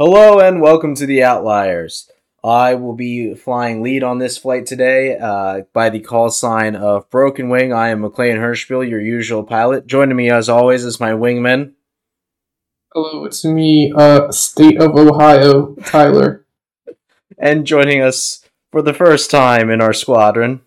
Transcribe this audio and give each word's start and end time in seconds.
Hello 0.00 0.38
and 0.38 0.60
welcome 0.60 0.94
to 0.94 1.06
the 1.06 1.24
Outliers. 1.24 2.08
I 2.44 2.76
will 2.76 2.94
be 2.94 3.34
flying 3.34 3.82
lead 3.82 4.04
on 4.04 4.20
this 4.20 4.38
flight 4.38 4.64
today 4.64 5.18
uh, 5.18 5.62
by 5.72 5.90
the 5.90 5.98
call 5.98 6.30
sign 6.30 6.76
of 6.76 7.10
Broken 7.10 7.48
Wing. 7.48 7.72
I 7.72 7.88
am 7.88 8.02
McLain 8.02 8.36
Hirschbill, 8.36 8.88
your 8.88 9.00
usual 9.00 9.42
pilot. 9.42 9.88
Joining 9.88 10.14
me, 10.14 10.30
as 10.30 10.48
always, 10.48 10.84
is 10.84 11.00
my 11.00 11.10
wingman. 11.10 11.72
Hello, 12.94 13.24
it's 13.24 13.44
me, 13.44 13.92
uh, 13.92 14.30
State 14.30 14.80
of 14.80 14.94
Ohio, 14.94 15.74
Tyler. 15.84 16.46
And 17.36 17.66
joining 17.66 18.00
us 18.00 18.48
for 18.70 18.82
the 18.82 18.94
first 18.94 19.32
time 19.32 19.68
in 19.68 19.80
our 19.80 19.92
squadron. 19.92 20.60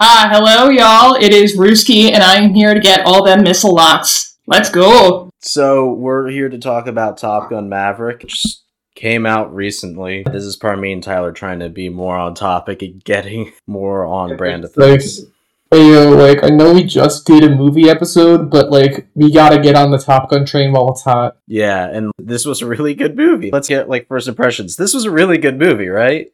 Ah, 0.00 0.30
hello, 0.32 0.68
y'all. 0.68 1.14
It 1.14 1.32
is 1.32 1.56
Ruski, 1.56 2.10
and 2.10 2.24
I 2.24 2.34
am 2.34 2.54
here 2.54 2.74
to 2.74 2.80
get 2.80 3.06
all 3.06 3.24
them 3.24 3.44
missile 3.44 3.76
locks. 3.76 4.36
Let's 4.48 4.68
go. 4.68 5.27
So, 5.48 5.92
we're 5.92 6.28
here 6.30 6.48
to 6.48 6.58
talk 6.58 6.86
about 6.88 7.16
Top 7.18 7.50
Gun 7.50 7.68
Maverick. 7.68 8.24
It 8.24 8.30
just 8.30 8.64
came 8.96 9.24
out 9.24 9.54
recently. 9.54 10.24
This 10.24 10.42
is 10.42 10.56
part 10.56 10.74
of 10.74 10.80
me 10.80 10.92
and 10.92 11.02
Tyler 11.02 11.30
trying 11.30 11.60
to 11.60 11.68
be 11.68 11.88
more 11.88 12.16
on 12.16 12.34
topic 12.34 12.82
and 12.82 13.02
getting 13.04 13.52
more 13.66 14.04
on 14.04 14.36
brand 14.36 14.64
of 14.64 14.76
Like, 14.76 15.00
things. 15.00 15.24
hey, 15.70 15.92
yo, 15.92 16.10
like, 16.10 16.42
I 16.42 16.48
know 16.48 16.74
we 16.74 16.82
just 16.82 17.24
did 17.24 17.44
a 17.44 17.54
movie 17.54 17.88
episode, 17.88 18.50
but, 18.50 18.70
like, 18.72 19.06
we 19.14 19.32
gotta 19.32 19.60
get 19.60 19.76
on 19.76 19.92
the 19.92 19.98
Top 19.98 20.28
Gun 20.28 20.44
train 20.44 20.72
while 20.72 20.90
it's 20.90 21.02
hot. 21.02 21.36
Yeah, 21.46 21.86
and 21.88 22.10
this 22.18 22.44
was 22.44 22.60
a 22.60 22.66
really 22.66 22.94
good 22.94 23.16
movie. 23.16 23.50
Let's 23.52 23.68
get 23.68 23.88
like 23.88 24.08
first 24.08 24.26
impressions. 24.26 24.74
This 24.74 24.92
was 24.92 25.04
a 25.04 25.10
really 25.10 25.38
good 25.38 25.56
movie, 25.58 25.88
right? 25.88 26.32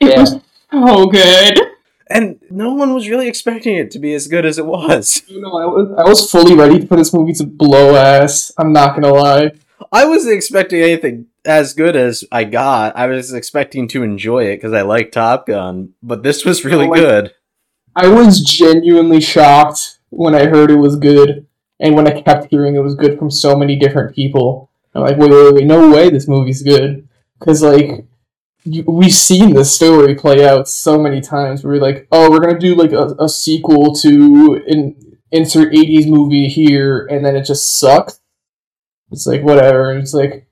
It 0.00 0.08
Yeah. 0.08 0.20
was 0.20 0.32
so 0.72 1.06
good. 1.06 1.60
And 2.08 2.38
no 2.50 2.74
one 2.74 2.92
was 2.94 3.08
really 3.08 3.28
expecting 3.28 3.76
it 3.76 3.90
to 3.92 3.98
be 3.98 4.12
as 4.14 4.26
good 4.28 4.44
as 4.44 4.58
it 4.58 4.66
was. 4.66 5.22
You 5.28 5.40
know, 5.40 5.56
I 5.58 5.64
was, 5.66 5.94
I 5.98 6.02
was 6.08 6.30
fully 6.30 6.54
ready 6.54 6.86
for 6.86 6.96
this 6.96 7.12
movie 7.14 7.32
to 7.34 7.44
blow 7.44 7.96
ass. 7.96 8.52
I'm 8.58 8.72
not 8.72 8.94
gonna 8.94 9.12
lie. 9.12 9.52
I 9.92 10.04
wasn't 10.06 10.34
expecting 10.34 10.80
anything 10.82 11.26
as 11.44 11.72
good 11.74 11.96
as 11.96 12.24
I 12.30 12.44
got. 12.44 12.96
I 12.96 13.06
was 13.06 13.32
expecting 13.32 13.88
to 13.88 14.02
enjoy 14.02 14.44
it 14.44 14.56
because 14.56 14.72
I 14.72 14.82
like 14.82 15.12
Top 15.12 15.46
Gun, 15.46 15.94
but 16.02 16.22
this 16.22 16.44
was 16.44 16.64
really 16.64 16.86
Oh, 16.86 16.90
like- 16.90 17.00
good. 17.00 17.32
I 17.96 18.08
was 18.08 18.40
genuinely 18.40 19.20
shocked 19.20 19.98
when 20.10 20.34
I 20.34 20.46
heard 20.46 20.70
it 20.70 20.76
was 20.76 20.96
good, 20.96 21.46
and 21.80 21.94
when 21.94 22.06
I 22.08 22.20
kept 22.22 22.48
hearing 22.50 22.74
it 22.76 22.80
was 22.80 22.94
good 22.96 23.18
from 23.18 23.30
so 23.30 23.56
many 23.56 23.76
different 23.76 24.14
people. 24.14 24.68
I'm 24.94 25.02
like, 25.02 25.16
wait, 25.16 25.30
wait, 25.30 25.54
wait, 25.54 25.66
no 25.66 25.90
way 25.90 26.10
this 26.10 26.26
movie's 26.28 26.62
good. 26.62 27.08
Because, 27.38 27.62
like, 27.62 28.04
we've 28.86 29.12
seen 29.12 29.54
this 29.54 29.74
story 29.74 30.14
play 30.14 30.46
out 30.46 30.68
so 30.68 30.98
many 30.98 31.20
times 31.20 31.62
where 31.62 31.74
we're 31.74 31.80
like, 31.82 32.08
oh, 32.12 32.30
we're 32.30 32.40
gonna 32.40 32.58
do, 32.58 32.74
like, 32.74 32.92
a, 32.92 33.14
a 33.18 33.28
sequel 33.28 33.94
to 33.96 34.62
an 34.66 34.96
insert 35.30 35.72
80s 35.72 36.08
movie 36.08 36.48
here, 36.48 37.06
and 37.10 37.24
then 37.24 37.36
it 37.36 37.44
just 37.44 37.78
sucks. 37.78 38.20
It's 39.10 39.26
like, 39.26 39.42
whatever. 39.42 39.92
It's 39.98 40.14
like, 40.14 40.46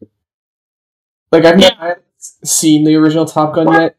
like, 1.31 1.45
I've 1.45 1.59
Yeah. 1.61 1.71
not 1.81 1.99
seen 2.45 2.85
the 2.85 2.95
original 2.97 3.25
Top 3.25 3.55
Gun 3.55 3.73
yet. 3.73 3.97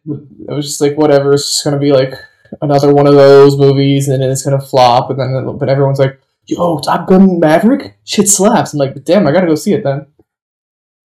I 0.49 0.53
was 0.53 0.65
just 0.65 0.81
like, 0.81 0.95
whatever, 0.97 1.33
it's 1.33 1.45
just 1.45 1.63
gonna 1.63 1.79
be 1.79 1.91
like 1.91 2.13
another 2.61 2.93
one 2.93 3.07
of 3.07 3.15
those 3.15 3.57
movies, 3.57 4.07
and 4.09 4.21
then 4.21 4.29
it's 4.29 4.43
gonna 4.43 4.61
flop, 4.61 5.09
and 5.09 5.19
then 5.19 5.57
but 5.57 5.69
everyone's 5.69 5.99
like, 5.99 6.19
"Yo, 6.45 6.77
Top 6.79 7.07
Gun 7.07 7.39
Maverick, 7.39 7.97
shit 8.03 8.29
slaps." 8.29 8.73
I'm 8.73 8.79
like, 8.79 9.03
"Damn, 9.03 9.25
I 9.27 9.31
gotta 9.31 9.47
go 9.47 9.55
see 9.55 9.73
it 9.73 9.83
then." 9.83 10.05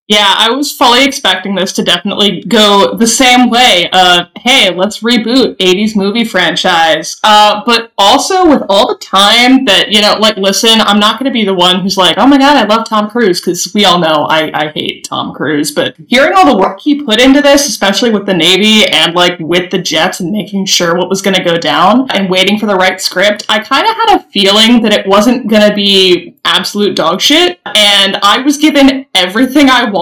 Yeah, 0.09 0.35
I 0.39 0.51
was 0.53 0.73
fully 0.73 1.05
expecting 1.05 1.55
this 1.55 1.75
to 1.75 1.85
definitely 1.85 2.43
go 2.43 2.97
the 2.97 3.07
same 3.07 3.51
way. 3.51 3.91
of, 3.93 4.29
hey, 4.39 4.75
let's 4.75 5.01
reboot 5.01 5.59
80s 5.59 5.95
movie 5.95 6.25
franchise. 6.25 7.21
Uh, 7.23 7.63
but 7.67 7.93
also 7.99 8.49
with 8.49 8.63
all 8.71 8.89
the 8.89 8.99
time 8.99 9.67
that, 9.67 9.91
you 9.91 10.01
know, 10.01 10.17
like, 10.19 10.39
listen, 10.39 10.81
I'm 10.81 10.99
not 10.99 11.21
going 11.21 11.31
to 11.31 11.39
be 11.39 11.45
the 11.45 11.53
one 11.53 11.81
who's 11.81 11.99
like, 11.99 12.17
oh 12.17 12.27
my 12.27 12.39
god, 12.39 12.57
I 12.57 12.75
love 12.75 12.89
Tom 12.89 13.11
Cruise, 13.11 13.39
because 13.39 13.71
we 13.75 13.85
all 13.85 13.99
know 13.99 14.25
I, 14.31 14.51
I 14.55 14.73
hate 14.73 15.05
Tom 15.05 15.35
Cruise. 15.35 15.73
But 15.73 15.95
hearing 16.07 16.33
all 16.35 16.51
the 16.51 16.57
work 16.59 16.81
he 16.81 17.03
put 17.03 17.21
into 17.21 17.43
this, 17.43 17.69
especially 17.69 18.11
with 18.11 18.25
the 18.25 18.35
Navy 18.35 18.87
and, 18.91 19.15
like, 19.15 19.39
with 19.39 19.71
the 19.71 19.79
jets 19.79 20.21
and 20.21 20.33
making 20.33 20.65
sure 20.65 20.97
what 20.97 21.11
was 21.11 21.21
going 21.21 21.37
to 21.37 21.45
go 21.45 21.59
down 21.59 22.11
and 22.13 22.31
waiting 22.31 22.59
for 22.59 22.65
the 22.65 22.77
right 22.77 22.99
script, 22.99 23.45
I 23.51 23.59
kind 23.59 23.87
of 23.87 23.95
had 23.95 24.17
a 24.17 24.31
feeling 24.31 24.81
that 24.83 24.95
it 24.95 25.07
wasn't 25.07 25.51
going 25.51 25.69
to 25.69 25.75
be 25.75 26.35
absolute 26.47 26.97
dog 26.97 27.21
shit. 27.21 27.61
And 27.67 28.17
I 28.23 28.39
was 28.39 28.57
given 28.57 29.05
everything 29.15 29.69
I 29.69 29.85
wanted 29.85 29.98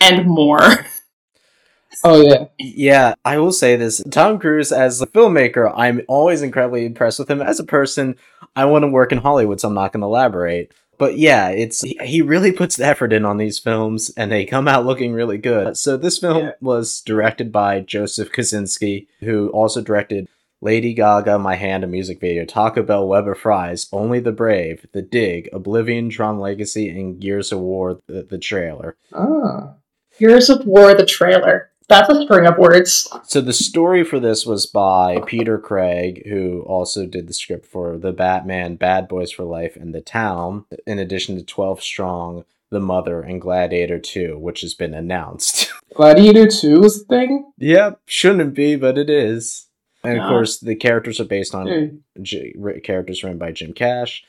and 0.00 0.26
more. 0.26 0.60
Oh 2.04 2.20
yeah, 2.22 2.46
Yeah, 2.58 3.14
I 3.24 3.38
will 3.38 3.52
say 3.52 3.76
this. 3.76 4.02
Tom 4.10 4.40
Cruise, 4.40 4.72
as 4.72 5.00
a 5.00 5.06
filmmaker, 5.06 5.72
I'm 5.76 6.02
always 6.08 6.42
incredibly 6.42 6.84
impressed 6.84 7.18
with 7.20 7.30
him. 7.30 7.40
As 7.40 7.60
a 7.60 7.64
person, 7.64 8.16
I 8.56 8.64
want 8.64 8.82
to 8.82 8.88
work 8.88 9.12
in 9.12 9.18
Hollywood, 9.18 9.60
so 9.60 9.68
I'm 9.68 9.74
not 9.74 9.92
going 9.92 10.00
to 10.00 10.06
elaborate. 10.06 10.72
But 10.98 11.16
yeah, 11.16 11.50
it's 11.50 11.80
he- 11.82 11.98
he 12.02 12.20
really 12.22 12.50
puts 12.50 12.76
the 12.76 12.86
effort 12.86 13.12
in 13.12 13.24
on 13.24 13.36
these 13.36 13.60
films, 13.60 14.10
and 14.16 14.32
they 14.32 14.44
come 14.44 14.66
out 14.66 14.84
looking 14.84 15.12
really 15.12 15.38
good. 15.38 15.76
So 15.76 15.96
this 15.96 16.18
film 16.18 16.38
Yeah. 16.46 16.52
was 16.60 17.00
directed 17.02 17.52
by 17.52 17.80
Joseph 17.80 18.32
Kosinski, 18.32 19.06
who 19.20 19.48
also 19.50 19.80
directed 19.80 20.26
Lady 20.62 20.94
Gaga, 20.94 21.38
My 21.40 21.56
Hand, 21.56 21.82
a 21.82 21.88
music 21.88 22.20
video, 22.20 22.44
Taco 22.44 22.82
Bell, 22.84 23.06
Weber 23.06 23.34
Fries, 23.34 23.88
Only 23.92 24.20
the 24.20 24.30
Brave, 24.32 24.86
The 24.92 25.02
Dig, 25.02 25.48
Oblivion, 25.52 26.08
Tron 26.08 26.38
Legacy, 26.38 26.88
and 26.88 27.20
Gears 27.20 27.50
of 27.50 27.58
War, 27.58 28.00
the, 28.06 28.22
the 28.22 28.38
trailer. 28.38 28.96
ah, 29.12 29.74
Years 30.18 30.48
of 30.48 30.64
War, 30.64 30.94
the 30.94 31.04
trailer. 31.04 31.70
That's 31.88 32.08
a 32.08 32.22
string 32.22 32.46
of 32.46 32.56
words. 32.58 33.12
So 33.24 33.40
the 33.40 33.52
story 33.52 34.04
for 34.04 34.20
this 34.20 34.46
was 34.46 34.66
by 34.66 35.20
Peter 35.26 35.58
Craig, 35.58 36.22
who 36.28 36.62
also 36.62 37.06
did 37.06 37.26
the 37.26 37.34
script 37.34 37.66
for 37.66 37.98
The 37.98 38.12
Batman, 38.12 38.76
Bad 38.76 39.08
Boys 39.08 39.32
for 39.32 39.42
Life, 39.42 39.74
and 39.76 39.92
The 39.92 40.00
Town, 40.00 40.64
in 40.86 41.00
addition 41.00 41.36
to 41.36 41.44
12 41.44 41.82
Strong, 41.82 42.44
The 42.70 42.78
Mother, 42.80 43.20
and 43.22 43.40
Gladiator 43.40 43.98
2, 43.98 44.38
which 44.38 44.60
has 44.60 44.74
been 44.74 44.94
announced. 44.94 45.72
Gladiator 45.94 46.46
Two 46.46 46.84
is 46.84 47.02
a 47.02 47.04
thing. 47.04 47.52
yep, 47.58 48.00
shouldn't 48.06 48.54
be, 48.54 48.76
but 48.76 48.96
it 48.96 49.10
is. 49.10 49.66
And 50.04 50.14
of 50.18 50.24
Yeah. 50.24 50.28
course, 50.28 50.58
the 50.58 50.74
characters 50.74 51.20
are 51.20 51.24
based 51.24 51.54
on 51.54 51.66
Hey, 51.66 51.90
J- 52.20 52.54
characters 52.82 53.22
written 53.22 53.38
by 53.38 53.52
Jim 53.52 53.72
Cash 53.72 54.24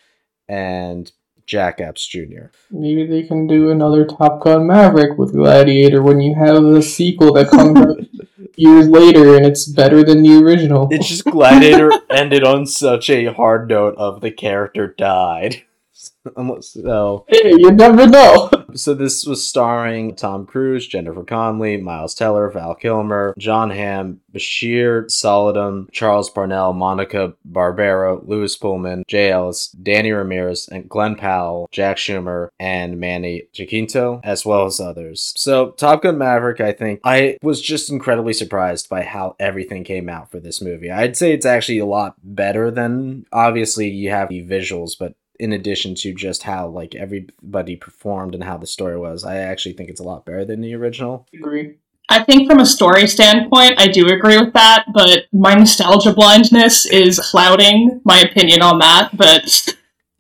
and 0.47 1.11
Jack 1.45 1.81
Epps 1.81 2.07
Jr. 2.07 2.51
maybe 2.71 3.05
they 3.05 3.23
can 3.23 3.47
do 3.47 3.69
another 3.69 4.05
Top 4.05 4.41
Gun 4.41 4.65
Maverick 4.67 5.17
with 5.17 5.33
Gladiator 5.33 6.01
when 6.01 6.21
you 6.21 6.35
have 6.35 6.63
a 6.63 6.81
sequel 6.81 7.33
that 7.33 7.49
comes 7.49 7.77
out 7.77 7.97
years 8.55 8.87
later 8.87 9.35
and 9.35 9.45
it's 9.45 9.65
better 9.65 10.03
than 10.03 10.23
the 10.23 10.37
original. 10.41 10.87
It's 10.91 11.09
just 11.09 11.25
Gladiator 11.25 11.91
ended 12.09 12.43
on 12.45 12.65
such 12.65 13.09
a 13.09 13.25
hard 13.33 13.67
note 13.67 13.95
of 13.97 14.21
the 14.21 14.31
character 14.31 14.87
died. 14.97 15.63
So. 16.61 17.25
hey, 17.27 17.51
you 17.57 17.71
never 17.71 18.07
know. 18.07 18.49
So 18.75 18.95
this 18.95 19.23
was 19.23 19.47
starring 19.47 20.15
Tom 20.15 20.47
Cruise, 20.47 20.87
Jennifer 20.87 21.23
Connelly, 21.23 21.77
Miles 21.77 22.15
Teller, 22.15 22.49
Val 22.49 22.73
Kilmer, 22.73 23.35
Jon 23.37 23.69
Hamm, 23.69 24.21
Bashir 24.33 25.05
Salahuddin, 25.11 25.91
Charles 25.91 26.31
Parnell, 26.31 26.73
Monica 26.73 27.35
Barbaro, 27.45 28.23
Lewis 28.25 28.57
Pullman, 28.57 29.03
Jay 29.07 29.29
Ellis, 29.29 29.67
Danny 29.67 30.11
Ramirez, 30.11 30.67
and 30.69 30.89
Glen 30.89 31.15
Powell, 31.15 31.69
Jack 31.71 31.97
Schumer, 31.97 32.47
and 32.59 32.99
Manny 32.99 33.43
Jacinto, 33.53 34.21
as 34.23 34.43
well 34.43 34.65
as 34.65 34.79
others. 34.79 35.33
So 35.37 35.69
Top 35.71 36.01
Gun 36.01 36.17
Maverick, 36.17 36.59
I 36.59 36.71
think 36.71 37.01
I 37.03 37.37
was 37.43 37.61
just 37.61 37.91
incredibly 37.91 38.33
surprised 38.33 38.89
by 38.89 39.03
how 39.03 39.35
everything 39.39 39.83
came 39.83 40.09
out 40.09 40.31
for 40.31 40.39
this 40.39 40.63
movie. 40.63 40.89
I'd 40.89 41.15
say 41.15 41.31
it's 41.31 41.45
actually 41.45 41.77
a 41.77 41.85
lot 41.85 42.15
better 42.23 42.71
than 42.71 43.27
obviously 43.31 43.87
you 43.89 44.09
have 44.09 44.29
the 44.29 44.43
visuals, 44.43 44.93
but 44.99 45.13
in 45.43 45.53
addition 45.53 45.93
to 45.93 46.13
just 46.13 46.43
how 46.43 46.67
like 46.67 46.95
everybody 46.95 47.75
performed 47.75 48.33
and 48.33 48.43
how 48.43 48.57
the 48.57 48.67
story 48.67 48.97
was 48.97 49.23
i 49.23 49.37
actually 49.37 49.73
think 49.73 49.89
it's 49.89 49.99
a 49.99 50.03
lot 50.11 50.25
better 50.25 50.45
than 50.45 50.61
the 50.61 50.73
original 50.73 51.27
agree. 51.33 51.75
I 52.09 52.23
think 52.23 52.49
from 52.49 52.59
a 52.59 52.65
story 52.65 53.07
standpoint, 53.07 53.75
I 53.79 53.87
do 53.87 54.07
agree 54.07 54.37
with 54.37 54.53
that, 54.53 54.85
but 54.93 55.25
my 55.31 55.53
nostalgia 55.53 56.13
blindness 56.13 56.85
is 56.85 57.17
clouding 57.19 58.01
my 58.03 58.19
opinion 58.19 58.61
on 58.61 58.79
that. 58.79 59.15
But 59.15 59.43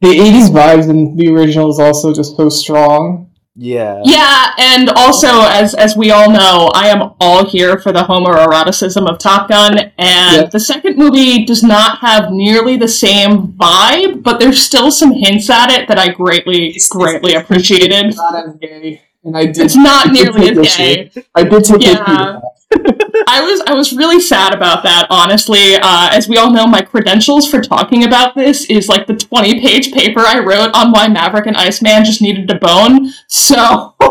The 0.01 0.07
'80s 0.07 0.49
vibes 0.49 0.89
in 0.89 1.15
the 1.15 1.29
original 1.29 1.69
is 1.69 1.79
also 1.79 2.13
just 2.13 2.35
so 2.35 2.49
strong. 2.49 3.29
Yeah 3.55 4.01
yeah, 4.03 4.51
and 4.57 4.89
also 4.89 5.27
as 5.41 5.75
as 5.75 5.95
we 5.95 6.09
all 6.11 6.29
know, 6.31 6.69
I 6.73 6.87
am 6.87 7.11
all 7.19 7.45
here 7.45 7.77
for 7.77 7.91
the 7.91 8.01
homoeroticism 8.01 9.07
of 9.07 9.19
Top 9.19 9.47
Gun, 9.49 9.77
and 9.97 10.41
Yeah. 10.41 10.45
the 10.45 10.59
second 10.59 10.97
movie 10.97 11.45
does 11.45 11.61
not 11.63 11.99
have 11.99 12.31
nearly 12.31 12.77
the 12.77 12.87
same 12.87 13.49
vibe, 13.53 14.23
but 14.23 14.39
there's 14.39 14.61
still 14.61 14.89
some 14.91 15.11
hints 15.11 15.49
at 15.49 15.71
it 15.71 15.87
that 15.87 15.99
I 15.99 16.09
greatly 16.09 16.75
greatly 16.89 17.35
appreciated. 17.35 18.15
Not 18.15 18.35
as 18.35 18.55
gay, 18.55 19.01
and 19.23 19.37
I 19.37 19.45
did. 19.45 19.59
It's 19.59 19.75
not 19.75 20.07
I 20.07 20.13
did 20.13 20.33
nearly 20.35 20.47
take 20.55 20.57
as 20.65 20.75
gay. 20.77 21.11
I 21.35 21.43
did 21.43 21.63
take 21.63 21.81
issue. 21.81 22.01
Yeah. 22.07 22.39
With 22.75 22.97
that. 22.97 23.25
I 23.27 23.41
was 23.41 23.61
I 23.67 23.73
was 23.73 23.93
really 23.93 24.19
sad 24.19 24.53
about 24.53 24.83
that, 24.83 25.07
honestly. 25.09 25.75
Uh, 25.75 26.09
as 26.11 26.27
we 26.27 26.37
all 26.37 26.51
know, 26.51 26.65
my 26.65 26.81
credentials 26.81 27.49
for 27.49 27.61
talking 27.61 28.03
about 28.03 28.35
this 28.35 28.65
is 28.69 28.87
like 28.89 29.07
the 29.07 29.15
20 29.15 29.59
page 29.61 29.91
paper 29.93 30.21
I 30.21 30.39
wrote 30.39 30.71
on 30.73 30.91
why 30.91 31.07
Maverick 31.07 31.45
and 31.47 31.55
Iceman 31.57 32.05
just 32.05 32.21
needed 32.21 32.47
to 32.49 32.55
bone. 32.55 33.11
So 33.27 33.95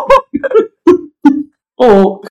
Oh, 1.84 2.22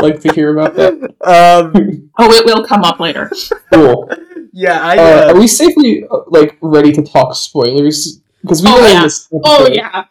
like 0.00 0.20
to 0.20 0.32
hear 0.34 0.56
about 0.56 0.74
that. 0.76 0.94
um 1.24 2.10
oh 2.18 2.32
it 2.32 2.44
will 2.46 2.64
come 2.64 2.82
up 2.84 3.00
later. 3.00 3.30
Cool. 3.72 4.10
yeah 4.52 4.80
i 4.82 4.96
Uh, 4.96 5.02
uh, 5.02 5.32
are 5.32 5.38
we 5.38 5.46
safely 5.46 6.04
uh, 6.10 6.20
like 6.28 6.56
ready 6.62 6.92
to 6.92 7.02
talk 7.02 7.34
spoilers? 7.34 8.20
Because 8.42 8.62
we 8.62 8.68
Oh, 8.70 8.86
yeah. 8.86 9.02
this. 9.02 9.28
Oh 9.32 9.68
yeah. 9.70 10.04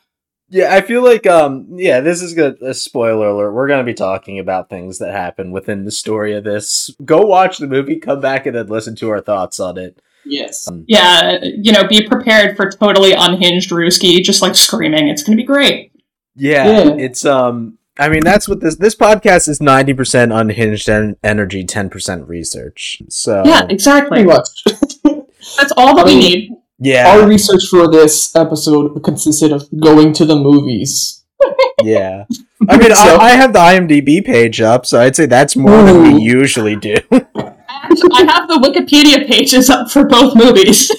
Yeah, 0.53 0.71
I 0.71 0.81
feel 0.81 1.03
like 1.03 1.25
um 1.25 1.65
yeah, 1.71 1.99
this 1.99 2.21
is 2.21 2.35
good 2.35 2.61
a 2.61 2.75
spoiler 2.75 3.29
alert. 3.29 3.53
We're 3.53 3.67
gonna 3.67 3.83
be 3.83 3.95
talking 3.95 4.37
about 4.37 4.69
things 4.69 4.99
that 4.99 5.11
happen 5.11 5.51
within 5.51 5.83
the 5.83 5.89
story 5.91 6.33
of 6.35 6.43
this. 6.43 6.91
Go 7.03 7.21
watch 7.21 7.57
the 7.57 7.65
movie, 7.67 7.95
come 7.99 8.21
back 8.21 8.45
and 8.45 8.55
then 8.55 8.67
listen 8.67 8.95
to 8.97 9.09
our 9.09 9.19
thoughts 9.19 9.59
on 9.59 9.79
it. 9.79 9.99
Yes. 10.25 10.69
Yeah, 10.85 11.39
you 11.43 11.71
know, 11.71 11.87
be 11.87 12.07
prepared 12.07 12.55
for 12.55 12.69
totally 12.69 13.13
unhinged 13.13 13.71
Ruski, 13.71 14.21
just 14.23 14.43
like 14.43 14.53
screaming. 14.53 15.07
It's 15.07 15.23
gonna 15.23 15.37
be 15.37 15.43
great. 15.43 15.91
Yeah, 16.35 16.67
Yeah. 16.83 16.95
it's 16.99 17.25
um 17.25 17.79
I 17.97 18.09
mean 18.09 18.23
that's 18.23 18.47
what 18.47 18.59
this 18.59 18.75
this 18.75 18.95
podcast 18.95 19.47
is 19.49 19.57
90% 19.59 20.31
unhinged 20.39 20.87
en- 20.87 21.15
energy, 21.23 21.63
10% 21.65 22.27
research. 22.27 23.01
So 23.09 23.41
Yeah, 23.43 23.65
exactly. 23.69 24.23
That's 24.23 25.73
all 25.77 25.95
that 25.95 26.05
we 26.05 26.15
need. 26.15 26.51
Yeah. 26.83 27.15
Our 27.15 27.27
research 27.27 27.63
for 27.69 27.89
this 27.89 28.35
episode 28.35 29.01
consisted 29.03 29.51
of 29.51 29.67
going 29.79 30.13
to 30.13 30.25
the 30.25 30.35
movies. 30.35 31.23
Yeah. 31.83 32.25
I 32.69 32.77
mean, 32.77 32.95
So- 32.95 33.17
I, 33.17 33.25
I 33.25 33.29
have 33.31 33.51
the 33.51 33.59
IMDb 33.59 34.23
page 34.23 34.61
up, 34.61 34.85
so 34.85 35.01
I'd 35.01 35.15
say 35.17 35.25
that's 35.25 35.55
more 35.57 35.83
than 35.83 36.01
we 36.01 36.21
usually 36.21 36.77
do. 36.77 36.95
I 37.11 38.23
have 38.31 38.47
the 38.47 38.59
Wikipedia 38.63 39.27
pages 39.27 39.69
up 39.69 39.91
for 39.91 40.05
both 40.05 40.33
movies. 40.37 40.89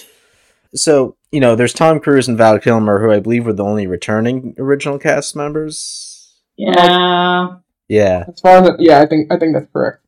so, 0.74 1.16
you 1.32 1.40
know, 1.40 1.56
there's 1.56 1.72
Tom 1.72 2.00
Cruise 2.00 2.28
and 2.28 2.36
Val 2.36 2.58
Kilmer, 2.58 3.00
who 3.00 3.10
I 3.10 3.20
believe 3.20 3.46
were 3.46 3.54
the 3.54 3.64
only 3.64 3.86
returning 3.86 4.54
original 4.58 4.98
cast 4.98 5.34
members. 5.34 6.34
Yeah. 6.58 7.54
Yeah. 7.88 8.24
As 8.28 8.40
far 8.40 8.62
as 8.64 8.70
yeah, 8.78 9.00
I 9.00 9.06
think 9.06 9.32
I 9.32 9.38
think 9.38 9.54
that's 9.54 9.70
correct. 9.72 10.03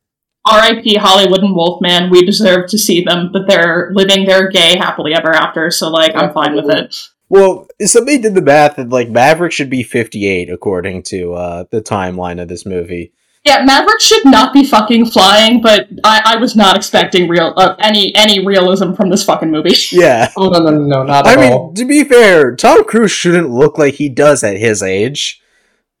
R.I.P. 0.51 0.95
Hollywood 0.95 1.43
and 1.43 1.55
Wolfman. 1.55 2.09
We 2.09 2.25
deserve 2.25 2.69
to 2.69 2.77
see 2.77 3.03
them, 3.03 3.31
but 3.31 3.47
they're 3.47 3.91
living 3.93 4.25
their 4.25 4.49
gay 4.49 4.77
happily 4.77 5.13
ever 5.13 5.31
after. 5.33 5.71
So, 5.71 5.89
like, 5.89 6.15
I'm 6.15 6.33
fine 6.33 6.55
with 6.55 6.69
it. 6.69 6.95
Well, 7.29 7.67
somebody 7.81 8.19
did 8.19 8.35
the 8.35 8.41
math, 8.41 8.77
and 8.77 8.91
like 8.91 9.09
Maverick 9.09 9.51
should 9.51 9.69
be 9.69 9.83
58 9.83 10.49
according 10.49 11.03
to 11.03 11.33
uh, 11.33 11.63
the 11.71 11.81
timeline 11.81 12.41
of 12.41 12.47
this 12.47 12.65
movie. 12.65 13.11
Yeah, 13.43 13.63
Maverick 13.63 14.01
should 14.01 14.25
not 14.25 14.53
be 14.53 14.65
fucking 14.65 15.05
flying, 15.05 15.61
but 15.61 15.87
I, 16.03 16.21
I 16.25 16.35
was 16.37 16.55
not 16.55 16.75
expecting 16.75 17.29
real 17.29 17.53
uh, 17.55 17.75
any 17.79 18.13
any 18.15 18.45
realism 18.45 18.93
from 18.93 19.09
this 19.09 19.23
fucking 19.23 19.51
movie. 19.51 19.73
Yeah. 19.91 20.31
Oh 20.35 20.49
no 20.49 20.59
no 20.59 20.71
no 20.71 20.85
no 20.85 21.03
not 21.03 21.25
I 21.25 21.33
at 21.33 21.37
I 21.37 21.41
mean, 21.41 21.53
all. 21.53 21.73
to 21.73 21.85
be 21.85 22.03
fair, 22.03 22.55
Tom 22.55 22.83
Cruise 22.83 23.11
shouldn't 23.11 23.49
look 23.49 23.77
like 23.77 23.95
he 23.95 24.09
does 24.09 24.43
at 24.43 24.57
his 24.57 24.83
age. 24.83 25.41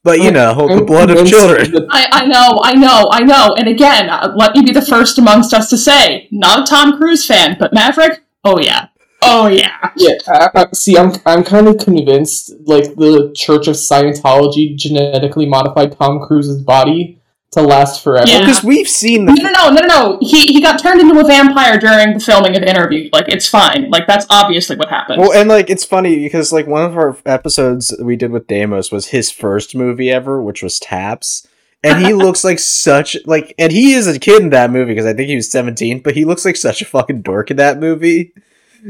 But, 0.07 0.19
you 0.19 0.25
I'm- 0.25 0.33
know, 0.33 0.75
the 0.75 0.83
blood 0.83 1.09
of 1.11 1.27
children. 1.27 1.87
I, 1.91 2.07
I 2.11 2.25
know, 2.25 2.59
I 2.63 2.73
know, 2.73 3.09
I 3.11 3.23
know. 3.23 3.55
And 3.57 3.67
again, 3.67 4.09
uh, 4.09 4.33
let 4.35 4.55
me 4.55 4.63
be 4.63 4.71
the 4.71 4.81
first 4.81 5.17
amongst 5.17 5.53
us 5.53 5.69
to 5.69 5.77
say, 5.77 6.27
not 6.31 6.61
a 6.61 6.63
Tom 6.65 6.97
Cruise 6.97 7.25
fan, 7.25 7.57
but 7.59 7.73
Maverick, 7.73 8.23
oh 8.43 8.59
yeah. 8.59 8.87
Oh 9.21 9.47
yeah. 9.47 9.91
Yeah, 9.95 10.13
I, 10.27 10.49
I, 10.53 10.67
see, 10.73 10.95
I'm 10.97 11.11
I'm 11.25 11.43
kind 11.43 11.67
of 11.67 11.79
convinced 11.79 12.53
like 12.65 12.95
the 12.95 13.33
Church 13.35 13.67
of 13.67 13.75
Scientology 13.75 14.75
genetically 14.75 15.47
modified 15.47 15.97
Tom 15.97 16.19
Cruise's 16.19 16.61
body 16.61 17.16
to 17.57 17.63
last 17.63 18.03
forever. 18.03 18.27
Yeah. 18.29 18.39
Because 18.39 18.63
we've 18.63 18.87
seen 18.87 19.25
No, 19.25 19.35
the. 19.35 19.41
no, 19.43 19.51
no, 19.51 19.69
no, 19.69 19.81
no, 19.81 19.87
no. 19.87 20.17
He, 20.21 20.47
he 20.47 20.61
got 20.61 20.81
turned 20.81 21.01
into 21.01 21.19
a 21.19 21.23
vampire 21.23 21.77
during 21.77 22.13
the 22.13 22.19
filming 22.19 22.55
of 22.55 22.63
Interview. 22.63 23.09
Like, 23.11 23.27
it's 23.27 23.47
fine. 23.47 23.89
Like, 23.89 24.07
that's 24.07 24.25
obviously 24.29 24.75
what 24.75 24.89
happened. 24.89 25.21
Well, 25.21 25.33
and 25.33 25.49
like 25.49 25.69
it's 25.69 25.83
funny 25.85 26.17
because 26.23 26.51
like 26.53 26.67
one 26.67 26.83
of 26.83 26.97
our 26.97 27.17
episodes 27.25 27.95
we 28.01 28.15
did 28.15 28.31
with 28.31 28.47
Damos 28.47 28.91
was 28.91 29.07
his 29.07 29.29
first 29.31 29.75
movie 29.75 30.09
ever, 30.11 30.41
which 30.41 30.61
was 30.63 30.79
Taps, 30.79 31.47
and 31.83 32.05
he 32.05 32.13
looks 32.25 32.43
like 32.43 32.59
such 32.59 33.17
like, 33.25 33.53
and 33.59 33.71
he 33.71 33.93
is 33.93 34.07
a 34.07 34.19
kid 34.19 34.41
in 34.41 34.49
that 34.51 34.71
movie 34.71 34.91
because 34.93 35.05
I 35.05 35.13
think 35.13 35.29
he 35.29 35.35
was 35.35 35.51
seventeen, 35.51 35.99
but 36.01 36.15
he 36.15 36.25
looks 36.25 36.45
like 36.45 36.55
such 36.55 36.81
a 36.81 36.85
fucking 36.85 37.21
dork 37.21 37.51
in 37.51 37.57
that 37.57 37.79
movie. 37.79 38.33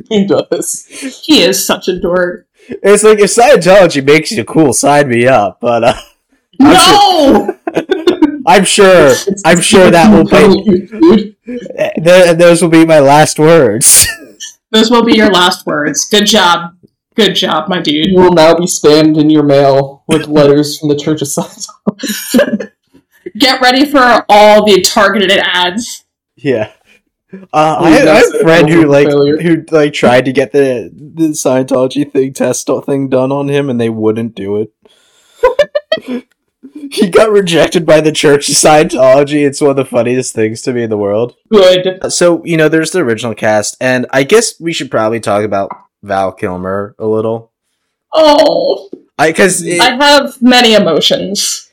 He 0.09 0.25
does. 0.27 0.85
he 1.25 1.41
is 1.41 1.65
such 1.65 1.87
a 1.87 1.99
dork. 1.99 2.45
It's 2.69 3.03
like 3.03 3.19
if 3.19 3.29
Scientology 3.33 4.05
makes 4.05 4.31
you 4.31 4.43
cool, 4.43 4.73
sign 4.73 5.07
me 5.09 5.25
up. 5.27 5.59
But 5.61 5.83
uh, 5.85 5.93
I'm 6.59 6.73
No! 6.73 7.57
I'm 8.47 8.63
sure, 8.63 9.13
I'm 9.45 9.59
sure 9.61 9.91
that 9.91 10.09
will 10.09 10.23
be 10.23 11.35
Dude, 11.47 12.39
those 12.39 12.61
will 12.61 12.69
be 12.69 12.85
my 12.85 12.99
last 12.99 13.39
words. 13.39 14.07
Those 14.71 14.91
will 14.91 15.03
be 15.03 15.15
your 15.15 15.31
last 15.31 15.65
words. 15.65 16.03
Good 16.03 16.25
job. 16.25 16.75
Good 17.15 17.35
job, 17.35 17.69
my 17.69 17.79
dude. 17.79 18.07
you 18.07 18.17
will 18.17 18.33
now 18.33 18.53
be 18.53 18.65
spammed 18.65 19.17
in 19.17 19.29
your 19.29 19.43
mail 19.43 20.03
with 20.07 20.27
letters 20.27 20.77
from 20.77 20.89
the 20.89 20.95
Church 20.97 21.21
of 21.21 21.29
Scientology. 21.29 22.71
Get 23.37 23.61
ready 23.61 23.89
for 23.89 24.25
all 24.27 24.65
the 24.65 24.81
targeted 24.81 25.31
ads. 25.31 26.03
Yeah. 26.35 26.73
Uh, 27.31 27.37
I, 27.53 27.87
I 27.87 27.89
have 27.91 28.35
a 28.35 28.39
friend 28.39 28.69
who 28.69 28.85
like 28.87 29.07
failure. 29.07 29.37
who 29.37 29.63
like 29.71 29.93
tried 29.93 30.25
to 30.25 30.33
get 30.33 30.51
the 30.51 30.91
the 30.93 31.29
Scientology 31.29 32.09
thing 32.09 32.33
test 32.33 32.69
thing 32.85 33.09
done 33.09 33.31
on 33.31 33.47
him, 33.49 33.69
and 33.69 33.79
they 33.81 33.89
wouldn't 33.89 34.35
do 34.35 34.67
it. 36.03 36.27
He 36.73 37.09
got 37.09 37.31
rejected 37.31 37.85
by 37.85 38.01
the 38.01 38.11
Church 38.11 38.49
of 38.49 38.55
Scientology. 38.55 39.45
It's 39.45 39.61
one 39.61 39.71
of 39.71 39.75
the 39.75 39.85
funniest 39.85 40.33
things 40.33 40.61
to 40.63 40.73
me 40.73 40.83
in 40.83 40.89
the 40.89 40.97
world. 40.97 41.35
Good. 41.51 42.11
So 42.11 42.43
you 42.45 42.57
know, 42.57 42.69
there's 42.69 42.91
the 42.91 42.99
original 42.99 43.35
cast, 43.35 43.77
and 43.81 44.05
I 44.11 44.23
guess 44.23 44.59
we 44.59 44.73
should 44.73 44.91
probably 44.91 45.19
talk 45.19 45.43
about 45.43 45.71
Val 46.03 46.31
Kilmer 46.31 46.95
a 46.99 47.05
little. 47.05 47.51
Oh, 48.13 48.89
I 49.17 49.31
because 49.31 49.67
I 49.67 49.95
have 49.95 50.41
many 50.41 50.73
emotions. 50.73 51.69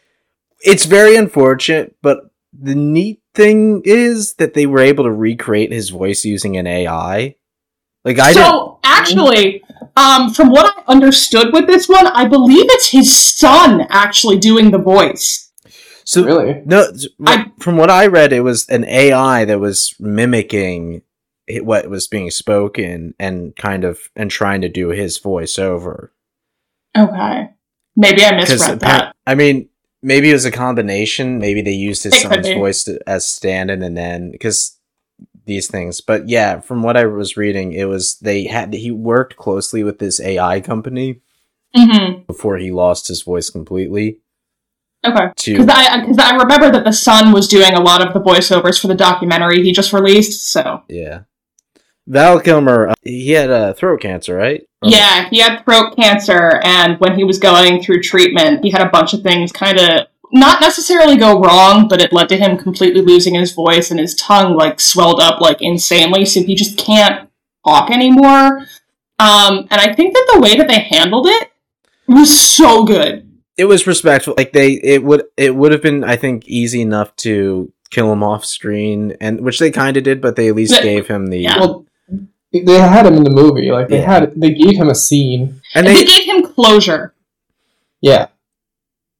it's 0.60 0.84
very 0.84 1.16
unfortunate, 1.16 1.96
but 2.02 2.30
the 2.52 2.74
neat 2.74 3.20
thing 3.34 3.82
is 3.84 4.34
that 4.34 4.54
they 4.54 4.66
were 4.66 4.80
able 4.80 5.04
to 5.04 5.10
recreate 5.10 5.72
his 5.72 5.90
voice 5.90 6.24
using 6.24 6.56
an 6.56 6.66
AI. 6.66 7.36
Like 8.04 8.18
I 8.18 8.32
so 8.32 8.78
actually, 8.84 9.62
um, 9.96 10.32
from 10.32 10.50
what 10.50 10.72
I 10.76 10.92
understood 10.92 11.52
with 11.52 11.66
this 11.66 11.88
one, 11.88 12.06
I 12.06 12.26
believe 12.26 12.66
it's 12.68 12.90
his 12.90 13.16
son 13.16 13.86
actually 13.90 14.38
doing 14.38 14.70
the 14.70 14.78
voice. 14.78 15.52
So 16.04 16.24
really? 16.24 16.62
no, 16.66 16.86
I- 17.26 17.50
from 17.58 17.76
what 17.76 17.90
I 17.90 18.06
read, 18.06 18.32
it 18.32 18.40
was 18.42 18.68
an 18.68 18.84
AI 18.84 19.44
that 19.46 19.60
was 19.60 19.94
mimicking 19.98 21.02
what 21.48 21.88
was 21.88 22.08
being 22.08 22.30
spoken 22.30 23.14
and 23.18 23.54
kind 23.56 23.84
of 23.84 23.98
and 24.16 24.30
trying 24.30 24.60
to 24.62 24.68
do 24.68 24.88
his 24.88 25.18
voice 25.18 25.58
over. 25.58 26.12
Okay, 26.96 27.50
maybe 27.96 28.24
I 28.24 28.36
misread 28.36 28.80
that. 28.80 29.14
I 29.26 29.34
mean, 29.34 29.68
maybe 30.02 30.30
it 30.30 30.34
was 30.34 30.44
a 30.44 30.50
combination. 30.50 31.38
Maybe 31.38 31.62
they 31.62 31.72
used 31.72 32.04
his 32.04 32.14
It 32.14 32.22
son's 32.22 32.48
voice 32.48 32.84
to, 32.84 32.98
as 33.08 33.26
stand-in, 33.26 33.82
and 33.82 33.96
then 33.96 34.30
because 34.30 34.73
these 35.46 35.68
things. 35.68 36.00
But 36.00 36.28
yeah, 36.28 36.60
from 36.60 36.82
what 36.82 36.96
I 36.96 37.06
was 37.06 37.36
reading, 37.36 37.72
it 37.72 37.84
was 37.84 38.16
they 38.18 38.44
had 38.44 38.72
he 38.72 38.90
worked 38.90 39.36
closely 39.36 39.82
with 39.82 39.98
this 39.98 40.20
AI 40.20 40.60
company 40.60 41.20
hmm 41.74 42.20
before 42.26 42.56
he 42.56 42.70
lost 42.70 43.08
his 43.08 43.22
voice 43.22 43.50
completely. 43.50 44.20
Okay. 45.06 45.26
Because 45.44 45.68
I, 45.68 46.00
because 46.00 46.18
I 46.18 46.36
remember 46.36 46.70
that 46.70 46.84
the 46.84 46.92
son 46.92 47.32
was 47.32 47.46
doing 47.46 47.74
a 47.74 47.80
lot 47.80 48.06
of 48.06 48.14
the 48.14 48.20
voiceovers 48.20 48.80
for 48.80 48.86
the 48.86 48.94
documentary 48.94 49.62
he 49.62 49.72
just 49.72 49.92
released. 49.92 50.50
So 50.50 50.82
yeah, 50.88 51.22
Val 52.06 52.40
Kilmer, 52.40 52.88
uh, 52.88 52.94
he 53.02 53.32
had 53.32 53.50
uh, 53.50 53.74
throat 53.74 54.00
cancer, 54.00 54.34
right? 54.34 54.66
Yeah, 54.82 55.28
he 55.28 55.40
had 55.40 55.64
throat 55.64 55.96
cancer, 55.96 56.60
and 56.62 56.98
when 57.00 57.16
he 57.16 57.24
was 57.24 57.38
going 57.38 57.82
through 57.82 58.02
treatment, 58.02 58.62
he 58.62 58.70
had 58.70 58.82
a 58.82 58.90
bunch 58.90 59.14
of 59.14 59.22
things 59.22 59.52
kind 59.52 59.78
of 59.78 60.06
not 60.34 60.60
necessarily 60.60 61.16
go 61.16 61.40
wrong, 61.40 61.88
but 61.88 62.00
it 62.02 62.12
led 62.12 62.28
to 62.30 62.36
him 62.36 62.58
completely 62.58 63.00
losing 63.00 63.34
his 63.34 63.52
voice, 63.52 63.90
and 63.90 63.98
his 64.00 64.14
tongue 64.16 64.54
like 64.56 64.80
swelled 64.80 65.20
up 65.20 65.40
like 65.40 65.62
insanely, 65.62 66.24
so 66.26 66.42
he 66.42 66.54
just 66.54 66.76
can't 66.76 67.30
talk 67.64 67.90
anymore. 67.90 68.66
Um, 69.18 69.66
and 69.70 69.80
I 69.80 69.94
think 69.94 70.12
that 70.12 70.30
the 70.34 70.40
way 70.40 70.56
that 70.56 70.66
they 70.68 70.80
handled 70.80 71.26
it 71.28 71.50
was 72.08 72.36
so 72.38 72.84
good. 72.84 73.30
it 73.56 73.64
was 73.66 73.86
respectful. 73.86 74.34
Like 74.36 74.52
they, 74.52 74.72
it 74.72 75.02
would, 75.04 75.22
it 75.36 75.54
would 75.54 75.70
have 75.72 75.80
been, 75.82 76.02
I 76.04 76.16
think, 76.16 76.46
easy 76.48 76.82
enough 76.82 77.14
to 77.16 77.72
kill 77.90 78.12
him 78.12 78.24
off 78.24 78.44
screen, 78.44 79.16
and 79.20 79.40
which 79.40 79.60
they 79.60 79.70
kind 79.70 79.96
of 79.96 80.02
did, 80.02 80.20
but 80.20 80.34
they 80.36 80.48
at 80.48 80.56
least 80.56 80.74
Yeah. 80.74 80.82
gave 80.82 81.06
him 81.06 81.28
the. 81.28 81.38
Yeah. 81.38 81.58
Well, 81.60 81.86
they 82.52 82.78
had 82.80 83.06
him 83.06 83.14
in 83.14 83.22
the 83.24 83.30
movie. 83.30 83.70
Like 83.70 83.88
they 83.88 84.00
Yeah. 84.00 84.12
had, 84.20 84.32
they 84.34 84.52
gave 84.52 84.76
him 84.76 84.88
a 84.88 84.94
scene. 84.96 85.60
And 85.74 85.86
they 85.86 85.94
they, 85.94 86.04
gave 86.04 86.24
him 86.26 86.42
closure. 86.42 87.14
Yeah, 88.00 88.26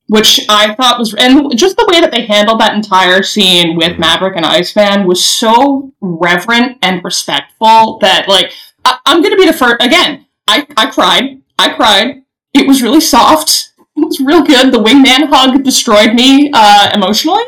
which 0.09 0.45
I 0.49 0.75
thought 0.75 0.99
was, 0.99 1.15
and 1.15 1.57
just 1.57 1.77
the 1.77 1.87
way 1.91 2.01
that 2.01 2.11
they 2.13 2.27
handled 2.27 2.61
that 2.61 2.75
entire 2.75 3.23
scene 3.23 3.77
with 3.77 3.99
Maverick 3.99 4.37
and 4.37 4.45
Ice 4.45 4.77
Iceman 4.77 5.07
was 5.07 5.25
so 5.25 5.93
reverent 6.01 6.79
and 6.83 7.03
respectful 7.05 7.99
that, 8.01 8.29
like, 8.29 8.53
I- 8.85 8.99
I'm 9.07 9.23
gonna 9.23 9.37
be 9.37 9.47
the 9.47 9.53
first 9.53 9.77
again. 9.81 10.27
I 10.47 10.67
I 10.77 10.91
cried. 10.91 11.41
I 11.59 11.71
cried. 11.71 12.23
It 12.53 12.67
was 12.67 12.83
really 12.83 13.01
soft. 13.01 13.71
It 13.97 14.05
was 14.05 14.21
real 14.21 14.43
good. 14.43 14.73
The 14.73 14.83
wingman 14.83 15.29
hug 15.29 15.63
destroyed 15.65 16.15
me 16.15 16.51
uh, 16.53 16.91
emotionally. 16.95 17.45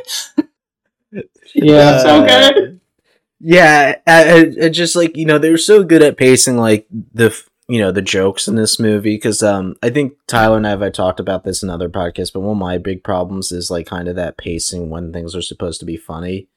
yeah. 1.55 1.99
So 2.03 2.25
good. 2.25 2.81
Yeah, 3.39 3.97
uh, 4.07 4.45
uh, 4.65 4.69
just 4.71 4.97
like 4.97 5.17
you 5.17 5.27
know, 5.27 5.39
they 5.39 5.51
were 5.51 5.59
so 5.59 5.83
good 5.85 6.03
at 6.03 6.17
pacing 6.17 6.57
like 6.57 6.87
the 6.91 7.27
f- 7.27 7.49
you 7.69 7.81
know 7.81 7.91
the 7.91 8.03
jokes 8.03 8.47
in 8.47 8.55
this 8.55 8.79
movie 8.79 9.17
because 9.17 9.43
um 9.43 9.75
I 9.83 9.91
think 9.91 10.15
Tyler 10.27 10.57
and 10.57 10.67
I 10.67 10.71
have 10.71 10.83
I 10.83 10.91
talked 10.91 11.19
about 11.21 11.45
this 11.45 11.63
in 11.63 11.71
other 11.71 11.89
podcasts, 11.89 12.33
but 12.33 12.41
one 12.41 12.57
of 12.57 12.61
my 12.61 12.79
big 12.79 13.03
problems 13.03 13.51
is 13.53 13.71
like 13.71 13.87
kind 13.87 14.09
of 14.09 14.17
that 14.17 14.37
pacing 14.39 14.89
when 14.91 15.13
things 15.13 15.35
are 15.35 15.43
supposed 15.43 15.81
to 15.81 15.87
be 15.87 15.97
funny. 15.97 16.49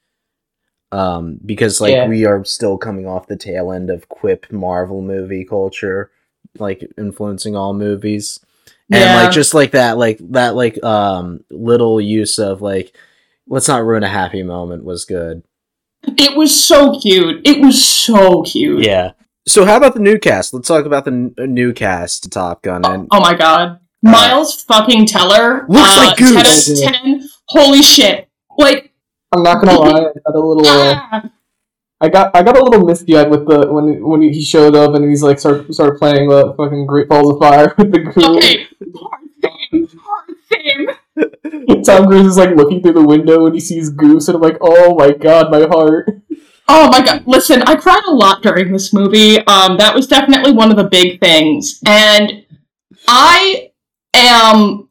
Um, 0.92 1.40
because 1.46 1.80
like 1.82 1.94
Yeah. 1.94 2.08
we 2.08 2.26
are 2.26 2.44
still 2.46 2.78
coming 2.78 3.06
off 3.08 3.28
the 3.28 3.38
tail 3.38 3.72
end 3.72 3.90
of 3.90 4.10
quip 4.10 4.52
Marvel 4.52 5.02
movie 5.04 5.46
culture, 5.46 6.10
like 6.58 6.84
influencing 6.98 7.56
all 7.56 7.74
movies, 7.74 8.40
and 8.92 9.02
Yeah. 9.04 9.16
like 9.24 9.32
just 9.32 9.54
like 9.54 9.72
that 9.72 9.98
like 10.00 10.18
that 10.32 10.56
like 10.56 10.84
um 10.84 11.44
little 11.52 12.02
use 12.02 12.40
of 12.40 12.62
like 12.62 12.96
let's 13.48 13.68
not 13.68 13.84
ruin 13.86 14.04
a 14.04 14.10
happy 14.10 14.42
moment 14.44 14.84
was 14.84 15.06
good 15.06 15.44
It 16.18 16.36
was 16.38 16.54
so 16.64 17.00
cute. 17.00 17.42
It 17.48 17.62
was 17.62 17.84
so 17.84 18.42
cute. 18.44 18.84
yeah 18.86 19.12
so 19.48 19.66
how 19.66 19.78
about 19.78 19.94
the 19.94 20.00
new 20.00 20.18
cast 20.20 20.54
let's 20.54 20.68
talk 20.68 20.86
about 20.86 21.06
the 21.06 21.12
n- 21.12 21.34
new 21.54 21.74
cast 21.74 22.24
to 22.24 22.30
top 22.30 22.62
gun 22.62 22.86
and 22.86 23.08
Oh 23.12 23.20
my 23.20 23.36
god. 23.36 23.80
Miles 24.02 24.64
fucking 24.64 25.06
Teller. 25.08 25.66
Looks 25.68 25.98
uh, 25.98 26.06
like 26.08 26.18
Goose. 26.18 26.80
10 26.82 26.94
10. 26.94 27.30
Holy 27.48 27.82
shit. 27.82 28.30
Like, 28.58 28.94
I'm 29.32 29.44
not 29.44 29.64
gonna 29.64 29.78
lie, 29.78 29.90
I 29.90 30.04
got 30.04 30.36
a 30.36 30.40
little. 30.40 30.66
Uh, 30.66 30.96
ah, 30.96 31.32
I 32.02 32.08
got 32.10 32.36
I 32.36 32.44
got 32.44 32.58
a 32.58 32.64
little 32.64 32.86
misty 32.86 33.18
eyed 33.18 33.30
with 33.30 33.46
the 33.48 33.68
when 33.72 34.02
when 34.02 34.22
he 34.22 34.42
showed 34.42 34.76
up 34.76 34.96
and 34.96 35.10
he's 35.10 35.22
like 35.22 35.38
start 35.40 35.74
started 35.74 36.00
playing 36.00 36.30
the 36.30 36.54
fucking 36.56 36.86
Great 36.86 37.10
Balls 37.10 37.34
of 37.34 37.40
Fire 37.40 37.74
with 37.78 37.92
the 37.92 38.00
goo. 38.00 38.38
okay. 38.38 38.68
Hard 38.96 39.22
theme. 39.42 39.90
Hard 40.02 40.36
theme. 40.50 41.84
Tom 41.84 42.08
Cruise 42.08 42.26
is 42.26 42.38
like 42.38 42.56
looking 42.56 42.82
through 42.82 42.94
the 42.94 43.04
window 43.04 43.46
and 43.46 43.54
he 43.54 43.60
sees 43.60 43.90
Goose 43.90 44.30
and 44.30 44.36
I'm 44.36 44.42
like, 44.42 44.58
oh 44.62 44.96
my 44.96 45.12
god, 45.12 45.52
my 45.52 45.68
heart. 45.68 46.10
Oh 46.72 46.88
my 46.92 47.02
god. 47.02 47.24
Listen, 47.26 47.64
I 47.64 47.76
cried 47.76 48.04
a 48.08 48.12
lot 48.14 48.44
during 48.44 48.72
this 48.72 48.94
movie. 48.94 49.40
Um, 49.40 49.78
that 49.78 49.94
was 49.96 50.06
definitely 50.08 50.52
one 50.52 50.70
of 50.72 50.78
the 50.78 50.84
big 50.84 51.20
things. 51.20 51.80
And 51.86 52.46
I 53.08 53.72
am 54.14 54.88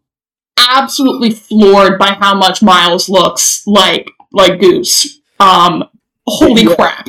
absolutely 0.59 1.31
floored 1.31 1.99
by 1.99 2.17
how 2.21 2.35
much 2.35 2.63
Miles 2.63 3.09
looks 3.09 3.63
like 3.67 4.11
like 4.33 4.61
Goose. 4.61 5.21
Um, 5.41 5.85
holy 6.27 6.63
Yeah. 6.65 6.75
crap. 6.75 7.09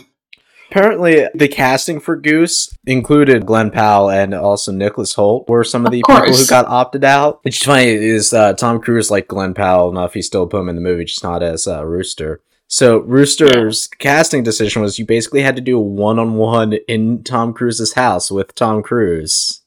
apparently 0.72 1.28
the 1.34 1.48
casting 1.48 2.00
for 2.00 2.16
goose 2.16 2.70
included 2.86 3.44
glen 3.46 3.72
powell 3.72 4.08
and 4.10 4.36
also 4.36 4.72
nicholas 4.72 5.16
hoult 5.16 5.50
were 5.50 5.64
some 5.64 5.84
of 5.84 5.92
the 5.92 6.04
Of 6.08 6.16
people 6.24 6.38
who 6.38 6.46
got 6.46 6.68
opted 6.68 7.04
out 7.04 7.40
which 7.44 7.58
is 7.60 7.64
funny 7.66 7.88
is 7.88 8.32
uh, 8.34 8.54
tom 8.54 8.80
cruise 8.80 9.10
like 9.10 9.28
glen 9.28 9.56
powell 9.56 9.90
enough 9.90 10.14
he 10.14 10.22
still 10.22 10.46
put 10.46 10.60
him 10.62 10.70
in 10.70 10.76
the 10.76 10.82
movie 10.82 11.06
just 11.06 11.24
not 11.24 11.42
as 11.42 11.68
uh, 11.68 11.84
rooster 11.84 12.42
so 12.72 13.00
rooster's 13.00 13.88
casting 13.88 14.44
decision 14.44 14.82
was 14.82 14.98
you 14.98 15.06
basically 15.06 15.42
had 15.42 15.56
to 15.58 15.62
do 15.62 15.78
a 15.78 15.82
one-on-one 15.82 16.74
in 16.88 17.22
tom 17.24 17.54
cruise's 17.54 17.94
house 17.94 18.32
with 18.32 18.56
tom 18.56 18.82
cruise 18.82 19.62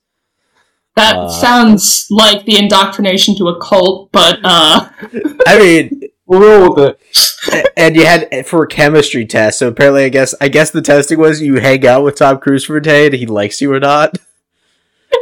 That 0.97 1.17
Uh, 1.17 1.29
sounds 1.29 2.07
like 2.11 2.45
the 2.47 2.57
indoctrination 2.57 3.37
to 3.37 3.49
a 3.49 3.61
cult, 3.61 4.11
but 4.13 4.39
uh 4.45 4.89
i 5.47 5.59
mean 5.59 6.03
We'll 6.33 6.41
roll 6.41 6.75
with 6.75 6.97
it. 6.97 7.73
And 7.77 7.95
you 7.95 8.07
had 8.07 8.47
for 8.47 8.63
a 8.63 8.67
chemistry 8.67 9.27
test. 9.27 9.59
So 9.59 9.69
apparently, 9.69 10.05
I 10.05 10.09
guess 10.09 10.35
I 10.41 10.49
guess 10.49 10.71
the 10.71 10.81
testing 10.81 11.19
was 11.19 11.43
you 11.43 11.57
hang 11.61 11.87
out 11.87 12.05
with 12.05 12.15
Tom 12.17 12.39
Cruise 12.39 12.65
for 12.65 12.77
a 12.79 12.83
day 12.83 13.07
and 13.07 13.15
he 13.15 13.27
likes 13.27 13.61
you 13.61 13.71
or 13.73 13.81
not. 13.81 14.17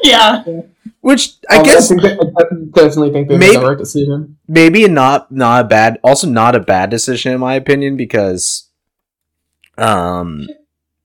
yeah. 0.04 0.44
Which 1.00 1.34
I 1.48 1.58
Um, 1.58 1.62
guess 1.64 1.86
I, 1.86 1.88
think 1.88 2.02
that, 2.02 2.32
I 2.38 2.42
definitely 2.80 3.12
think 3.12 3.28
they 3.28 3.36
made 3.38 3.46
Maybe- 3.48 3.56
the 3.60 3.66
right 3.68 3.78
decision. 3.78 4.36
maybe 4.48 4.86
not 4.88 5.30
not 5.32 5.64
a 5.64 5.68
bad, 5.68 5.98
also 6.02 6.26
not 6.26 6.54
a 6.54 6.60
bad 6.60 6.90
decision 6.90 7.32
in 7.32 7.40
my 7.40 7.54
opinion 7.54 7.96
because, 7.96 8.68
um, 9.78 10.46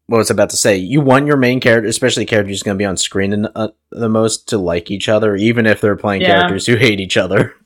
what 0.08 0.18
was 0.20 0.30
I 0.30 0.34
about 0.34 0.50
to 0.52 0.58
say? 0.58 0.78
You 0.78 1.02
want 1.02 1.26
your 1.28 1.38
main 1.38 1.60
character, 1.60 1.88
especially 1.90 2.26
characters 2.26 2.62
going 2.64 2.76
to 2.78 2.82
be 2.82 2.86
on 2.86 2.98
screen 2.98 3.34
in, 3.34 3.48
uh, 3.56 3.70
the 3.92 4.10
most, 4.10 4.48
to 4.50 4.58
like 4.58 4.92
each 4.92 5.10
other, 5.10 5.36
even 5.36 5.66
if 5.66 5.82
they're 5.82 5.96
playing 5.96 6.22
Yeah. 6.22 6.28
characters 6.40 6.66
who 6.68 6.76
hate 6.76 7.00
each 7.00 7.18
other. 7.18 7.54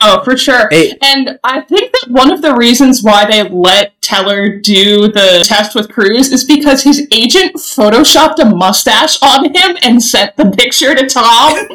Oh, 0.00 0.22
for 0.22 0.36
sure. 0.36 0.68
Hey, 0.70 0.92
And 1.02 1.38
I 1.44 1.60
think 1.62 1.92
that 1.92 2.10
one 2.10 2.30
of 2.32 2.42
the 2.42 2.54
reasons 2.54 3.02
why 3.02 3.24
they 3.24 3.42
let 3.48 4.00
Teller 4.02 4.58
do 4.58 5.08
the 5.08 5.42
test 5.46 5.74
with 5.74 5.88
Cruise 5.90 6.30
is 6.32 6.44
because 6.44 6.82
his 6.82 7.06
agent 7.10 7.54
photoshopped 7.56 8.38
a 8.38 8.44
mustache 8.44 9.16
on 9.22 9.46
him 9.54 9.76
and 9.82 10.02
sent 10.02 10.36
the 10.36 10.50
picture 10.50 10.94
to 10.94 11.06
Tom. 11.06 11.68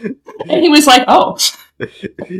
and 0.48 0.62
he 0.62 0.68
was 0.68 0.86
like, 0.86 1.04
"Oh, 1.08 1.36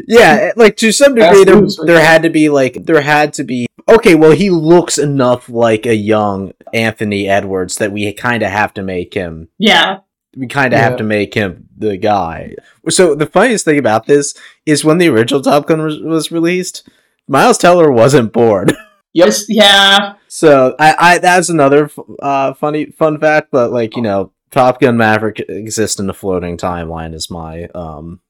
yeah, 0.07 0.53
like 0.57 0.77
to 0.79 0.93
some 0.93 1.15
degree, 1.15 1.29
Fast 1.29 1.47
there, 1.47 1.57
moves 1.61 1.79
right 1.79 1.87
there 1.87 1.97
there. 1.97 2.07
had 2.07 2.23
to 2.23 2.31
be 2.31 2.49
like 2.49 2.85
there 2.87 3.01
had 3.01 3.33
to 3.35 3.45
be 3.45 3.67
okay. 3.89 4.15
Well, 4.15 4.33
he 4.33 4.51
looks 4.51 4.99
enough 4.99 5.49
like 5.49 5.87
a 5.87 5.95
young 5.95 6.53
Anthony 6.73 7.29
Edwards 7.29 7.77
that 7.77 7.93
we 7.93 8.13
kind 8.13 8.43
of 8.43 8.51
have 8.51 8.75
to 8.75 8.83
make 8.83 9.15
him. 9.15 9.49
yeah, 9.59 9.99
We 10.37 10.47
kind 10.47 10.75
of 10.75 10.81
have 10.81 10.97
to 10.99 11.05
make 11.05 11.35
him 11.35 11.69
the 11.77 11.97
guy. 11.97 12.55
So 12.91 13.15
the 13.15 13.27
funniest 13.27 13.65
thing 13.65 13.79
about 13.79 14.07
this 14.07 14.35
is 14.67 14.85
when 14.85 14.99
the 14.99 15.09
original 15.09 15.41
Top 15.41 15.67
Gun 15.67 15.83
was, 15.83 16.01
was 16.01 16.31
released, 16.31 16.89
Miles 17.27 17.59
Teller 17.59 17.91
wasn't 17.91 18.33
born. 18.33 18.69
Yep. 19.15 19.35
yeah." 19.49 20.15
So 20.29 20.77
I, 20.79 20.95
I 20.99 21.19
that's 21.19 21.49
another 21.49 21.91
uh, 22.21 22.53
funny 22.53 22.87
fun 22.93 23.19
fact. 23.19 23.49
But 23.51 23.73
like 23.73 23.97
you 23.97 24.03
know, 24.03 24.33
Top 24.51 24.81
Gun 24.81 24.99
Maverick 24.99 25.41
exists 25.49 25.99
in 25.99 26.11
a 26.11 26.15
floating 26.15 26.57
timeline. 26.57 27.15
Is 27.15 27.31
my 27.31 27.65
um. 27.75 28.21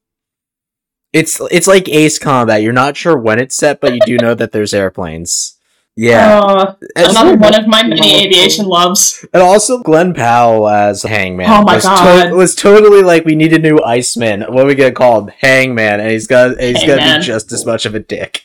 It's 1.13 1.41
it's 1.51 1.67
like 1.67 1.89
Ace 1.89 2.19
Combat. 2.19 2.63
You're 2.63 2.73
not 2.73 2.97
sure 2.97 3.19
when 3.19 3.41
it's 3.41 3.57
set, 3.57 3.81
but 3.81 3.93
you 3.93 4.01
do 4.07 4.17
know 4.19 4.35
that 4.35 4.53
there's 4.53 4.73
airplanes. 4.73 5.58
Yeah, 6.01 6.39
Uh, 6.39 6.75
another 6.95 7.35
one 7.37 7.59
of 7.59 7.67
my 7.67 7.83
many 7.83 8.25
aviation 8.25 8.67
loves. 8.67 9.27
and 9.35 9.43
also 9.43 9.83
Glen 9.83 10.15
Powell 10.15 10.69
as 10.69 11.03
Hangman. 11.03 11.51
Oh 11.51 11.63
my 11.63 11.75
was 11.75 11.83
God. 11.85 12.33
was 12.35 12.55
totally 12.55 13.03
like 13.03 13.25
we 13.25 13.35
need 13.35 13.53
a 13.53 13.59
new 13.59 13.81
Iceman. 13.85 14.43
What 14.43 14.63
are 14.63 14.67
we 14.69 14.77
gonna 14.77 14.93
call 14.93 15.23
him? 15.23 15.33
Hangman, 15.41 15.99
and 15.99 16.09
he's 16.13 16.29
got 16.29 16.61
he's 16.61 16.85
gonna 16.85 17.19
be 17.19 17.25
just 17.25 17.51
as 17.51 17.67
much 17.67 17.85
of 17.85 17.97
a 17.97 17.99
dick. 18.01 18.45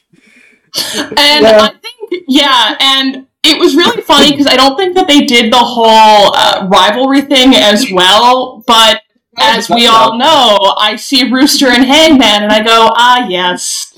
And. 0.95 1.45
I 1.45 1.73
think, 1.79 2.23
yeah, 2.27 2.75
and 2.79 3.27
it 3.43 3.59
was 3.59 3.75
really 3.75 4.01
funny 4.01 4.31
because 4.31 4.47
I 4.47 4.55
don't 4.55 4.75
think 4.75 4.95
that 4.95 5.07
they 5.07 5.21
did 5.21 5.53
the 5.53 5.57
whole 5.57 6.33
uh, 6.35 6.67
rivalry 6.67 7.21
thing 7.21 7.53
as 7.53 7.85
well. 7.91 8.63
But 8.65 9.01
as 9.39 9.69
we 9.69 9.85
all 9.85 10.17
know, 10.17 10.73
I 10.79 10.95
see 10.95 11.29
Rooster 11.29 11.67
and 11.67 11.85
Hangman, 11.85 12.41
and 12.41 12.51
I 12.51 12.63
go, 12.63 12.89
ah, 12.93 13.27
yes, 13.27 13.93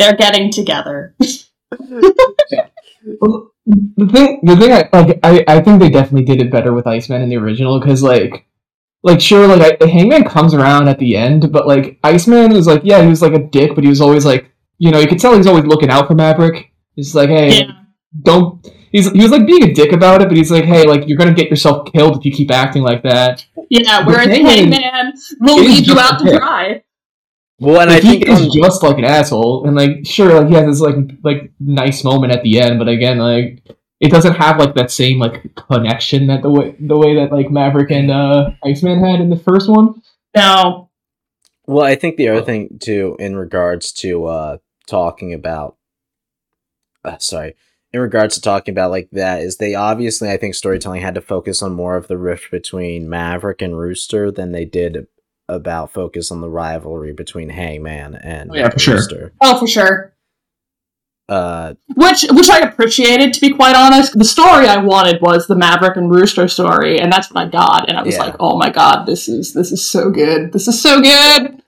they're 0.00 0.16
getting 0.16 0.50
together. 0.50 1.14
Well, 3.20 3.52
the 3.66 4.06
thing, 4.08 4.40
the 4.42 4.56
thing, 4.56 4.72
I 4.72 4.88
like, 4.92 5.20
I, 5.22 5.44
I 5.46 5.60
think 5.60 5.80
they 5.80 5.90
definitely 5.90 6.24
did 6.24 6.40
it 6.44 6.50
better 6.50 6.72
with 6.72 6.86
Iceman 6.86 7.22
in 7.22 7.28
the 7.28 7.36
original 7.36 7.78
because, 7.80 8.02
like, 8.02 8.46
like 9.02 9.20
sure, 9.20 9.46
like 9.46 9.80
I, 9.80 9.86
Hangman 9.86 10.24
comes 10.24 10.54
around 10.54 10.88
at 10.88 10.98
the 10.98 11.16
end, 11.16 11.52
but 11.52 11.66
like 11.66 11.98
Iceman 12.02 12.52
was 12.52 12.66
like, 12.66 12.82
yeah, 12.84 13.02
he 13.02 13.08
was 13.08 13.22
like 13.22 13.34
a 13.34 13.38
dick, 13.42 13.74
but 13.74 13.84
he 13.84 13.90
was 13.90 14.00
always 14.00 14.24
like, 14.24 14.50
you 14.78 14.90
know, 14.90 14.98
you 14.98 15.06
could 15.06 15.20
tell 15.20 15.36
he's 15.36 15.46
always 15.46 15.64
looking 15.64 15.90
out 15.90 16.08
for 16.08 16.14
Maverick. 16.14 16.72
He's 16.96 17.14
like, 17.14 17.28
hey, 17.28 17.60
Yeah. 17.60 17.70
don't. 18.22 18.66
He's 18.90 19.10
he 19.12 19.22
was 19.22 19.30
like 19.30 19.46
being 19.46 19.62
a 19.62 19.72
dick 19.72 19.92
about 19.92 20.22
it, 20.22 20.28
but 20.28 20.36
he's 20.36 20.50
like, 20.50 20.64
hey, 20.64 20.86
like 20.86 21.06
you're 21.06 21.18
gonna 21.18 21.34
get 21.34 21.50
yourself 21.50 21.92
killed 21.92 22.16
if 22.16 22.24
you 22.24 22.32
keep 22.32 22.50
acting 22.50 22.82
like 22.82 23.02
that. 23.02 23.44
Yeah, 23.70 24.06
whereas 24.06 24.26
Hangman 24.28 24.72
Hangman 24.72 25.12
will 25.40 25.58
is 25.58 25.66
lead 25.68 25.86
you 25.86 25.98
out 25.98 26.18
to 26.20 26.38
dry. 26.38 26.82
Well, 27.58 27.80
and 27.80 27.90
Like, 27.90 28.04
I 28.04 28.06
he 28.06 28.12
think 28.20 28.28
is 28.28 28.42
on- 28.42 28.50
just 28.52 28.82
like 28.82 28.98
an 28.98 29.04
asshole, 29.04 29.66
and 29.66 29.76
like 29.76 30.04
sure, 30.06 30.40
like 30.40 30.48
he 30.48 30.54
has 30.54 30.66
this 30.66 30.80
like 30.80 30.96
like 31.24 31.52
nice 31.58 32.04
moment 32.04 32.32
at 32.32 32.42
the 32.42 32.60
end, 32.60 32.78
but 32.78 32.88
again, 32.88 33.18
like 33.18 33.62
it 34.00 34.10
doesn't 34.10 34.34
have 34.34 34.58
like 34.58 34.74
that 34.74 34.90
same 34.90 35.18
like 35.18 35.54
connection 35.54 36.26
that 36.26 36.42
the 36.42 36.50
way 36.50 36.76
the 36.78 36.98
way 36.98 37.14
that 37.16 37.32
like 37.32 37.50
Maverick 37.50 37.90
and 37.90 38.10
uh 38.10 38.50
Iceman 38.62 39.02
had 39.02 39.20
in 39.20 39.30
the 39.30 39.38
first 39.38 39.70
one. 39.70 40.02
Now, 40.34 40.90
Well, 41.66 41.84
I 41.86 41.94
think 41.94 42.16
the 42.16 42.28
other 42.28 42.42
thing 42.42 42.78
too, 42.78 43.16
in 43.18 43.36
regards 43.36 43.90
to 43.94 44.26
uh 44.26 44.56
talking 44.86 45.32
about, 45.32 45.76
uh, 47.04 47.16
sorry, 47.18 47.54
in 47.92 48.00
regards 48.00 48.34
to 48.34 48.42
talking 48.42 48.72
about 48.74 48.90
like 48.90 49.08
that, 49.12 49.40
is 49.40 49.56
they 49.56 49.74
obviously 49.74 50.28
I 50.30 50.36
think 50.36 50.54
storytelling 50.54 51.00
had 51.00 51.14
to 51.14 51.22
focus 51.22 51.62
on 51.62 51.72
more 51.72 51.96
of 51.96 52.08
the 52.08 52.18
rift 52.18 52.50
between 52.50 53.08
Maverick 53.08 53.62
and 53.62 53.78
Rooster 53.78 54.30
than 54.30 54.52
they 54.52 54.66
did 54.66 55.06
about 55.48 55.92
focus 55.92 56.30
on 56.32 56.40
the 56.40 56.48
rivalry 56.48 57.12
between 57.12 57.48
Hangman 57.50 58.14
and 58.16 58.50
Oh, 58.50 58.54
yeah, 58.54 58.68
for 58.70 58.78
sure. 58.78 58.94
Rooster. 58.96 59.32
Oh, 59.40 59.58
for 59.58 59.66
sure. 59.66 60.12
Uh, 61.28 61.74
Which, 61.96 62.24
which 62.30 62.48
I 62.50 62.60
appreciated, 62.60 63.32
to 63.32 63.40
be 63.40 63.52
quite 63.52 63.74
honest. 63.74 64.16
The 64.16 64.24
story 64.24 64.68
I 64.68 64.76
wanted 64.76 65.20
was 65.20 65.46
the 65.48 65.56
Maverick 65.56 65.96
and 65.96 66.08
Rooster 66.08 66.46
story, 66.46 67.00
and 67.00 67.12
that's 67.12 67.32
what 67.32 67.44
I 67.46 67.48
got. 67.50 67.88
And 67.88 67.98
I 67.98 68.02
was 68.02 68.14
Yeah. 68.14 68.22
like, 68.24 68.36
"Oh 68.38 68.56
my 68.56 68.70
god, 68.70 69.06
this 69.06 69.28
is 69.28 69.52
this 69.52 69.72
is 69.72 69.84
so 69.90 70.10
good. 70.10 70.52
This 70.52 70.68
is 70.68 70.80
so 70.80 71.00
good." 71.00 71.62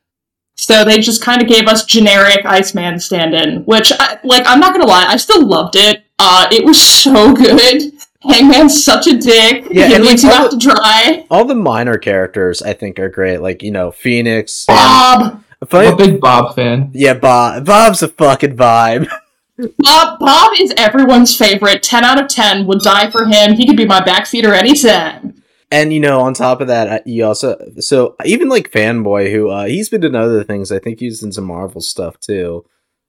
So 0.56 0.85
they 0.85 0.99
just 0.99 1.23
kind 1.23 1.42
of 1.42 1.49
gave 1.49 1.66
us 1.66 1.85
generic 1.85 2.44
Iceman 2.44 2.99
stand-in, 3.00 3.62
which, 3.64 3.92
I, 3.99 4.18
like, 4.25 4.44
I'm 4.47 4.61
not 4.61 4.73
gonna 4.73 4.87
lie, 4.87 5.06
I 5.08 5.16
still 5.16 5.44
loved 5.44 5.75
it. 5.76 6.04
Uh, 6.20 6.47
it 6.52 6.64
was 6.64 6.80
so 6.80 7.32
good. 7.44 7.92
Hangman's 8.23 8.85
such 8.85 9.07
a 9.07 9.17
dick. 9.17 9.67
Yeah, 9.71 9.87
he 9.89 9.95
and, 9.95 10.05
leaves 10.05 10.25
like, 10.25 10.33
you 10.33 10.39
all 10.39 10.45
out 10.47 10.51
to 10.53 10.57
dry. 10.59 11.27
all 11.31 11.45
the 11.45 11.55
minor 11.55 11.99
characters 11.99 12.63
I 12.63 12.73
think 12.73 12.99
are 12.99 13.09
great, 13.09 13.39
like 13.39 13.63
you 13.63 13.71
know 13.71 13.91
Phoenix. 13.93 14.65
Bob, 14.67 15.45
I'm 15.73 15.93
a 15.93 15.97
big 15.97 16.21
Bob 16.21 16.55
fan. 16.57 16.91
yeah, 16.95 17.15
Bob. 17.15 17.65
Bob's 17.67 18.03
a 18.03 18.09
fucking 18.09 18.57
vibe. 18.57 19.09
Bob, 19.79 20.19
Bob 20.21 20.53
is 20.61 20.73
everyone's 20.77 21.37
favorite. 21.37 21.83
Ten 21.83 22.05
out 22.05 22.21
of 22.21 22.29
ten 22.29 22.67
would 22.67 22.81
die 22.81 23.11
for 23.11 23.25
him. 23.25 23.55
He 23.55 23.67
could 23.67 23.77
be 23.77 23.87
my 23.87 24.01
backseater 24.01 24.53
anytime. 24.57 25.35
And 25.71 25.93
you 25.93 26.01
know, 26.01 26.21
on 26.23 26.33
top 26.35 26.61
of 26.61 26.69
that, 26.69 26.89
uh, 26.89 26.99
you 27.05 27.25
also 27.25 27.57
so 27.79 28.17
even 28.25 28.49
like 28.49 28.71
fanboy 28.71 29.31
who 29.31 29.51
uh 29.51 29.67
he's 29.67 29.89
been 29.89 30.05
in 30.05 30.15
other 30.17 30.43
things. 30.43 30.73
I 30.73 30.79
think 30.79 30.99
he's 31.01 31.23
in 31.23 31.31
some 31.33 31.45
Marvel 31.45 31.81
stuff 31.81 32.19
too. 32.21 32.65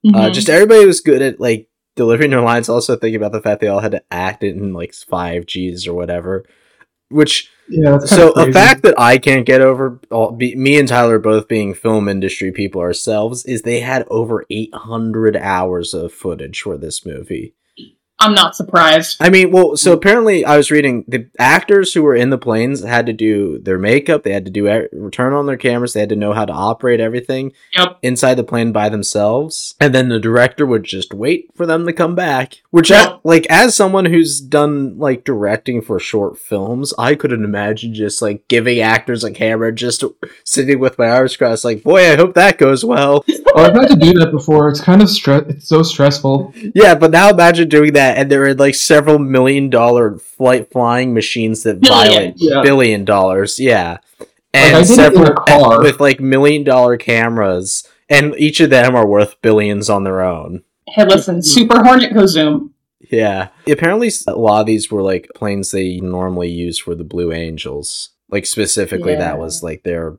Uh, 0.08 0.30
Mhm. 0.30 0.34
just 0.34 0.50
everybody 0.50 0.86
was 0.86 1.02
good 1.02 1.22
at 1.22 1.40
like 1.40 1.68
delivering 2.00 2.30
their 2.30 2.40
lines. 2.40 2.70
Also, 2.70 2.96
think 2.96 3.14
about 3.14 3.34
the 3.34 3.42
fact 3.42 3.60
they 3.60 3.68
all 3.68 3.82
had 3.82 3.92
to 3.92 4.02
act 4.10 4.42
it 4.42 4.56
in 4.56 4.72
like 4.72 4.94
five 4.94 5.46
Gs 5.46 5.86
or 5.86 5.94
whatever, 5.94 6.46
which 7.10 7.52
Yeah, 7.68 8.00
So 8.00 8.32
a 8.32 8.54
fact 8.54 8.84
that 8.84 8.98
I 8.98 9.18
can't 9.18 9.46
get 9.46 9.60
over, 9.60 10.00
all, 10.10 10.32
be, 10.32 10.56
me 10.56 10.80
and 10.80 10.88
Tyler 10.88 11.20
both 11.20 11.50
being 11.50 11.74
film 11.74 12.08
industry 12.08 12.54
people 12.54 12.80
ourselves, 12.80 13.44
is 13.44 13.64
they 13.64 13.82
had 13.82 14.08
over 14.10 14.46
800 14.50 15.36
hours 15.36 15.94
of 15.94 16.14
footage 16.14 16.62
for 16.62 16.78
this 16.78 17.06
movie. 17.06 17.54
I'm 18.22 18.34
not 18.34 18.56
surprised. 18.56 19.18
I 19.22 19.30
mean, 19.30 19.52
well, 19.52 19.78
so 19.78 19.94
apparently 19.94 20.44
I 20.44 20.58
was 20.58 20.72
reading 20.72 21.06
the 21.08 21.28
actors 21.40 21.94
who 21.94 22.04
were 22.04 22.16
in 22.16 22.30
the 22.32 22.38
planes 22.38 22.84
had 22.84 23.06
to 23.06 23.14
do 23.14 23.60
their 23.60 23.78
makeup, 23.80 24.24
they 24.24 24.34
had 24.34 24.46
to 24.46 24.52
do 24.52 24.68
e- 24.70 25.10
turn 25.12 25.34
on 25.34 25.46
their 25.46 25.56
cameras, 25.58 25.94
they 25.94 26.02
had 26.02 26.10
to 26.10 26.16
know 26.18 26.34
how 26.34 26.44
to 26.46 26.52
operate 26.54 27.00
everything 27.00 27.54
Yep. 27.78 28.00
inside 28.02 28.36
the 28.36 28.44
plane 28.44 28.72
by 28.74 28.90
themselves, 28.90 29.76
and 29.80 29.96
then 29.96 30.10
the 30.10 30.20
director 30.20 30.66
would 30.66 30.84
just 30.84 31.14
wait 31.14 31.50
for 31.56 31.66
them 31.66 31.86
to 31.86 31.94
come 31.94 32.14
back. 32.16 32.56
Which, 32.72 32.90
Yep. 32.90 33.08
I, 33.08 33.20
like, 33.24 33.48
as 33.50 33.76
someone 33.76 34.06
who's 34.06 34.42
done 34.42 34.98
like 35.00 35.24
directing 35.24 35.82
for 35.82 36.00
short 36.00 36.38
films, 36.38 36.94
I 37.00 37.16
couldn't 37.16 37.44
imagine 37.46 37.94
just 37.94 38.22
like 38.22 38.48
giving 38.48 38.80
actors 38.80 39.24
a 39.24 39.32
camera, 39.32 39.74
just 39.74 40.04
sitting 40.44 40.80
with 40.80 40.98
my 41.00 41.10
arms 41.10 41.38
crossed, 41.38 41.64
like, 41.64 41.84
boy, 41.84 42.12
I 42.12 42.16
hope 42.16 42.34
that 42.34 42.58
goes 42.58 42.84
well. 42.84 43.24
Oh, 43.56 43.64
I've 43.64 43.74
had 43.74 43.88
to 43.90 43.96
do 43.96 44.14
that 44.20 44.32
before. 44.32 44.70
It's 44.70 44.82
kind 44.82 45.02
of 45.02 45.10
stress. 45.10 45.44
It's 45.48 45.68
so 45.68 45.84
stressful. 45.84 46.54
Yeah, 46.76 46.96
but 46.96 47.12
now 47.12 47.30
imagine 47.30 47.68
doing 47.70 47.94
that, 47.94 48.09
and 48.16 48.32
there 48.32 48.44
are 48.46 48.54
like 48.54 48.76
several 48.76 49.20
million 49.20 49.70
dollar 49.70 50.18
flight 50.18 50.72
flying 50.72 51.14
machines 51.14 51.64
that 51.64 51.82
Billion. 51.82 52.10
violate 52.10 52.34
Yeah. 52.38 52.62
billion 52.62 53.06
dollars. 53.06 53.60
Yeah, 53.60 53.98
and 54.54 54.74
did 54.74 54.76
it 54.76 54.90
in 54.90 54.96
several 54.96 55.28
a 55.28 55.34
car. 55.36 55.82
with 55.82 56.00
like 56.00 56.20
million 56.20 56.64
dollar 56.64 56.98
cameras, 56.98 57.88
and 58.10 58.34
each 58.38 58.60
of 58.60 58.70
them 58.70 58.96
are 58.96 59.08
worth 59.08 59.42
billions 59.42 59.90
on 59.90 60.04
their 60.04 60.22
own. 60.22 60.64
Hey, 60.88 61.06
listen, 61.06 61.36
mm-hmm. 61.36 61.42
Super 61.42 61.84
Hornet 61.84 62.14
go 62.14 62.26
zoom. 62.26 62.74
Yeah, 63.12 63.50
apparently 63.68 64.12
a 64.28 64.34
lot 64.34 64.62
of 64.62 64.68
these 64.68 64.92
were 64.92 65.02
like 65.02 65.30
planes 65.36 65.72
they 65.72 66.00
normally 66.00 66.50
use 66.50 66.78
for 66.80 66.96
the 66.96 67.04
Blue 67.04 67.32
Angels. 67.32 68.10
Like 68.30 68.46
specifically, 68.46 69.14
Yeah. 69.14 69.20
that 69.20 69.40
was 69.40 69.64
like 69.64 69.84
their 69.84 70.18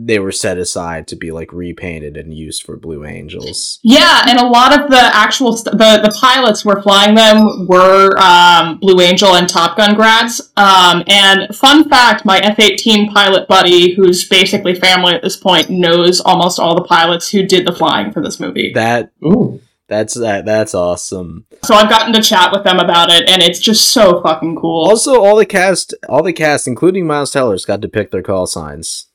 they 0.00 0.20
were 0.20 0.30
set 0.30 0.58
aside 0.58 1.08
to 1.08 1.16
be 1.16 1.32
like 1.32 1.52
repainted 1.52 2.16
and 2.16 2.32
used 2.32 2.62
for 2.62 2.76
Blue 2.76 3.04
Angels. 3.04 3.80
Yeah, 3.82 4.22
and 4.28 4.38
a 4.38 4.46
lot 4.46 4.78
of 4.78 4.88
the 4.88 5.00
actual 5.12 5.56
st- 5.56 5.76
the 5.76 5.98
the 6.00 6.16
pilots 6.20 6.64
were 6.64 6.80
flying 6.80 7.16
them 7.16 7.66
were 7.66 8.16
um, 8.18 8.78
Blue 8.78 9.00
Angel 9.00 9.34
and 9.34 9.48
Top 9.48 9.76
Gun 9.76 9.96
grads. 9.96 10.52
Um, 10.56 11.02
and 11.08 11.54
fun 11.54 11.88
fact, 11.88 12.24
my 12.24 12.38
F-18 12.38 13.12
pilot 13.12 13.48
buddy, 13.48 13.94
who's 13.94 14.28
basically 14.28 14.76
family 14.76 15.14
at 15.14 15.22
this 15.22 15.36
point, 15.36 15.68
knows 15.68 16.20
almost 16.20 16.60
all 16.60 16.76
the 16.76 16.84
pilots 16.84 17.28
who 17.30 17.42
did 17.42 17.66
the 17.66 17.72
flying 17.72 18.12
for 18.12 18.22
this 18.22 18.38
movie. 18.38 18.72
That 18.74 19.10
Ooh. 19.24 19.60
that's 19.88 20.14
that 20.14 20.46
that's 20.46 20.76
awesome. 20.76 21.44
So 21.64 21.74
I've 21.74 21.90
gotten 21.90 22.12
to 22.12 22.22
chat 22.22 22.52
with 22.52 22.62
them 22.62 22.78
about 22.78 23.10
it, 23.10 23.28
and 23.28 23.42
it's 23.42 23.58
just 23.58 23.88
so 23.88 24.22
fucking 24.22 24.54
cool. 24.54 24.88
Also, 24.88 25.20
all 25.20 25.34
the 25.34 25.44
cast, 25.44 25.92
all 26.08 26.22
the 26.22 26.32
cast, 26.32 26.68
including 26.68 27.04
Miles 27.04 27.32
Teller's, 27.32 27.64
got 27.64 27.82
to 27.82 27.88
pick 27.88 28.12
their 28.12 28.22
call 28.22 28.46
signs. 28.46 29.07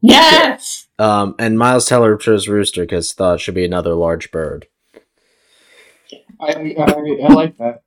Yes. 0.00 0.88
Um, 0.98 1.34
and 1.38 1.58
Miles 1.58 1.86
Teller 1.86 2.16
chose 2.16 2.48
rooster 2.48 2.82
because 2.82 3.12
thought 3.12 3.36
it 3.36 3.40
should 3.40 3.54
be 3.54 3.64
another 3.64 3.94
large 3.94 4.30
bird. 4.30 4.66
I, 6.40 6.74
I, 6.78 7.24
I 7.24 7.32
like 7.32 7.56
that. 7.58 7.82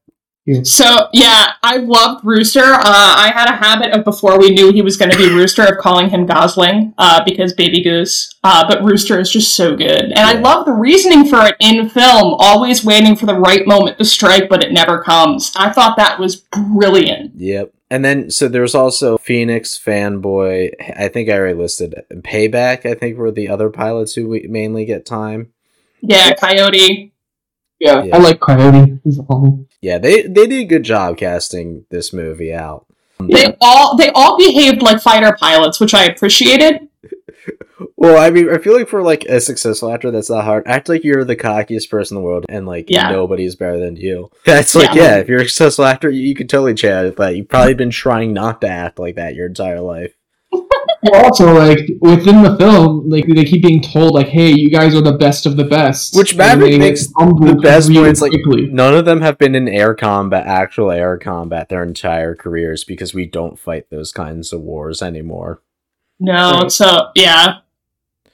So 0.64 1.10
yeah, 1.14 1.52
I 1.62 1.78
loved 1.78 2.26
Rooster. 2.26 2.64
Uh, 2.64 2.82
I 2.84 3.32
had 3.34 3.50
a 3.50 3.56
habit 3.56 3.92
of 3.92 4.04
before 4.04 4.40
we 4.40 4.50
knew 4.50 4.74
he 4.74 4.82
was 4.82 4.98
going 4.98 5.12
to 5.12 5.18
be 5.18 5.30
Rooster 5.30 5.64
of 5.64 5.78
calling 5.78 6.10
him 6.10 6.26
Gosling 6.26 6.94
uh, 6.98 7.24
because 7.24 7.54
Baby 7.54 7.84
Goose. 7.84 8.34
Uh, 8.44 8.68
but 8.68 8.84
Rooster 8.84 9.20
is 9.20 9.30
just 9.30 9.56
so 9.56 9.76
good, 9.76 10.06
and 10.06 10.20
I 10.20 10.40
love 10.40 10.66
the 10.66 10.72
reasoning 10.72 11.26
for 11.26 11.46
it 11.46 11.56
in 11.60 11.88
film. 11.90 12.36
Always 12.40 12.84
waiting 12.84 13.16
for 13.16 13.28
the 13.28 13.36
right 13.36 13.68
moment 13.68 14.00
to 14.00 14.06
strike, 14.06 14.50
but 14.50 14.64
it 14.64 14.72
never 14.72 15.04
comes. 15.04 15.54
I 15.56 15.72
thought 15.72 15.98
that 15.98 16.20
was 16.20 16.38
brilliant. 16.38 17.34
Yep. 17.36 17.74
And 17.92 18.06
then, 18.06 18.30
so 18.30 18.48
there 18.48 18.62
was 18.62 18.76
also 18.76 19.18
Phoenix, 19.18 19.80
Fanboy. 19.84 20.74
I 20.96 21.08
think 21.08 21.30
I 21.30 21.34
already 21.34 21.58
listed 21.58 21.96
Payback. 22.12 22.86
I 22.86 22.94
think 22.94 23.18
were 23.18 23.32
the 23.32 23.50
other 23.50 23.70
pilots 23.70 24.14
who 24.14 24.28
we 24.30 24.46
mainly 24.48 24.86
get 24.86 25.06
time. 25.06 25.52
Yeah, 26.02 26.34
Coyote. 26.36 27.14
Yeah, 27.80 28.04
Yeah. 28.04 28.16
I 28.16 28.20
like 28.20 28.40
Coyote. 28.40 29.00
He's 29.04 29.18
a 29.18 29.24
homie. 29.24 29.66
Yeah, 29.82 29.98
they 29.98 30.24
they 30.24 30.46
did 30.46 30.62
a 30.62 30.66
good 30.66 30.84
job 30.84 31.18
casting 31.18 31.86
this 31.90 32.12
movie 32.12 32.54
out. 32.54 32.86
They 33.20 33.56
all 33.62 33.96
they 33.98 34.10
all 34.10 34.38
behaved 34.38 34.82
like 34.82 35.02
fighter 35.02 35.36
pilots, 35.38 35.80
which 35.80 35.94
I 35.94 36.04
appreciated. 36.06 36.89
Well, 37.96 38.18
I 38.22 38.30
mean, 38.30 38.50
I 38.50 38.58
feel 38.58 38.76
like 38.78 38.88
for 38.90 39.02
like 39.02 39.26
a 39.26 39.40
successful 39.40 39.92
actor, 39.94 40.12
that's 40.12 40.30
not 40.30 40.44
hard. 40.44 40.64
Act 40.68 40.90
like 40.90 41.04
you're 41.04 41.24
the 41.24 41.36
cockiest 41.36 41.90
person 41.90 42.18
in 42.18 42.22
the 42.24 42.26
world, 42.28 42.46
and 42.50 42.66
like 42.66 42.86
Yeah. 42.90 43.12
nobody's 43.12 43.56
better 43.56 43.80
than 43.80 43.96
you. 43.96 44.30
That's 44.46 44.76
like, 44.76 44.94
Yeah. 44.96 45.02
yeah, 45.04 45.16
if 45.18 45.28
you're 45.30 45.42
a 45.42 45.46
successful 45.48 45.86
actor, 45.86 46.10
you, 46.10 46.22
you 46.22 46.36
could 46.36 46.50
totally 46.50 46.74
chat, 46.74 47.16
but 47.16 47.36
you've 47.36 47.48
probably 47.50 47.74
been 47.76 47.90
trying 47.92 48.34
not 48.34 48.62
to 48.62 48.68
act 48.68 49.00
like 49.00 49.16
that 49.16 49.36
your 49.36 49.48
entire 49.48 49.82
life. 49.82 50.14
Well, 51.02 51.24
also, 51.24 51.54
like 51.58 51.88
within 52.02 52.44
the 52.44 52.58
film, 52.58 53.08
like 53.10 53.26
they 53.26 53.46
keep 53.46 53.64
being 53.64 53.82
told, 53.82 54.14
like, 54.16 54.28
"Hey, 54.28 54.52
you 54.52 54.70
guys 54.70 54.94
are 54.94 55.02
the 55.02 55.14
best 55.14 55.46
of 55.46 55.56
the 55.56 55.64
best." 55.64 56.14
Which 56.18 56.32
And 56.32 56.40
Maverick 56.40 56.78
makes 56.78 57.08
the 57.08 57.58
best 57.62 57.90
points, 57.90 58.20
like- 58.22 58.32
quickly. 58.34 58.66
None 58.68 58.94
of 58.94 59.06
them 59.06 59.22
have 59.22 59.38
been 59.38 59.56
in 59.56 59.70
air 59.70 59.96
combat, 59.96 60.46
actual 60.46 60.92
air 60.92 61.18
combat, 61.18 61.70
their 61.70 61.84
entire 61.84 62.36
careers 62.36 62.84
because 62.84 63.14
we 63.14 63.26
don't 63.26 63.58
fight 63.58 63.86
those 63.90 64.12
kinds 64.12 64.52
of 64.52 64.60
wars 64.60 65.02
anymore. 65.02 65.62
No, 66.20 66.60
Right. 66.64 66.72
so 66.74 67.12
yeah, 67.16 67.60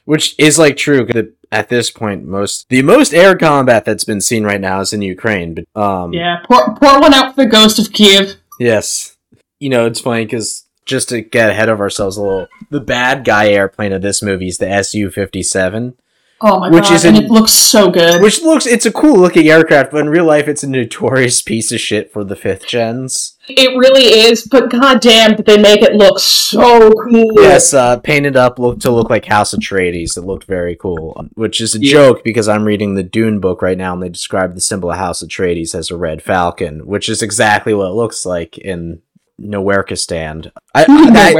Which 0.05 0.35
is 0.37 0.57
like 0.59 0.77
true. 0.77 1.05
the- 1.05 1.33
At 1.51 1.69
this 1.69 1.89
point, 1.91 2.25
most 2.25 2.67
the 2.69 2.81
most 2.81 3.13
air 3.13 3.35
combat 3.37 3.85
that's 3.85 4.03
been 4.03 4.19
seen 4.21 4.43
right 4.43 4.59
now 4.59 4.81
is 4.81 4.91
in 4.93 5.01
Ukraine. 5.01 5.53
But 5.55 5.81
um, 5.81 6.11
yeah. 6.13 6.37
Pour 6.47 6.75
pour 6.75 6.99
one 6.99 7.13
out 7.13 7.35
for 7.35 7.43
the 7.43 7.49
Ghost 7.49 7.79
of 7.79 7.93
Kiev. 7.93 8.35
Yes. 8.59 9.15
You 9.59 9.69
know, 9.69 9.85
it's 9.85 10.01
funny 10.01 10.25
because 10.25 10.65
just 10.85 11.09
to 11.09 11.21
get 11.21 11.49
ahead 11.49 11.69
of 11.69 11.79
ourselves 11.79 12.17
a 12.17 12.21
little, 12.21 12.47
the 12.71 12.81
bad 12.81 13.23
guy 13.25 13.49
airplane 13.49 13.93
of 13.93 14.01
this 14.01 14.21
movie 14.21 14.47
is 14.47 14.57
the 14.57 14.83
Su 14.83 15.09
57, 15.09 15.95
Oh 16.41 16.59
my 16.59 16.69
Which 16.69 16.83
god, 16.85 16.93
is 16.93 17.05
and 17.05 17.17
it 17.17 17.29
looks 17.31 17.53
so 17.53 17.89
good. 17.89 18.21
which 18.21 18.41
looks, 18.41 18.65
it's 18.67 18.85
a 18.85 18.91
cool 18.91 19.17
looking 19.17 19.47
aircraft, 19.47 19.91
but 19.91 20.01
in 20.01 20.09
real 20.09 20.25
life, 20.25 20.47
it's 20.47 20.63
a 20.63 20.69
notorious 20.69 21.41
piece 21.41 21.71
of 21.71 21.79
shit 21.79 22.11
for 22.11 22.23
the 22.25 22.35
fifth 22.35 22.67
gens. 22.67 23.34
It 23.47 23.77
really 23.77 24.03
is, 24.05 24.47
but 24.47 24.69
goddamn, 24.71 25.35
did 25.35 25.45
they 25.45 25.61
make 25.61 25.81
it 25.81 25.93
look 25.93 26.19
so 26.19 26.91
cool? 26.91 27.33
Yes, 27.35 27.73
uh, 27.73 27.97
painted 27.99 28.35
up 28.35 28.57
look 28.57 28.79
to 28.79 28.91
look 28.91 29.09
like 29.09 29.25
House 29.25 29.53
Atreides. 29.53 30.17
It 30.17 30.21
looked 30.21 30.45
very 30.45 30.75
cool, 30.75 31.13
um, 31.17 31.29
which 31.35 31.61
is 31.61 31.75
a 31.75 31.79
Yeah. 31.79 31.91
joke 31.91 32.23
because 32.23 32.47
I'm 32.47 32.65
reading 32.65 32.95
the 32.95 33.03
Dune 33.03 33.39
book 33.39 33.61
right 33.61 33.77
now, 33.77 33.93
and 33.93 34.01
they 34.01 34.09
describe 34.09 34.55
the 34.55 34.61
symbol 34.61 34.89
of 34.91 34.97
House 34.97 35.21
Atreides 35.21 35.75
as 35.75 35.91
a 35.91 35.97
red 35.97 36.21
falcon, 36.23 36.85
which 36.87 37.07
is 37.07 37.21
exactly 37.21 37.73
what 37.73 37.87
it 37.89 37.93
looks 37.93 38.25
like 38.25 38.57
in 38.57 39.01
Nowherekistan. 39.39 40.51
I, 40.73 40.85
I, 40.87 41.33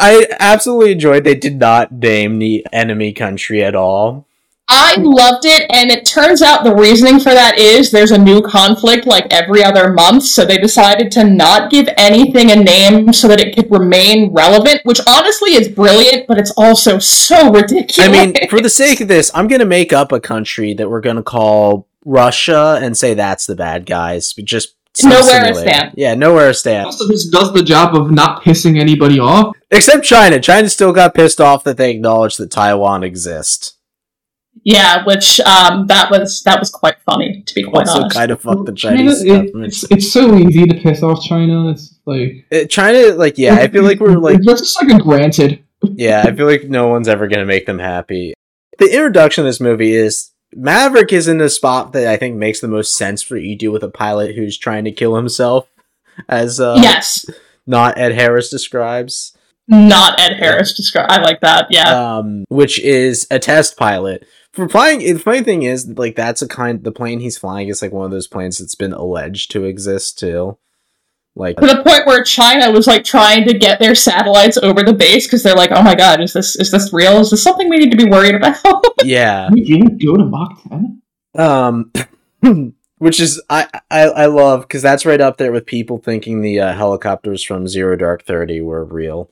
I 0.00 0.26
absolutely 0.40 0.92
enjoyed 0.92 1.24
they 1.24 1.34
did 1.34 1.58
not 1.58 1.92
name 1.92 2.38
the 2.38 2.66
enemy 2.72 3.12
country 3.12 3.62
at 3.62 3.74
all. 3.74 4.26
I 4.68 4.96
loved 4.98 5.44
it, 5.44 5.64
and 5.70 5.90
it 5.90 6.04
turns 6.04 6.42
out 6.42 6.64
the 6.64 6.74
reasoning 6.74 7.20
for 7.20 7.32
that 7.32 7.56
is 7.56 7.90
there's 7.90 8.10
a 8.10 8.18
new 8.18 8.42
conflict 8.42 9.06
like 9.06 9.26
every 9.30 9.62
other 9.62 9.92
month, 9.92 10.24
so 10.24 10.44
they 10.44 10.58
decided 10.58 11.12
to 11.12 11.24
not 11.24 11.70
give 11.70 11.88
anything 11.96 12.50
a 12.50 12.56
name 12.56 13.12
so 13.12 13.28
that 13.28 13.40
it 13.40 13.54
could 13.54 13.70
remain 13.70 14.32
relevant, 14.32 14.80
which 14.84 15.00
honestly 15.06 15.50
is 15.50 15.68
brilliant, 15.68 16.26
but 16.26 16.38
it's 16.38 16.50
also 16.56 16.98
so 16.98 17.52
ridiculous. 17.52 18.08
I 18.08 18.10
mean, 18.10 18.34
for 18.48 18.60
the 18.60 18.68
sake 18.68 19.00
of 19.00 19.06
this, 19.06 19.30
I'm 19.34 19.46
going 19.46 19.60
to 19.60 19.66
make 19.66 19.92
up 19.92 20.10
a 20.10 20.20
country 20.20 20.74
that 20.74 20.90
we're 20.90 21.00
going 21.00 21.16
to 21.16 21.22
call 21.22 21.86
Russia 22.04 22.78
and 22.82 22.96
say 22.96 23.14
that's 23.14 23.46
the 23.46 23.54
bad 23.56 23.86
guys. 23.86 24.32
but 24.32 24.46
Just 24.46 24.74
Nowhere 25.04 25.22
simulate 25.22 25.56
stand. 25.56 25.92
Yeah, 25.96 26.14
nowhere 26.14 26.52
stand. 26.54 26.86
Also, 26.86 27.06
this 27.06 27.28
does 27.28 27.52
the 27.52 27.62
job 27.62 27.94
of 27.94 28.10
not 28.10 28.42
pissing 28.42 28.80
anybody 28.80 29.20
off. 29.20 29.54
Except 29.70 30.04
China. 30.04 30.40
China 30.40 30.68
still 30.70 30.92
got 30.92 31.14
pissed 31.14 31.40
off 31.40 31.64
that 31.64 31.76
they 31.76 31.90
acknowledged 31.90 32.38
that 32.38 32.50
Taiwan 32.50 33.02
exists. 33.02 33.74
Yeah, 34.66 35.04
which 35.04 35.38
um, 35.40 35.86
that 35.86 36.10
was 36.10 36.42
that 36.42 36.58
was 36.58 36.70
quite 36.70 36.96
funny 37.06 37.42
to 37.46 37.54
be 37.54 37.62
quite 37.62 37.86
Also, 37.86 38.00
honest. 38.00 38.16
kind 38.16 38.30
of 38.32 38.40
fuck 38.40 38.66
the 38.66 38.72
China, 38.72 38.96
Chinese 38.96 39.22
it- 39.22 39.50
it's, 39.54 39.90
it's 39.92 40.12
so 40.12 40.34
easy 40.34 40.64
to 40.66 40.74
piss 40.80 41.02
off 41.04 41.22
China. 41.24 41.70
It's 41.70 41.94
like 42.04 42.44
Uh, 42.52 42.64
China, 42.64 43.14
like, 43.14 43.38
yeah, 43.38 43.54
I 43.54 43.68
feel 43.68 43.84
like 43.84 44.00
we're 44.00 44.16
like 44.16 44.40
that's 44.42 44.60
just 44.60 44.82
like 44.82 44.92
a 44.92 45.02
granted. 45.02 45.62
Yeah, 45.82 46.24
I 46.26 46.34
feel 46.34 46.46
like 46.46 46.64
no 46.64 46.88
one's 46.88 47.06
ever 47.06 47.28
going 47.28 47.38
to 47.38 47.46
make 47.46 47.66
them 47.66 47.78
happy. 47.78 48.34
The 48.78 48.92
introduction 48.92 49.42
of 49.44 49.48
this 49.48 49.60
movie 49.60 49.92
is 49.94 50.32
Maverick 50.54 51.12
is 51.12 51.28
in 51.28 51.38
the 51.38 51.48
spot 51.48 51.92
that 51.92 52.08
I 52.08 52.16
think 52.16 52.36
makes 52.36 52.58
the 52.60 52.66
most 52.68 52.96
sense 52.96 53.22
for 53.22 53.36
you 53.36 53.56
do 53.56 53.70
with 53.70 53.84
a 53.84 53.88
pilot 53.88 54.34
who's 54.34 54.58
trying 54.58 54.84
to 54.86 54.90
kill 54.92 55.14
himself, 55.14 55.68
as 56.28 56.58
uh, 56.60 56.78
yes, 56.82 57.24
not 57.66 57.98
Ed 57.98 58.12
Harris 58.14 58.50
describes, 58.50 59.36
not 59.68 60.18
Ed 60.18 60.34
Harris 60.38 60.74
described. 60.74 61.10
I 61.12 61.20
like 61.22 61.40
that. 61.42 61.66
Yeah, 61.70 62.16
um, 62.18 62.44
which 62.48 62.80
is 62.80 63.26
a 63.30 63.38
test 63.38 63.76
pilot. 63.76 64.26
For 64.56 64.70
flying, 64.70 65.00
the 65.00 65.18
funny 65.18 65.42
thing 65.42 65.64
is, 65.64 65.86
like, 65.86 66.16
that's 66.16 66.40
a 66.40 66.48
kind, 66.48 66.82
the 66.82 66.90
plane 66.90 67.20
he's 67.20 67.36
flying 67.36 67.68
is 67.68 67.82
like 67.82 67.92
one 67.92 68.06
of 68.06 68.10
those 68.10 68.26
planes 68.26 68.56
that's 68.56 68.74
been 68.74 68.94
alleged 68.94 69.50
to 69.50 69.64
exist 69.64 70.18
too. 70.18 70.56
Like, 71.34 71.58
to 71.58 71.66
the 71.66 71.84
point 71.84 72.06
where 72.06 72.24
China 72.24 72.70
was 72.70 72.86
like 72.86 73.04
trying 73.04 73.44
to 73.44 73.52
get 73.52 73.78
their 73.78 73.94
satellites 73.94 74.56
over 74.56 74.82
the 74.82 74.94
base 74.94 75.26
because 75.26 75.42
they're 75.42 75.54
like, 75.54 75.70
"Oh 75.72 75.82
my 75.82 75.94
god, 75.94 76.22
is 76.22 76.32
this 76.32 76.56
is 76.56 76.70
this 76.70 76.90
real? 76.94 77.18
Is 77.18 77.30
this 77.30 77.42
something 77.42 77.68
we 77.68 77.76
need 77.76 77.90
to 77.90 77.96
be 77.98 78.08
worried 78.08 78.34
about?" 78.34 78.56
yeah. 79.04 79.50
You 79.52 79.62
didn't 79.62 80.02
go 80.02 80.16
to 80.16 80.24
Mach 80.24 80.62
10? 80.70 81.02
Um, 81.34 81.92
which 82.96 83.20
is 83.20 83.42
I 83.50 83.68
I, 83.90 84.04
I 84.04 84.26
love 84.26 84.62
because 84.62 84.80
that's 84.80 85.04
right 85.04 85.20
up 85.20 85.36
there 85.36 85.52
with 85.52 85.66
people 85.66 85.98
thinking 85.98 86.40
the 86.40 86.60
uh, 86.60 86.72
helicopters 86.72 87.44
from 87.44 87.68
Zero 87.68 87.96
Dark 87.96 88.24
Thirty 88.24 88.62
were 88.62 88.86
real. 88.86 89.30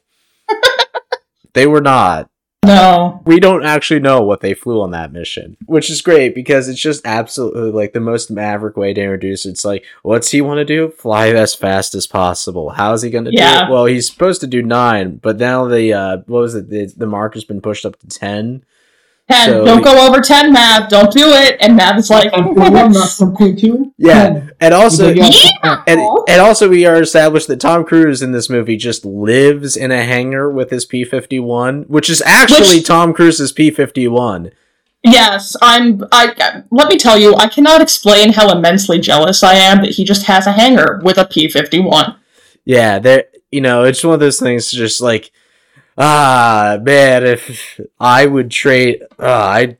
they 1.54 1.66
were 1.66 1.80
not. 1.80 2.28
No. 2.66 3.22
We 3.24 3.40
don't 3.40 3.64
actually 3.64 4.00
know 4.00 4.22
what 4.22 4.40
they 4.40 4.54
flew 4.54 4.80
on 4.80 4.90
that 4.92 5.12
mission, 5.12 5.56
which 5.66 5.90
is 5.90 6.02
great 6.02 6.34
because 6.34 6.68
it's 6.68 6.80
just 6.80 7.04
absolutely 7.06 7.70
like 7.70 7.92
the 7.92 8.00
most 8.00 8.30
maverick 8.30 8.76
way 8.76 8.92
to 8.92 9.00
introduce. 9.00 9.46
it. 9.46 9.50
It's 9.50 9.64
like, 9.64 9.84
what's 10.02 10.30
he 10.30 10.40
want 10.40 10.58
to 10.58 10.64
do? 10.64 10.90
Fly 10.90 11.28
as 11.28 11.54
fast 11.54 11.94
as 11.94 12.06
possible. 12.06 12.70
How's 12.70 13.02
he 13.02 13.10
going 13.10 13.24
to 13.26 13.30
do 13.30 13.36
it? 13.66 13.70
Well, 13.70 13.86
he's 13.86 14.10
supposed 14.10 14.40
to 14.42 14.46
do 14.46 14.62
nine, 14.62 15.16
but 15.16 15.36
now 15.38 15.66
the 15.66 15.92
uh, 15.92 16.16
what 16.26 16.40
was 16.40 16.54
it? 16.54 16.68
The, 16.70 16.86
the 16.96 17.06
mark 17.06 17.34
has 17.34 17.44
been 17.44 17.60
pushed 17.60 17.86
up 17.86 17.98
to 18.00 18.08
ten. 18.08 18.64
10. 19.30 19.48
So- 19.48 19.64
Don't 19.64 19.82
go 19.82 20.06
over 20.06 20.20
10, 20.20 20.52
Mav. 20.52 20.88
Don't 20.88 21.10
do 21.12 21.30
it. 21.32 21.56
And 21.60 21.76
Mav 21.76 21.96
is 21.98 22.10
like, 22.10 22.30
Ten 22.32 22.44
point 22.44 22.58
one, 22.72 22.92
not 22.92 23.08
ten 23.16 23.34
point 23.34 23.58
two. 23.58 23.92
Yeah, 23.96 24.48
and 24.60 24.74
also 24.74 25.10
Yeah. 25.12 25.30
and 25.86 26.00
and 26.28 26.40
also 26.42 26.68
we 26.68 26.84
are 26.84 27.00
established 27.00 27.48
that 27.48 27.60
Tom 27.60 27.84
Cruise 27.84 28.20
in 28.22 28.32
this 28.32 28.50
movie 28.50 28.76
just 28.76 29.04
lives 29.04 29.76
in 29.76 29.90
a 29.90 30.02
hangar 30.04 30.50
with 30.50 30.70
his 30.70 30.84
P 30.84 31.04
fifty 31.04 31.40
one, 31.40 31.84
which 31.88 32.10
is 32.10 32.22
actually 32.26 32.76
Which- 32.78 32.86
Tom 32.86 33.12
Cruise's 33.14 33.50
P 33.52 33.70
fifty 33.70 34.06
one. 34.08 34.50
Yes, 35.02 35.54
I'm. 35.60 36.02
I 36.12 36.62
let 36.70 36.88
me 36.88 36.96
tell 36.96 37.18
you, 37.18 37.34
I 37.36 37.46
cannot 37.48 37.80
explain 37.82 38.32
how 38.32 38.50
immensely 38.50 38.98
jealous 38.98 39.42
I 39.42 39.54
am 39.54 39.82
that 39.82 39.90
he 39.92 40.04
just 40.04 40.24
has 40.26 40.46
a 40.46 40.52
hangar 40.52 41.00
with 41.04 41.18
a 41.18 41.24
P51. 41.26 42.16
Yeah, 42.64 42.98
there. 42.98 43.24
You 43.50 43.60
know, 43.60 43.84
it's 43.84 44.02
one 44.02 44.14
of 44.14 44.20
those 44.20 44.40
things. 44.40 44.70
Just 44.70 45.00
like, 45.02 45.30
ah, 45.96 46.78
man, 46.82 47.24
if 47.24 47.80
I 47.98 48.26
would 48.26 48.50
trade, 48.50 49.02
uh, 49.18 49.26
I, 49.26 49.76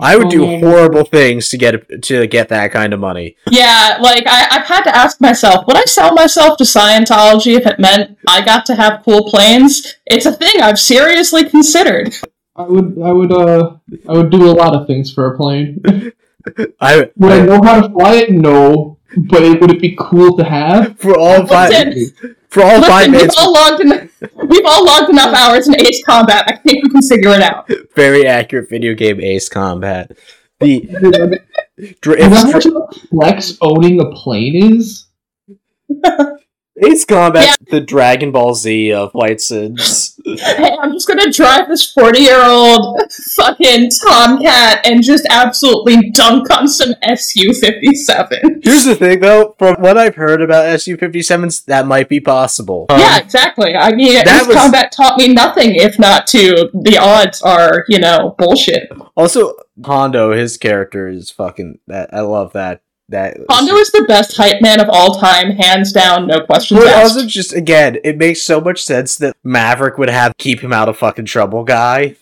I 0.00 0.16
would 0.16 0.30
do 0.30 0.46
horrible 0.46 1.04
things 1.04 1.48
to 1.50 1.58
get 1.58 2.02
to 2.04 2.26
get 2.26 2.48
that 2.48 2.72
kind 2.72 2.94
of 2.94 3.00
money. 3.00 3.36
Yeah, 3.50 3.98
like 4.00 4.24
I, 4.26 4.48
I've 4.50 4.66
had 4.66 4.82
to 4.84 4.96
ask 4.96 5.20
myself, 5.20 5.66
would 5.66 5.76
I 5.76 5.84
sell 5.84 6.14
myself 6.14 6.56
to 6.58 6.64
Scientology 6.64 7.56
if 7.56 7.66
it 7.66 7.78
meant 7.78 8.18
I 8.26 8.42
got 8.42 8.64
to 8.66 8.74
have 8.74 9.02
cool 9.04 9.28
planes? 9.28 9.96
It's 10.06 10.26
a 10.26 10.32
thing 10.32 10.62
I've 10.62 10.78
seriously 10.78 11.48
considered. 11.48 12.16
I 12.56 12.62
would, 12.62 12.98
I 13.02 13.12
would, 13.12 13.32
uh, 13.32 13.76
I 14.08 14.12
would 14.12 14.30
do 14.30 14.50
a 14.50 14.52
lot 14.52 14.74
of 14.74 14.86
things 14.86 15.12
for 15.12 15.32
a 15.32 15.36
plane. 15.36 15.82
I, 16.80 17.10
Would 17.16 17.32
I 17.32 17.40
I 17.40 17.46
know 17.46 17.60
how 17.62 17.80
to 17.80 17.88
fly 17.92 18.14
it? 18.16 18.30
No. 18.30 18.98
But 19.16 19.42
it, 19.42 19.60
would 19.60 19.70
it 19.70 19.80
be 19.80 19.94
cool 19.98 20.36
to 20.36 20.44
have? 20.44 20.98
for 20.98 21.18
all 21.18 21.46
five 21.46 21.70
Listen, 21.70 22.36
for 22.52 22.62
all 22.62 22.82
five 22.82 23.10
listen 23.10 23.12
we've 23.12 23.20
minutes. 23.20 23.34
all 23.38 23.52
logged 23.52 23.80
en- 23.80 24.10
we've 24.48 24.64
all 24.66 24.84
logged 24.84 25.10
enough 25.10 25.34
hours 25.34 25.68
in 25.68 25.80
Ace 25.80 26.02
Combat. 26.04 26.44
I 26.46 26.56
think 26.56 26.84
we 26.84 26.90
can 26.90 27.02
figure 27.02 27.30
it 27.30 27.42
out. 27.42 27.68
Very 27.96 28.26
accurate 28.26 28.68
video 28.68 28.94
game 28.94 29.20
Ace 29.20 29.48
Combat. 29.48 30.12
The 30.60 30.80
dr- 32.00 32.18
You 32.20 32.28
know 32.28 32.36
how 32.36 32.48
if, 32.48 32.54
much 32.54 32.66
of 32.66 32.76
a 32.76 32.86
flex 33.08 33.56
owning 33.60 34.00
a 34.00 34.10
plane 34.12 34.76
is? 34.78 35.06
Ace 36.84 37.04
Combat, 37.04 37.44
Yeah. 37.44 37.54
the 37.70 37.80
Dragon 37.80 38.32
Ball 38.32 38.54
Z 38.54 38.92
of 38.92 39.12
White 39.12 39.40
Sims. 39.42 40.18
Hey, 40.24 40.74
I'm 40.80 40.92
just 40.92 41.06
gonna 41.06 41.30
drive 41.30 41.68
this 41.68 41.90
40 41.92 42.20
year 42.20 42.42
old 42.42 42.98
fucking 43.36 43.90
Tomcat 44.02 44.80
and 44.86 45.02
just 45.02 45.26
absolutely 45.28 46.10
dunk 46.12 46.50
on 46.50 46.66
some 46.68 46.94
SU 47.02 47.52
57. 47.52 48.60
Here's 48.64 48.84
the 48.84 48.94
thing, 48.94 49.20
though. 49.20 49.54
From 49.58 49.76
what 49.82 49.98
I've 49.98 50.14
heard 50.14 50.40
about 50.40 50.64
SU-57s, 50.66 51.64
that 51.66 51.86
might 51.86 52.08
be 52.08 52.20
possible. 52.20 52.86
Um, 52.88 53.00
yeah, 53.00 53.18
exactly. 53.18 53.74
I 53.76 53.92
mean, 53.94 54.16
Ace 54.16 54.46
was- 54.46 54.56
Combat 54.56 54.92
taught 54.92 55.18
me 55.18 55.28
nothing 55.28 55.74
if 55.74 55.98
not 55.98 56.26
to 56.28 56.70
the 56.72 56.96
odds 56.98 57.42
are, 57.42 57.84
you 57.88 57.98
know, 57.98 58.34
bullshit. 58.38 58.90
Also, 59.16 59.54
Hondo, 59.84 60.32
his 60.32 60.56
character 60.56 61.06
is 61.08 61.30
fucking. 61.30 61.80
That 61.86 62.10
I 62.14 62.20
love 62.20 62.52
that. 62.54 62.80
That 63.08 63.36
Hondo 63.50 63.74
is 63.76 63.90
the 63.90 64.04
best 64.08 64.36
hype 64.36 64.62
man 64.62 64.80
of 64.80 64.88
all 64.88 65.16
time, 65.16 65.50
hands 65.50 65.92
down, 65.92 66.26
no 66.28 66.40
questions 66.40 66.80
But 66.80 66.88
asked. 66.88 67.14
also, 67.14 67.26
just 67.26 67.52
again, 67.52 67.98
it 68.04 68.16
makes 68.16 68.42
so 68.42 68.60
much 68.60 68.82
sense 68.82 69.16
that 69.16 69.36
Maverick 69.44 69.98
would 69.98 70.08
have 70.08 70.32
keep 70.38 70.60
him 70.60 70.72
out 70.72 70.88
of 70.88 70.96
fucking 70.96 71.26
trouble, 71.26 71.64
guy. 71.64 72.16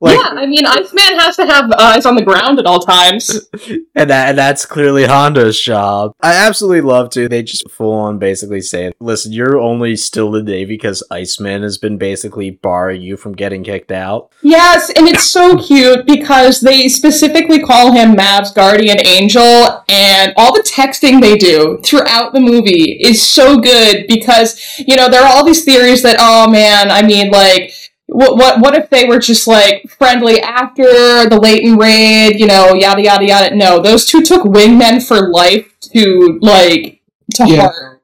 Like, 0.00 0.16
yeah, 0.16 0.28
I 0.30 0.46
mean, 0.46 0.64
Iceman 0.64 1.18
has 1.18 1.36
to 1.36 1.46
have 1.46 1.72
eyes 1.72 2.06
on 2.06 2.14
the 2.14 2.22
ground 2.22 2.60
at 2.60 2.66
all 2.66 2.78
times. 2.78 3.48
and 3.96 4.10
that 4.10 4.28
and 4.28 4.38
that's 4.38 4.64
clearly 4.64 5.06
Hondo's 5.06 5.60
job. 5.60 6.12
I 6.20 6.34
absolutely 6.34 6.82
love 6.82 7.10
to. 7.10 7.28
They 7.28 7.42
just 7.42 7.68
full 7.68 7.92
on 7.92 8.18
basically 8.20 8.60
say, 8.60 8.92
"Listen, 9.00 9.32
you're 9.32 9.58
only 9.58 9.96
still 9.96 10.36
in 10.36 10.44
the 10.44 10.52
Navy 10.52 10.74
because 10.74 11.02
Iceman 11.10 11.62
has 11.62 11.78
been 11.78 11.98
basically 11.98 12.50
barring 12.50 13.02
you 13.02 13.16
from 13.16 13.32
getting 13.32 13.64
kicked 13.64 13.90
out." 13.90 14.30
Yes, 14.42 14.88
and 14.90 15.08
it's 15.08 15.24
so 15.24 15.58
cute 15.58 16.06
because 16.06 16.60
they 16.60 16.88
specifically 16.88 17.58
call 17.58 17.90
him 17.90 18.14
Mav's 18.14 18.52
guardian 18.52 19.04
angel, 19.04 19.82
and 19.88 20.32
all 20.36 20.52
the 20.52 20.62
texting 20.62 21.20
they 21.20 21.36
do 21.36 21.78
throughout 21.82 22.32
the 22.32 22.40
movie 22.40 22.98
is 23.00 23.20
so 23.20 23.58
good 23.58 24.06
because 24.06 24.60
you 24.86 24.94
know 24.94 25.08
there 25.08 25.22
are 25.22 25.28
all 25.28 25.44
these 25.44 25.64
theories 25.64 26.02
that 26.02 26.18
oh 26.20 26.48
man, 26.48 26.90
I 26.90 27.02
mean 27.02 27.30
like. 27.32 27.72
What, 28.10 28.36
what 28.36 28.60
what 28.60 28.74
if 28.74 28.88
they 28.88 29.04
were 29.04 29.18
just 29.18 29.46
like 29.46 29.88
friendly 29.98 30.40
after 30.40 30.82
the 31.28 31.38
Leighton 31.40 31.76
raid, 31.76 32.40
you 32.40 32.46
know, 32.46 32.74
yada 32.74 33.02
yada 33.02 33.24
yada? 33.24 33.54
No, 33.54 33.80
those 33.82 34.06
two 34.06 34.22
took 34.22 34.42
wingmen 34.44 35.06
for 35.06 35.28
life 35.30 35.70
to 35.92 36.38
like 36.40 37.02
to 37.34 37.46
Yeah. 37.46 37.60
heart. 37.62 38.00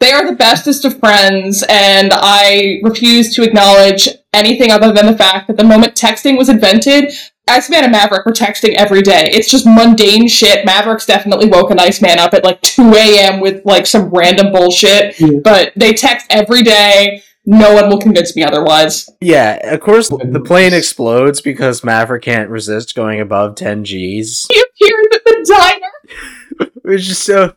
They 0.00 0.12
are 0.12 0.24
the 0.26 0.36
bestest 0.36 0.84
of 0.84 1.00
friends, 1.00 1.64
and 1.68 2.10
I 2.14 2.78
refuse 2.84 3.34
to 3.34 3.42
acknowledge 3.42 4.08
anything 4.32 4.70
other 4.70 4.92
than 4.92 5.06
the 5.06 5.16
fact 5.16 5.48
that 5.48 5.56
the 5.56 5.64
moment 5.64 5.94
texting 5.96 6.36
was 6.38 6.48
invented, 6.48 7.12
Iceman 7.48 7.82
and 7.82 7.90
Maverick 7.92 8.24
were 8.26 8.32
texting 8.32 8.74
every 8.74 9.02
day. 9.02 9.28
It's 9.32 9.50
just 9.50 9.66
mundane 9.66 10.28
shit. 10.28 10.64
Maverick's 10.64 11.06
definitely 11.06 11.46
woke 11.46 11.64
woken 11.70 11.80
Iceman 11.80 12.18
up 12.18 12.34
at 12.34 12.44
like 12.44 12.60
2 12.60 12.92
a.m. 12.94 13.40
with 13.40 13.64
like 13.64 13.86
some 13.86 14.10
random 14.10 14.52
bullshit, 14.52 15.18
Yeah. 15.18 15.40
but 15.42 15.72
they 15.74 15.94
text 15.94 16.26
every 16.30 16.62
day. 16.62 17.22
No 17.50 17.72
one 17.72 17.88
will 17.88 17.98
convince 17.98 18.36
me 18.36 18.42
otherwise. 18.42 19.08
Yeah, 19.22 19.72
of 19.72 19.80
course, 19.80 20.10
the 20.10 20.42
plane 20.44 20.74
explodes 20.74 21.40
because 21.40 21.82
Maverick 21.82 22.22
can't 22.22 22.50
resist 22.50 22.94
going 22.94 23.22
above 23.22 23.54
10 23.54 23.84
Gs. 23.84 23.88
He 23.88 24.60
appears 24.60 25.06
at 25.14 25.24
the 25.24 25.46
diner. 25.48 26.70
Which 26.82 27.08
is 27.08 27.16
so. 27.16 27.54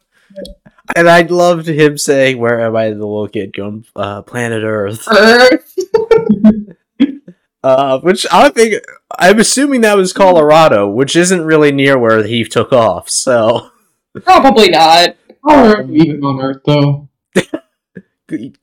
And 0.96 1.10
I 1.10 1.24
loved 1.24 1.68
him 1.68 1.98
saying, 1.98 2.38
"Where 2.38 2.62
am 2.62 2.74
I, 2.74 2.92
the 2.92 2.96
little 2.96 3.28
kid 3.28 3.52
going? 3.54 3.86
Uh, 3.94 4.22
planet 4.22 4.64
Earth." 4.64 5.06
Earth. 5.12 5.76
Uh, 7.64 8.00
which 8.00 8.26
I 8.32 8.50
think 8.50 8.84
I'm 9.20 9.40
assuming 9.40 9.82
that 9.82 9.96
was 9.96 10.14
Colorado, 10.14 10.90
which 10.90 11.16
isn't 11.16 11.46
really 11.46 11.72
near 11.72 11.96
where 11.96 12.24
he 12.24 12.44
took 12.44 12.74
off. 12.74 13.08
So 13.08 13.70
Probably 14.24 14.70
not. 14.70 15.16
Or 15.44 15.84
even 15.84 16.24
on 16.24 16.42
Earth, 16.42 16.62
though. 16.66 17.08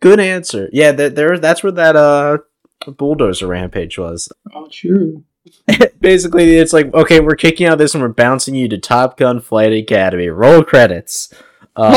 Good, 0.01 0.21
answer. 0.21 0.69
Yeah, 0.73 0.93
there, 0.93 1.11
there. 1.11 1.39
That's 1.39 1.63
where 1.63 1.73
that 1.73 1.97
uh 1.97 2.39
bulldozer 2.87 3.47
rampage 3.47 3.99
was. 3.99 4.31
Oh, 4.55 4.69
true. 4.71 5.25
Basically, 6.01 6.57
it's 6.57 6.73
like, 6.73 6.93
okay, 6.95 7.21
we're 7.21 7.37
kicking 7.37 7.67
out 7.67 7.79
this 7.79 7.95
and 7.95 8.03
we're 8.03 8.09
bouncing 8.09 8.55
you 8.55 8.69
to 8.69 8.79
Top 8.79 9.17
Gun 9.17 9.41
Flight 9.41 9.73
Academy. 9.73 10.29
Roll 10.29 10.63
credits. 10.63 11.33
Um, 11.77 11.95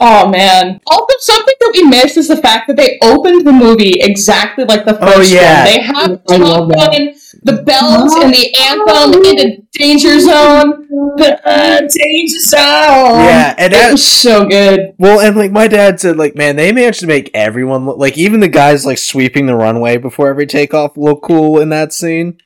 oh 0.00 0.28
man. 0.30 0.80
Also, 0.86 1.14
something 1.20 1.54
that 1.60 1.70
we 1.74 1.82
missed 1.84 2.16
is 2.16 2.28
the 2.28 2.36
fact 2.36 2.68
that 2.68 2.76
they 2.76 2.98
opened 3.02 3.46
the 3.46 3.52
movie 3.52 3.94
exactly 4.00 4.64
like 4.64 4.84
the 4.84 4.94
first 4.94 5.32
Oh, 5.32 5.34
yeah. 5.34 5.64
one. 5.64 5.72
They 5.72 5.80
have 5.80 6.20
I 6.30 6.38
Top. 6.38 6.70
Gun, 6.70 7.14
the 7.42 7.62
bells 7.62 8.14
and 8.14 8.32
the 8.32 8.54
anthem 8.60 9.22
in 9.24 9.36
the 9.36 9.62
danger 9.72 10.20
zone. 10.20 10.86
The 11.16 11.40
uh, 11.44 11.80
danger 11.80 12.38
zone. 12.46 13.24
Yeah, 13.24 13.54
and 13.58 13.72
it 13.72 13.76
that, 13.76 13.92
was 13.92 14.06
so 14.06 14.46
good. 14.46 14.94
Well, 14.98 15.20
and 15.20 15.36
like 15.36 15.50
my 15.50 15.66
dad 15.66 15.98
said, 16.00 16.16
like 16.16 16.36
man, 16.36 16.54
they 16.56 16.70
managed 16.72 17.00
to 17.00 17.06
make 17.08 17.30
everyone 17.34 17.86
look 17.86 17.98
like 17.98 18.16
even 18.16 18.38
the 18.40 18.48
guys 18.48 18.86
like 18.86 18.98
sweeping 18.98 19.46
the 19.46 19.56
runway 19.56 19.96
before 19.96 20.28
every 20.28 20.46
takeoff 20.46 20.96
look 20.96 21.22
cool 21.22 21.58
in 21.60 21.70
that 21.70 21.92
scene. 21.92 22.38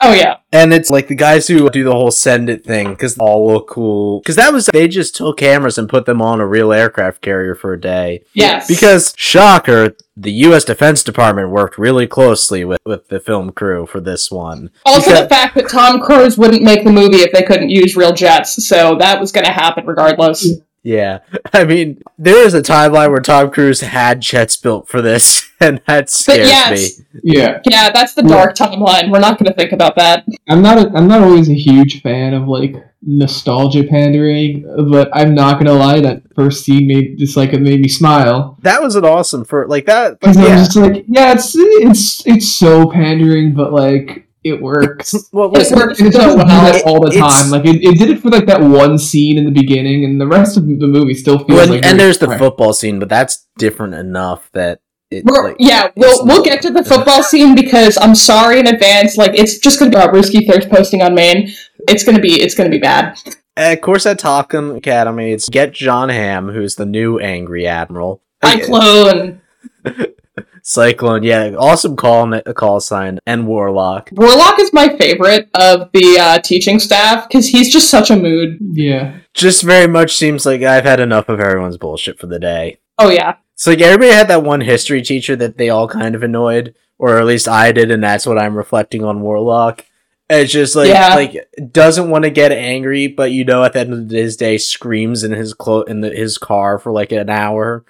Oh 0.00 0.12
yeah. 0.12 0.36
And 0.52 0.72
it's 0.72 0.90
like 0.90 1.08
the 1.08 1.14
guys 1.14 1.46
who 1.48 1.68
do 1.70 1.84
the 1.84 1.92
whole 1.92 2.10
send 2.10 2.48
it 2.48 2.64
thing 2.64 2.90
because 2.90 3.16
all 3.18 3.46
look 3.46 3.68
cool. 3.68 4.20
Because 4.20 4.36
that 4.36 4.52
was 4.52 4.66
they 4.66 4.88
just 4.88 5.14
took 5.16 5.38
cameras 5.38 5.78
and 5.78 5.88
put 5.88 6.06
them 6.06 6.20
on 6.22 6.40
a 6.40 6.46
real 6.46 6.72
aircraft 6.72 7.20
carrier 7.22 7.54
for 7.54 7.72
a 7.72 7.80
day. 7.80 8.24
Yes. 8.34 8.66
Because 8.68 9.14
shocker, 9.16 9.96
the 10.16 10.32
U.S. 10.32 10.64
Defense 10.64 11.02
Department 11.02 11.50
worked 11.50 11.78
really 11.78 12.06
closely 12.06 12.64
with 12.64 12.80
with 12.86 13.08
the 13.08 13.20
film 13.20 13.52
crew 13.52 13.86
for 13.86 14.00
this 14.00 14.30
one. 14.30 14.70
also 14.84 15.10
because- 15.10 15.22
the 15.22 15.28
fact 15.28 15.54
that 15.56 15.68
Tom 15.68 16.00
Cruise 16.00 16.38
wouldn't 16.38 16.62
make 16.62 16.84
the 16.84 16.92
movie 16.92 17.18
if 17.18 17.32
they 17.32 17.42
couldn't 17.42 17.70
use 17.70 17.96
real 17.96 18.12
jets, 18.12 18.66
so 18.66 18.96
that 18.96 19.20
was 19.20 19.32
going 19.32 19.46
to 19.46 19.52
happen 19.52 19.86
regardless. 19.86 20.46
Yeah, 20.82 21.18
I 21.52 21.64
mean, 21.64 22.00
there 22.16 22.46
is 22.46 22.54
a 22.54 22.62
timeline 22.62 23.10
where 23.10 23.20
Tom 23.20 23.50
Cruise 23.50 23.80
had 23.80 24.20
jets 24.20 24.56
built 24.56 24.88
for 24.88 25.02
this, 25.02 25.45
and 25.60 25.80
that 25.86 26.08
scares 26.10 26.48
yes. 26.48 26.98
me. 26.98 27.04
Yeah. 27.22 27.60
Yeah, 27.68 27.90
that's 27.90 28.14
the 28.14 28.22
dark 28.22 28.54
timeline. 28.56 29.10
We're 29.10 29.20
not 29.20 29.38
going 29.38 29.50
to 29.50 29.56
think 29.56 29.72
about 29.72 29.96
that. 29.96 30.24
I'm 30.48 30.62
not 30.62 30.78
a, 30.78 30.90
I'm 30.94 31.08
not 31.08 31.22
always 31.22 31.48
a 31.48 31.54
huge 31.54 32.02
fan 32.02 32.34
of 32.34 32.46
like 32.48 32.74
nostalgia 33.02 33.84
pandering, 33.84 34.62
but 34.90 35.08
I'm 35.12 35.34
not 35.34 35.58
gonna 35.58 35.72
lie, 35.74 36.00
that 36.00 36.22
first 36.34 36.64
scene 36.64 36.86
made 36.88 37.18
just 37.18 37.36
like 37.36 37.52
it 37.52 37.60
made 37.62 37.80
me 37.80 37.88
smile. 37.88 38.58
That 38.62 38.82
was 38.82 38.96
an 38.96 39.04
awesome 39.04 39.44
for 39.44 39.66
like 39.68 39.86
that. 39.86 40.18
But 40.20 40.32
Because 40.32 40.36
I 40.38 40.40
was 40.40 40.48
yeah, 40.50 40.56
just 40.64 40.76
like, 40.76 41.04
yeah, 41.08 41.32
it's 41.32 41.52
it's 41.56 42.26
it's 42.26 42.48
so 42.48 42.90
pandering, 42.90 43.54
but 43.54 43.72
like 43.72 44.26
it 44.44 44.60
works. 44.60 45.14
Well, 45.32 45.48
It 45.54 45.70
works 45.76 45.98
And 46.00 46.08
it 46.08 46.12
doesn't 46.14 46.38
well. 46.38 46.46
that 46.46 46.82
all 46.84 47.00
the 47.00 47.08
It's- 47.16 47.42
time. 47.42 47.50
Like 47.50 47.64
it, 47.66 47.82
it 47.82 47.98
did 47.98 48.10
it 48.10 48.20
for 48.22 48.28
like 48.30 48.46
that 48.46 48.60
one 48.60 48.98
scene 48.98 49.38
in 49.38 49.44
the 49.44 49.50
beginning, 49.52 50.04
and 50.04 50.20
the 50.20 50.26
rest 50.26 50.56
of 50.56 50.66
the 50.66 50.86
movie 50.86 51.14
still 51.14 51.38
feels 51.38 51.50
well, 51.50 51.68
like. 51.68 51.84
and 51.86 51.98
there's 52.00 52.18
the 52.18 52.26
fresh. 52.26 52.38
football 52.40 52.72
scene, 52.72 52.98
but 52.98 53.08
that's 53.08 53.46
different 53.58 53.94
enough 53.94 54.50
that 54.52 54.80
it. 55.10 55.24
We're, 55.24 55.48
like, 55.48 55.56
yeah, 55.58 55.90
we'll 55.96 56.26
we'll 56.26 56.42
get 56.42 56.62
to 56.62 56.70
the 56.70 56.84
football 56.84 57.22
scene 57.22 57.54
because 57.54 57.96
I'm 57.96 58.14
sorry 58.14 58.60
in 58.60 58.66
advance. 58.66 59.16
Like 59.16 59.38
it's 59.38 59.58
just 59.58 59.78
gonna 59.78 59.90
be 59.90 59.96
about 59.96 60.12
Risky 60.12 60.46
Thirst 60.46 60.68
posting 60.70 61.02
on 61.02 61.14
Maine. 61.14 61.50
It's 61.88 62.04
gonna 62.04 62.20
be 62.20 62.40
it's 62.40 62.54
gonna 62.54 62.70
be 62.70 62.78
bad. 62.78 63.18
Of 63.56 63.80
course, 63.80 64.04
at 64.04 64.18
Talcum 64.18 64.76
Academy, 64.76 65.32
it's 65.32 65.48
get 65.48 65.72
Jon 65.72 66.10
Hamm, 66.10 66.48
who's 66.48 66.74
the 66.74 66.84
new 66.84 67.18
angry 67.18 67.66
admiral. 67.66 68.22
Cyclone. 68.44 69.40
Cyclone, 70.62 71.22
yeah, 71.22 71.54
awesome 71.56 71.94
call 71.94 72.34
a 72.34 72.52
call 72.52 72.80
sign, 72.80 73.20
and 73.24 73.46
Warlock. 73.46 74.10
Warlock 74.12 74.58
is 74.58 74.72
my 74.72 74.88
favorite 74.96 75.48
of 75.54 75.90
the 75.92 76.18
uh, 76.20 76.38
teaching 76.40 76.80
staff 76.80 77.28
because 77.28 77.46
he's 77.46 77.72
just 77.72 77.88
such 77.88 78.10
a 78.10 78.16
mood. 78.16 78.58
Yeah, 78.60 79.18
Just 79.32 79.62
very 79.62 79.86
much 79.86 80.16
seems 80.16 80.44
like 80.44 80.62
I've 80.62 80.84
had 80.84 80.98
enough 80.98 81.28
of 81.28 81.38
everyone's 81.38 81.78
bullshit 81.78 82.18
for 82.18 82.26
the 82.26 82.40
day. 82.40 82.80
Oh 82.98 83.10
yeah, 83.10 83.36
It's 83.56 83.66
like 83.66 83.80
everybody 83.80 84.10
had 84.12 84.28
that 84.28 84.42
one 84.42 84.60
history 84.60 85.00
teacher 85.02 85.34
that 85.36 85.56
they 85.56 85.70
all 85.70 85.88
kind 85.88 86.14
of 86.14 86.22
annoyed, 86.22 86.74
or 86.98 87.18
at 87.18 87.24
least 87.26 87.48
I 87.48 87.72
did, 87.72 87.90
and 87.90 88.02
that's 88.04 88.26
what 88.26 88.38
I'm 88.38 88.54
reflecting 88.56 89.02
on 89.02 89.22
Warlock. 89.22 89.84
It's 90.28 90.52
just 90.52 90.76
like 90.76 90.88
Yeah. 90.88 91.14
like 91.14 91.48
doesn't 91.72 92.10
want 92.10 92.24
to 92.24 92.30
get 92.30 92.52
angry, 92.52 93.06
but 93.06 93.30
you 93.32 93.44
know 93.44 93.64
at 93.64 93.72
the 93.72 93.80
end 93.80 93.92
of 93.92 94.10
his 94.10 94.36
day 94.36 94.58
screams 94.58 95.24
in 95.24 95.30
his 95.32 95.54
clo- 95.54 95.82
in 95.82 96.00
the, 96.00 96.10
his 96.10 96.36
car 96.36 96.78
for 96.78 96.92
like 96.92 97.12
an 97.12 97.30
hour 97.30 97.84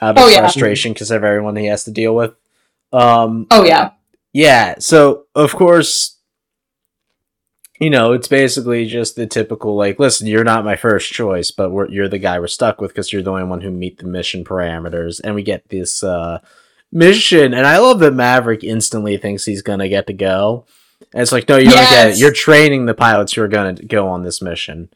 out 0.00 0.18
of 0.18 0.24
Oh, 0.24 0.36
frustration 0.38 0.92
because 0.92 1.10
of 1.10 1.24
everyone 1.24 1.56
he 1.56 1.66
has 1.66 1.84
to 1.84 1.90
deal 1.90 2.14
with. 2.14 2.34
Um, 2.92 3.46
oh 3.50 3.64
yeah. 3.64 3.90
yeah, 4.32 4.76
so 4.78 5.24
of 5.34 5.52
course, 5.54 6.15
you 7.78 7.90
know, 7.90 8.12
it's 8.12 8.28
basically 8.28 8.86
just 8.86 9.16
the 9.16 9.26
typical 9.26 9.76
like, 9.76 9.98
listen, 9.98 10.26
you're 10.26 10.44
not 10.44 10.64
my 10.64 10.76
first 10.76 11.12
choice, 11.12 11.50
but 11.50 11.70
we're, 11.70 11.88
you're 11.90 12.08
the 12.08 12.18
guy 12.18 12.38
we're 12.38 12.46
stuck 12.46 12.80
with 12.80 12.90
because 12.92 13.12
you're 13.12 13.22
the 13.22 13.30
only 13.30 13.44
one 13.44 13.60
who 13.60 13.70
meet 13.70 13.98
the 13.98 14.06
mission 14.06 14.44
parameters, 14.44 15.20
and 15.22 15.34
we 15.34 15.42
get 15.42 15.68
this 15.68 16.02
uh, 16.02 16.40
mission, 16.92 17.52
and 17.54 17.66
I 17.66 17.78
love 17.78 17.98
that 18.00 18.12
Maverick 18.14 18.64
instantly 18.64 19.16
thinks 19.18 19.44
he's 19.44 19.62
gonna 19.62 19.88
get 19.88 20.06
to 20.06 20.12
go. 20.12 20.64
And 21.12 21.20
it's 21.22 21.32
like, 21.32 21.48
no, 21.48 21.56
you 21.58 21.66
don't 21.66 21.74
get 21.90 22.06
it. 22.06 22.10
Yes. 22.10 22.20
You're 22.20 22.32
training 22.32 22.86
the 22.86 22.94
pilots 22.94 23.34
who 23.34 23.42
are 23.42 23.48
gonna 23.48 23.74
go 23.74 24.08
on 24.08 24.22
this 24.22 24.40
mission. 24.40 24.88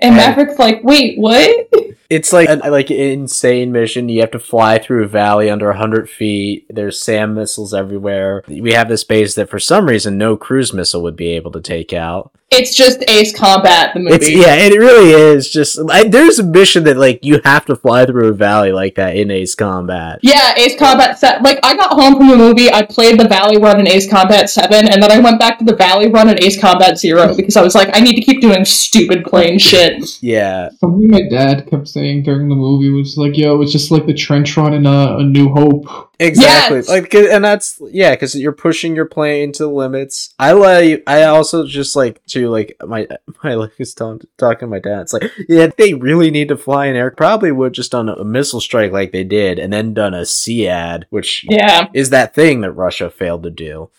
And 0.00 0.14
And- 0.14 0.16
Maverick's 0.16 0.58
like, 0.58 0.82
wait, 0.84 1.18
what? 1.18 1.68
It's 2.10 2.32
like 2.32 2.48
a, 2.48 2.56
like 2.70 2.90
an 2.90 2.96
insane 2.96 3.70
mission. 3.70 4.08
You 4.08 4.22
have 4.22 4.30
to 4.30 4.38
fly 4.38 4.78
through 4.78 5.04
a 5.04 5.08
valley 5.08 5.50
under 5.50 5.70
hundred 5.72 6.08
feet. 6.08 6.66
There's 6.70 6.98
SAM 6.98 7.34
missiles 7.34 7.74
everywhere. 7.74 8.42
We 8.48 8.72
have 8.72 8.88
this 8.88 9.04
base 9.04 9.34
that, 9.34 9.50
for 9.50 9.58
some 9.58 9.86
reason, 9.86 10.16
no 10.16 10.36
cruise 10.36 10.72
missile 10.72 11.02
would 11.02 11.16
be 11.16 11.28
able 11.28 11.52
to 11.52 11.60
take 11.60 11.92
out. 11.92 12.32
It's 12.50 12.74
just 12.74 13.04
Ace 13.10 13.36
Combat, 13.36 13.92
the 13.92 14.00
movie. 14.00 14.14
It's 14.16 14.28
yeah, 14.30 14.54
it 14.54 14.72
really 14.78 15.10
is. 15.10 15.50
Just 15.50 15.78
I, 15.90 16.08
there's 16.08 16.38
a 16.38 16.42
mission 16.42 16.84
that 16.84 16.96
like 16.96 17.22
you 17.22 17.42
have 17.44 17.66
to 17.66 17.76
fly 17.76 18.06
through 18.06 18.28
a 18.28 18.32
valley 18.32 18.72
like 18.72 18.94
that 18.94 19.16
in 19.16 19.30
Ace 19.30 19.54
Combat. 19.54 20.20
Yeah, 20.22 20.54
Ace 20.56 20.78
Combat 20.78 21.18
set. 21.18 21.42
Like, 21.42 21.60
I 21.62 21.76
got 21.76 21.92
home 21.92 22.16
from 22.16 22.28
the 22.28 22.36
movie, 22.38 22.72
I 22.72 22.82
played 22.84 23.20
the 23.20 23.28
Valley 23.28 23.58
Run 23.58 23.78
in 23.80 23.86
Ace 23.86 24.08
Combat 24.10 24.48
7, 24.48 24.88
and 24.88 25.02
then 25.02 25.12
I 25.12 25.18
went 25.18 25.38
back 25.38 25.58
to 25.58 25.64
the 25.66 25.76
Valley 25.76 26.10
Run 26.10 26.30
in 26.30 26.42
Ace 26.42 26.58
Combat 26.58 26.98
0 26.98 27.34
because 27.36 27.56
I 27.56 27.62
was 27.62 27.74
like, 27.74 27.90
I 27.94 28.00
need 28.00 28.14
to 28.16 28.22
keep 28.22 28.40
doing 28.40 28.64
stupid 28.64 29.24
plane 29.24 29.58
shit. 29.68 30.22
Yeah, 30.22 30.70
something 30.80 31.06
my 31.10 31.28
dad 31.28 31.66
kept 31.68 31.86
saying 31.88 32.22
during 32.22 32.48
the 32.48 32.54
movie 32.56 32.88
was 32.90 33.18
like, 33.18 33.36
"Yo, 33.36 33.60
it's 33.60 33.72
just 33.72 33.90
like 33.90 34.06
the 34.06 34.14
trench 34.14 34.56
run 34.56 34.72
in 34.72 34.86
uh, 34.86 35.18
A 35.18 35.22
New 35.22 35.50
Hope." 35.50 35.84
exactly. 36.18 36.78
Yes! 36.78 36.88
Like, 36.88 37.10
'cause- 37.10 37.28
and 37.28 37.44
that's 37.44 37.78
yeah, 37.92 38.12
because 38.12 38.34
you're 38.34 38.52
pushing 38.52 38.96
your 38.96 39.04
plane 39.04 39.52
to 39.52 39.64
the 39.64 39.68
limits. 39.70 40.34
I 40.38 40.52
like. 40.52 41.02
I 41.06 41.24
also 41.24 41.66
just 41.66 41.94
like 41.94 42.24
to 42.28 42.37
like 42.46 42.76
my 42.86 43.06
my 43.42 43.54
like 43.54 43.78
was 43.78 43.94
telling 43.94 44.20
talking 44.36 44.60
to 44.60 44.66
my 44.68 44.78
dad. 44.78 45.00
It's 45.02 45.12
like 45.12 45.30
yeah, 45.48 45.68
they 45.76 45.94
really 45.94 46.30
need 46.30 46.48
to 46.48 46.56
fly 46.56 46.86
in 46.86 46.96
air. 46.96 47.10
Probably 47.10 47.52
would 47.52 47.72
just 47.74 47.92
done 47.92 48.08
a 48.08 48.24
missile 48.24 48.60
strike 48.60 48.92
like 48.92 49.12
they 49.12 49.24
did, 49.24 49.58
and 49.58 49.72
then 49.72 49.94
done 49.94 50.14
a 50.14 50.24
SEAD, 50.26 51.06
which 51.10 51.44
Yeah. 51.48 51.88
is 51.94 52.10
that 52.10 52.34
thing 52.34 52.60
that 52.62 52.72
Russia 52.72 53.10
failed 53.10 53.42
to 53.44 53.50
do. 53.50 53.90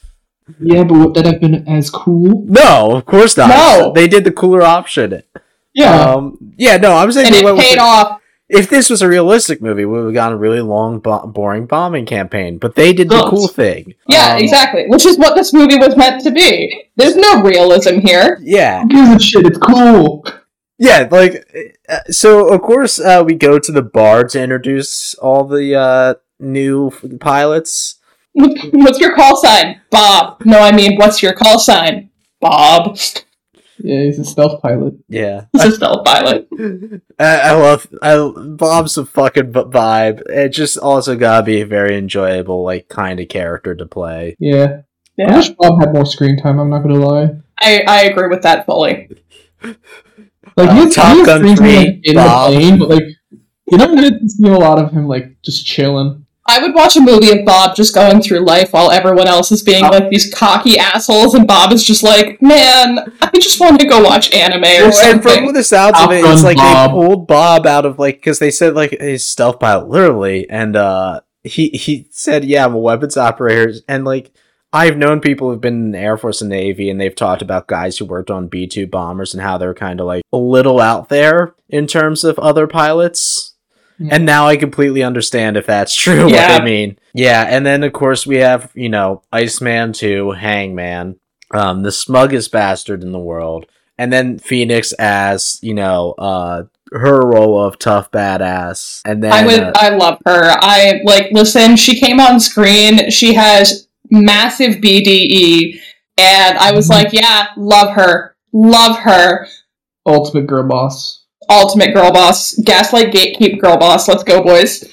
Yeah, 0.60 0.84
but 0.84 0.93
would 0.97 1.13
that 1.13 1.25
have 1.25 1.41
been 1.41 1.67
as 1.67 1.89
cool? 1.89 2.43
No, 2.47 2.95
of 2.95 3.06
course 3.06 3.38
not. 3.38 3.49
No. 3.49 3.91
they 3.93 4.08
did 4.08 4.23
the 4.23 4.32
cooler 4.32 4.63
option. 4.63 5.21
Yeah, 5.73 6.13
Um, 6.13 6.54
yeah, 6.58 6.78
no, 6.78 6.93
I'm 6.93 7.12
saying 7.12 7.28
And 7.28 7.36
it 7.36 7.56
paid 7.58 7.78
the- 7.78 7.82
off. 7.82 8.18
If 8.49 8.69
this 8.69 8.89
was 8.89 9.01
a 9.01 9.07
realistic 9.07 9.62
movie, 9.62 9.85
we 9.85 9.97
would 9.97 10.05
have 10.05 10.13
gotten 10.13 10.38
a 10.38 10.39
really 10.39 10.62
long, 10.62 10.99
bo- 10.99 11.27
boring 11.27 11.65
bombing 11.67 12.05
campaign. 12.05 12.57
But 12.57 12.75
they 12.75 12.93
did 12.93 13.09
the 13.09 13.27
cool 13.29 13.47
thing. 13.47 13.93
Yeah, 14.07 14.33
Um, 14.35 14.39
exactly. 14.41 14.85
Which 14.88 15.05
is 15.05 15.17
what 15.17 15.35
this 15.35 15.53
movie 15.53 15.77
was 15.77 15.95
meant 15.95 16.23
to 16.23 16.31
be. 16.31 16.85
There's 16.95 17.15
no 17.15 17.41
realism 17.41 17.99
here. 17.99 18.39
Yeah, 18.41 18.81
who 18.83 18.89
gives 18.89 19.09
a 19.15 19.19
shit? 19.25 19.45
It's 19.45 19.57
cool. 19.59 20.25
yeah. 20.77 21.07
Like, 21.09 21.47
uh, 21.88 21.99
so 22.09 22.51
of 22.53 22.62
course 22.62 22.99
uh, 22.99 23.23
we 23.25 23.35
go 23.35 23.59
to 23.59 23.71
the 23.71 23.81
bar 23.83 24.23
to 24.25 24.41
introduce 24.41 25.13
all 25.15 25.43
the 25.43 25.75
uh, 25.75 26.13
new 26.39 26.91
pilots. 27.19 27.95
What's 28.33 28.99
your 28.99 29.15
call 29.15 29.35
sign? 29.38 29.81
Bob. 29.91 30.41
No, 30.45 30.59
I 30.59 30.71
mean, 30.71 30.97
what's 30.97 31.21
your 31.21 31.33
call 31.33 31.59
sign? 31.59 32.09
Bob. 32.39 32.97
Yeah, 33.82 34.04
he's 34.04 34.20
a 34.20 34.26
stealth 34.26 34.62
pilot. 34.62 34.96
Yeah, 35.08 35.46
He's 35.54 35.63
a 35.65 35.72
stealth 35.74 36.06
pilot. 36.06 36.48
I, 37.18 37.26
I 37.39 37.52
love. 37.54 37.88
I 38.02 38.32
Bob's 38.36 38.98
a 38.98 39.06
fucking 39.06 39.54
vibe. 39.54 40.22
It 40.30 40.50
just 40.50 40.78
also 40.78 41.15
gotta 41.15 41.44
be 41.46 41.62
a 41.62 41.65
very 41.65 41.98
enjoyable, 41.98 42.63
like, 42.63 42.89
kind 42.89 43.20
of 43.20 43.28
character 43.30 43.76
to 43.76 43.86
play. 43.86 44.36
Yeah. 44.39 44.82
I 45.20 45.24
Yeah. 45.24 45.36
wish 45.38 45.50
Bob 45.50 45.80
had 45.82 45.94
more 45.94 46.06
screen 46.06 46.38
time. 46.38 46.60
I'm 46.60 46.70
not 46.70 46.84
gonna 46.84 46.96
lie. 47.00 47.30
I, 47.62 47.84
I 47.88 48.02
agree 48.04 48.28
with 48.30 48.42
that 48.44 48.65
fully. 48.65 49.10
Like 49.63 49.78
Uh, 50.58 50.74
he 50.74 50.80
has, 50.82 50.96
Top 50.96 51.12
he 51.13 51.18
has 51.20 51.26
Gun 51.26 51.56
3, 51.56 52.02
in 52.04 52.15
Bob. 52.15 52.52
the 52.52 52.58
plane, 52.60 52.80
but 52.80 52.89
like 52.89 53.04
you 53.72 53.78
don't 53.78 53.96
get 53.98 54.20
to 54.20 54.30
see 54.30 54.48
a 54.48 54.58
lot 54.58 54.80
of 54.80 54.92
him 54.92 55.08
like 55.08 55.38
just 55.44 55.65
chilling. 55.65 56.26
I 56.49 56.59
would 56.62 56.73
watch 56.73 56.97
a 56.97 57.01
movie 57.01 57.38
of 57.38 57.45
Bob 57.45 57.75
just 57.75 57.93
going 57.93 58.21
through 58.21 58.39
life 58.39 58.73
while 58.73 58.91
everyone 58.91 59.27
else 59.27 59.51
is 59.51 59.62
being 59.62 59.83
like 59.83 60.09
these 60.09 60.33
cocky 60.33 60.77
assholes, 60.77 61.35
and 61.35 61.47
Bob 61.47 61.71
is 61.71 61.83
just 61.83 62.03
like, 62.03 62.41
man, 62.41 63.12
I 63.21 63.31
just 63.35 63.59
want 63.59 63.79
to 63.79 63.88
go 63.88 64.01
watch 64.01 64.33
anime 64.33 64.63
or 64.63 64.91
and 65.03 65.21
from 65.21 65.53
the 65.53 65.63
sounds 65.63 65.97
Top 65.97 66.09
of 66.09 66.15
it, 66.17 66.25
it's 66.25 66.43
like 66.43 66.57
Bob. 66.57 66.91
they 66.91 66.93
pulled 66.93 67.27
Bob 67.27 67.65
out 67.65 67.85
of 67.85 67.99
like 67.99 68.15
because 68.15 68.39
they 68.39 68.51
said 68.51 68.73
like 68.73 68.91
his 68.99 69.25
stealth 69.25 69.59
pilot 69.59 69.88
literally, 69.88 70.49
and 70.49 70.75
uh 70.75 71.21
he 71.43 71.69
he 71.69 72.07
said, 72.12 72.43
"Yeah, 72.43 72.65
I'm 72.65 72.73
a 72.73 72.79
weapons 72.79 73.17
operator," 73.17 73.73
and 73.88 74.03
like 74.03 74.31
I've 74.71 74.97
known 74.97 75.19
people 75.19 75.49
who've 75.49 75.62
been 75.62 75.85
in 75.85 75.91
the 75.91 75.99
Air 75.99 76.17
Force 76.17 76.41
and 76.41 76.49
Navy, 76.49 76.89
and 76.89 77.01
they've 77.01 77.15
talked 77.15 77.41
about 77.41 77.67
guys 77.67 77.97
who 77.97 78.05
worked 78.05 78.29
on 78.29 78.47
B 78.47 78.67
two 78.67 78.88
bombers 78.88 79.33
and 79.33 79.41
how 79.41 79.57
they're 79.57 79.73
kind 79.73 79.99
of 79.99 80.05
like 80.05 80.23
a 80.31 80.38
little 80.38 80.79
out 80.79 81.09
there 81.09 81.55
in 81.69 81.88
terms 81.88 82.23
of 82.23 82.38
other 82.39 82.67
pilots. 82.67 83.48
And 83.99 84.25
now 84.25 84.47
I 84.47 84.55
completely 84.57 85.03
understand 85.03 85.57
if 85.57 85.65
that's 85.65 85.95
true. 86.03 86.29
Yeah. 86.29 86.53
What 86.53 86.62
I 86.62 86.65
mean, 86.65 86.97
yeah. 87.13 87.45
And 87.47 87.65
then 87.65 87.83
of 87.83 87.93
course 87.93 88.25
we 88.25 88.38
have 88.38 88.71
you 88.73 88.89
know 88.89 89.21
Iceman 89.31 89.93
two, 89.93 90.31
Hangman, 90.31 91.19
um, 91.51 91.83
the 91.83 91.91
smuggest 91.91 92.51
bastard 92.51 93.03
in 93.03 93.12
the 93.12 93.19
world, 93.19 93.65
and 93.97 94.12
then 94.12 94.39
Phoenix 94.39 94.93
as 94.93 95.59
you 95.62 95.73
know 95.73 96.13
uh 96.17 96.63
her 96.91 97.21
role 97.21 97.63
of 97.63 97.77
tough 97.77 98.09
badass, 98.12 99.01
and 99.05 99.23
then 99.23 99.31
I 99.31 99.45
would, 99.45 99.59
uh, 99.59 99.71
I 99.75 99.89
love 99.89 100.19
her. 100.25 100.57
I 100.59 101.01
like 101.03 101.31
listen. 101.31 101.75
She 101.75 101.99
came 101.99 102.19
on 102.19 102.39
screen. 102.39 103.12
She 103.12 103.33
has 103.35 103.88
massive 104.09 104.75
BDE, 104.75 105.79
and 106.17 106.57
I 106.57 106.71
was 106.71 106.89
like, 106.89 107.13
yeah, 107.13 107.47
love 107.57 107.95
her, 107.95 108.35
love 108.53 108.97
her. 108.99 109.47
Ultimate 110.05 110.47
girl 110.47 110.67
boss. 110.67 111.18
Ultimate 111.49 111.93
girl 111.93 112.12
boss, 112.12 112.55
gaslight 112.59 113.13
gatekeep 113.13 113.59
girl 113.59 113.77
boss. 113.77 114.07
Let's 114.07 114.23
go, 114.23 114.43
boys. 114.43 114.83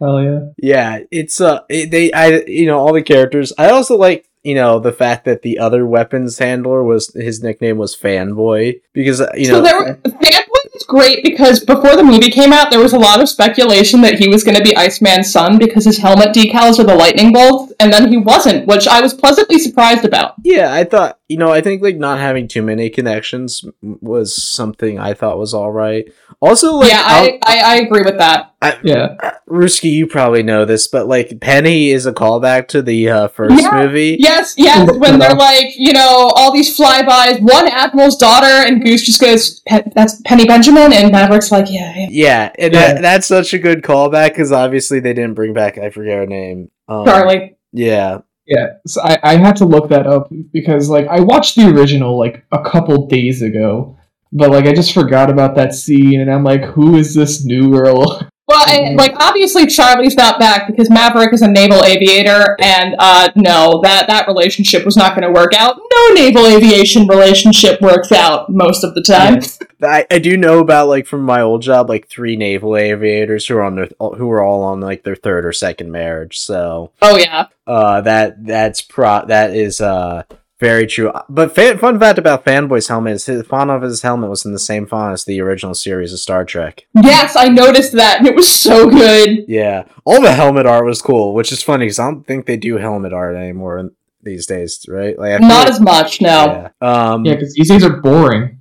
Hell 0.00 0.22
yeah. 0.22 0.40
Yeah, 0.58 0.98
it's 1.10 1.40
uh 1.40 1.60
it, 1.68 1.90
they 1.90 2.12
I 2.12 2.42
you 2.46 2.66
know 2.66 2.78
all 2.78 2.92
the 2.92 3.02
characters. 3.02 3.52
I 3.56 3.70
also 3.70 3.96
like 3.96 4.28
you 4.42 4.54
know 4.54 4.78
the 4.78 4.92
fact 4.92 5.24
that 5.24 5.42
the 5.42 5.58
other 5.58 5.86
weapons 5.86 6.38
handler 6.38 6.82
was 6.84 7.12
his 7.14 7.42
nickname 7.42 7.78
was 7.78 7.96
Fanboy 7.96 8.80
because 8.92 9.20
uh, 9.20 9.30
you 9.34 9.46
so 9.46 9.52
know 9.54 9.62
there, 9.62 9.78
were, 9.78 9.94
Fanboy 10.04 10.74
was 10.74 10.82
great 10.82 11.22
because 11.22 11.64
before 11.64 11.96
the 11.96 12.02
movie 12.02 12.30
came 12.30 12.52
out, 12.52 12.70
there 12.70 12.80
was 12.80 12.92
a 12.92 12.98
lot 12.98 13.20
of 13.20 13.28
speculation 13.28 14.00
that 14.02 14.18
he 14.18 14.28
was 14.28 14.44
going 14.44 14.56
to 14.56 14.62
be 14.62 14.76
Iceman's 14.76 15.32
son 15.32 15.58
because 15.58 15.84
his 15.84 15.98
helmet 15.98 16.34
decals 16.34 16.78
are 16.78 16.84
the 16.84 16.94
lightning 16.94 17.32
bolts, 17.32 17.72
and 17.80 17.92
then 17.92 18.10
he 18.10 18.18
wasn't, 18.18 18.66
which 18.66 18.86
I 18.86 19.00
was 19.00 19.14
pleasantly 19.14 19.58
surprised 19.58 20.04
about. 20.04 20.34
yeah 20.42 20.72
I 20.72 20.84
thought 20.84 21.18
you 21.28 21.36
know 21.38 21.50
I 21.50 21.60
think 21.60 21.82
like 21.82 21.96
not 21.96 22.18
having 22.18 22.48
too 22.48 22.62
many 22.62 22.90
connections 22.90 23.64
was 23.82 24.34
something 24.40 24.98
I 24.98 25.14
thought 25.14 25.38
was 25.38 25.54
all 25.54 25.72
right. 25.72 26.12
Also 26.40 26.74
like 26.74 26.90
yeah, 26.90 27.02
I, 27.04 27.38
I, 27.44 27.58
I 27.60 27.76
agree 27.76 28.02
with 28.02 28.18
that. 28.18 28.54
Yeah. 28.82 29.16
Ruski, 29.48 29.90
you 29.92 30.06
probably 30.06 30.42
know 30.42 30.64
this, 30.64 30.88
but 30.88 31.06
like 31.06 31.38
Penny 31.40 31.90
is 31.90 32.06
a 32.06 32.12
callback 32.12 32.68
to 32.68 32.80
the 32.82 33.10
uh, 33.10 33.28
first 33.28 33.62
Yeah. 33.62 33.82
movie. 33.82 34.16
Yes, 34.18 34.54
yes, 34.56 34.90
when 34.98 35.18
they're 35.18 35.34
like, 35.34 35.66
you 35.76 35.92
know, 35.92 36.30
all 36.34 36.50
these 36.52 36.76
flybys, 36.78 37.40
one 37.40 37.68
admiral's 37.68 38.16
daughter, 38.16 38.46
and 38.46 38.82
Goose 38.82 39.02
just 39.04 39.20
goes, 39.20 39.60
"Pe- 39.68 39.90
"That's 39.94 40.20
Penny 40.22 40.46
Benjamin," 40.46 40.92
and 40.94 41.12
Maverick's 41.12 41.52
like, 41.52 41.66
"Yeah, 41.70 41.92
yeah." 41.94 42.06
Yeah, 42.10 42.52
and 42.58 42.72
Yeah. 42.72 42.94
That, 42.94 43.02
that's 43.02 43.26
such 43.26 43.52
a 43.52 43.58
good 43.58 43.82
callback 43.82 44.30
because 44.30 44.50
obviously 44.50 44.98
they 45.00 45.12
didn't 45.12 45.34
bring 45.34 45.52
back 45.52 45.76
I 45.76 45.90
forget 45.90 46.16
her 46.18 46.26
name. 46.26 46.70
Um, 46.88 47.04
Charlie." 47.04 47.56
Yeah, 47.72 48.20
Yeah, 48.46 48.74
so 48.86 49.00
I, 49.02 49.18
I 49.22 49.36
had 49.36 49.56
to 49.56 49.64
look 49.64 49.88
that 49.88 50.06
up 50.06 50.30
because 50.52 50.90
like 50.90 51.06
I 51.08 51.20
watched 51.20 51.56
the 51.56 51.68
original 51.68 52.18
like 52.18 52.44
a 52.52 52.62
couple 52.62 53.06
days 53.06 53.40
ago, 53.40 53.96
but 54.32 54.50
like 54.50 54.66
I 54.66 54.74
just 54.74 54.92
forgot 54.92 55.30
about 55.30 55.54
that 55.56 55.72
scene, 55.74 56.20
and 56.20 56.30
I'm 56.30 56.44
like, 56.44 56.62
who 56.62 56.96
is 56.96 57.14
this 57.14 57.44
new 57.44 57.70
girl? 57.70 58.28
Well, 58.54 58.70
and, 58.70 58.96
like 58.96 59.14
obviously 59.16 59.66
Charlie's 59.66 60.14
not 60.14 60.38
back 60.38 60.68
because 60.68 60.88
Maverick 60.88 61.32
is 61.32 61.42
a 61.42 61.48
naval 61.48 61.82
aviator, 61.82 62.56
and 62.60 62.94
uh, 62.98 63.30
no, 63.34 63.80
that 63.82 64.06
that 64.06 64.28
relationship 64.28 64.84
was 64.84 64.96
not 64.96 65.16
going 65.16 65.26
to 65.26 65.32
work 65.32 65.54
out. 65.54 65.76
No 65.76 66.14
naval 66.14 66.46
aviation 66.46 67.08
relationship 67.08 67.80
works 67.80 68.12
out 68.12 68.50
most 68.50 68.84
of 68.84 68.94
the 68.94 69.02
time. 69.02 69.40
I, 69.82 70.06
I 70.10 70.18
do 70.18 70.36
know 70.36 70.60
about 70.60 70.88
like 70.88 71.06
from 71.06 71.22
my 71.22 71.40
old 71.40 71.62
job 71.62 71.88
like 71.88 72.08
three 72.08 72.36
naval 72.36 72.76
aviators 72.76 73.46
who 73.46 73.56
are 73.56 73.62
on 73.62 73.74
their 73.74 73.88
who 73.98 74.30
are 74.30 74.42
all 74.42 74.62
on 74.62 74.80
like 74.80 75.02
their 75.02 75.16
third 75.16 75.44
or 75.44 75.52
second 75.52 75.90
marriage. 75.90 76.38
So 76.38 76.92
Oh 77.02 77.16
yeah, 77.16 77.48
uh 77.66 78.00
that 78.02 78.46
that's 78.46 78.82
pro 78.82 79.26
that 79.26 79.54
is 79.54 79.80
uh 79.80 80.22
very 80.60 80.86
true. 80.86 81.12
But 81.28 81.54
fa- 81.54 81.78
fun 81.78 81.98
fact 81.98 82.18
about 82.18 82.44
Fanboy's 82.44 82.88
helmet 82.88 83.14
is 83.14 83.26
his 83.26 83.46
font 83.46 83.70
of 83.70 83.82
his 83.82 84.02
helmet 84.02 84.30
was 84.30 84.44
in 84.44 84.52
the 84.52 84.58
same 84.58 84.86
font 84.86 85.12
as 85.12 85.24
the 85.24 85.40
original 85.40 85.74
series 85.74 86.12
of 86.12 86.20
Star 86.20 86.44
Trek. 86.44 86.86
yes, 86.94 87.36
I 87.36 87.48
noticed 87.48 87.92
that, 87.92 88.18
and 88.18 88.26
it 88.26 88.34
was 88.34 88.48
so 88.48 88.88
good. 88.88 89.44
Yeah, 89.48 89.84
all 90.04 90.20
the 90.20 90.32
helmet 90.32 90.66
art 90.66 90.84
was 90.86 91.02
cool, 91.02 91.34
which 91.34 91.50
is 91.52 91.62
funny 91.62 91.86
because 91.86 91.98
I 91.98 92.10
don't 92.10 92.26
think 92.26 92.46
they 92.46 92.56
do 92.56 92.76
helmet 92.78 93.12
art 93.12 93.36
anymore 93.36 93.78
in- 93.78 93.92
these 94.22 94.46
days, 94.46 94.86
right? 94.88 95.18
Like 95.18 95.40
Not 95.42 95.68
as 95.68 95.80
much, 95.80 96.20
no. 96.22 96.70
yeah. 96.80 97.12
Um, 97.12 97.24
Yeah, 97.26 97.34
because 97.34 97.52
these 97.54 97.68
things 97.68 97.84
are 97.84 98.00
boring. 98.00 98.60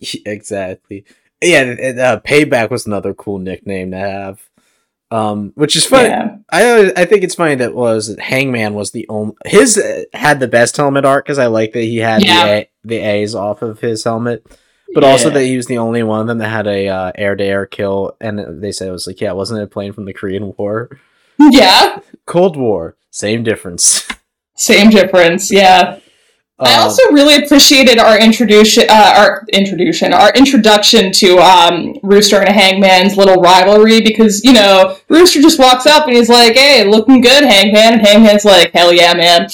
exactly. 0.24 1.04
Yeah, 1.42 1.60
and, 1.62 1.98
uh, 2.00 2.20
payback 2.24 2.70
was 2.70 2.86
another 2.86 3.12
cool 3.12 3.38
nickname 3.38 3.90
to 3.90 3.98
have. 3.98 4.40
Um, 5.14 5.52
which 5.54 5.76
is 5.76 5.86
funny. 5.86 6.08
Yeah. 6.08 6.36
I 6.50 6.70
always, 6.70 6.92
I 6.96 7.04
think 7.04 7.22
it's 7.22 7.34
funny 7.36 7.54
that 7.56 7.74
was 7.74 8.08
that 8.08 8.18
Hangman 8.20 8.74
was 8.74 8.90
the 8.90 9.06
only 9.08 9.34
his 9.46 9.78
uh, 9.78 10.04
had 10.12 10.40
the 10.40 10.48
best 10.48 10.76
helmet 10.76 11.04
art 11.04 11.24
because 11.24 11.38
I 11.38 11.46
like 11.46 11.72
that 11.72 11.82
he 11.82 11.98
had 11.98 12.24
Yeah. 12.24 12.44
the 12.46 12.50
a, 12.52 12.68
the 12.84 12.96
A's 12.98 13.34
off 13.34 13.62
of 13.62 13.80
his 13.80 14.02
helmet, 14.04 14.44
but 14.94 15.04
also 15.04 15.30
that 15.30 15.42
he 15.44 15.56
was 15.56 15.66
the 15.66 15.78
only 15.78 16.02
one 16.02 16.20
of 16.20 16.26
them 16.26 16.38
that 16.38 16.48
had 16.48 16.66
a 16.66 16.88
uh, 16.88 17.12
air 17.14 17.36
to 17.36 17.44
air 17.44 17.66
kill, 17.66 18.16
and 18.20 18.62
they 18.62 18.72
said 18.72 18.88
it 18.88 18.92
was 18.92 19.06
like 19.06 19.20
yeah, 19.20 19.32
wasn't 19.32 19.60
it 19.60 19.64
a 19.64 19.68
plane 19.68 19.92
from 19.92 20.04
the 20.06 20.12
Korean 20.12 20.52
War, 20.56 20.90
Yeah, 21.38 22.00
Cold 22.26 22.56
War, 22.56 22.96
same 23.10 23.42
difference. 23.44 24.08
same 24.56 24.90
difference. 24.90 25.52
Yeah. 25.52 26.00
I 26.60 26.74
Um, 26.74 26.82
also 26.82 27.02
really 27.10 27.42
appreciated 27.42 27.98
our 27.98 28.16
introduction, 28.18 28.84
uh, 28.88 29.14
our 29.16 29.44
introduction, 29.52 30.12
our 30.12 30.30
introduction 30.34 31.10
to 31.12 31.38
um, 31.38 31.98
Rooster 32.04 32.38
and 32.40 32.48
Hangman's 32.48 33.16
little 33.16 33.36
rivalry 33.42 34.00
because 34.00 34.44
you 34.44 34.52
know 34.52 34.96
Rooster 35.08 35.42
just 35.42 35.58
walks 35.58 35.84
up 35.86 36.06
and 36.06 36.16
he's 36.16 36.28
like, 36.28 36.54
"Hey, 36.54 36.84
looking 36.84 37.20
good, 37.20 37.42
Hangman," 37.44 37.94
and 37.94 38.02
Hangman's 38.06 38.44
like, 38.44 38.70
"Hell 38.72 38.92
yeah, 38.92 39.14
man!" 39.14 39.48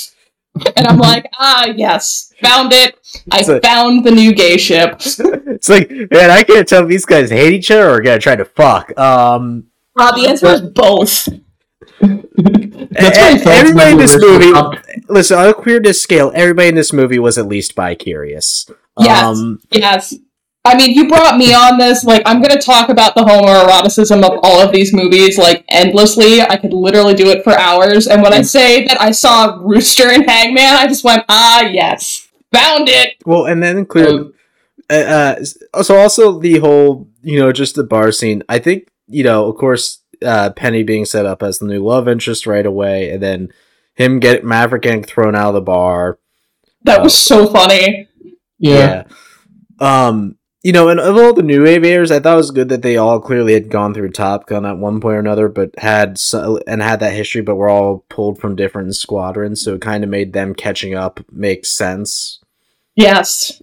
And 0.77 0.87
I'm 0.87 0.99
like, 0.99 1.25
"Ah, 1.39 1.69
yes, 1.75 2.35
found 2.43 2.73
it. 2.75 2.97
I 3.31 3.43
found 3.61 4.05
the 4.05 4.11
new 4.11 4.35
gay 4.35 4.59
ship." 4.59 4.97
it's 5.01 5.71
like 5.71 5.91
man, 5.91 6.31
I 6.31 6.43
can't 6.43 6.69
tell 6.69 6.83
if 6.83 6.89
these 6.91 7.07
guys 7.07 7.31
hate 7.31 7.55
each 7.55 7.71
other 7.71 7.89
or 7.89 7.95
are 7.95 8.03
gonna 8.03 8.19
try 8.19 8.37
to 8.37 8.45
fuck. 8.45 8.97
Um, 8.99 9.69
Uh, 9.99 10.15
the 10.15 10.29
answer 10.29 10.49
is 10.49 10.61
both. 10.61 11.29
Everybody 12.01 13.93
in 13.93 13.99
this 13.99 14.19
movie, 14.19 14.53
up- 14.53 14.75
listen, 15.09 15.39
on 15.39 15.49
a 15.49 15.55
queerness 15.55 16.01
scale, 16.03 16.33
everybody 16.35 16.69
in 16.69 16.75
this 16.75 16.93
movie 16.93 17.19
was 17.19 17.39
at 17.39 17.47
least 17.47 17.75
bi-curious. 17.75 18.67
Yes. 18.99 19.25
Um, 19.25 19.61
Yes. 19.71 20.15
I 20.63 20.77
mean, 20.77 20.95
you 20.95 21.09
brought 21.09 21.39
me 21.39 21.55
on 21.55 21.79
this. 21.79 22.05
Like, 22.05 22.23
I'm 22.27 22.43
gonna 22.43 22.61
talk 22.61 22.91
about 22.91 23.15
the 23.15 23.23
homoeroticism 23.23 24.23
of 24.23 24.41
all 24.43 24.61
of 24.61 24.73
these 24.73 24.93
movies, 24.93 25.39
like, 25.39 25.65
endlessly. 25.71 26.43
I 26.43 26.57
could 26.57 26.75
literally 26.75 27.15
do 27.15 27.31
it 27.31 27.43
for 27.43 27.59
hours. 27.59 28.07
And 28.07 28.23
when 28.23 28.35
I 28.35 28.43
say 28.43 28.85
that 28.85 29.01
I 29.01 29.11
saw 29.11 29.57
Rooster 29.63 30.11
and 30.11 30.29
Hangman, 30.29 30.75
I 30.77 30.87
just 30.87 31.03
went, 31.03 31.25
ah, 31.31 31.63
yes. 31.63 32.29
Found 32.53 32.89
it! 32.89 33.15
well, 33.25 33.47
and 33.47 33.63
then 33.63 33.87
clearly, 33.87 34.33
uh, 34.91 35.37
uh, 35.73 35.83
so 35.83 35.97
also 35.97 36.41
the 36.41 36.59
whole, 36.59 37.09
you 37.23 37.39
know, 37.39 37.53
just 37.53 37.77
the 37.77 37.85
bar 37.85 38.11
scene. 38.11 38.43
I 38.49 38.59
think, 38.59 38.89
you 39.07 39.23
know, 39.23 39.47
of 39.47 39.57
course, 39.57 40.00
uh, 40.25 40.51
Penny 40.51 40.83
being 40.83 41.05
set 41.05 41.27
up 41.27 41.43
as 41.43 41.59
the 41.59 41.67
new 41.67 41.85
love 41.85 42.09
interest 42.09 42.47
right 42.47 42.67
away, 42.67 43.11
and 43.11 43.23
then 43.23 43.49
him 43.95 44.21
get 44.21 44.45
Maverick 44.45 44.83
getting 44.83 45.03
thrown 45.03 45.35
out 45.35 45.49
of 45.49 45.55
the 45.55 45.61
bar. 45.61 46.19
That 46.83 47.03
was 47.03 47.15
so 47.15 47.47
funny. 47.47 48.09
yeah. 48.59 49.05
Um, 49.79 50.37
you 50.63 50.73
know, 50.73 50.89
and 50.89 51.01
of 51.01 51.17
all 51.17 51.33
the 51.33 51.43
new 51.43 51.67
aviators, 51.67 52.11
I 52.11 52.21
thought 52.21 52.35
it 52.35 52.37
was 52.37 52.51
good 52.51 52.69
that 52.69 52.83
they 52.83 52.99
all 52.99 53.19
clearly 53.19 53.55
had 53.55 53.71
gone 53.71 53.95
through 53.95 54.11
Top 54.11 54.47
Gun 54.47 54.67
at 54.67 54.77
one 54.77 55.01
point 55.01 55.17
or 55.17 55.21
another, 55.21 55.49
but 55.49 55.71
had 55.79 56.19
so, 56.19 56.61
and 56.67 56.83
had 56.83 57.01
that 57.01 57.15
history, 57.15 57.41
but 57.41 57.57
were 57.57 57.71
all 57.71 58.05
pulled 58.11 58.39
from 58.39 58.57
different 58.57 58.95
squadrons, 58.95 59.63
so 59.63 59.75
it 59.75 59.81
kind 59.81 60.05
of 60.05 60.11
made 60.11 60.35
them 60.35 60.55
catching 60.55 60.95
up 60.95 61.21
make 61.33 61.65
sense. 61.65 62.41
Yes. 62.95 63.63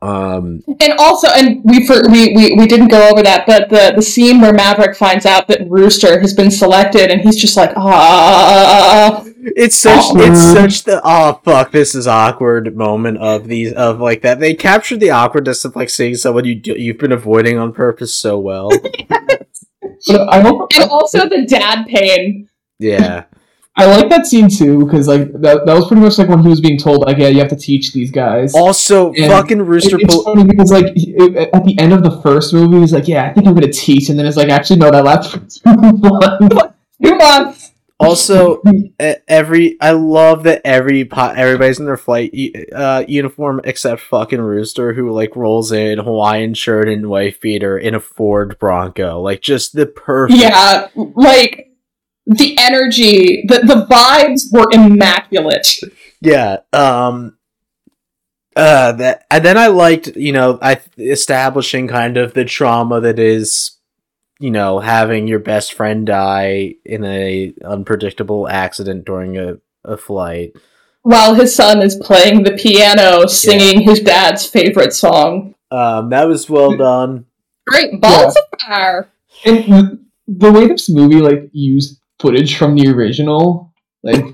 Um, 0.00 0.62
And 0.80 0.92
also, 0.98 1.28
and 1.28 1.60
we, 1.64 1.86
for, 1.86 2.00
we, 2.10 2.34
we, 2.34 2.54
we 2.56 2.66
didn't 2.66 2.88
go 2.88 3.08
over 3.10 3.22
that, 3.22 3.46
but 3.46 3.68
the, 3.68 3.92
the 3.94 4.02
scene 4.02 4.40
where 4.40 4.52
Maverick 4.52 4.96
finds 4.96 5.26
out 5.26 5.46
that 5.48 5.68
Rooster 5.68 6.20
has 6.20 6.32
been 6.34 6.50
selected, 6.50 7.10
and 7.10 7.20
he's 7.20 7.36
just 7.36 7.56
like, 7.56 7.70
ah. 7.76 7.80
ah, 7.84 9.12
ah, 9.16 9.22
ah 9.24 9.28
it's 9.44 9.76
such 9.76 10.04
Awkward. 10.04 10.30
it's 10.30 10.40
such 10.40 10.84
the 10.84 11.00
oh 11.02 11.40
fuck 11.44 11.72
this 11.72 11.96
is 11.96 12.06
awkward 12.06 12.76
moment 12.76 13.18
of 13.18 13.48
these 13.48 13.72
of 13.72 13.98
like 13.98 14.22
that 14.22 14.38
they 14.38 14.54
captured 14.54 15.00
the 15.00 15.10
awkwardness 15.10 15.64
of 15.64 15.74
like 15.74 15.90
seeing 15.90 16.14
someone 16.14 16.44
you 16.44 16.54
do, 16.54 16.74
you've 16.78 16.98
been 16.98 17.10
avoiding 17.10 17.58
on 17.58 17.72
purpose 17.72 18.14
so 18.14 18.38
well. 18.38 18.70
But 20.06 20.28
I 20.28 20.40
hope 20.40 20.72
And 20.74 20.90
also 20.90 21.28
the 21.28 21.44
dad 21.46 21.86
pain. 21.86 22.48
yeah. 22.78 23.24
I 23.74 23.86
like 23.86 24.10
that 24.10 24.26
scene 24.26 24.48
too 24.50 24.84
because 24.84 25.08
like 25.08 25.32
that, 25.40 25.64
that 25.64 25.74
was 25.74 25.86
pretty 25.86 26.02
much 26.02 26.18
like 26.18 26.28
when 26.28 26.42
he 26.42 26.48
was 26.48 26.60
being 26.60 26.78
told 26.78 27.06
like 27.06 27.16
yeah 27.16 27.28
you 27.28 27.38
have 27.38 27.48
to 27.48 27.56
teach 27.56 27.92
these 27.94 28.10
guys. 28.10 28.54
Also, 28.54 29.12
And 29.14 29.32
fucking 29.32 29.60
It- 29.60 29.64
Rooster 29.64 29.96
it's 29.98 30.14
pull. 30.14 30.24
funny 30.24 30.44
because 30.44 30.70
like 30.70 30.86
it- 30.94 31.50
at 31.54 31.64
the 31.64 31.78
end 31.78 31.92
of 31.94 32.02
the 32.02 32.20
first 32.20 32.52
movie 32.52 32.80
he's 32.80 32.92
like 32.92 33.08
yeah 33.08 33.24
I 33.24 33.32
think 33.32 33.46
I'm 33.46 33.54
gonna 33.54 33.72
teach 33.72 34.10
and 34.10 34.18
then 34.18 34.26
it's 34.26 34.36
like 34.36 34.50
actually 34.50 34.78
no 34.80 34.90
that 34.90 35.04
lasts 35.04 35.32
for 35.32 35.38
two 35.38 35.92
months. 35.98 36.74
Two 37.02 37.16
months. 37.16 37.68
Also, 37.98 38.60
every 39.28 39.76
I 39.80 39.92
love 39.92 40.42
that 40.42 40.60
every 40.64 41.04
po- 41.04 41.32
everybody's 41.36 41.78
in 41.78 41.86
their 41.86 41.96
flight 41.96 42.34
uh, 42.74 43.04
uniform 43.06 43.60
except 43.64 44.00
fucking 44.02 44.40
Rooster, 44.40 44.92
who 44.92 45.12
like 45.12 45.36
rolls 45.36 45.70
in 45.72 45.98
Hawaiian 45.98 46.54
shirt 46.54 46.88
and 46.88 47.08
wife 47.08 47.40
beater 47.40 47.78
in 47.78 47.94
a 47.94 48.00
Ford 48.00 48.58
Bronco, 48.58 49.20
like 49.20 49.40
just 49.40 49.74
the 49.74 49.86
perfect. 49.86 50.40
Yeah, 50.40 50.88
like 51.14 51.70
the 52.26 52.56
energy, 52.58 53.44
the 53.46 53.58
the 53.60 53.86
vibes 53.90 54.52
were 54.52 54.66
immaculate. 54.72 55.80
Yeah. 56.20 56.58
Um. 56.72 57.36
Uh. 58.54 58.92
That 58.92 59.26
and 59.30 59.44
then 59.44 59.58
I 59.58 59.68
liked 59.68 60.16
you 60.16 60.32
know 60.32 60.58
I 60.62 60.80
establishing 60.98 61.88
kind 61.88 62.16
of 62.16 62.34
the 62.34 62.44
trauma 62.44 63.00
that 63.00 63.18
is 63.18 63.78
you 64.38 64.50
know 64.50 64.78
having 64.78 65.26
your 65.26 65.40
best 65.40 65.72
friend 65.74 66.06
die 66.06 66.74
in 66.84 67.04
a 67.04 67.54
unpredictable 67.64 68.48
accident 68.48 69.04
during 69.04 69.36
a 69.36 69.58
a 69.84 69.96
flight. 69.96 70.52
While 71.02 71.34
his 71.34 71.52
son 71.52 71.82
is 71.82 71.96
playing 71.96 72.44
the 72.44 72.52
piano, 72.52 73.26
singing 73.26 73.80
his 73.80 73.98
dad's 74.00 74.46
favorite 74.46 74.92
song. 74.92 75.56
Um. 75.72 76.10
That 76.10 76.28
was 76.28 76.48
well 76.48 76.76
done. 76.76 77.26
Great 77.66 78.00
balls 78.00 78.36
of 78.36 78.60
fire. 78.60 79.08
And 79.44 79.56
the, 79.64 80.04
the 80.28 80.52
way 80.52 80.68
this 80.68 80.88
movie 80.88 81.20
like 81.20 81.48
used 81.52 82.01
footage 82.22 82.56
from 82.56 82.74
the 82.76 82.88
original 82.90 83.72
like 84.02 84.24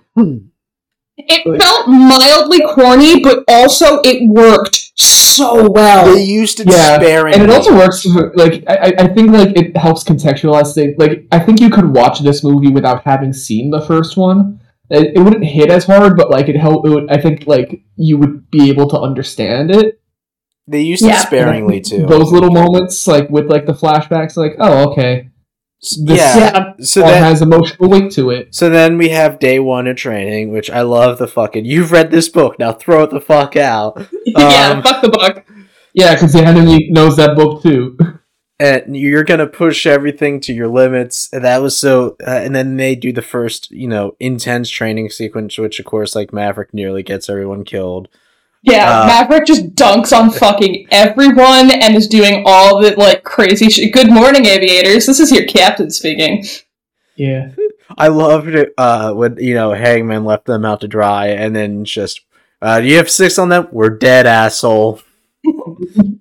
It 1.20 1.60
felt 1.60 1.88
mildly 1.88 2.60
corny, 2.74 3.20
but 3.20 3.42
also 3.48 4.00
it 4.04 4.22
worked 4.30 4.92
so 4.94 5.68
well. 5.70 6.14
They 6.14 6.22
used 6.22 6.60
it 6.60 6.68
Yeah, 6.68 6.96
sparingly. 7.00 7.32
and 7.40 7.42
it 7.42 7.50
also 7.54 7.74
works 7.76 8.02
for, 8.02 8.32
like 8.36 8.62
I, 8.68 8.76
I- 8.76 8.94
I 9.04 9.08
think 9.14 9.30
like 9.32 9.56
it 9.56 9.76
helps 9.76 10.04
contextualize 10.04 10.74
things 10.74 10.94
like 10.98 11.26
i 11.32 11.38
think 11.38 11.60
you 11.60 11.70
could 11.70 11.88
watch 11.94 12.20
this 12.20 12.42
movie 12.44 12.70
without 12.78 13.02
having 13.04 13.32
seen 13.32 13.70
the 13.70 13.80
first 13.90 14.16
one 14.16 14.60
it, 14.90 15.12
it 15.16 15.20
wouldn't 15.20 15.44
hit 15.44 15.70
as 15.70 15.84
hard 15.84 16.16
but 16.16 16.30
like 16.30 16.48
it 16.48 16.56
help 16.56 16.86
it 16.86 16.90
would, 16.90 17.10
i 17.10 17.18
think 17.20 17.46
like 17.46 17.82
you 17.96 18.16
would 18.18 18.50
be 18.50 18.68
able 18.70 18.88
to 18.90 18.98
understand 18.98 19.70
it 19.70 20.00
They 20.66 20.82
used 20.82 21.04
Yeah. 21.04 21.20
it 21.20 21.26
sparingly 21.26 21.80
too. 21.80 22.06
those 22.06 22.30
little 22.32 22.50
moments 22.62 23.06
like 23.06 23.28
with 23.30 23.46
like 23.54 23.66
the 23.66 23.72
flashbacks 23.82 24.36
like 24.36 24.54
oh 24.58 24.90
okay 24.92 25.30
this 25.80 26.18
yeah. 26.18 26.36
Yeah. 26.38 26.72
So 26.80 27.02
all 27.02 27.08
then, 27.08 27.22
has 27.22 27.40
emotional 27.42 27.88
weight 27.88 28.10
to 28.12 28.30
it 28.30 28.54
so 28.54 28.68
then 28.68 28.98
we 28.98 29.10
have 29.10 29.38
day 29.38 29.58
one 29.60 29.86
of 29.86 29.96
training, 29.96 30.50
which 30.52 30.70
I 30.70 30.82
love 30.82 31.18
the 31.18 31.28
fucking. 31.28 31.64
You've 31.64 31.92
read 31.92 32.10
this 32.10 32.28
book 32.28 32.58
now. 32.58 32.72
Throw 32.72 33.04
it 33.04 33.10
the 33.10 33.20
fuck 33.20 33.56
out. 33.56 34.06
yeah, 34.26 34.72
Um, 34.72 34.82
fuck 34.82 35.02
the 35.02 35.08
book. 35.08 35.44
yeah 35.94 36.14
because 36.14 36.32
the 36.32 36.42
enemy 36.44 36.88
knows 36.90 37.16
that 37.16 37.36
book 37.36 37.62
too 37.62 37.96
and 38.60 38.96
you're 38.96 39.24
gonna 39.24 39.46
push 39.46 39.86
everything 39.86 40.40
to 40.40 40.52
your 40.52 40.68
limits. 40.68 41.28
And 41.32 41.44
that 41.44 41.62
was 41.62 41.76
so. 41.78 42.16
Uh, 42.26 42.30
and 42.30 42.54
then 42.54 42.76
they 42.76 42.94
do 42.96 43.12
the 43.12 43.22
first, 43.22 43.70
you 43.70 43.86
know, 43.88 44.16
intense 44.18 44.68
training 44.68 45.10
sequence, 45.10 45.58
which 45.58 45.78
of 45.78 45.86
course, 45.86 46.14
like 46.16 46.32
Maverick, 46.32 46.74
nearly 46.74 47.02
gets 47.02 47.28
everyone 47.28 47.64
killed. 47.64 48.08
Yeah, 48.62 49.00
Uh, 49.02 49.06
Maverick 49.06 49.46
just 49.46 49.74
dunks 49.76 50.16
on 50.16 50.30
fucking 50.30 50.88
everyone 50.90 51.70
and 51.70 51.94
is 51.94 52.08
doing 52.08 52.42
all 52.46 52.80
the 52.82 52.94
like 52.96 53.22
crazy 53.22 53.68
shit. 53.70 53.92
Good 53.92 54.10
morning, 54.10 54.46
aviators. 54.46 55.06
This 55.06 55.20
is 55.20 55.30
your 55.30 55.46
captain 55.46 55.90
speaking. 55.90 56.44
yeah 57.16 57.50
I 57.96 58.08
loved 58.08 58.48
it 58.48 58.74
uh, 58.76 59.12
when 59.14 59.36
you 59.38 59.54
know 59.54 59.72
Hangman 59.72 60.24
left 60.24 60.44
them 60.46 60.64
out 60.64 60.80
to 60.82 60.88
dry, 60.88 61.28
and 61.28 61.56
then 61.56 61.84
just, 61.86 62.20
uh, 62.60 62.80
"Do 62.80 62.86
you 62.86 62.96
have 62.98 63.08
six 63.10 63.38
on 63.38 63.48
them? 63.48 63.68
We're 63.72 63.90
dead, 63.90 64.26
asshole." 64.26 65.00
um, 65.46 66.18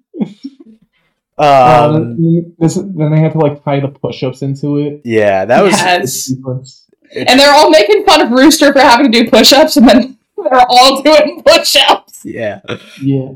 Um, 1.39 2.55
this, 2.57 2.75
then 2.75 3.11
they 3.11 3.19
had 3.19 3.33
to 3.33 3.39
like 3.39 3.63
tie 3.63 3.79
the 3.79 3.89
push-ups 3.89 4.41
into 4.41 4.77
it. 4.77 5.01
yeah, 5.03 5.45
that 5.45 5.61
was 5.63 5.73
Yes. 5.73 6.13
Sequence. 6.13 6.83
And 7.15 7.39
they're 7.39 7.53
all 7.53 7.69
making 7.69 8.05
fun 8.05 8.21
of 8.21 8.31
Rooster 8.31 8.71
for 8.73 8.79
having 8.79 9.11
to 9.11 9.23
do 9.23 9.29
push-ups, 9.29 9.77
and 9.77 9.87
then 9.89 10.17
they're 10.37 10.65
all 10.69 11.01
doing 11.01 11.41
push-ups. 11.45 12.06
Yeah, 12.33 12.61
Yeah. 13.01 13.33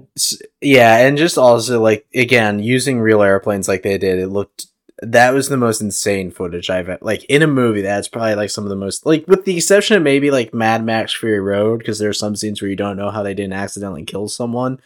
Yeah, 0.62 0.98
and 0.98 1.18
just 1.18 1.38
also 1.38 1.82
like 1.82 2.06
again 2.14 2.60
using 2.60 3.00
real 3.00 3.22
airplanes 3.22 3.68
like 3.68 3.84
they 3.84 3.98
did, 3.98 4.20
it 4.20 4.28
looked 4.28 4.68
that 5.04 5.34
was 5.34 5.50
the 5.50 5.58
most 5.58 5.82
insane 5.82 6.30
footage 6.30 6.70
I've 6.70 7.00
like 7.02 7.24
in 7.26 7.42
a 7.42 7.48
movie. 7.48 7.82
That's 7.82 8.08
probably 8.08 8.36
like 8.36 8.50
some 8.52 8.66
of 8.66 8.70
the 8.70 8.76
most 8.76 9.06
like 9.06 9.28
with 9.28 9.46
the 9.46 9.56
exception 9.58 9.98
of 9.98 10.04
maybe 10.04 10.30
like 10.30 10.54
Mad 10.54 10.84
Max 10.86 11.14
Fury 11.14 11.40
Road 11.40 11.80
because 11.80 11.98
there 11.98 12.10
are 12.10 12.14
some 12.14 12.36
scenes 12.36 12.62
where 12.62 12.70
you 12.70 12.76
don't 12.76 12.98
know 12.98 13.10
how 13.10 13.24
they 13.24 13.34
didn't 13.34 13.54
accidentally 13.54 14.04
kill 14.06 14.28
someone. 14.28 14.80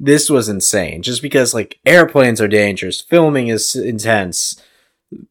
This 0.00 0.30
was 0.30 0.48
insane, 0.48 1.02
just 1.02 1.22
because 1.22 1.54
like 1.54 1.80
airplanes 1.84 2.40
are 2.40 2.46
dangerous, 2.46 3.00
filming 3.00 3.48
is 3.48 3.74
intense, 3.74 4.62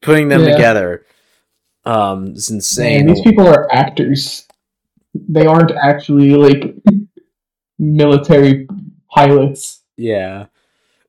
putting 0.02 0.28
them 0.28 0.44
Yeah. 0.44 0.52
together, 0.52 1.06
um, 1.86 2.26
Man, 2.26 2.34
insane. 2.36 3.08
these 3.08 3.22
people 3.22 3.48
are 3.48 3.72
actors. 3.74 4.46
They 5.14 5.46
aren't 5.46 5.72
actually 5.72 6.32
like 6.32 6.76
military 7.80 8.68
pilots. 9.10 9.82
Yeah. 9.96 10.48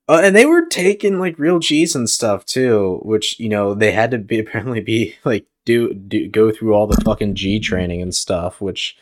Uh, 0.08 0.22
and 0.24 0.34
they 0.34 0.46
were 0.46 0.64
taking 0.66 1.18
like 1.18 1.38
real 1.38 1.58
G's 1.58 1.94
and 1.94 2.08
stuff 2.08 2.46
too, 2.46 3.00
which 3.02 3.38
you 3.38 3.48
know 3.48 3.74
they 3.74 3.92
had 3.92 4.10
to 4.12 4.18
be 4.18 4.38
apparently 4.40 4.80
be 4.80 5.16
like 5.24 5.46
do, 5.64 5.92
do 5.92 6.28
go 6.28 6.50
through 6.50 6.74
all 6.74 6.86
the 6.86 7.00
fucking 7.04 7.34
G 7.34 7.60
training 7.60 8.00
and 8.00 8.14
stuff, 8.14 8.60
which 8.60 8.96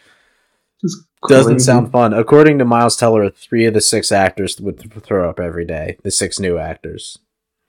Just 0.81 0.99
doesn't 1.29 1.61
sound 1.61 1.93
fun. 1.93 2.13
According 2.13 2.59
to 2.59 2.65
Miles 2.65 2.97
Teller, 2.97 3.31
three 3.31 3.67
of 3.67 3.75
the 3.75 3.81
six 3.81 4.11
actors 4.11 4.61
would 4.61 4.81
throw 5.05 5.31
up 5.31 5.39
every 5.39 5.65
day. 5.65 5.97
The 6.03 6.11
six 6.11 6.41
new 6.41 6.59
actors. 6.59 7.19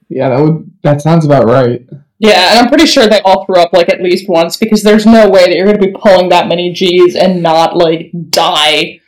Yeah, 0.10 0.30
that 0.30 0.42
would 0.42 0.72
that 0.84 1.02
sounds 1.02 1.26
about 1.26 1.46
right. 1.46 1.88
Yeah, 2.20 2.50
and 2.50 2.60
I'm 2.60 2.70
pretty 2.70 2.88
sure 2.88 3.06
they 3.06 3.22
all 3.22 3.46
threw 3.46 3.58
up 3.58 3.74
like 3.74 3.90
at 3.90 4.02
least 4.02 4.28
once 4.28 4.58
because 4.58 4.82
there's 4.82 5.06
no 5.06 5.30
way 5.30 5.46
that 5.46 5.56
you're 5.56 5.68
going 5.68 5.80
to 5.80 5.88
be 5.88 5.94
pulling 5.94 6.30
that 6.30 6.48
many 6.48 6.72
G's 6.74 7.16
and 7.16 7.44
not 7.44 7.78
like 7.78 8.12
die. 8.30 9.02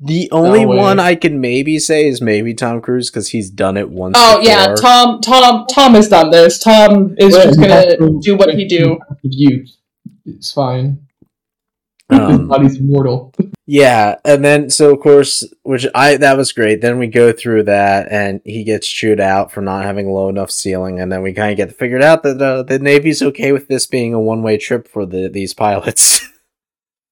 The 0.00 0.28
only 0.30 0.64
way. 0.64 0.76
one 0.76 1.00
I 1.00 1.16
can 1.16 1.40
maybe 1.40 1.78
say 1.80 2.06
is 2.06 2.20
maybe 2.22 2.54
Tom 2.54 2.80
Cruise 2.80 3.10
because 3.10 3.28
he's 3.30 3.50
done 3.50 3.76
it 3.76 3.90
once. 3.90 4.16
Oh 4.18 4.40
yeah. 4.40 4.74
Tom, 4.76 5.20
Tom, 5.20 5.66
Tom 5.66 5.94
has 5.94 6.08
done 6.08 6.30
this. 6.30 6.60
Tom 6.60 7.16
is 7.18 7.34
Well, 7.34 7.44
just 7.46 7.58
gonna 7.60 7.96
to- 7.96 8.20
do 8.22 8.36
what 8.36 8.54
he 8.54 8.64
do. 8.64 8.98
You, 9.22 9.64
it's 10.24 10.52
fine. 10.52 11.00
His 12.10 12.18
Um, 12.20 12.48
body's 12.48 12.76
immortal. 12.78 13.34
Yeah, 13.66 14.14
and 14.24 14.42
then 14.42 14.70
so 14.70 14.94
of 14.94 15.00
course, 15.00 15.44
which 15.62 15.84
I 15.94 16.16
that 16.16 16.38
was 16.38 16.52
great. 16.52 16.80
Then 16.80 16.98
we 16.98 17.06
go 17.08 17.32
through 17.32 17.64
that, 17.64 18.10
and 18.10 18.40
he 18.44 18.64
gets 18.64 18.88
chewed 18.88 19.20
out 19.20 19.52
for 19.52 19.60
not 19.60 19.84
having 19.84 20.06
a 20.06 20.10
low 20.12 20.30
enough 20.30 20.50
ceiling, 20.50 21.00
and 21.00 21.12
then 21.12 21.20
we 21.22 21.34
kind 21.34 21.50
of 21.50 21.58
get 21.58 21.76
figured 21.76 22.02
out 22.02 22.22
that 22.22 22.40
uh, 22.40 22.62
the 22.62 22.78
Navy's 22.78 23.20
okay 23.20 23.52
with 23.52 23.68
this 23.68 23.86
being 23.86 24.14
a 24.14 24.20
one 24.20 24.42
way 24.42 24.56
trip 24.56 24.88
for 24.88 25.04
the 25.04 25.28
these 25.28 25.52
pilots. 25.54 26.26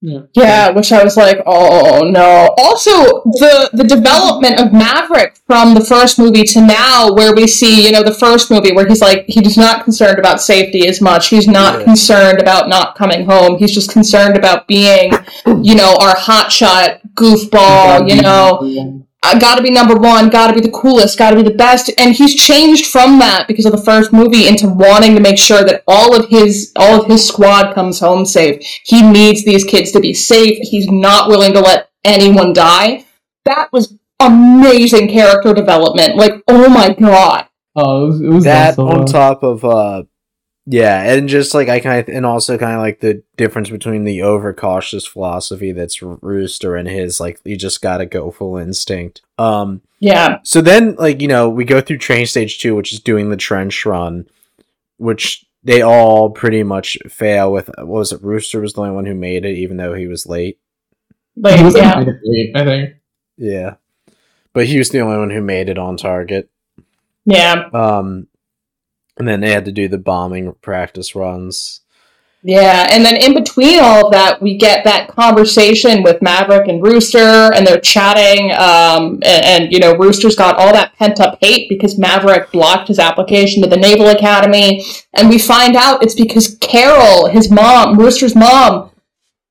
Yeah. 0.02 0.20
Yeah, 0.34 0.70
which 0.70 0.92
I 0.92 1.02
was 1.02 1.16
like, 1.16 1.38
oh 1.46 2.02
no. 2.08 2.54
Also, 2.58 3.22
the 3.40 3.70
the 3.72 3.82
development 3.84 4.60
of 4.60 4.72
Maverick 4.72 5.38
from 5.46 5.74
the 5.74 5.84
first 5.84 6.18
movie 6.18 6.44
to 6.44 6.60
now, 6.60 7.12
where 7.12 7.34
we 7.34 7.46
see, 7.46 7.86
you 7.86 7.92
know, 7.92 8.02
the 8.02 8.14
first 8.14 8.50
movie 8.50 8.72
where 8.72 8.86
he's 8.86 9.00
like, 9.00 9.24
he's 9.26 9.56
not 9.56 9.84
concerned 9.84 10.18
about 10.18 10.40
safety 10.42 10.86
as 10.86 11.00
much. 11.00 11.28
He's 11.28 11.48
not 11.48 11.78
Yeah. 11.80 11.84
concerned 11.86 12.40
about 12.40 12.68
not 12.68 12.94
coming 12.96 13.24
home. 13.24 13.56
He's 13.58 13.72
just 13.74 13.90
concerned 13.90 14.36
about 14.36 14.68
being, 14.68 15.12
you 15.62 15.74
know, 15.74 15.96
our 15.98 16.14
hotshot 16.14 17.00
goofball. 17.14 18.08
You 18.08 18.20
know, 18.22 19.05
I 19.26 19.38
gotta 19.38 19.62
be 19.62 19.70
number 19.70 19.96
one, 19.96 20.28
gotta 20.28 20.54
be 20.54 20.60
the 20.60 20.70
coolest, 20.70 21.18
gotta 21.18 21.36
be 21.36 21.42
the 21.42 21.54
best. 21.54 21.90
And 21.98 22.14
he's 22.14 22.34
changed 22.34 22.86
from 22.86 23.18
that 23.18 23.46
because 23.48 23.66
of 23.66 23.72
the 23.72 23.82
first 23.82 24.12
movie 24.12 24.46
into 24.46 24.68
wanting 24.68 25.14
to 25.14 25.20
make 25.20 25.38
sure 25.38 25.64
that 25.64 25.82
all 25.86 26.14
of 26.14 26.28
his 26.28 26.72
all 26.76 27.00
of 27.00 27.06
his 27.06 27.26
squad 27.26 27.74
comes 27.74 28.00
home 28.00 28.24
safe. 28.24 28.64
He 28.84 29.02
needs 29.02 29.44
these 29.44 29.64
kids 29.64 29.92
to 29.92 30.00
be 30.00 30.14
safe. 30.14 30.58
He's 30.62 30.88
not 30.88 31.28
willing 31.28 31.52
to 31.54 31.60
let 31.60 31.90
anyone 32.04 32.52
die. 32.52 33.04
That 33.44 33.72
was 33.72 33.96
amazing 34.20 35.08
character 35.08 35.52
development. 35.52 36.16
Like, 36.16 36.42
oh 36.48 36.68
my 36.68 36.94
god. 36.94 37.48
Oh, 37.74 38.04
it 38.04 38.08
was, 38.08 38.20
it 38.20 38.28
was 38.28 38.44
that 38.44 38.76
so 38.76 38.88
on 38.88 39.06
top 39.06 39.42
of 39.42 39.64
uh, 39.64 40.04
yeah, 40.66 41.14
and 41.14 41.28
just 41.28 41.54
like 41.54 41.68
I 41.68 41.80
kind 41.80 42.00
of 42.00 42.14
and 42.14 42.26
also 42.26 42.58
kind 42.58 42.74
of 42.74 42.80
like 42.80 43.00
the 43.00 43.22
difference 43.36 43.70
between 43.70 44.04
the 44.04 44.22
overcautious 44.22 45.06
philosophy 45.06 45.72
that's 45.72 46.02
Rooster 46.02 46.76
and 46.76 46.88
his 46.88 47.20
like 47.20 47.40
you 47.44 47.56
just 47.56 47.80
gotta 47.80 48.04
go 48.06 48.30
full 48.30 48.56
instinct. 48.56 49.22
Um, 49.38 49.80
Yeah. 50.00 50.38
So 50.42 50.60
then, 50.60 50.96
like, 50.96 51.20
you 51.22 51.28
know, 51.28 51.48
we 51.48 51.64
go 51.64 51.80
through 51.80 51.98
train 51.98 52.26
stage 52.26 52.58
two, 52.58 52.74
which 52.74 52.92
is 52.92 53.00
doing 53.00 53.30
the 53.30 53.36
trench 53.36 53.86
run, 53.86 54.28
which 54.98 55.46
they 55.62 55.82
all 55.82 56.30
pretty 56.30 56.62
much 56.62 56.98
fail 57.08 57.52
with. 57.52 57.68
What 57.78 57.86
was 57.86 58.12
it? 58.12 58.22
Rooster 58.22 58.60
was 58.60 58.72
the 58.74 58.82
only 58.82 58.94
one 58.94 59.06
who 59.06 59.14
made 59.14 59.44
it, 59.44 59.56
even 59.56 59.76
though 59.76 59.94
he 59.94 60.06
was 60.06 60.26
late. 60.26 60.58
Like, 61.36 61.58
He 61.58 61.64
was 61.64 61.76
yeah. 61.76 61.92
kind 61.94 62.08
of 62.08 62.14
great, 62.22 62.56
I 62.56 62.64
think. 62.64 62.94
Yeah. 63.36 63.74
But 64.52 64.66
he 64.66 64.78
was 64.78 64.90
the 64.90 65.00
only 65.00 65.18
one 65.18 65.30
who 65.30 65.42
made 65.42 65.68
it 65.68 65.78
on 65.78 65.96
target. 65.96 66.50
Yeah. 67.24 67.68
Um, 67.74 68.26
and 69.18 69.26
then 69.26 69.40
they 69.40 69.50
had 69.50 69.64
to 69.64 69.72
do 69.72 69.88
the 69.88 69.98
bombing 69.98 70.54
practice 70.62 71.14
runs. 71.14 71.80
Yeah, 72.42 72.86
and 72.92 73.04
then 73.04 73.16
in 73.16 73.34
between 73.34 73.80
all 73.80 74.06
of 74.06 74.12
that, 74.12 74.40
we 74.40 74.56
get 74.56 74.84
that 74.84 75.08
conversation 75.08 76.04
with 76.04 76.22
Maverick 76.22 76.68
and 76.68 76.80
Rooster, 76.80 77.52
and 77.52 77.66
they're 77.66 77.80
chatting. 77.80 78.52
Um, 78.52 79.14
and, 79.24 79.44
and 79.64 79.72
you 79.72 79.80
know, 79.80 79.96
Rooster's 79.96 80.36
got 80.36 80.56
all 80.56 80.72
that 80.72 80.94
pent 80.96 81.18
up 81.18 81.38
hate 81.40 81.68
because 81.68 81.98
Maverick 81.98 82.52
blocked 82.52 82.86
his 82.86 83.00
application 83.00 83.62
to 83.64 83.68
the 83.68 83.76
Naval 83.76 84.08
Academy, 84.08 84.84
and 85.14 85.28
we 85.28 85.38
find 85.40 85.74
out 85.74 86.04
it's 86.04 86.14
because 86.14 86.56
Carol, 86.60 87.28
his 87.28 87.50
mom, 87.50 87.98
Rooster's 87.98 88.36
mom, 88.36 88.90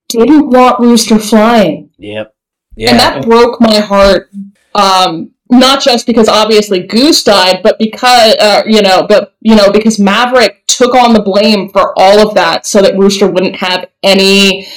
didn't 0.08 0.52
want 0.52 0.80
Rooster 0.80 1.20
flying, 1.20 1.90
Yep. 1.98 2.34
Yeah. 2.78 2.92
and 2.92 3.00
that 3.00 3.26
broke 3.26 3.60
my 3.60 3.80
heart. 3.80 4.30
Um, 4.74 5.32
not 5.60 5.82
just 5.82 6.06
because 6.08 6.28
obviously 6.30 6.80
Goose 6.86 7.24
died, 7.24 7.62
but 7.64 7.78
because 7.80 8.36
uh, 8.40 8.64
you 8.66 8.82
know, 8.82 9.06
but 9.08 9.34
you 9.42 9.56
know, 9.56 9.72
because 9.72 10.00
Maverick 10.00 10.66
took 10.68 10.94
on 10.96 11.14
the 11.14 11.22
blame 11.22 11.70
for 11.70 11.94
all 11.98 12.28
of 12.28 12.36
that, 12.36 12.66
so 12.66 12.82
that 12.82 12.98
Rooster 12.98 13.28
wouldn't 13.30 13.56
have 13.58 13.88
any 14.04 14.68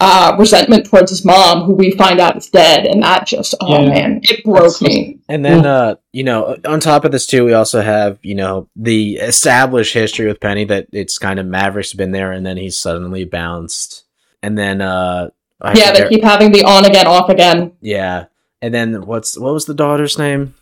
uh, 0.00 0.34
resentment 0.38 0.86
towards 0.86 1.10
his 1.10 1.24
mom, 1.24 1.62
who 1.62 1.74
we 1.74 1.92
find 1.92 2.18
out 2.18 2.36
is 2.36 2.48
dead, 2.48 2.86
and 2.86 3.02
that 3.02 3.26
just 3.26 3.54
oh 3.60 3.82
Yeah. 3.82 3.88
man, 3.88 4.20
it 4.24 4.42
broke 4.44 4.64
just- 4.64 4.82
me. 4.82 5.18
And 5.28 5.44
then, 5.44 5.64
uh, 5.64 5.94
you 6.12 6.24
know, 6.24 6.56
on 6.66 6.80
top 6.80 7.04
of 7.04 7.12
this 7.12 7.24
too, 7.26 7.44
we 7.44 7.52
also 7.52 7.80
have, 7.80 8.18
you 8.22 8.34
know, 8.34 8.68
the 8.74 9.16
established 9.16 9.94
history 9.94 10.26
with 10.26 10.40
Penny 10.40 10.64
that 10.64 10.88
it's 10.92 11.18
kind 11.18 11.38
of 11.38 11.46
Maverick's 11.46 11.92
been 11.92 12.10
there, 12.12 12.32
and 12.32 12.44
then 12.44 12.56
he's 12.56 12.76
suddenly 12.76 13.24
bounced, 13.24 14.04
and 14.42 14.58
then, 14.58 14.80
uh, 14.80 15.28
I 15.60 15.74
yeah, 15.78 15.92
they 15.92 16.08
keep 16.08 16.24
having 16.24 16.50
the 16.50 16.64
on 16.64 16.84
again, 16.84 17.06
off 17.06 17.28
again. 17.28 17.72
yeah, 17.80 18.24
and 18.62 18.72
then 18.72 19.04
what's 19.04 19.36
what 19.38 19.52
was 19.52 19.66
the 19.66 19.74
daughter's 19.74 20.16
name? 20.16 20.54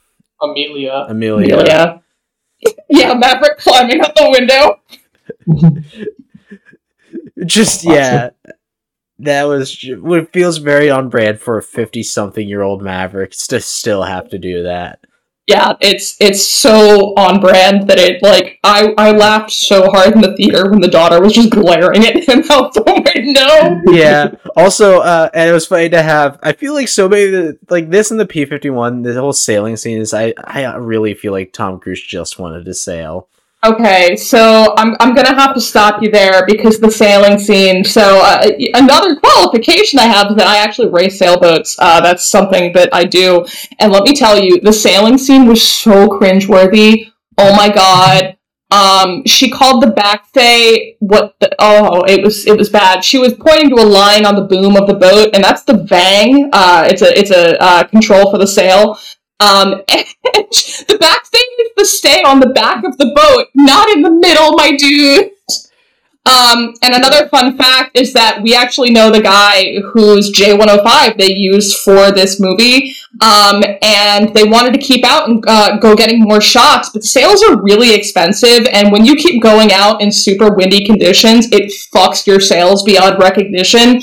Amelia. 0.43 1.07
Amelia. 1.09 1.65
Yeah. 1.65 1.99
Yeah, 2.89 3.15
Maverick 3.15 3.59
climbing 3.59 4.01
out 4.01 4.15
the 4.17 4.31
window. 4.31 4.81
Just 7.47 7.85
yeah, 7.85 8.31
that 9.21 9.45
was 9.45 9.73
ju- 9.73 10.15
it 10.15 10.33
feels 10.33 10.59
very 10.59 10.91
on 10.91 11.09
brand 11.09 11.41
for 11.41 11.57
a 11.57 11.63
fifty-something-year-old 11.63 12.83
Maverick 12.83 13.31
to 13.31 13.61
still 13.61 14.03
have 14.03 14.29
to 14.31 14.39
do 14.39 14.65
that. 14.65 15.01
Yeah, 15.51 15.75
it's 15.81 16.17
it's 16.21 16.47
so 16.47 17.13
on 17.17 17.41
brand 17.41 17.89
that 17.89 17.99
it 17.99 18.23
like 18.23 18.61
I 18.63 18.95
I 18.97 19.11
laughed 19.11 19.51
so 19.51 19.91
hard 19.91 20.15
in 20.15 20.21
the 20.21 20.37
theater 20.37 20.71
when 20.71 20.81
the 20.81 20.89
daughter 20.89 21.21
was 21.21 21.33
just 21.33 21.51
glaring 21.51 22.07
at 22.07 22.17
him 22.29 22.45
out 22.51 22.73
the 22.73 22.85
window. 22.85 23.93
yeah. 23.93 24.31
Also, 24.57 25.01
uh, 25.01 25.29
and 25.35 25.51
it 25.51 25.53
was 25.53 25.67
funny 25.67 25.89
to 25.89 26.03
have. 26.03 26.39
I 26.43 26.53
feel 26.53 26.73
like 26.73 26.87
so 26.87 27.09
many 27.09 27.59
like 27.69 27.91
this 27.91 28.13
in 28.13 28.17
the 28.17 28.27
P 28.27 28.45
fifty 28.45 28.71
one. 28.71 29.03
The 29.03 29.21
whole 29.21 29.33
sailing 29.33 29.77
scene 29.77 30.01
is. 30.01 30.15
I 30.15 30.35
I 30.45 30.77
really 30.77 31.15
feel 31.15 31.33
like 31.33 31.53
Tom 31.53 31.81
Cruise 31.81 32.01
just 32.01 32.39
wanted 32.39 32.65
to 32.67 32.75
sail. 32.75 33.29
Okay, 33.63 34.17
so 34.17 34.73
I'm 34.79 34.97
I'm 35.01 35.15
gonna 35.15 35.35
have 35.35 35.55
to 35.55 35.61
stop 35.61 36.03
you 36.03 36.11
there 36.11 36.47
because 36.47 36.81
the 36.81 36.91
sailing 36.91 37.39
scene. 37.39 37.85
So 37.85 38.23
uh, 38.23 38.49
another 38.73 39.17
qualification 39.17 39.99
I 39.99 40.07
have 40.07 40.31
is 40.31 40.37
that 40.37 40.47
I 40.47 40.57
actually 40.59 40.89
race 40.89 41.19
sailboats. 41.19 41.77
Uh, 41.79 42.01
that's 42.01 42.27
something 42.27 42.73
that 42.73 42.89
I 42.95 43.05
do, 43.05 43.45
and 43.79 43.93
let 43.93 44.05
me 44.05 44.15
tell 44.15 44.43
you, 44.43 44.61
the 44.61 44.73
sailing 44.73 45.19
scene 45.19 45.47
was 45.47 45.63
so 45.63 46.09
cringeworthy. 46.09 47.13
Oh 47.37 47.55
my 47.55 47.69
god. 47.69 48.39
Um, 48.73 49.25
she 49.27 49.51
called 49.51 49.83
the 49.83 49.91
back 49.91 50.21
what 51.01 51.35
the 51.41 51.51
oh 51.59 52.05
it 52.05 52.23
was 52.23 52.47
it 52.47 52.57
was 52.57 52.71
bad. 52.71 53.05
She 53.05 53.19
was 53.19 53.35
pointing 53.35 53.71
to 53.71 53.83
a 53.83 53.85
line 53.85 54.25
on 54.25 54.37
the 54.37 54.45
boom 54.45 54.77
of 54.77 54.87
the 54.87 54.95
boat, 54.95 55.31
and 55.35 55.45
that's 55.45 55.65
the 55.65 55.75
vang. 55.75 56.49
Uh, 56.53 56.87
it's 56.89 57.03
a 57.03 57.19
it's 57.19 57.31
a 57.31 57.63
uh, 57.63 57.85
control 57.85 58.31
for 58.31 58.39
the 58.39 58.47
sail. 58.47 58.99
Um, 59.41 59.83
and 59.89 60.07
the 60.89 60.97
back 61.01 61.27
thing 61.27 61.47
is 61.61 61.71
the 61.77 61.85
stay 61.85 62.23
on 62.23 62.41
the 62.41 62.51
back 62.51 62.85
of 62.85 62.97
the 62.99 63.13
boat, 63.15 63.47
not 63.55 63.89
in 63.91 64.03
the 64.03 64.11
middle, 64.11 64.53
my 64.53 64.77
dude. 64.77 65.33
Um, 66.27 66.75
and 66.83 66.95
another 66.95 67.29
fun 67.29 67.57
fact 67.57 67.97
is 67.97 68.13
that 68.13 68.43
we 68.43 68.55
actually 68.55 68.91
know 68.91 69.11
the 69.11 69.23
guy 69.23 69.81
whose 69.81 70.31
J105 70.33 71.17
they 71.17 71.33
used 71.33 71.79
for 71.79 72.13
this 72.13 72.39
movie. 72.39 72.95
Um, 73.23 73.65
and 73.83 74.33
they 74.35 74.45
wanted 74.45 74.75
to 74.75 74.79
keep 74.79 75.05
out 75.05 75.29
and 75.29 75.43
uh, 75.49 75.79
go 75.79 75.97
getting 75.97 76.21
more 76.21 76.41
shots, 76.41 76.91
but 76.91 77.03
sails 77.03 77.43
are 77.43 77.61
really 77.63 77.95
expensive. 77.95 78.67
And 78.73 78.93
when 78.93 79.05
you 79.05 79.17
keep 79.17 79.43
going 79.43 79.73
out 79.73 80.01
in 80.03 80.13
super 80.13 80.55
windy 80.55 80.85
conditions, 80.85 81.49
it 81.51 81.73
fucks 81.93 82.27
your 82.27 82.41
sails 82.41 82.83
beyond 82.85 83.19
recognition. 83.19 84.01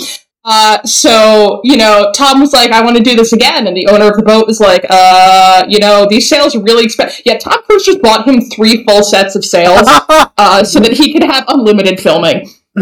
Uh, 0.50 0.82
so, 0.84 1.60
you 1.66 1.76
know, 1.76 2.10
Tom 2.16 2.40
was 2.40 2.54
like, 2.54 2.72
I 2.72 2.82
want 2.82 2.96
to 2.96 3.04
do 3.04 3.16
this 3.18 3.34
again. 3.34 3.68
And 3.68 3.76
the 3.76 3.86
owner 3.88 4.10
of 4.10 4.16
the 4.16 4.24
boat 4.24 4.48
was 4.48 4.62
like, 4.62 4.86
uh, 4.90 5.66
you 5.68 5.78
know, 5.80 6.08
these 6.10 6.30
sails 6.30 6.56
are 6.56 6.62
really 6.64 6.86
expensive. 6.86 7.22
Yeah, 7.26 7.38
Tom 7.38 7.62
Cruise 7.64 7.84
just 7.86 8.02
bought 8.02 8.26
him 8.26 8.40
three 8.40 8.86
full 8.86 9.04
sets 9.04 9.36
of 9.36 9.44
sails 9.44 9.82
uh, 10.38 10.64
so 10.64 10.80
that 10.80 10.94
he 10.94 11.12
could 11.12 11.24
have 11.24 11.44
unlimited 11.50 12.00
filming. 12.00 12.48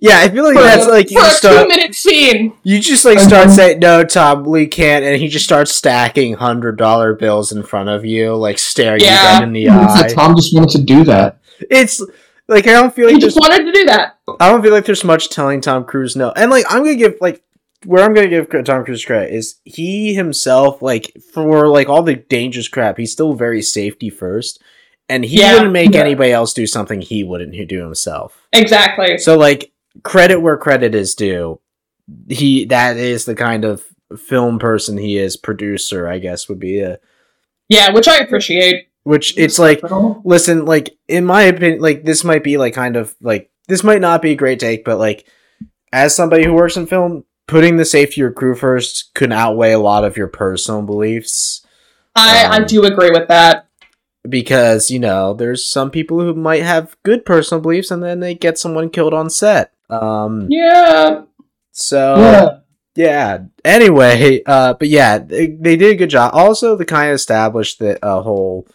yeah, 0.00 0.18
I 0.18 0.28
feel 0.28 0.42
like 0.42 0.56
For, 0.56 0.62
that's 0.62 0.86
a, 0.86 0.88
like 0.88 1.10
you 1.12 1.20
for 1.20 1.26
a 1.28 1.30
start. 1.30 1.62
two 1.62 1.68
minute 1.68 1.94
scene. 1.94 2.54
You 2.64 2.80
just 2.80 3.04
like 3.04 3.20
start 3.20 3.50
saying 3.50 3.78
no, 3.78 4.02
Tom, 4.02 4.42
we 4.44 4.66
can't, 4.66 5.04
and 5.04 5.20
he 5.20 5.28
just 5.28 5.44
starts 5.44 5.72
stacking 5.72 6.34
hundred 6.34 6.76
dollar 6.76 7.14
bills 7.14 7.52
in 7.52 7.62
front 7.62 7.88
of 7.88 8.04
you, 8.04 8.34
like 8.34 8.58
staring 8.58 9.00
you 9.00 9.06
Yeah. 9.06 9.38
dead 9.38 9.42
in 9.44 9.52
the 9.52 9.66
It's 9.66 9.72
eye. 9.72 10.08
Tom 10.08 10.34
just 10.34 10.52
wanted 10.52 10.70
to 10.78 10.82
do 10.82 11.04
that. 11.04 11.38
It's 11.70 12.02
like 12.48 12.66
I 12.66 12.72
don't 12.72 12.94
feel 12.94 13.06
like 13.06 13.14
He 13.14 13.20
just 13.20 13.38
wanted 13.38 13.64
to 13.64 13.72
do 13.72 13.84
that. 13.86 14.18
I 14.40 14.50
don't 14.50 14.62
feel 14.62 14.72
like 14.72 14.84
there's 14.84 15.04
much 15.04 15.30
telling 15.30 15.60
Tom 15.60 15.84
Cruise 15.84 16.16
no, 16.16 16.30
and 16.36 16.50
like 16.50 16.64
I'm 16.68 16.82
gonna 16.84 16.96
give 16.96 17.16
like 17.20 17.42
where 17.84 18.02
I'm 18.04 18.14
gonna 18.14 18.28
give 18.28 18.48
Tom 18.64 18.84
Cruise 18.84 19.04
credit 19.04 19.32
is 19.34 19.56
he 19.64 20.14
himself 20.14 20.82
like 20.82 21.12
for 21.32 21.68
like 21.68 21.88
all 21.88 22.02
the 22.02 22.16
dangerous 22.16 22.68
crap, 22.68 22.98
he's 22.98 23.12
still 23.12 23.34
very 23.34 23.62
safety 23.62 24.10
first, 24.10 24.62
and 25.08 25.24
he 25.24 25.40
Yeah. 25.40 25.54
wouldn't 25.54 25.72
make 25.72 25.94
Yeah. 25.94 26.00
anybody 26.00 26.32
else 26.32 26.52
do 26.52 26.66
something 26.66 27.00
he 27.00 27.22
wouldn't 27.24 27.54
do 27.68 27.82
himself. 27.82 28.46
Exactly. 28.52 29.18
So 29.18 29.36
like 29.36 29.72
credit 30.02 30.40
where 30.40 30.56
credit 30.56 30.94
is 30.94 31.14
due. 31.14 31.60
He 32.28 32.64
that 32.66 32.96
is 32.96 33.24
the 33.24 33.34
kind 33.34 33.64
of 33.64 33.84
film 34.16 34.58
person 34.60 34.96
he 34.98 35.18
is, 35.18 35.36
producer, 35.36 36.08
I 36.08 36.18
guess 36.18 36.48
would 36.48 36.60
be 36.60 36.78
a 36.80 36.98
Yeah, 37.68 37.90
which 37.92 38.06
I 38.08 38.18
appreciate. 38.18 38.88
Which 39.06 39.38
it's 39.38 39.58
like 39.58 39.80
listen, 40.24 40.64
like 40.64 40.98
in 41.08 41.24
my 41.24 41.42
opinion, 41.42 41.80
like 41.80 42.04
this 42.04 42.24
might 42.24 42.42
be 42.44 42.56
like 42.58 42.74
kind 42.74 42.96
of 42.96 43.14
like 43.20 43.50
this 43.68 43.84
might 43.84 44.00
not 44.00 44.20
be 44.20 44.32
a 44.32 44.36
great 44.36 44.58
take, 44.60 44.84
but 44.84 44.98
like 44.98 45.26
as 45.92 46.14
somebody 46.14 46.44
who 46.44 46.52
works 46.52 46.76
in 46.76 46.86
film, 46.86 47.24
putting 47.46 47.76
the 47.76 47.84
safety 47.84 48.14
of 48.14 48.24
your 48.24 48.32
crew 48.32 48.54
first 48.56 49.12
could 49.14 49.32
outweigh 49.32 49.72
a 49.72 49.78
lot 49.78 50.04
of 50.04 50.16
your 50.16 50.26
personal 50.26 50.82
beliefs. 50.82 51.64
I, 52.16 52.44
I 52.46 52.56
Um, 52.58 52.66
do 52.66 52.84
agree 52.84 53.10
with 53.10 53.28
that. 53.28 53.68
because 54.28 54.90
you 54.90 54.98
know 54.98 55.34
there's 55.34 55.64
some 55.64 55.90
people 55.90 56.18
who 56.20 56.34
might 56.34 56.62
have 56.64 56.96
good 57.04 57.24
personal 57.24 57.60
beliefs 57.62 57.92
and 57.92 58.02
then 58.02 58.18
they 58.20 58.34
get 58.34 58.58
someone 58.58 58.90
killed 58.90 59.14
on 59.14 59.30
set 59.30 59.72
um 59.88 60.48
Yeah. 60.50 61.22
so 61.70 62.16
yeah. 62.16 62.48
yeah 62.96 63.38
anyway 63.64 64.42
uh 64.44 64.74
but 64.74 64.88
yeah 64.88 65.18
they, 65.18 65.46
they 65.46 65.76
did 65.76 65.92
a 65.92 65.96
good 65.96 66.10
job 66.10 66.32
also 66.34 66.74
the 66.74 66.84
kind 66.84 67.10
of 67.10 67.14
established 67.14 67.78
that 67.78 68.02
uh, 68.02 68.20
whole 68.20 68.66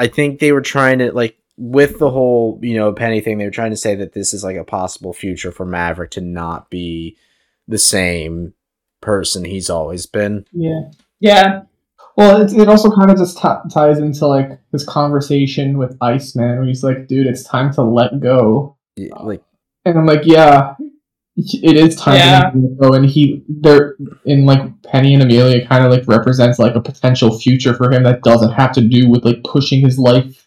i 0.00 0.08
think 0.08 0.40
they 0.40 0.50
were 0.50 0.60
trying 0.60 0.98
to 0.98 1.12
like 1.12 1.38
with 1.56 1.98
the 1.98 2.10
whole 2.10 2.58
you 2.62 2.76
know 2.76 2.92
penny 2.92 3.20
thing 3.20 3.38
they 3.38 3.44
were 3.44 3.50
trying 3.50 3.70
to 3.70 3.76
say 3.76 3.94
that 3.94 4.12
this 4.12 4.34
is 4.34 4.42
like 4.42 4.56
a 4.56 4.64
possible 4.64 5.12
future 5.12 5.52
for 5.52 5.64
maverick 5.64 6.10
to 6.10 6.20
not 6.20 6.68
be 6.70 7.16
the 7.68 7.78
same 7.78 8.52
person 9.00 9.44
he's 9.44 9.70
always 9.70 10.06
been 10.06 10.44
Yeah. 10.52 10.90
Yeah. 11.20 11.62
Well, 12.16 12.42
it, 12.42 12.52
it 12.52 12.68
also 12.68 12.90
kind 12.90 13.10
of 13.10 13.16
just 13.16 13.38
t- 13.38 13.48
ties 13.72 13.98
into 13.98 14.26
like 14.26 14.58
his 14.72 14.84
conversation 14.84 15.78
with 15.78 15.96
Iceman, 16.00 16.58
where 16.58 16.66
he's 16.66 16.82
like, 16.82 17.06
"Dude, 17.06 17.26
it's 17.26 17.44
time 17.44 17.72
to 17.74 17.82
let 17.82 18.20
go." 18.20 18.76
Y- 18.96 19.08
like 19.22 19.42
And 19.84 19.98
I'm 19.98 20.06
like, 20.06 20.22
"Yeah, 20.24 20.74
it 21.62 21.76
is 21.76 21.96
time 21.96 22.16
Yeah. 22.16 22.52
go." 22.80 22.92
And 22.92 23.06
he, 23.06 23.42
there, 23.48 23.96
in 24.24 24.46
like 24.46 24.60
Penny 24.82 25.14
and 25.14 25.22
Amelia, 25.22 25.66
kind 25.66 25.84
of 25.84 25.90
like 25.90 26.06
represents 26.06 26.58
like 26.58 26.74
a 26.74 26.80
potential 26.80 27.38
future 27.38 27.74
for 27.74 27.90
him 27.92 28.02
that 28.04 28.22
doesn't 28.22 28.52
have 28.52 28.72
to 28.72 28.80
do 28.80 29.08
with 29.08 29.24
like 29.24 29.42
pushing 29.44 29.80
his 29.80 29.98
life 29.98 30.46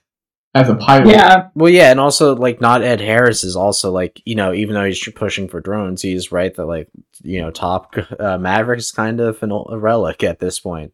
as 0.56 0.70
a 0.70 0.76
pilot. 0.76 1.08
Yeah. 1.08 1.50
Well, 1.56 1.72
yeah, 1.72 1.92
and 1.92 2.00
also 2.00 2.36
like 2.36 2.62
not 2.62 2.84
Ed 2.84 3.02
Harris 3.02 3.44
is 3.44 3.56
also 3.56 3.92
like 3.92 4.22
you 4.26 4.36
know 4.36 4.54
even 4.54 4.76
though 4.76 4.86
he's 4.86 5.08
pushing 5.14 5.48
for 5.48 5.60
drones, 5.62 6.02
he's 6.02 6.32
right 6.32 6.54
that 6.56 6.66
like 6.66 6.90
you 7.24 7.42
know 7.42 7.52
Top 7.52 7.96
uh, 8.20 8.38
Maverick 8.38 8.80
is 8.80 8.92
kind 8.92 9.20
of 9.20 9.42
an, 9.44 9.52
ol- 9.52 9.70
a 9.72 9.78
relic 9.78 10.24
at 10.24 10.40
this 10.40 10.60
point. 10.60 10.94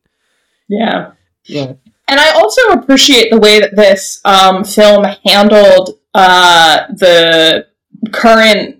Yeah. 0.67 1.11
yeah. 1.45 1.73
And 2.07 2.19
I 2.19 2.31
also 2.33 2.61
appreciate 2.69 3.31
the 3.31 3.39
way 3.39 3.59
that 3.59 3.75
this 3.75 4.21
um, 4.25 4.63
film 4.63 5.05
handled 5.25 5.99
uh, 6.13 6.87
the 6.89 7.67
current 8.11 8.78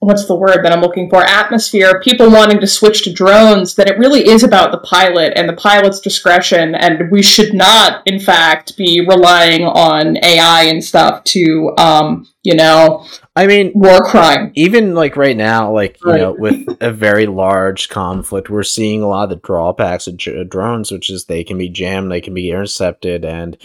what's 0.00 0.26
the 0.26 0.36
word 0.36 0.64
that 0.64 0.72
I'm 0.72 0.80
looking 0.80 1.10
for? 1.10 1.22
Atmosphere. 1.22 2.00
People 2.00 2.30
wanting 2.30 2.60
to 2.60 2.66
switch 2.66 3.02
to 3.02 3.12
drones 3.12 3.74
that 3.74 3.88
it 3.88 3.98
really 3.98 4.28
is 4.28 4.44
about 4.44 4.70
the 4.70 4.78
pilot 4.78 5.32
and 5.34 5.48
the 5.48 5.54
pilot's 5.54 6.00
discretion 6.00 6.74
and 6.74 7.10
we 7.10 7.22
should 7.22 7.52
not 7.52 8.02
in 8.06 8.20
fact 8.20 8.76
be 8.76 9.04
relying 9.08 9.64
on 9.64 10.16
AI 10.24 10.64
and 10.64 10.82
stuff 10.84 11.24
to 11.24 11.72
um, 11.78 12.28
you 12.44 12.54
know 12.54 13.04
I 13.34 13.46
mean, 13.46 13.70
war 13.74 14.04
crime. 14.04 14.50
even 14.56 14.94
like 14.96 15.16
right 15.16 15.36
now, 15.36 15.72
like 15.72 15.96
you 16.04 16.10
Right. 16.10 16.20
know, 16.20 16.32
with 16.36 16.66
a 16.80 16.90
very 16.90 17.26
large 17.26 17.88
conflict, 17.88 18.50
we're 18.50 18.64
seeing 18.64 19.00
a 19.00 19.06
lot 19.08 19.24
of 19.24 19.30
the 19.30 19.36
drawbacks 19.36 20.08
of 20.08 20.16
dr- 20.16 20.48
drones, 20.48 20.90
which 20.90 21.08
is 21.08 21.24
they 21.26 21.44
can 21.44 21.56
be 21.56 21.68
jammed, 21.68 22.10
they 22.10 22.20
can 22.20 22.34
be 22.34 22.50
intercepted, 22.50 23.24
and 23.24 23.56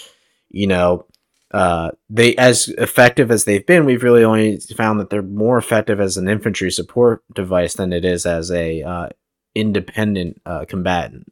you 0.51 0.67
know, 0.67 1.05
uh, 1.53 1.91
they 2.09 2.35
as 2.35 2.67
effective 2.79 3.29
as 3.29 3.45
they've 3.45 3.65
been, 3.65 3.85
we've 3.85 4.03
really 4.03 4.23
only 4.23 4.57
found 4.75 4.99
that 4.99 5.11
they're 5.11 5.21
more 5.21 5.57
effective 5.57 5.99
as 5.99 6.17
an 6.17 6.27
infantry 6.27 6.71
support 6.71 7.23
device 7.33 7.75
than 7.75 7.93
it 7.93 8.03
is 8.03 8.25
as 8.25 8.49
a 8.51 8.81
uh, 8.81 9.09
independent 9.53 10.41
uh, 10.45 10.65
combatant. 10.67 11.31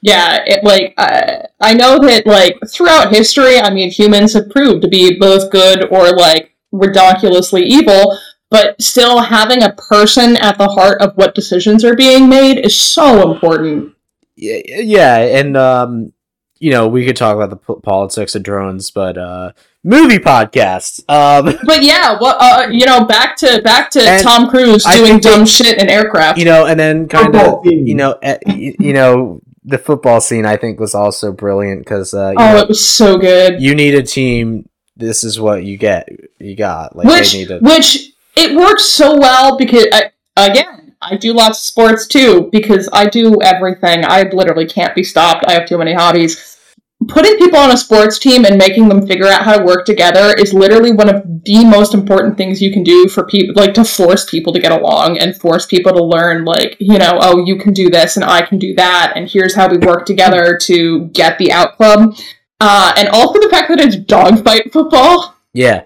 Yeah, 0.00 0.42
it, 0.46 0.64
like 0.64 0.94
uh, 0.96 1.46
I 1.60 1.74
know 1.74 1.98
that 1.98 2.26
like 2.26 2.58
throughout 2.66 3.12
history, 3.12 3.58
I 3.58 3.72
mean, 3.72 3.90
humans 3.90 4.32
have 4.32 4.50
proved 4.50 4.82
to 4.82 4.88
be 4.88 5.18
both 5.18 5.50
good 5.50 5.86
or 5.92 6.16
like 6.16 6.56
ridiculously 6.72 7.62
evil, 7.62 8.18
but 8.50 8.80
still 8.80 9.20
having 9.20 9.62
a 9.62 9.74
person 9.74 10.36
at 10.38 10.58
the 10.58 10.68
heart 10.68 11.00
of 11.02 11.14
what 11.16 11.34
decisions 11.34 11.84
are 11.84 11.94
being 11.94 12.28
made 12.28 12.58
is 12.58 12.74
so 12.74 13.30
important. 13.30 13.94
yeah, 14.34 14.60
yeah, 14.66 15.18
and 15.18 15.56
um, 15.56 16.12
you 16.62 16.70
know, 16.70 16.86
we 16.86 17.04
could 17.04 17.16
talk 17.16 17.34
about 17.34 17.50
the 17.50 17.56
p- 17.56 17.80
politics 17.82 18.36
of 18.36 18.44
drones, 18.44 18.92
but 18.92 19.18
uh, 19.18 19.50
movie 19.82 20.20
podcasts. 20.20 21.00
Um, 21.08 21.58
But 21.66 21.82
yeah, 21.82 22.16
what 22.20 22.36
uh, 22.38 22.68
you 22.70 22.86
know, 22.86 23.04
back 23.04 23.36
to 23.38 23.60
back 23.62 23.90
to 23.90 24.20
Tom 24.22 24.48
Cruise 24.48 24.86
I 24.86 24.96
doing 24.96 25.10
think 25.14 25.22
dumb 25.22 25.44
shit 25.44 25.78
in 25.82 25.88
aircraft. 25.88 26.38
you 26.38 26.44
know, 26.44 26.66
and 26.66 26.78
then 26.78 27.08
kind 27.08 27.34
of, 27.34 27.66
you 27.66 27.96
know, 27.96 28.16
eh, 28.22 28.38
you 28.46 28.92
know, 28.92 29.40
the 29.64 29.76
football 29.76 30.20
scene 30.20 30.46
I 30.46 30.56
think 30.56 30.78
was 30.78 30.94
also 30.94 31.32
brilliant 31.32 31.80
because 31.80 32.14
uh, 32.14 32.30
you, 32.30 32.36
oh, 32.38 32.52
know, 32.52 32.58
it 32.58 32.68
was 32.68 32.88
so 32.88 33.18
good. 33.18 33.60
you 33.60 33.74
need 33.74 33.96
a 33.96 34.02
team. 34.04 34.68
This 34.94 35.24
is 35.24 35.40
what 35.40 35.64
you 35.64 35.76
get. 35.76 36.08
You 36.38 36.54
got 36.54 36.94
like 36.94 37.08
which 37.08 37.32
they 37.32 37.38
need 37.38 37.50
a 37.50 37.58
which 37.58 38.12
it 38.36 38.56
works 38.56 38.84
so 38.84 39.16
well 39.18 39.58
because 39.58 39.86
I, 39.92 40.12
again 40.36 40.94
I 41.02 41.16
do 41.16 41.32
lots 41.32 41.58
of 41.58 41.64
sports 41.64 42.06
too 42.06 42.48
because 42.52 42.88
I 42.92 43.06
do 43.06 43.42
everything. 43.42 44.04
I 44.04 44.22
literally 44.32 44.66
can't 44.66 44.94
be 44.94 45.02
stopped. 45.02 45.44
I 45.48 45.54
have 45.54 45.66
too 45.66 45.76
many 45.76 45.92
hobbies. 45.92 46.51
Putting 47.08 47.38
people 47.38 47.58
on 47.58 47.70
a 47.70 47.76
sports 47.76 48.18
team 48.18 48.44
and 48.44 48.58
making 48.58 48.88
them 48.88 49.06
figure 49.06 49.26
out 49.26 49.42
how 49.42 49.56
to 49.56 49.64
work 49.64 49.86
together 49.86 50.34
is 50.38 50.52
literally 50.52 50.92
one 50.92 51.08
of 51.08 51.22
the 51.44 51.64
most 51.64 51.94
important 51.94 52.36
things 52.36 52.60
you 52.60 52.72
can 52.72 52.82
do 52.82 53.08
for 53.08 53.24
people 53.24 53.54
like 53.56 53.74
to 53.74 53.84
force 53.84 54.28
people 54.28 54.52
to 54.52 54.60
get 54.60 54.72
along 54.72 55.18
and 55.18 55.36
force 55.36 55.66
people 55.66 55.92
to 55.92 56.02
learn 56.02 56.44
like, 56.44 56.76
you 56.78 56.98
know, 56.98 57.18
oh, 57.20 57.44
you 57.44 57.56
can 57.56 57.72
do 57.72 57.88
this 57.88 58.16
and 58.16 58.24
I 58.24 58.42
can 58.42 58.58
do 58.58 58.74
that 58.74 59.12
and 59.16 59.28
here's 59.28 59.54
how 59.54 59.68
we 59.68 59.78
work 59.78 60.06
together 60.06 60.56
to 60.62 61.06
get 61.08 61.38
the 61.38 61.52
outcome. 61.52 62.14
Uh, 62.60 62.92
and 62.96 63.08
also 63.08 63.40
the 63.40 63.48
fact 63.48 63.68
that 63.68 63.80
it's 63.80 63.96
dogfight 63.96 64.72
football. 64.72 65.31
Yeah. 65.54 65.84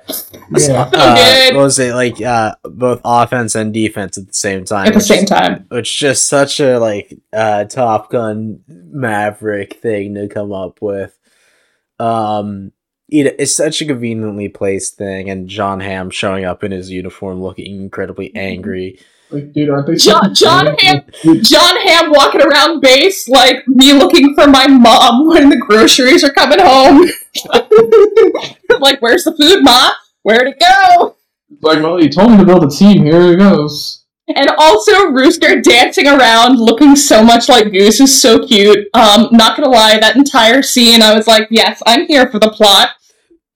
Yeah. 0.56 0.58
So 0.58 0.74
Uh, 0.92 1.16
good. 1.16 1.56
what 1.56 1.62
was 1.64 1.78
it 1.78 1.94
like? 1.94 2.20
Uh, 2.22 2.54
both 2.62 3.00
offense 3.04 3.54
and 3.56 3.74
defense 3.74 4.16
at 4.16 4.28
the 4.28 4.32
same 4.32 4.64
time. 4.64 4.86
at 4.86 4.92
the 4.92 4.98
which 4.98 5.04
same 5.06 5.24
time. 5.26 5.66
which 5.68 5.98
just 5.98 6.28
such 6.28 6.60
a 6.60 6.78
like 6.78 7.18
uh 7.32 7.64
Top 7.64 8.10
Gun 8.10 8.60
Maverick 8.68 9.74
thing 9.82 10.14
to 10.14 10.28
come 10.28 10.52
up 10.52 10.80
with. 10.80 11.18
Um 11.98 12.72
it, 13.08 13.36
it's 13.38 13.54
such 13.54 13.80
a 13.80 13.86
conveniently 13.86 14.48
placed 14.48 14.96
thing 14.96 15.30
and 15.30 15.48
Jon 15.48 15.80
Hamm 15.80 16.10
showing 16.10 16.44
up 16.44 16.62
in 16.64 16.72
his 16.72 16.90
uniform 16.90 17.40
looking 17.42 17.80
incredibly 17.82 18.34
angry. 18.36 18.98
Like, 19.30 19.52
dude, 19.52 19.70
aren't 19.70 19.88
they? 19.88 19.96
John- 19.96 20.34
Jon 20.34 20.76
Hamm- 20.78 21.02
Jon 21.42 21.76
Hamm 21.80 22.10
walking 22.12 22.42
around 22.42 22.80
base 22.80 23.28
like 23.28 23.66
me 23.66 23.92
looking 23.92 24.34
for 24.34 24.46
my 24.46 24.66
mom 24.68 25.26
when 25.28 25.48
the 25.48 25.56
groceries 25.56 26.22
are 26.22 26.32
coming 26.32 26.60
home. 26.60 27.06
like, 28.80 29.00
where's 29.02 29.24
the 29.24 29.34
food, 29.36 29.62
Ma? 29.64 29.90
Where'd 30.22 30.48
it 30.48 30.60
go? 30.60 31.16
Like, 31.60 31.82
well, 31.82 32.00
you 32.02 32.08
told 32.08 32.30
me 32.32 32.36
to 32.38 32.44
build 32.44 32.64
a 32.64 32.70
team. 32.70 33.04
Here 33.04 33.32
it 33.32 33.38
goes. 33.38 34.04
And 34.28 34.50
also 34.58 35.06
Rooster 35.10 35.60
dancing 35.60 36.08
around 36.08 36.58
looking 36.58 36.96
so 36.96 37.22
much 37.22 37.48
like 37.48 37.70
Goose 37.72 38.00
is 38.00 38.20
so 38.20 38.44
cute. 38.44 38.88
Um, 38.92 39.28
not 39.30 39.56
gonna 39.56 39.68
lie, 39.70 39.98
that 40.00 40.16
entire 40.16 40.62
scene 40.62 41.00
I 41.00 41.14
was 41.16 41.28
like, 41.28 41.46
yes, 41.50 41.80
I'm 41.86 42.06
here 42.06 42.28
for 42.28 42.40
the 42.40 42.50
plot. 42.50 42.90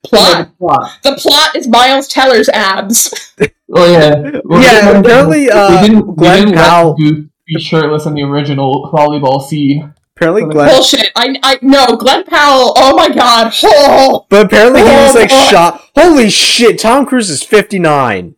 Plot. 0.05 0.57
Plot. 0.59 0.93
The 1.03 1.17
plot 1.17 1.57
is 1.57 1.67
Miles 1.69 2.07
Teller's 2.09 2.49
abs. 2.49 3.35
Oh 3.75 3.91
yeah. 3.91 4.41
Well, 4.45 4.61
Yeah, 4.63 4.93
we- 4.93 4.99
apparently, 4.99 5.39
we 5.45 5.51
uh, 5.51 5.83
didn't, 5.83 6.07
we 6.09 6.15
Glen 6.17 6.39
didn't 6.47 6.57
let 6.57 6.69
Powell- 6.69 6.95
be 6.97 7.29
shirtless 7.59 8.07
in 8.07 8.15
the 8.15 8.23
original 8.23 8.91
volleyball 8.93 9.43
scene. 9.43 9.95
Apparently, 10.17 10.43
Glen. 10.53 10.69
Bullshit. 10.69 11.11
I 11.17 11.37
I 11.43 11.59
no 11.63 11.97
Glen 11.97 12.25
Powell. 12.25 12.75
Oh 12.77 12.95
my 12.97 13.09
god. 13.09 13.53
Oh. 13.65 14.27
But 14.31 14.47
apparently, 14.47 14.81
he 14.83 14.87
was 14.87 15.15
like 15.15 15.31
Oh, 15.33 15.37
boy. 15.37 15.51
shot. 15.51 15.85
Holy 15.97 16.31
shit! 16.31 16.79
Tom 16.79 17.07
Cruise 17.07 17.31
is 17.31 17.43
fifty 17.43 17.79
nine. 17.79 18.35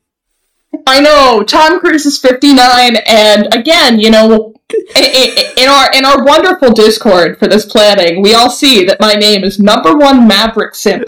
I 0.86 1.00
know 1.00 1.42
Tom 1.42 1.80
Cruise 1.80 2.06
is 2.06 2.18
59, 2.18 2.96
and 3.06 3.54
again, 3.54 4.00
you 4.00 4.10
know, 4.10 4.54
in 4.96 5.68
our 5.68 5.92
in 5.92 6.04
our 6.04 6.24
wonderful 6.24 6.72
Discord 6.72 7.38
for 7.38 7.46
this 7.46 7.66
planning, 7.66 8.22
we 8.22 8.34
all 8.34 8.50
see 8.50 8.84
that 8.84 9.00
my 9.00 9.14
name 9.14 9.44
is 9.44 9.58
number 9.58 9.94
one 9.96 10.26
Maverick 10.26 10.74
simp. 10.74 11.04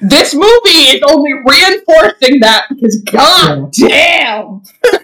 This 0.00 0.34
movie 0.34 0.96
is 0.96 1.02
only 1.08 1.32
reinforcing 1.32 2.40
that 2.40 2.66
because 2.70 3.02
god 3.10 3.72
damn. 3.72 4.62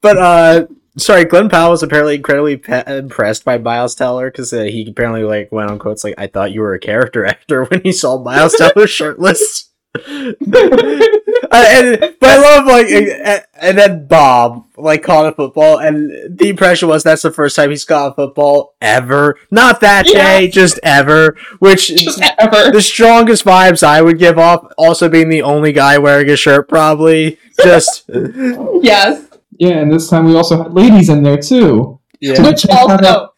But 0.00 0.16
uh, 0.16 0.66
sorry, 0.96 1.24
Glen 1.24 1.48
Powell 1.48 1.70
was 1.70 1.82
apparently 1.82 2.16
incredibly 2.16 2.56
pe- 2.56 2.98
impressed 2.98 3.44
by 3.44 3.58
Miles 3.58 3.94
Teller 3.94 4.30
because 4.30 4.52
uh, 4.52 4.62
he 4.62 4.86
apparently 4.88 5.24
like 5.24 5.50
went 5.50 5.70
on 5.70 5.78
quotes 5.78 6.04
like, 6.04 6.14
"I 6.18 6.26
thought 6.28 6.52
you 6.52 6.60
were 6.60 6.74
a 6.74 6.78
character 6.80 7.24
actor" 7.24 7.64
when 7.68 7.82
he 7.82 7.92
saw 7.92 8.22
Miles 8.22 8.54
Teller 8.54 8.86
shirtless. 8.86 9.67
And 11.50 11.98
but 12.20 12.28
I 12.30 12.36
love 12.36 12.66
like 12.66 12.86
and, 12.88 13.42
and 13.54 13.78
then 13.78 14.06
Bob 14.06 14.66
like 14.76 15.02
caught 15.02 15.26
a 15.26 15.32
football 15.32 15.78
and 15.78 16.10
the 16.38 16.48
impression 16.50 16.88
was 16.88 17.02
that's 17.02 17.22
the 17.22 17.30
first 17.30 17.56
time 17.56 17.70
he's 17.70 17.84
caught 17.84 18.12
a 18.12 18.14
football 18.14 18.74
ever. 18.82 19.38
Not 19.50 19.80
that 19.80 20.06
Yeah. 20.08 20.38
day, 20.40 20.48
just 20.48 20.78
ever. 20.82 21.36
Which 21.58 21.88
Just 21.96 22.20
ever. 22.38 22.70
the 22.70 22.82
strongest 22.82 23.44
vibes 23.44 23.82
I 23.82 24.02
would 24.02 24.18
give 24.18 24.38
off, 24.38 24.66
also 24.76 25.08
being 25.08 25.28
the 25.30 25.42
only 25.42 25.72
guy 25.72 25.96
wearing 25.98 26.28
a 26.30 26.36
shirt, 26.36 26.68
probably. 26.68 27.38
Just 27.62 28.04
Yes. 28.82 29.26
Yeah, 29.58 29.78
and 29.78 29.92
this 29.92 30.08
time 30.08 30.26
we 30.26 30.34
also 30.36 30.62
had 30.62 30.72
ladies 30.74 31.08
in 31.08 31.22
there 31.22 31.38
too. 31.38 31.98
yeah. 32.20 32.40
Which 32.42 32.66
also 32.68 33.32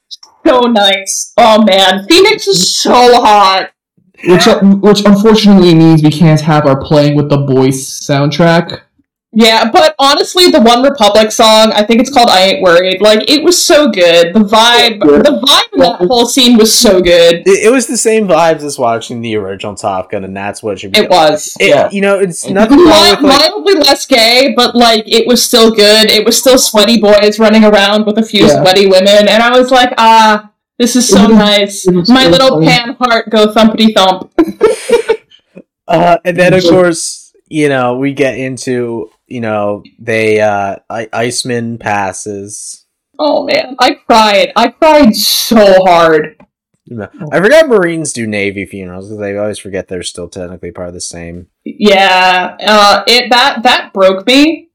so 0.47 0.61
nice. 0.63 1.33
Oh 1.37 1.63
man, 1.65 2.07
Phoenix 2.09 2.47
is 2.49 2.81
so 2.83 2.93
hot. 3.23 3.71
Which 4.25 4.47
which 4.81 5.05
unfortunately 5.05 5.75
means 5.75 6.03
we 6.03 6.11
can't 6.11 6.41
have 6.41 6.67
our 6.67 6.79
playing 6.81 7.17
with 7.17 7.29
the 7.31 7.39
boys 7.39 7.77
soundtrack. 7.87 8.81
Yeah, 9.33 9.71
but 9.71 9.95
honestly, 10.01 10.49
the 10.51 10.59
OneRepublic 10.59 11.31
song, 11.31 11.71
I 11.73 11.85
think 11.85 12.01
it's 12.01 12.13
called 12.13 12.29
"I 12.29 12.47
Ain't 12.47 12.63
Worried." 12.63 13.01
Like, 13.01 13.31
it 13.31 13.45
was 13.45 13.65
so 13.65 13.89
good. 13.89 14.35
The 14.35 14.41
vibe, 14.41 14.99
Yeah. 15.05 15.19
the 15.23 15.41
vibe 15.41 15.73
in 15.73 15.79
that 15.79 15.99
whole 16.09 16.27
scene 16.27 16.59
was 16.59 16.77
so 16.77 17.01
good. 17.01 17.47
It, 17.47 17.67
it 17.67 17.71
was 17.71 17.87
the 17.87 17.97
same 17.97 18.27
vibes 18.27 18.63
as 18.65 18.77
watching 18.77 19.21
the 19.21 19.37
original 19.37 19.77
Top 19.77 20.11
Gun, 20.11 20.25
and 20.25 20.37
that's 20.37 20.65
what 20.65 20.81
should 20.81 20.91
be. 20.91 20.99
It 20.99 21.11
was. 21.11 21.57
It- 21.61 21.69
Yeah. 21.69 21.89
You 21.93 22.01
know, 22.01 22.19
it's 22.19 22.49
nothing 22.51 22.79
wrong 22.79 22.89
Mi- 22.89 23.11
with 23.13 23.21
like. 23.23 23.41
mildly 23.53 23.75
less 23.75 24.05
gay, 24.05 24.53
but 24.57 24.75
like 24.75 25.05
it 25.07 25.29
was 25.29 25.41
still 25.45 25.71
good. 25.71 26.11
It 26.11 26.27
was 26.27 26.37
still 26.37 26.59
sweaty 26.59 27.01
boys 27.01 27.39
running 27.39 27.65
around 27.65 28.07
with 28.07 28.19
a 28.19 28.25
few 28.25 28.47
Yeah. 28.49 28.61
sweaty 28.63 28.89
women, 28.89 29.29
and 29.29 29.45
I 29.45 29.57
was 29.57 29.71
like, 29.71 29.95
ah, 29.97 30.50
this 30.81 30.97
is 30.97 31.07
so 31.07 31.27
nice. 31.27 31.87
My 31.87 32.27
little 32.27 32.63
pan 32.63 32.97
heart 32.99 33.29
go 33.31 33.53
thumpity 33.53 33.95
thump. 33.95 34.33
Uh, 35.87 36.19
and 36.25 36.37
then 36.37 36.55
of 36.55 36.63
course, 36.63 37.33
you 37.49 37.69
know, 37.69 37.97
we 37.99 38.15
get 38.15 38.39
into 38.39 39.11
you 39.27 39.41
know 39.41 39.83
they 39.99 40.41
uh 40.41 40.77
I- 40.89 41.09
Iceman 41.13 41.79
passes. 41.79 42.87
Oh 43.19 43.45
man, 43.45 43.75
I 43.81 43.95
cried. 43.95 44.53
I 44.55 44.69
cried 44.69 45.17
so 45.17 45.85
hard. 45.85 46.37
I 46.93 47.41
forgot 47.41 47.69
Marines 47.69 48.13
do 48.13 48.29
Navy 48.29 48.67
funerals 48.67 49.09
because 49.09 49.21
I 49.21 49.35
always 49.35 49.59
forget 49.59 49.89
they're 49.89 50.05
still 50.05 50.29
technically 50.29 50.71
part 50.71 50.87
of 50.87 50.95
the 50.95 51.01
same. 51.01 51.49
Yeah, 51.65 52.57
uh, 52.61 53.03
it 53.09 53.29
that 53.31 53.65
that 53.65 53.93
broke 53.93 54.29
me 54.29 54.69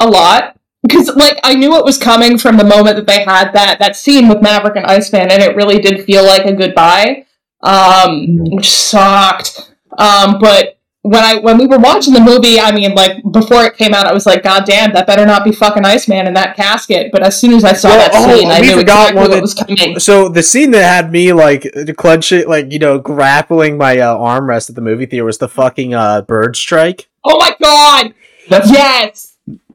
a 0.00 0.08
lot 0.08 0.56
because 0.82 1.08
like 1.16 1.38
I 1.44 1.54
knew 1.54 1.76
it 1.76 1.84
was 1.84 1.98
coming 1.98 2.38
from 2.38 2.56
the 2.56 2.64
moment 2.64 2.96
that 2.96 3.06
they 3.06 3.24
had 3.24 3.52
that 3.52 3.78
that 3.80 3.96
scene 3.96 4.28
with 4.28 4.42
Maverick 4.42 4.76
and 4.76 4.86
Iceman, 4.86 5.30
and 5.30 5.42
it 5.42 5.56
really 5.56 5.78
did 5.78 6.04
feel 6.04 6.24
like 6.24 6.44
a 6.44 6.52
goodbye, 6.52 7.26
um, 7.62 8.38
which 8.50 8.70
sucked. 8.70 9.72
Um, 9.98 10.38
but 10.40 10.78
when 11.02 11.22
I 11.24 11.36
when 11.38 11.58
we 11.58 11.66
were 11.66 11.78
watching 11.78 12.14
the 12.14 12.20
movie, 12.20 12.60
I 12.60 12.72
mean, 12.72 12.94
like 12.94 13.16
before 13.32 13.64
it 13.64 13.76
came 13.76 13.92
out, 13.92 14.06
I 14.06 14.12
was 14.12 14.24
like, 14.24 14.42
God 14.44 14.64
damn, 14.64 14.92
that 14.92 15.06
better 15.06 15.26
not 15.26 15.44
be 15.44 15.50
fucking 15.52 15.84
Iceman 15.84 16.26
in 16.28 16.34
that 16.34 16.56
casket. 16.56 17.10
But 17.12 17.22
as 17.22 17.38
soon 17.40 17.52
as 17.54 17.64
I 17.64 17.72
saw 17.72 17.88
Well, 17.88 17.98
that 17.98 18.10
oh, 18.14 18.38
scene, 18.38 18.50
I 18.50 18.60
knew 18.60 18.74
forgot 18.78 19.10
exactly 19.10 19.20
what 19.20 19.30
that- 19.32 19.42
was 19.42 19.54
coming. 19.54 19.98
So 19.98 20.28
the 20.28 20.42
scene 20.44 20.70
that 20.72 20.82
had 20.84 21.10
me 21.12 21.32
like 21.32 21.66
clenching, 21.96 22.46
like 22.48 22.72
you 22.72 22.78
know, 22.78 22.98
grappling 22.98 23.76
my 23.76 23.98
uh, 23.98 24.16
armrest 24.16 24.70
at 24.70 24.76
the 24.76 24.82
movie 24.82 25.06
theater 25.06 25.24
was 25.24 25.38
the 25.38 25.48
fucking 25.48 25.92
uh, 25.92 26.22
bird 26.22 26.54
strike. 26.56 27.08
Oh 27.24 27.36
my 27.38 27.54
god! 27.60 28.14
That's 28.48 28.70
Yes. 28.70 29.31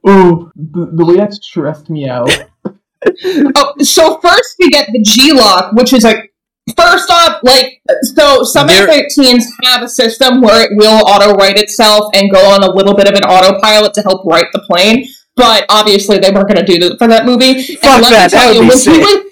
Ooh 0.07 0.51
the, 0.55 0.91
the 0.93 1.05
way 1.05 1.17
that 1.17 1.33
stressed 1.33 1.89
me 1.89 2.07
out. 2.09 2.29
Oh, 3.55 3.73
so 3.79 4.17
first 4.19 4.55
we 4.59 4.69
get 4.69 4.89
the 4.91 4.99
G-LOC, 5.01 5.73
which 5.73 5.93
is 5.93 6.03
like 6.03 6.33
first 6.75 7.09
off, 7.11 7.39
like 7.43 7.79
so 8.15 8.43
some 8.43 8.67
There- 8.67 8.89
F-18s 8.89 9.43
have 9.63 9.83
a 9.83 9.87
system 9.87 10.41
where 10.41 10.63
it 10.63 10.71
will 10.75 11.03
auto 11.07 11.35
right 11.35 11.57
itself 11.57 12.09
and 12.15 12.31
go 12.31 12.39
on 12.49 12.63
a 12.63 12.71
little 12.73 12.95
bit 12.95 13.07
of 13.07 13.13
an 13.13 13.23
autopilot 13.23 13.93
to 13.93 14.01
help 14.01 14.25
right 14.25 14.47
the 14.51 14.59
plane. 14.61 15.05
But 15.37 15.65
obviously 15.69 16.17
they 16.17 16.31
weren't 16.31 16.47
going 16.49 16.65
to 16.65 16.65
do 16.65 16.79
that 16.89 16.97
for 16.97 17.07
that 17.07 17.25
movie. 17.25 17.61
Fuck 17.75 18.01
that, 18.09 18.31
that 18.31 18.47
would 18.47 18.53
be 18.53 18.59
when 18.59 18.69
he 18.69 18.75
sick. 18.75 18.99
was- 19.01 19.23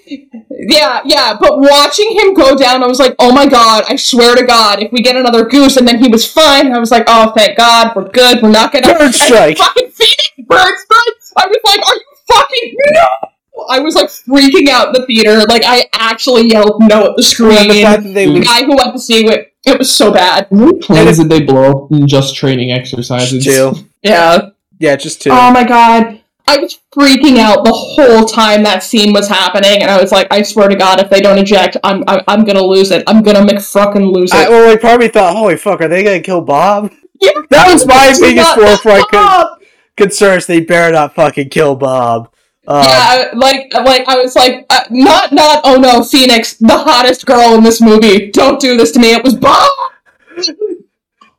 yeah, 0.58 1.00
yeah. 1.04 1.36
But 1.38 1.58
watching 1.58 2.10
him 2.16 2.32
go 2.32 2.56
down, 2.56 2.82
I 2.82 2.86
was 2.86 2.98
like, 2.98 3.14
oh 3.18 3.32
my 3.32 3.46
god! 3.46 3.84
I 3.88 3.96
swear 3.96 4.34
to 4.36 4.44
God, 4.44 4.80
if 4.82 4.90
we 4.92 5.00
get 5.02 5.16
another 5.16 5.44
goose, 5.44 5.76
and 5.76 5.86
then 5.86 5.98
he 6.02 6.08
was 6.08 6.30
fine, 6.30 6.72
I 6.72 6.78
was 6.78 6.90
like, 6.90 7.04
oh 7.08 7.32
thank 7.36 7.56
God, 7.58 7.94
we're 7.94 8.08
good. 8.08 8.40
We're 8.42 8.50
not 8.52 8.72
gonna 8.72 8.86
Bird 8.98 9.12
strike. 9.26 9.58
fucking 9.58 9.90
Phoenix 9.90 10.32
bird 10.46 10.74
strike. 10.78 11.36
I 11.36 11.46
was 11.48 11.58
like, 11.64 11.86
are 11.86 11.94
you 11.94 12.02
fucking 12.28 12.76
no? 12.92 13.64
I 13.68 13.80
was 13.80 13.94
like 13.94 14.08
freaking 14.08 14.68
out 14.68 14.88
in 14.94 15.00
the 15.00 15.06
theater. 15.06 15.44
Like 15.46 15.62
I 15.66 15.86
actually 15.92 16.48
yelled 16.48 16.80
no 16.82 17.06
at 17.10 17.16
the 17.16 17.22
screen. 17.22 17.58
And 17.58 17.70
the 17.70 17.82
fact 17.82 18.02
that 18.04 18.14
they 18.14 18.26
the 18.32 18.40
guy 18.40 18.64
who 18.64 18.76
went 18.76 18.92
to 18.94 18.98
see 19.00 19.26
it, 19.26 19.52
it 19.66 19.78
was 19.78 19.90
so 19.94 20.12
bad. 20.12 20.46
How 20.50 20.56
many 20.56 20.78
planes 20.78 21.18
did 21.18 21.28
they 21.28 21.42
blow 21.42 21.84
up 21.84 21.92
in 21.92 22.06
just 22.06 22.34
training 22.36 22.70
exercises? 22.70 23.44
two, 23.44 23.72
Yeah. 24.02 24.50
Yeah, 24.78 24.96
just 24.96 25.22
two. 25.22 25.30
Oh 25.30 25.50
my 25.50 25.64
god. 25.64 26.22
I 26.48 26.58
was 26.58 26.78
freaking 26.94 27.38
out 27.38 27.64
the 27.64 27.72
whole 27.72 28.24
time 28.24 28.62
that 28.62 28.84
scene 28.84 29.12
was 29.12 29.26
happening, 29.28 29.82
and 29.82 29.90
I 29.90 30.00
was 30.00 30.12
like, 30.12 30.28
I 30.30 30.42
swear 30.42 30.68
to 30.68 30.76
God, 30.76 31.00
if 31.00 31.10
they 31.10 31.20
don't 31.20 31.38
eject, 31.38 31.76
I'm 31.82 32.04
I'm, 32.06 32.20
I'm 32.28 32.44
gonna 32.44 32.62
lose 32.62 32.92
it. 32.92 33.02
I'm 33.08 33.22
gonna 33.22 33.40
McFruckin' 33.40 34.12
lose 34.12 34.30
I, 34.32 34.44
it. 34.44 34.50
well, 34.50 34.70
I 34.72 34.76
probably 34.76 35.08
thought, 35.08 35.34
holy 35.36 35.56
fuck, 35.56 35.80
are 35.80 35.88
they 35.88 36.04
gonna 36.04 36.20
kill 36.20 36.40
Bob? 36.42 36.92
Yeah. 37.20 37.30
That 37.50 37.72
was 37.72 37.86
my 37.86 38.14
biggest 38.20 38.54
forefront 38.54 39.08
con- 39.10 39.40
up. 39.40 39.60
concerns. 39.96 40.46
They 40.46 40.60
better 40.60 40.92
not 40.92 41.14
fucking 41.14 41.48
kill 41.48 41.74
Bob. 41.74 42.32
Um, 42.68 42.82
yeah, 42.82 43.04
I- 43.08 43.30
like, 43.34 43.72
like 43.74 44.06
I 44.08 44.16
was 44.16 44.36
like, 44.36 44.66
uh, 44.70 44.82
not, 44.90 45.32
not. 45.32 45.62
Oh 45.64 45.76
no, 45.78 46.02
Phoenix, 46.04 46.54
the 46.54 46.76
hottest 46.76 47.24
girl 47.26 47.54
in 47.54 47.64
this 47.64 47.80
movie. 47.80 48.30
Don't 48.30 48.60
do 48.60 48.76
this 48.76 48.92
to 48.92 48.98
me. 49.00 49.14
It 49.14 49.24
was 49.24 49.34
Bob. 49.34 49.70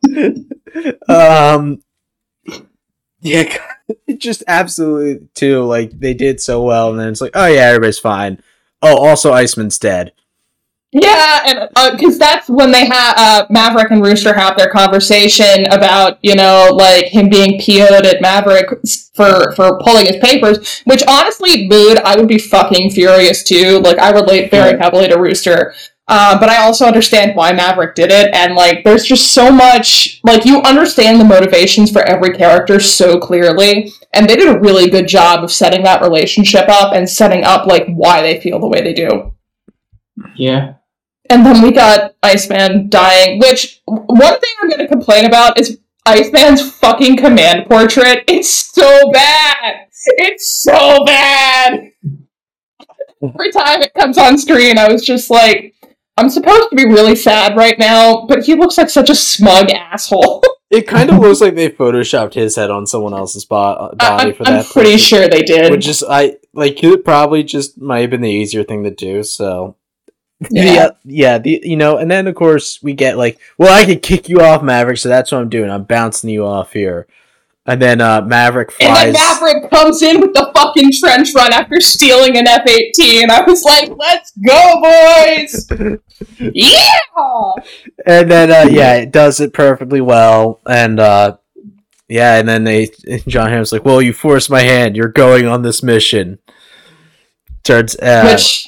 um 1.10 1.82
yeah 3.28 3.58
it 4.08 4.20
just 4.20 4.44
absolutely 4.48 5.28
too 5.34 5.64
like 5.64 6.00
they 6.00 6.14
did 6.14 6.40
so 6.40 6.62
well 6.64 6.90
and 6.92 7.00
then 7.00 7.10
it's 7.10 7.22
like 7.22 7.32
oh 7.36 7.48
yeah 7.48 7.62
everybody's 7.62 8.00
fine 8.00 8.42
oh 8.82 8.98
also 8.98 9.34
iceman's 9.34 9.78
dead 9.78 10.12
Yeah, 10.94 11.42
and 11.46 11.98
because 11.98 12.18
that's 12.18 12.48
when 12.50 12.72
they 12.72 12.86
have 12.86 13.14
uh, 13.18 13.46
Maverick 13.50 13.92
and 13.92 14.02
Rooster 14.02 14.34
have 14.34 14.56
their 14.58 14.70
conversation 14.70 15.66
about 15.68 16.18
you 16.22 16.34
know 16.34 16.70
like 16.72 17.08
him 17.08 17.30
being 17.30 17.60
PO'd 17.60 18.06
at 18.06 18.22
Maverick 18.22 18.70
for 19.14 19.52
for 19.54 19.80
pulling 19.80 20.06
his 20.06 20.16
papers. 20.18 20.82
Which 20.86 21.04
honestly, 21.08 21.68
mood 21.68 21.98
I 22.00 22.16
would 22.16 22.30
be 22.30 22.38
fucking 22.38 22.92
furious 22.92 23.44
too. 23.44 23.80
Like 23.80 24.00
I 24.00 24.12
relate 24.12 24.50
very 24.50 24.80
heavily 24.80 25.10
to 25.10 25.20
Rooster. 25.20 25.74
Uh, 26.10 26.40
but 26.40 26.48
I 26.48 26.64
also 26.64 26.86
understand 26.86 27.36
why 27.36 27.52
Maverick 27.52 27.94
did 27.94 28.12
it, 28.12 28.34
and 28.34 28.56
like, 28.56 28.86
there's 28.86 29.04
just 29.04 29.34
so 29.34 29.52
much. 29.52 30.22
Like, 30.24 30.46
you 30.46 30.62
understand 30.62 31.20
the 31.20 31.26
motivations 31.26 31.92
for 31.92 32.02
every 32.04 32.30
character 32.30 32.80
so 32.80 33.20
clearly, 33.20 33.92
and 34.14 34.30
they 34.30 34.38
did 34.38 34.48
a 34.48 34.60
really 34.60 34.90
good 34.90 35.08
job 35.08 35.44
of 35.44 35.52
setting 35.52 35.84
that 35.84 36.02
relationship 36.02 36.70
up 36.70 36.94
and 36.94 37.10
setting 37.10 37.44
up 37.44 37.66
like 37.66 37.88
why 37.88 38.22
they 38.22 38.40
feel 38.40 38.58
the 38.60 38.68
way 38.68 38.82
they 38.82 38.94
do. 38.94 39.34
Yeah. 40.36 40.76
And 41.30 41.46
then 41.46 41.62
we 41.62 41.74
got 41.74 42.16
Iceman 42.24 42.90
dying, 42.90 43.40
which 43.40 43.82
one 43.86 44.40
thing 44.40 44.52
I'm 44.62 44.70
going 44.70 44.80
to 44.80 44.88
complain 44.88 45.26
about 45.26 45.60
is 45.60 45.80
Iceman's 46.06 46.72
fucking 46.72 47.18
command 47.18 47.68
portrait. 47.68 48.24
It's 48.30 48.50
so 48.50 49.12
bad. 49.12 49.88
It's 49.92 50.50
so 50.64 51.04
bad. 51.04 51.92
Every 53.22 53.52
time 53.52 53.82
it 53.82 53.94
comes 53.94 54.18
on 54.18 54.38
screen, 54.38 54.78
I 54.78 54.90
was 54.90 55.06
just 55.06 55.30
like, 55.30 55.74
I'm 56.18 56.30
supposed 56.30 56.70
to 56.70 56.76
be 56.76 56.86
really 56.86 57.16
sad 57.16 57.56
right 57.56 57.78
now, 57.78 58.26
but 58.28 58.44
he 58.44 58.56
looks 58.56 58.78
like 58.78 58.90
such 58.90 59.10
a 59.10 59.16
smug 59.16 59.70
asshole. 59.70 60.44
it 60.70 60.88
kind 60.88 61.10
of 61.10 61.20
looks 61.20 61.42
like 61.42 61.56
they 61.56 61.70
photoshopped 61.70 62.34
his 62.34 62.56
head 62.56 62.72
on 62.72 62.86
someone 62.88 63.14
else's 63.14 63.46
bo- 63.46 63.56
uh, 63.56 63.96
body 63.96 64.30
I'm, 64.30 64.34
for 64.36 64.48
I'm 64.48 64.54
that 64.56 64.66
pretty 64.66 64.92
purpose, 64.92 65.02
sure 65.06 65.30
they 65.30 65.44
did. 65.44 65.72
which 65.72 65.88
is 65.88 66.04
i 66.08 66.36
like 66.54 66.84
it 66.84 67.06
probably 67.06 67.44
just 67.44 67.80
might 67.80 68.02
have 68.02 68.10
been 68.10 68.20
the 68.22 68.30
easier 68.30 68.66
thing 68.66 68.84
to 68.84 68.92
do 68.92 69.24
so 69.24 69.78
yeah. 70.52 70.64
Yeah. 70.74 70.90
Yeah, 71.04 71.38
the 71.40 71.62
you 71.64 71.78
know, 71.78 71.98
and 71.98 72.10
then 72.12 72.28
of 72.28 72.36
course 72.36 72.82
we 72.84 72.94
get 72.94 73.18
like, 73.18 73.40
well, 73.58 73.74
I 73.74 73.86
could 73.86 74.02
kick 74.04 74.30
you 74.30 74.42
off, 74.42 74.62
Maverick, 74.62 74.98
so 74.98 75.10
that's 75.10 75.32
what 75.32 75.42
I'm 75.42 75.50
doing. 75.50 75.70
I'm 75.70 75.84
bouncing 75.84 76.30
you 76.30 76.46
off 76.46 76.74
here, 76.74 77.08
and 77.68 77.82
then 77.82 78.02
uh 78.02 78.22
Maverick 78.22 78.74
And 78.80 78.90
flies. 78.90 79.14
then 79.14 79.14
Maverick 79.14 79.70
comes 79.70 80.02
in 80.02 80.20
with 80.22 80.34
the 80.34 80.52
fucking 80.56 80.90
trench 81.00 81.34
run 81.36 81.54
after 81.54 81.80
stealing 81.82 82.38
an 82.38 82.48
F 82.48 82.66
eighteen. 82.68 83.30
I 83.30 83.42
was 83.42 83.64
like, 83.64 83.90
"Let's 83.98 84.32
go, 84.46 84.82
boys! 84.82 85.68
yeah!" 86.40 86.98
and 88.06 88.32
then 88.32 88.52
uh, 88.52 88.70
yeah, 88.72 88.94
it 88.96 89.12
does 89.12 89.40
it 89.40 89.54
perfectly 89.54 90.02
well, 90.02 90.60
and 90.66 91.00
uh, 91.00 91.38
yeah, 92.08 92.40
and 92.40 92.48
then 92.48 92.64
they 92.64 92.90
Jon 93.28 93.50
Hamm's 93.50 93.72
like, 93.72 93.84
well, 93.86 94.02
you 94.02 94.14
forced 94.14 94.50
my 94.50 94.62
hand. 94.62 94.96
You're 94.96 95.10
going 95.10 95.46
on 95.46 95.62
this 95.62 95.84
mission. 95.84 96.40
Turns 97.64 97.98
uh, 98.00 98.24
Which, 98.32 98.68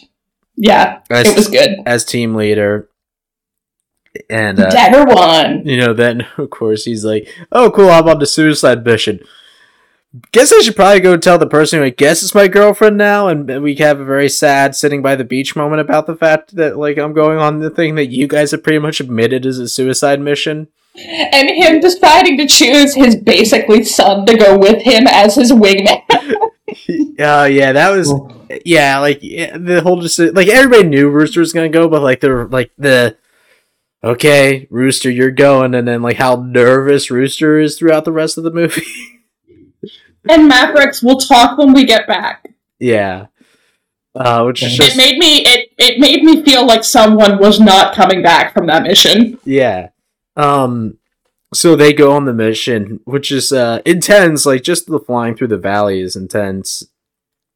yeah, 0.58 1.00
as, 1.10 1.28
it 1.30 1.36
was 1.38 1.48
good. 1.48 1.78
as 1.86 2.04
team 2.04 2.36
leader, 2.36 2.90
and 4.30 4.60
uh, 4.60 4.70
Dagger 4.70 5.06
one. 5.06 5.66
you 5.66 5.78
know, 5.78 5.94
then 5.94 6.28
of 6.38 6.50
course 6.50 6.86
he's 6.86 7.06
like, 7.06 7.28
"Oh, 7.52 7.72
cool, 7.72 7.90
I'm 7.90 8.08
on 8.08 8.20
the 8.20 8.26
suicide 8.26 8.86
mission." 8.86 9.20
Guess 10.32 10.52
I 10.52 10.62
should 10.62 10.76
probably 10.76 11.02
go 11.02 11.18
tell 11.18 11.38
the 11.38 11.46
person 11.46 11.80
who 11.80 11.86
I 11.86 11.92
guess 11.92 12.24
is 12.24 12.34
my 12.34 12.48
girlfriend 12.48 12.98
now, 12.98 13.28
and 13.28 13.62
we 13.62 13.76
have 13.76 14.00
a 14.00 14.06
very 14.06 14.28
sad 14.28 14.76
sitting 14.76 15.04
by 15.04 15.16
the 15.16 15.24
beach 15.24 15.56
moment 15.56 15.82
about 15.82 16.08
the 16.08 16.16
fact 16.16 16.56
that 16.56 16.78
like 16.78 16.98
I'm 16.98 17.14
going 17.14 17.38
on 17.38 17.60
the 17.60 17.70
thing 17.70 17.96
that 17.96 18.08
you 18.08 18.28
guys 18.28 18.52
have 18.52 18.64
pretty 18.64 18.80
much 18.80 19.00
admitted 19.00 19.46
is 19.46 19.60
a 19.60 19.70
suicide 19.70 20.20
mission. 20.20 20.70
And 20.96 21.50
him 21.50 21.80
deciding 21.80 22.38
to 22.40 22.48
choose 22.48 22.96
his 22.96 23.16
basically 23.16 23.84
son 23.84 24.26
to 24.26 24.36
go 24.36 24.58
with 24.58 24.82
him 24.82 25.06
as 25.08 25.36
his 25.36 25.52
wingman. 25.52 26.02
Uh, 27.20 27.50
yeah, 27.52 27.74
that 27.74 27.90
was 27.90 28.14
yeah, 28.64 29.00
like 29.00 29.20
yeah, 29.22 29.58
the 29.58 29.82
whole 29.82 30.00
just 30.00 30.20
like 30.20 30.48
everybody 30.48 30.88
knew 30.88 31.10
Rooster 31.10 31.42
was 31.42 31.52
gonna 31.52 31.68
go, 31.68 31.90
but 31.90 32.02
like 32.02 32.22
they're 32.22 32.48
like 32.48 32.72
the 32.78 33.18
okay, 34.04 34.68
Rooster, 34.70 35.10
you're 35.10 35.32
going, 35.32 35.74
and 35.76 35.88
then 35.88 36.02
like 36.02 36.18
how 36.18 36.36
nervous 36.36 37.12
Rooster 37.12 37.60
is 37.60 37.78
throughout 37.78 38.06
the 38.06 38.12
rest 38.12 38.38
of 38.38 38.44
the 38.44 38.52
movie. 38.52 38.86
and 40.30 40.48
Mavericks, 40.48 41.02
we'll 41.04 41.18
talk 41.18 41.58
when 41.58 41.74
we 41.74 41.86
get 41.86 42.08
back. 42.08 42.48
yeah, 42.80 43.28
uh, 44.16 44.44
which 44.44 44.64
is 44.64 44.74
It 44.74 44.84
just 44.84 44.98
made 44.98 45.18
me 45.18 45.44
it, 45.46 45.70
it 45.78 46.00
made 46.00 46.24
me 46.24 46.44
feel 46.44 46.66
like 46.66 46.84
someone 46.84 47.40
was 47.40 47.60
not 47.60 47.96
coming 47.96 48.22
back 48.22 48.54
from 48.54 48.68
that 48.68 48.84
mission. 48.84 49.40
Yeah. 49.46 49.90
Um 50.36 50.98
so 51.54 51.76
they 51.76 51.94
go 51.94 52.12
on 52.12 52.26
the 52.26 52.34
mission, 52.34 53.00
which 53.06 53.32
is 53.32 53.52
uh 53.52 53.82
intense, 53.86 54.46
like 54.46 54.64
just 54.64 54.88
the 54.88 55.00
flying 55.00 55.36
through 55.36 55.48
the 55.48 55.58
valley 55.58 56.02
is 56.02 56.16
intense. 56.16 56.89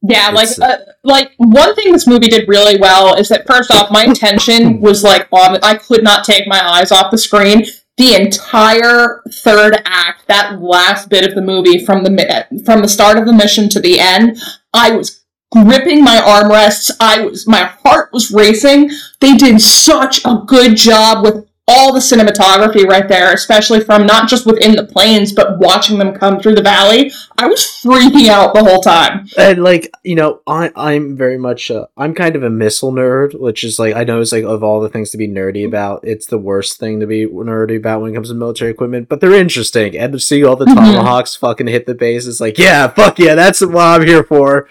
Yeah, 0.06 0.32
like 0.32 0.50
uh, 0.62 0.78
like 1.04 1.32
one 1.38 1.74
thing 1.76 1.94
this 1.94 2.08
movie 2.08 2.28
did 2.28 2.50
really 2.50 2.78
well 2.78 3.16
is 3.16 3.30
that 3.30 3.48
first 3.48 3.72
off, 3.72 3.90
my 3.90 4.04
attention 4.04 4.82
was 4.82 5.02
like 5.02 5.28
on. 5.32 5.58
I 5.64 5.76
could 5.76 6.04
not 6.04 6.26
take 6.26 6.46
my 6.48 6.62
eyes 6.62 6.92
off 6.92 7.10
the 7.10 7.18
screen. 7.18 7.66
The 7.96 8.16
entire 8.16 9.22
third 9.32 9.78
act, 9.86 10.28
that 10.28 10.60
last 10.60 11.10
bit 11.10 11.26
of 11.26 11.36
the 11.36 11.42
movie, 11.42 11.86
from 11.86 12.04
the 12.04 12.48
from 12.66 12.82
the 12.82 12.90
start 12.90 13.18
of 13.18 13.26
the 13.26 13.34
mission 13.34 13.70
to 13.70 13.80
the 13.80 14.00
end, 14.00 14.38
I 14.74 14.92
was 14.92 15.24
gripping 15.54 16.04
my 16.04 16.18
armrests. 16.18 16.92
I 17.00 17.22
was 17.22 17.48
my 17.48 17.72
heart 17.84 18.10
was 18.12 18.30
racing. 18.30 18.90
They 19.22 19.36
did 19.36 19.62
such 19.62 20.26
a 20.26 20.44
good 20.46 20.76
job 20.76 21.24
with 21.24 21.48
all 21.66 21.94
the 21.94 22.00
cinematography 22.00 22.86
right 22.86 23.08
there, 23.08 23.32
especially 23.34 23.80
from 23.80 24.06
not 24.06 24.28
just 24.28 24.46
within 24.46 24.76
the 24.76 24.86
planes, 24.86 25.32
but 25.32 25.60
watching 25.60 25.98
them 25.98 26.14
come 26.14 26.40
through 26.40 26.56
the 26.56 26.62
valley. 26.62 27.10
I 27.38 27.48
was 27.48 27.62
freaking 27.84 28.28
out 28.28 28.54
the 28.54 28.64
whole 28.64 28.82
time. 28.82 29.28
And 29.38 29.64
like, 29.64 29.90
you 30.04 30.16
know, 30.16 30.42
I 30.46 30.72
I'm 30.76 31.16
very 31.16 31.38
much 31.38 31.72
I'm 31.96 32.14
kind 32.14 32.36
of 32.36 32.44
a 32.44 32.50
missile 32.50 32.92
nerd, 32.92 33.40
which 33.40 33.64
is 33.64 33.80
like 33.80 33.96
I 33.96 34.04
know 34.04 34.20
it's 34.20 34.34
like 34.34 34.44
of 34.44 34.62
all 34.62 34.82
the 34.82 34.90
things 34.90 35.12
to 35.12 35.18
be 35.18 35.28
nerdy 35.28 35.66
about, 35.66 36.02
it's 36.04 36.26
the 36.26 36.38
worst 36.38 36.80
thing 36.80 37.00
to 37.00 37.08
be 37.08 37.26
nerdy 37.28 37.78
about 37.78 38.02
when 38.02 38.12
it 38.12 38.16
comes 38.16 38.30
to 38.30 38.36
military 38.36 38.72
equipment, 38.72 39.08
but 39.08 39.22
they're 39.22 39.34
interesting. 39.34 39.98
And 39.98 40.12
to 40.14 40.20
see 40.20 40.44
all 40.44 40.58
the 40.58 40.66
Mhm. 40.66 40.76
tomahawks 40.76 41.36
fucking 41.36 41.68
hit 41.68 41.86
the 41.86 41.96
base, 41.96 42.28
it's 42.28 42.42
like, 42.42 42.58
yeah, 42.58 42.88
fuck 42.90 43.20
yeah, 43.20 43.36
that's 43.36 43.62
what 43.62 43.78
I'm 43.78 44.06
here 44.06 44.24
for. 44.24 44.68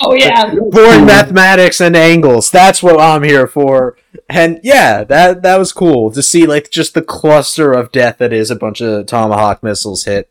Oh 0.00 0.14
yeah, 0.14 0.54
boring 0.54 1.04
mathematics 1.06 1.80
and 1.80 1.96
angles. 1.96 2.50
That's 2.50 2.82
what 2.82 3.00
I'm 3.00 3.22
here 3.24 3.46
for. 3.46 3.96
And 4.28 4.60
yeah, 4.62 5.04
that 5.04 5.42
that 5.42 5.58
was 5.58 5.72
cool 5.72 6.10
to 6.12 6.22
see 6.22 6.46
like 6.46 6.70
just 6.70 6.94
the 6.94 7.02
cluster 7.02 7.72
of 7.72 7.90
death 7.92 8.18
that 8.18 8.32
is 8.32 8.50
a 8.50 8.56
bunch 8.56 8.80
of 8.80 9.06
tomahawk 9.06 9.62
missiles 9.62 10.04
hit. 10.04 10.30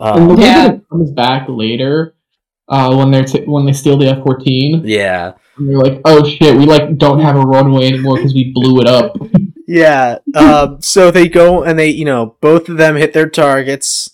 Um, 0.00 0.36
way 0.36 0.44
Yeah. 0.44 0.72
it 0.72 0.88
comes 0.90 1.10
back 1.10 1.46
later, 1.48 2.14
uh, 2.68 2.94
when 2.94 3.10
they're 3.10 3.24
t- 3.24 3.44
when 3.46 3.64
they 3.64 3.72
steal 3.72 3.96
the 3.96 4.08
F 4.08 4.22
fourteen, 4.22 4.82
yeah, 4.84 5.32
and 5.56 5.68
they're 5.68 5.78
like, 5.78 6.00
"Oh 6.04 6.22
shit, 6.28 6.56
we 6.56 6.66
like 6.66 6.96
don't 6.98 7.20
have 7.20 7.36
a 7.36 7.40
runway 7.40 7.86
anymore 7.88 8.16
because 8.16 8.34
we 8.34 8.52
blew 8.52 8.80
it 8.80 8.86
up." 8.86 9.16
yeah. 9.66 10.18
Um, 10.34 10.80
so 10.82 11.10
they 11.10 11.28
go 11.28 11.64
and 11.64 11.78
they, 11.78 11.88
you 11.88 12.04
know, 12.04 12.36
both 12.40 12.68
of 12.68 12.76
them 12.76 12.96
hit 12.96 13.12
their 13.14 13.28
targets. 13.28 14.10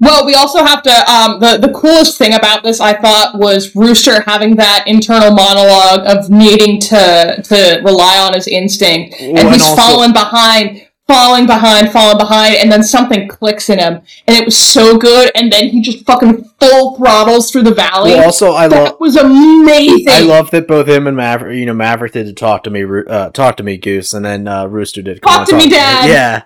Well, 0.00 0.26
we 0.26 0.34
also 0.34 0.64
have 0.64 0.82
to. 0.82 1.10
Um, 1.10 1.40
the 1.40 1.58
the 1.58 1.72
coolest 1.72 2.18
thing 2.18 2.34
about 2.34 2.62
this, 2.62 2.80
I 2.80 2.92
thought, 2.94 3.38
was 3.38 3.74
Rooster 3.76 4.22
having 4.22 4.56
that 4.56 4.84
internal 4.86 5.30
monologue 5.32 6.06
of 6.06 6.30
needing 6.30 6.80
to 6.80 7.40
to 7.42 7.80
rely 7.84 8.18
on 8.18 8.34
his 8.34 8.46
instinct, 8.48 9.16
and 9.20 9.38
and 9.38 9.48
he's 9.52 9.62
also- 9.62 9.76
falling 9.82 10.12
behind, 10.12 10.86
falling 11.08 11.46
behind, 11.46 11.92
falling 11.92 12.18
behind, 12.18 12.56
and 12.56 12.70
then 12.70 12.82
something 12.82 13.28
clicks 13.28 13.70
in 13.70 13.78
him, 13.78 14.00
and 14.26 14.36
it 14.36 14.44
was 14.44 14.58
so 14.58 14.98
good, 14.98 15.30
and 15.34 15.52
then 15.52 15.68
he 15.68 15.80
just 15.80 16.04
fucking 16.04 16.44
full 16.60 16.96
throttles 16.96 17.50
through 17.50 17.62
the 17.62 17.74
valley. 17.74 18.10
Well, 18.12 18.24
also, 18.24 18.52
I 18.52 18.66
that 18.68 18.82
love. 18.92 19.00
was 19.00 19.16
amazing. 19.16 20.08
I 20.08 20.20
love 20.20 20.50
that 20.50 20.66
both 20.66 20.88
him 20.88 21.06
and 21.06 21.16
Maverick, 21.16 21.56
you 21.56 21.66
know, 21.66 21.74
Maverick 21.74 22.12
did 22.12 22.26
to 22.26 22.32
talk 22.32 22.64
to 22.64 22.70
me, 22.70 22.84
uh, 23.08 23.30
talk 23.30 23.56
to 23.58 23.62
me, 23.62 23.76
Goose, 23.76 24.12
and 24.12 24.24
then 24.24 24.48
uh, 24.48 24.66
Rooster 24.66 25.02
did. 25.02 25.22
"Come 25.22 25.32
Talk 25.32 25.40
on, 25.40 25.46
to 25.46 25.56
me, 25.64 25.70
Dad." 25.70 26.08
Yeah, 26.08 26.42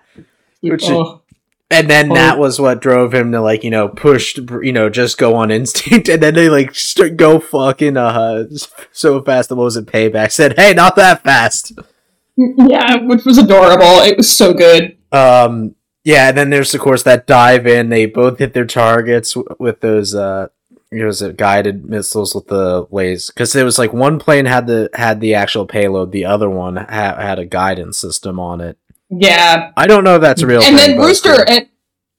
Which 0.60 0.82
is- 0.84 0.90
oh, 0.90 1.19
And 1.72 1.88
then 1.88 2.08
that 2.08 2.36
was 2.36 2.60
what 2.60 2.80
drove 2.80 3.14
him 3.14 3.30
to 3.32 3.40
like 3.40 3.62
you 3.62 3.70
know 3.70 3.88
push 3.88 4.36
you 4.36 4.72
know 4.72 4.90
just 4.90 5.18
go 5.18 5.36
on 5.36 5.50
instinct, 5.52 6.08
and 6.08 6.22
then 6.22 6.34
they 6.34 6.48
like 6.48 6.74
st- 6.74 7.16
go 7.16 7.38
fucking 7.38 7.96
uh 7.96 8.44
so 8.92 9.22
fast. 9.22 9.48
That 9.48 9.56
what 9.56 9.64
was 9.64 9.76
it? 9.76 9.86
Payback 9.86 10.32
said, 10.32 10.58
"Hey, 10.58 10.74
not 10.74 10.96
that 10.96 11.22
fast." 11.22 11.72
yeah, 12.36 12.96
which 12.96 13.24
was 13.24 13.38
adorable. 13.38 14.00
It 14.02 14.16
was 14.16 14.34
so 14.36 14.52
good. 14.52 14.96
Um, 15.12 15.74
yeah. 16.04 16.28
And 16.28 16.36
then 16.36 16.50
there's 16.50 16.74
of 16.74 16.80
course 16.80 17.02
that 17.04 17.26
dive 17.26 17.66
in. 17.66 17.88
They 17.88 18.06
both 18.06 18.38
hit 18.38 18.52
their 18.54 18.66
targets 18.66 19.34
w- 19.34 19.54
with 19.58 19.80
those 19.80 20.14
uh, 20.14 20.48
you 20.90 21.00
know, 21.00 21.06
was 21.06 21.22
it 21.22 21.36
guided 21.36 21.84
missiles 21.88 22.34
with 22.34 22.48
the 22.48 22.86
laser? 22.90 23.32
Because 23.32 23.54
it 23.54 23.62
was 23.62 23.78
like 23.78 23.92
one 23.92 24.18
plane 24.18 24.46
had 24.46 24.66
the 24.66 24.90
had 24.94 25.20
the 25.20 25.34
actual 25.34 25.66
payload, 25.66 26.10
the 26.12 26.24
other 26.24 26.50
one 26.50 26.76
ha- 26.76 27.16
had 27.16 27.38
a 27.38 27.46
guidance 27.46 27.98
system 27.98 28.40
on 28.40 28.60
it. 28.60 28.78
Yeah, 29.10 29.72
I 29.76 29.86
don't 29.86 30.04
know 30.04 30.16
if 30.16 30.20
that's 30.22 30.42
a 30.42 30.46
real. 30.46 30.62
and 30.62 30.76
thing, 30.76 30.90
then 30.92 30.96
but- 30.98 31.06
Rooster 31.06 31.44
and 31.48 31.66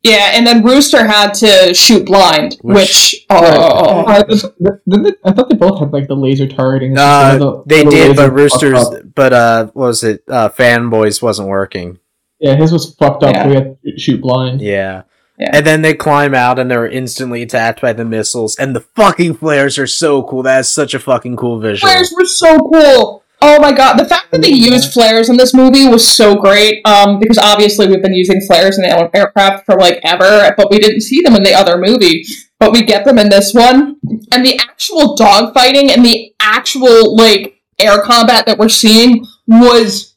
yeah, 0.04 0.32
and 0.34 0.48
then 0.48 0.64
Rooster 0.64 1.06
had 1.06 1.34
to 1.36 1.74
shoot 1.76 2.08
blind, 2.08 2.58
Which- 2.64 2.76
which, 2.76 3.26
oh, 3.30 4.04
I, 4.08 4.24
didn't 4.24 5.18
I 5.24 5.32
thought 5.32 5.48
they 5.50 5.56
both 5.56 5.80
had 5.80 5.94
like 5.94 6.08
the 6.08 6.16
laser 6.16 6.48
targeting. 6.48 6.96
system, 6.96 7.08
Uh, 7.08 7.38
the- 7.38 7.64
they 7.68 7.84
the 7.84 7.90
did, 7.92 8.08
laser 8.10 8.14
but 8.16 8.34
Roosters, 8.34 8.86
but 9.14 9.32
uh, 9.34 9.66
what 9.74 9.88
was 9.88 10.04
it? 10.04 10.24
Uh, 10.28 10.50
fanboys 10.50 11.22
wasn't 11.22 11.48
working. 11.50 12.00
Yeah, 12.40 12.56
his 12.56 12.72
was 12.72 12.96
fucked 12.96 13.22
up. 13.24 13.36
Yeah. 13.36 13.48
We 13.48 13.54
had 13.56 13.78
to 13.84 14.00
shoot 14.00 14.20
blind. 14.22 14.62
Yeah. 14.62 15.04
Yeah. 15.38 15.52
And 15.54 15.66
then 15.68 15.84
they 15.84 15.94
climb 15.94 16.34
out 16.34 16.58
and 16.60 16.70
they're 16.70 16.88
instantly 16.88 17.44
attacked 17.44 17.82
by 17.82 17.94
the 17.94 18.06
missiles. 18.06 18.56
And 18.58 18.76
the 18.76 18.80
fucking 18.82 19.36
flares 19.36 19.78
are 19.80 19.88
so 19.88 20.24
cool. 20.24 20.42
That 20.44 20.60
is 20.62 20.72
such 20.72 20.94
a 20.96 21.00
fucking 21.00 21.36
cool 21.38 21.60
visual. 21.60 21.92
flares 21.92 22.12
were 22.16 22.26
so 22.26 22.58
cool. 22.60 23.21
Oh 23.44 23.60
my 23.60 23.72
god, 23.72 23.98
the 23.98 24.06
fact 24.06 24.30
that 24.32 24.42
they 24.42 24.52
used 24.52 24.94
flares 24.94 25.28
in 25.28 25.36
this 25.36 25.54
movie 25.54 25.88
was 25.88 26.08
so 26.08 26.36
great. 26.36 26.86
Um, 26.86 27.20
because 27.20 27.40
obviously 27.40 27.88
we've 27.88 28.02
been 28.02 28.14
using 28.14 28.40
flares 28.42 28.78
in 28.78 28.86
aircraft 28.86 29.66
for 29.66 29.76
like 29.76 30.00
ever, 30.04 30.54
but 30.56 30.70
we 30.70 30.78
didn't 30.78 31.02
see 31.02 31.22
them 31.22 31.36
in 31.36 31.44
the 31.44 31.54
other 31.54 31.78
movie. 31.78 32.24
But 32.60 32.72
we 32.72 32.84
get 32.84 33.04
them 33.06 33.18
in 33.18 33.30
this 33.30 33.54
one, 33.54 33.98
and 34.32 34.46
the 34.46 34.60
actual 34.60 35.16
dogfighting 35.16 35.90
and 35.90 36.06
the 36.06 36.36
actual 36.40 37.16
like 37.16 37.60
air 37.80 38.02
combat 38.04 38.46
that 38.46 38.60
we're 38.60 38.70
seeing 38.70 39.26
was 39.48 40.11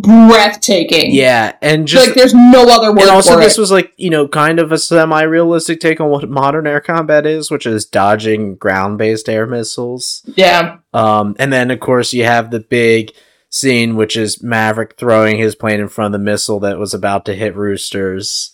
breathtaking. 0.00 1.12
Yeah, 1.12 1.56
and 1.62 1.86
just 1.86 2.06
like 2.06 2.14
there's 2.14 2.34
no 2.34 2.66
other 2.68 2.90
word 2.90 3.02
and 3.02 3.10
also 3.10 3.38
this 3.38 3.56
it. 3.56 3.60
was 3.60 3.70
like 3.70 3.92
you 3.96 4.10
know 4.10 4.28
kind 4.28 4.58
of 4.58 4.72
a 4.72 4.78
semi-realistic 4.78 5.80
take 5.80 6.00
on 6.00 6.10
what 6.10 6.28
modern 6.28 6.66
air 6.66 6.80
combat 6.80 7.26
is, 7.26 7.50
which 7.50 7.66
is 7.66 7.84
dodging 7.86 8.56
ground-based 8.56 9.28
air 9.28 9.46
missiles. 9.46 10.22
yeah, 10.36 10.78
Um, 10.92 11.36
and 11.38 11.52
then 11.52 11.70
of 11.70 11.80
course 11.80 12.12
you 12.12 12.24
have 12.24 12.50
the 12.50 12.60
big 12.60 13.12
scene, 13.50 13.96
which 13.96 14.16
is 14.16 14.42
Maverick 14.42 14.96
throwing 14.98 15.38
his 15.38 15.54
plane 15.54 15.80
in 15.80 15.88
front 15.88 16.14
of 16.14 16.20
the 16.20 16.24
missile 16.24 16.60
that 16.60 16.78
was 16.78 16.92
about 16.94 17.24
to 17.26 17.34
hit 17.34 17.54
Roosters. 17.56 18.53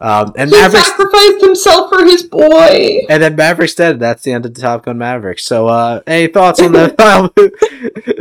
Um, 0.00 0.32
and 0.36 0.48
he 0.48 0.56
Maverick, 0.56 0.84
sacrificed 0.84 1.40
himself 1.40 1.90
for 1.90 2.04
his 2.04 2.22
boy. 2.22 3.00
and 3.10 3.20
then 3.20 3.34
Maverick's 3.34 3.74
dead. 3.74 3.98
That's 3.98 4.22
the 4.22 4.30
end 4.32 4.46
of 4.46 4.54
the 4.54 4.60
Top 4.60 4.84
Gun 4.84 4.96
Maverick. 4.98 5.40
So, 5.40 5.66
uh, 5.66 6.02
any 6.06 6.32
thoughts 6.32 6.62
on 6.62 6.70
the? 6.72 6.94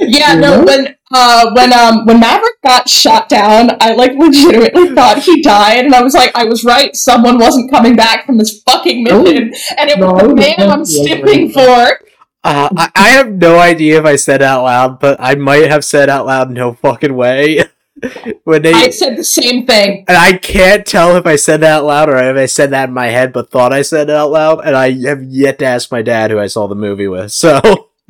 Yeah, 0.00 0.34
no, 0.34 0.64
when 0.64 0.96
uh 1.12 1.52
when 1.54 1.72
um 1.72 2.06
when 2.06 2.20
Maverick 2.20 2.60
got 2.64 2.88
shot 2.88 3.28
down, 3.28 3.70
I 3.80 3.94
like 3.94 4.12
legitimately 4.14 4.94
thought 4.94 5.22
he 5.22 5.42
died, 5.42 5.84
and 5.84 5.94
I 5.94 6.02
was 6.02 6.14
like, 6.14 6.34
I 6.34 6.44
was 6.44 6.64
right, 6.64 6.94
someone 6.96 7.38
wasn't 7.38 7.70
coming 7.70 7.96
back 7.96 8.26
from 8.26 8.38
this 8.38 8.62
fucking 8.62 9.02
mission, 9.04 9.52
and 9.76 9.90
it 9.90 9.98
No, 9.98 10.12
was 10.12 10.22
I 10.22 10.26
the 10.26 10.34
was 10.34 10.40
man 10.40 10.70
I'm 10.70 10.82
definitely 10.84 11.04
stipping 11.04 11.52
for. 11.52 12.00
Uh, 12.44 12.68
I, 12.76 12.90
I 12.94 13.08
have 13.10 13.32
no 13.32 13.58
idea 13.58 13.98
if 13.98 14.04
I 14.04 14.16
said 14.16 14.40
out 14.40 14.62
loud, 14.64 15.00
but 15.00 15.16
I 15.20 15.34
might 15.34 15.68
have 15.68 15.84
said 15.84 16.08
out 16.08 16.26
loud, 16.26 16.50
"No 16.50 16.72
fucking 16.74 17.14
way." 17.14 17.64
when 18.44 18.62
they 18.62 18.72
I 18.72 18.90
said 18.90 19.16
the 19.16 19.24
same 19.24 19.66
thing. 19.66 20.04
and 20.08 20.16
I 20.16 20.36
can't 20.36 20.86
tell 20.86 21.16
if 21.16 21.26
I 21.26 21.36
said 21.36 21.60
that 21.60 21.78
out 21.78 21.84
loud 21.84 22.08
or 22.08 22.16
if 22.18 22.36
I 22.36 22.46
said 22.46 22.70
that 22.70 22.88
in 22.88 22.94
my 22.94 23.06
head, 23.06 23.32
but 23.32 23.50
thought 23.50 23.72
I 23.72 23.82
said 23.82 24.10
it 24.10 24.14
out 24.14 24.30
loud. 24.30 24.64
And 24.64 24.76
I 24.76 24.92
have 25.06 25.22
yet 25.22 25.58
to 25.60 25.64
ask 25.64 25.90
my 25.90 26.02
dad 26.02 26.30
who 26.30 26.38
I 26.38 26.46
saw 26.46 26.66
the 26.66 26.74
movie 26.74 27.08
with. 27.08 27.32
So 27.32 27.60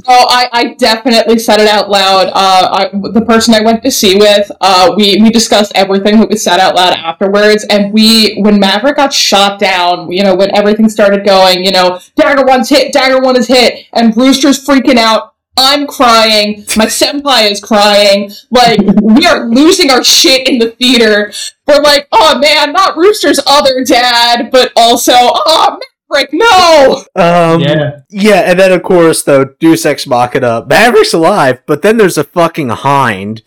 Oh, 0.07 0.27
I, 0.29 0.49
I 0.53 0.75
definitely 0.75 1.39
said 1.39 1.59
it 1.59 1.69
out 1.69 1.89
loud. 1.89 2.29
Uh, 2.29 2.69
I, 2.71 2.91
the 3.13 3.25
person 3.27 3.55
I 3.55 3.63
went 3.63 3.83
to 3.83 3.91
see 3.91 4.17
with, 4.17 4.51
uh, 4.61 4.93
we, 4.95 5.21
we 5.23 5.31
discussed 5.31 5.73
everything 5.75 6.21
that 6.21 6.29
was 6.29 6.45
said 6.45 6.61
out 6.61 6.75
loud 6.75 6.93
afterwards. 6.93 7.65
And 7.71 7.95
we, 7.95 8.37
when 8.43 8.61
Maverick 8.61 8.97
got 8.97 9.13
shot 9.13 9.59
down, 9.59 10.13
you 10.13 10.23
know, 10.23 10.35
when 10.35 10.55
everything 10.55 10.91
started 10.91 11.25
going, 11.25 11.65
you 11.65 11.73
know, 11.73 11.99
Dagger 12.15 12.45
One's 12.45 12.69
hit, 12.69 12.93
Dagger 12.93 13.21
One 13.21 13.37
is 13.37 13.49
hit, 13.49 13.87
and 13.95 14.15
Rooster's 14.17 14.65
freaking 14.65 14.99
out. 14.99 15.33
I'm 15.57 15.87
crying. 15.87 16.65
My 16.77 16.87
senpai 16.87 17.51
is 17.51 17.61
crying. 17.61 18.31
Like, 18.51 18.79
we 19.01 19.27
are 19.27 19.47
losing 19.47 19.91
our 19.91 20.05
shit 20.05 20.47
in 20.49 20.59
the 20.59 20.71
theater. 20.73 21.33
We're 21.67 21.81
like, 21.81 22.09
oh 22.13 22.39
man, 22.39 22.73
not 22.73 22.97
Rooster's 22.97 23.41
other 23.47 23.85
dad, 23.85 24.51
but 24.51 24.73
also, 24.77 25.13
oh, 25.15 25.79
Maverick, 26.11 26.31
no! 26.33 27.05
um, 27.17 27.61
yeah. 27.61 28.01
Yeah, 28.11 28.41
and 28.51 28.59
then 28.59 28.73
of 28.73 28.83
course 28.83 29.23
though 29.25 29.45
Deus 29.59 29.85
Ex 29.85 30.07
Machina, 30.07 30.65
Maverick's 30.67 31.13
alive, 31.13 31.63
but 31.67 31.83
then 31.83 31.97
there's 31.97 32.19
a 32.19 32.25
fucking 32.25 32.69
hind, 32.69 33.43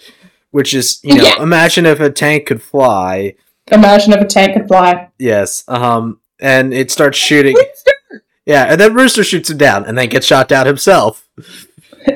which 0.52 0.74
is 0.74 1.00
you 1.04 1.16
know 1.16 1.24
Yeah. 1.24 1.42
imagine 1.44 1.86
if 1.86 2.00
a 2.00 2.10
tank 2.10 2.48
could 2.48 2.62
fly. 2.62 3.36
Imagine 3.72 4.14
if 4.14 4.22
a 4.22 4.26
tank 4.26 4.54
could 4.54 4.68
fly. 4.68 5.10
Yes, 5.18 5.64
um, 5.68 6.20
and 6.40 6.74
it 6.74 6.92
starts 6.92 7.18
shooting. 7.18 7.56
Rooster! 7.56 8.24
Yeah, 8.46 8.64
and 8.66 8.82
then 8.82 8.94
Rooster 8.96 9.24
shoots 9.24 9.50
him 9.50 9.58
down, 9.58 9.86
and 9.86 9.98
then 9.98 10.10
gets 10.10 10.26
shot 10.26 10.48
down 10.50 10.66
himself. 10.66 11.30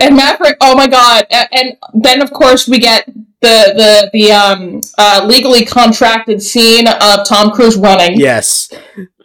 And 0.01 0.15
Maverick, 0.15 0.57
oh 0.61 0.75
my 0.75 0.87
god! 0.87 1.25
And 1.31 1.77
then 1.93 2.21
of 2.21 2.31
course 2.31 2.67
we 2.67 2.79
get 2.79 3.05
the 3.41 3.73
the 3.75 4.09
the 4.13 4.31
um 4.31 4.81
uh, 4.97 5.25
legally 5.25 5.65
contracted 5.65 6.41
scene 6.41 6.87
of 6.87 7.27
Tom 7.27 7.51
Cruise 7.51 7.77
running. 7.77 8.19
Yes, 8.19 8.69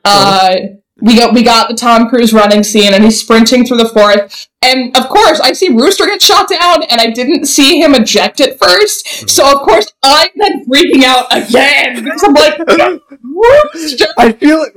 Uh, 0.05 0.57
we 1.01 1.17
got 1.17 1.33
we 1.33 1.43
got 1.43 1.69
the 1.69 1.75
Tom 1.75 2.09
Cruise 2.09 2.33
running 2.33 2.65
scene, 2.65 2.93
and 2.93 3.05
he's 3.05 3.21
sprinting 3.21 3.65
through 3.65 3.77
the 3.79 3.89
forest. 3.89 4.51
And 4.63 4.97
of 4.97 5.09
course, 5.09 5.39
I 5.41 5.53
see 5.53 5.69
Rooster 5.69 6.07
get 6.07 6.21
shot 6.21 6.49
down, 6.49 6.83
and 6.85 7.01
I 7.01 7.11
didn't 7.11 7.47
see 7.47 7.81
him 7.81 7.95
eject 7.95 8.41
at 8.41 8.59
first. 8.59 9.07
Mm-hmm. 9.07 9.29
So 9.29 9.53
of 9.53 9.63
course, 9.63 9.93
I'm 10.03 10.29
then 10.35 10.65
freaking 10.67 11.05
out 11.05 11.27
again 11.31 12.03
because 12.03 12.25
I'm 12.25 12.35
like, 12.35 12.59
Rooster. 13.23 14.07
I 14.19 14.33
feel 14.33 14.59
like 14.59 14.75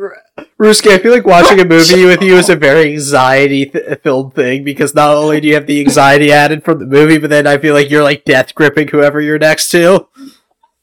Ruski. 0.61 0.91
I 0.91 0.99
feel 0.99 1.11
like 1.11 1.25
watching 1.25 1.59
a 1.59 1.65
movie 1.65 2.05
with 2.05 2.21
you 2.21 2.35
is 2.35 2.49
a 2.49 2.55
very 2.55 2.93
anxiety 2.93 3.65
th- 3.65 4.01
filled 4.03 4.35
thing 4.35 4.63
because 4.63 4.93
not 4.93 5.15
only 5.15 5.41
do 5.41 5.47
you 5.47 5.55
have 5.55 5.65
the 5.65 5.79
anxiety 5.79 6.31
added 6.31 6.63
from 6.63 6.77
the 6.77 6.85
movie, 6.85 7.17
but 7.17 7.31
then 7.31 7.47
I 7.47 7.57
feel 7.57 7.73
like 7.73 7.89
you're 7.89 8.03
like 8.03 8.25
death 8.25 8.53
gripping 8.53 8.89
whoever 8.89 9.19
you're 9.19 9.39
next 9.39 9.69
to. 9.69 10.07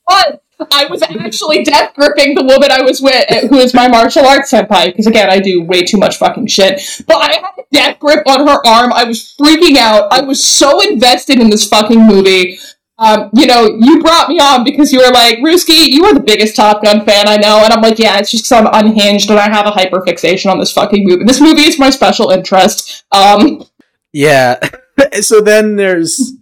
But 0.05 0.43
I 0.73 0.87
was 0.87 1.03
actually 1.03 1.63
death 1.65 1.95
gripping 1.95 2.35
the 2.35 2.45
woman 2.45 2.71
I 2.71 2.83
was 2.83 3.01
with, 3.01 3.29
who 3.49 3.59
is 3.59 3.75
my 3.75 3.89
martial 3.89 4.27
arts 4.27 4.53
senpai, 4.53 4.87
because 4.87 5.07
again, 5.07 5.31
I 5.31 5.39
do 5.39 5.63
way 5.63 5.83
too 5.83 5.99
much 5.99 6.19
fucking 6.19 6.47
shit. 6.47 6.81
But 7.07 7.17
I 7.17 7.35
had 7.35 7.45
a 7.59 7.63
death 7.73 7.99
grip 7.99 8.27
on 8.27 8.47
her 8.47 8.67
arm. 8.67 8.93
I 8.93 9.05
was 9.05 9.35
freaking 9.39 9.77
out. 9.77 10.13
I 10.13 10.21
was 10.21 10.45
so 10.45 10.81
invested 10.81 11.41
in 11.41 11.51
this 11.51 11.69
fucking 11.69 12.07
movie. 12.07 12.59
Um, 12.99 13.31
you 13.33 13.47
know, 13.47 13.67
you 13.79 14.03
brought 14.03 14.29
me 14.29 14.41
on 14.41 14.65
because 14.65 14.93
you 14.93 14.99
were 14.99 15.13
like, 15.13 15.39
Ruski, 15.39 15.87
you 15.87 16.05
are 16.05 16.15
the 16.15 16.21
biggest 16.21 16.57
Top 16.57 16.83
Gun 16.83 17.05
fan 17.07 17.29
I 17.29 17.37
know. 17.37 17.63
And 17.63 17.73
I'm 17.73 17.81
like, 17.81 17.99
yeah, 17.99 18.19
it's 18.19 18.33
just 18.33 18.45
because 18.45 18.67
I'm 18.67 18.85
unhinged 18.87 19.31
and 19.31 19.39
I 19.39 19.49
have 19.49 19.67
a 19.67 19.71
hyper 19.71 20.03
fixation 20.05 20.51
on 20.51 20.59
this 20.59 20.73
fucking 20.73 21.05
movie. 21.07 21.23
This 21.25 21.41
movie 21.41 21.63
is 21.63 21.79
my 21.79 21.91
special 21.91 22.31
interest. 22.31 23.05
Um, 23.13 23.65
Yeah. 24.13 24.59
so 25.21 25.41
then 25.41 25.77
there's. 25.77 26.33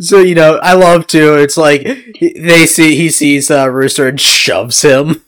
So 0.00 0.18
you 0.20 0.34
know, 0.34 0.58
I 0.62 0.74
love 0.74 1.06
to. 1.08 1.34
It's 1.38 1.56
like 1.56 1.82
they 2.20 2.66
see 2.66 2.96
he 2.96 3.10
sees 3.10 3.50
uh, 3.50 3.68
Rooster 3.68 4.06
and 4.08 4.20
shoves 4.20 4.82
him. 4.82 5.22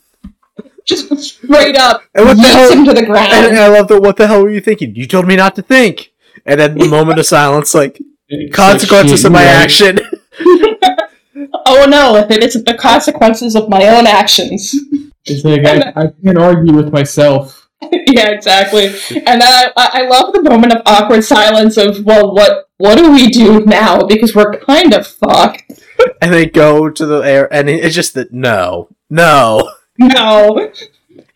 just 0.85 1.14
straight 1.18 1.77
up 1.77 2.03
And 2.14 2.27
what 2.27 2.37
the 2.37 2.43
hell? 2.43 2.73
him 2.73 2.85
to 2.85 2.95
the 2.95 3.05
ground. 3.05 3.33
And 3.33 3.55
ground. 3.55 3.59
I 3.59 3.68
love 3.68 3.89
the 3.89 4.01
what 4.01 4.16
the 4.16 4.27
hell 4.27 4.43
were 4.43 4.51
you 4.51 4.61
thinking? 4.61 4.95
You 4.95 5.07
told 5.07 5.27
me 5.27 5.37
not 5.37 5.55
to 5.57 5.62
think. 5.62 6.12
And 6.47 6.59
then 6.61 6.79
the 6.79 6.89
moment 6.89 7.18
of 7.18 7.27
silence, 7.27 7.75
like 7.75 8.01
consequences 8.53 9.25
of 9.25 9.33
my 9.33 9.43
action. 9.43 9.99
Oh 11.66 11.87
no, 11.89 12.16
if 12.16 12.31
it 12.31 12.43
isn't 12.43 12.66
the 12.66 12.75
consequences 12.75 13.55
of 13.55 13.68
my 13.68 13.87
own 13.89 14.07
actions. 14.07 14.75
It's 15.25 15.45
like 15.45 15.64
I, 15.64 15.93
I 15.95 16.07
can't 16.23 16.39
argue 16.39 16.75
with 16.75 16.93
myself. 16.93 17.59
yeah, 17.93 18.28
exactly. 18.28 18.87
And 19.11 19.41
then 19.41 19.43
I, 19.43 19.72
I 19.76 20.07
love 20.07 20.33
the 20.33 20.43
moment 20.43 20.74
of 20.74 20.83
awkward 20.85 21.24
silence 21.24 21.76
of, 21.76 22.05
well, 22.05 22.35
what 22.35 22.68
what 22.76 22.97
do 22.97 23.11
we 23.12 23.28
do 23.28 23.61
now? 23.61 24.03
Because 24.03 24.35
we're 24.35 24.59
kind 24.59 24.95
of 24.95 25.07
fucked. 25.07 25.81
and 26.22 26.33
they 26.33 26.47
go 26.47 26.91
to 26.91 27.07
the 27.07 27.20
air, 27.20 27.53
and 27.53 27.68
it's 27.70 27.95
just 27.95 28.14
that 28.14 28.33
no, 28.33 28.89
no. 29.09 29.72
No. 29.99 30.70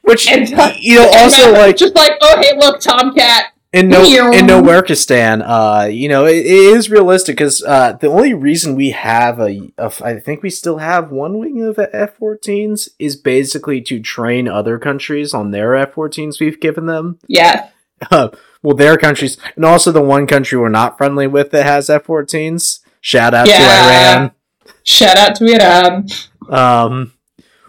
Which 0.03 0.29
And, 0.29 0.53
uh, 0.55 0.73
you 0.79 0.97
know, 0.97 1.07
And 1.07 1.17
also 1.17 1.53
like 1.53 1.77
just 1.77 1.95
like, 1.95 2.13
oh 2.21 2.41
hey, 2.41 2.57
look, 2.59 2.81
Tomcat. 2.81 3.54
In 3.75 3.89
no 3.89 4.05
in 4.05 4.47
Nowherekistan, 4.47 5.43
uh, 5.45 5.87
you 5.87 6.09
know, 6.09 6.25
it, 6.27 6.37
it 6.37 6.47
is 6.47 6.89
realistic 6.91 7.37
because 7.37 7.63
uh, 7.65 7.93
the 7.95 8.07
only 8.07 8.33
reason 8.33 8.77
we 8.77 8.91
have 8.91 9.41
a, 9.41 9.73
a, 9.77 9.93
I 10.03 10.21
think 10.21 10.43
we 10.43 10.51
still 10.51 10.79
have 10.79 11.11
one 11.11 11.39
wing 11.39 11.61
of 11.63 11.79
F-14s 11.79 12.91
is 12.99 13.17
basically 13.17 13.81
to 13.83 14.01
train 14.01 14.47
other 14.49 14.79
countries 14.79 15.35
on 15.35 15.51
their 15.51 15.75
F-14s 15.75 16.39
we've 16.41 16.61
given 16.61 16.87
them. 16.87 17.19
Yeah. 17.27 17.71
Uh, 18.11 18.29
well, 18.63 18.77
their 18.77 18.97
countries, 18.97 19.39
and 19.57 19.65
also 19.65 19.91
the 19.91 20.01
one 20.03 20.27
country 20.27 20.57
we're 20.59 20.69
not 20.69 20.97
friendly 20.97 21.27
with 21.27 21.51
that 21.51 21.65
has 21.65 21.91
F-14s. 21.91 22.81
Shout 23.01 23.35
out 23.35 23.49
Yeah. 23.49 23.59
to 23.59 23.65
Iran. 23.65 24.33
Shout 24.85 25.17
out 25.17 25.35
to 25.37 25.45
Iran. 25.47 26.07
Um, 26.49 27.13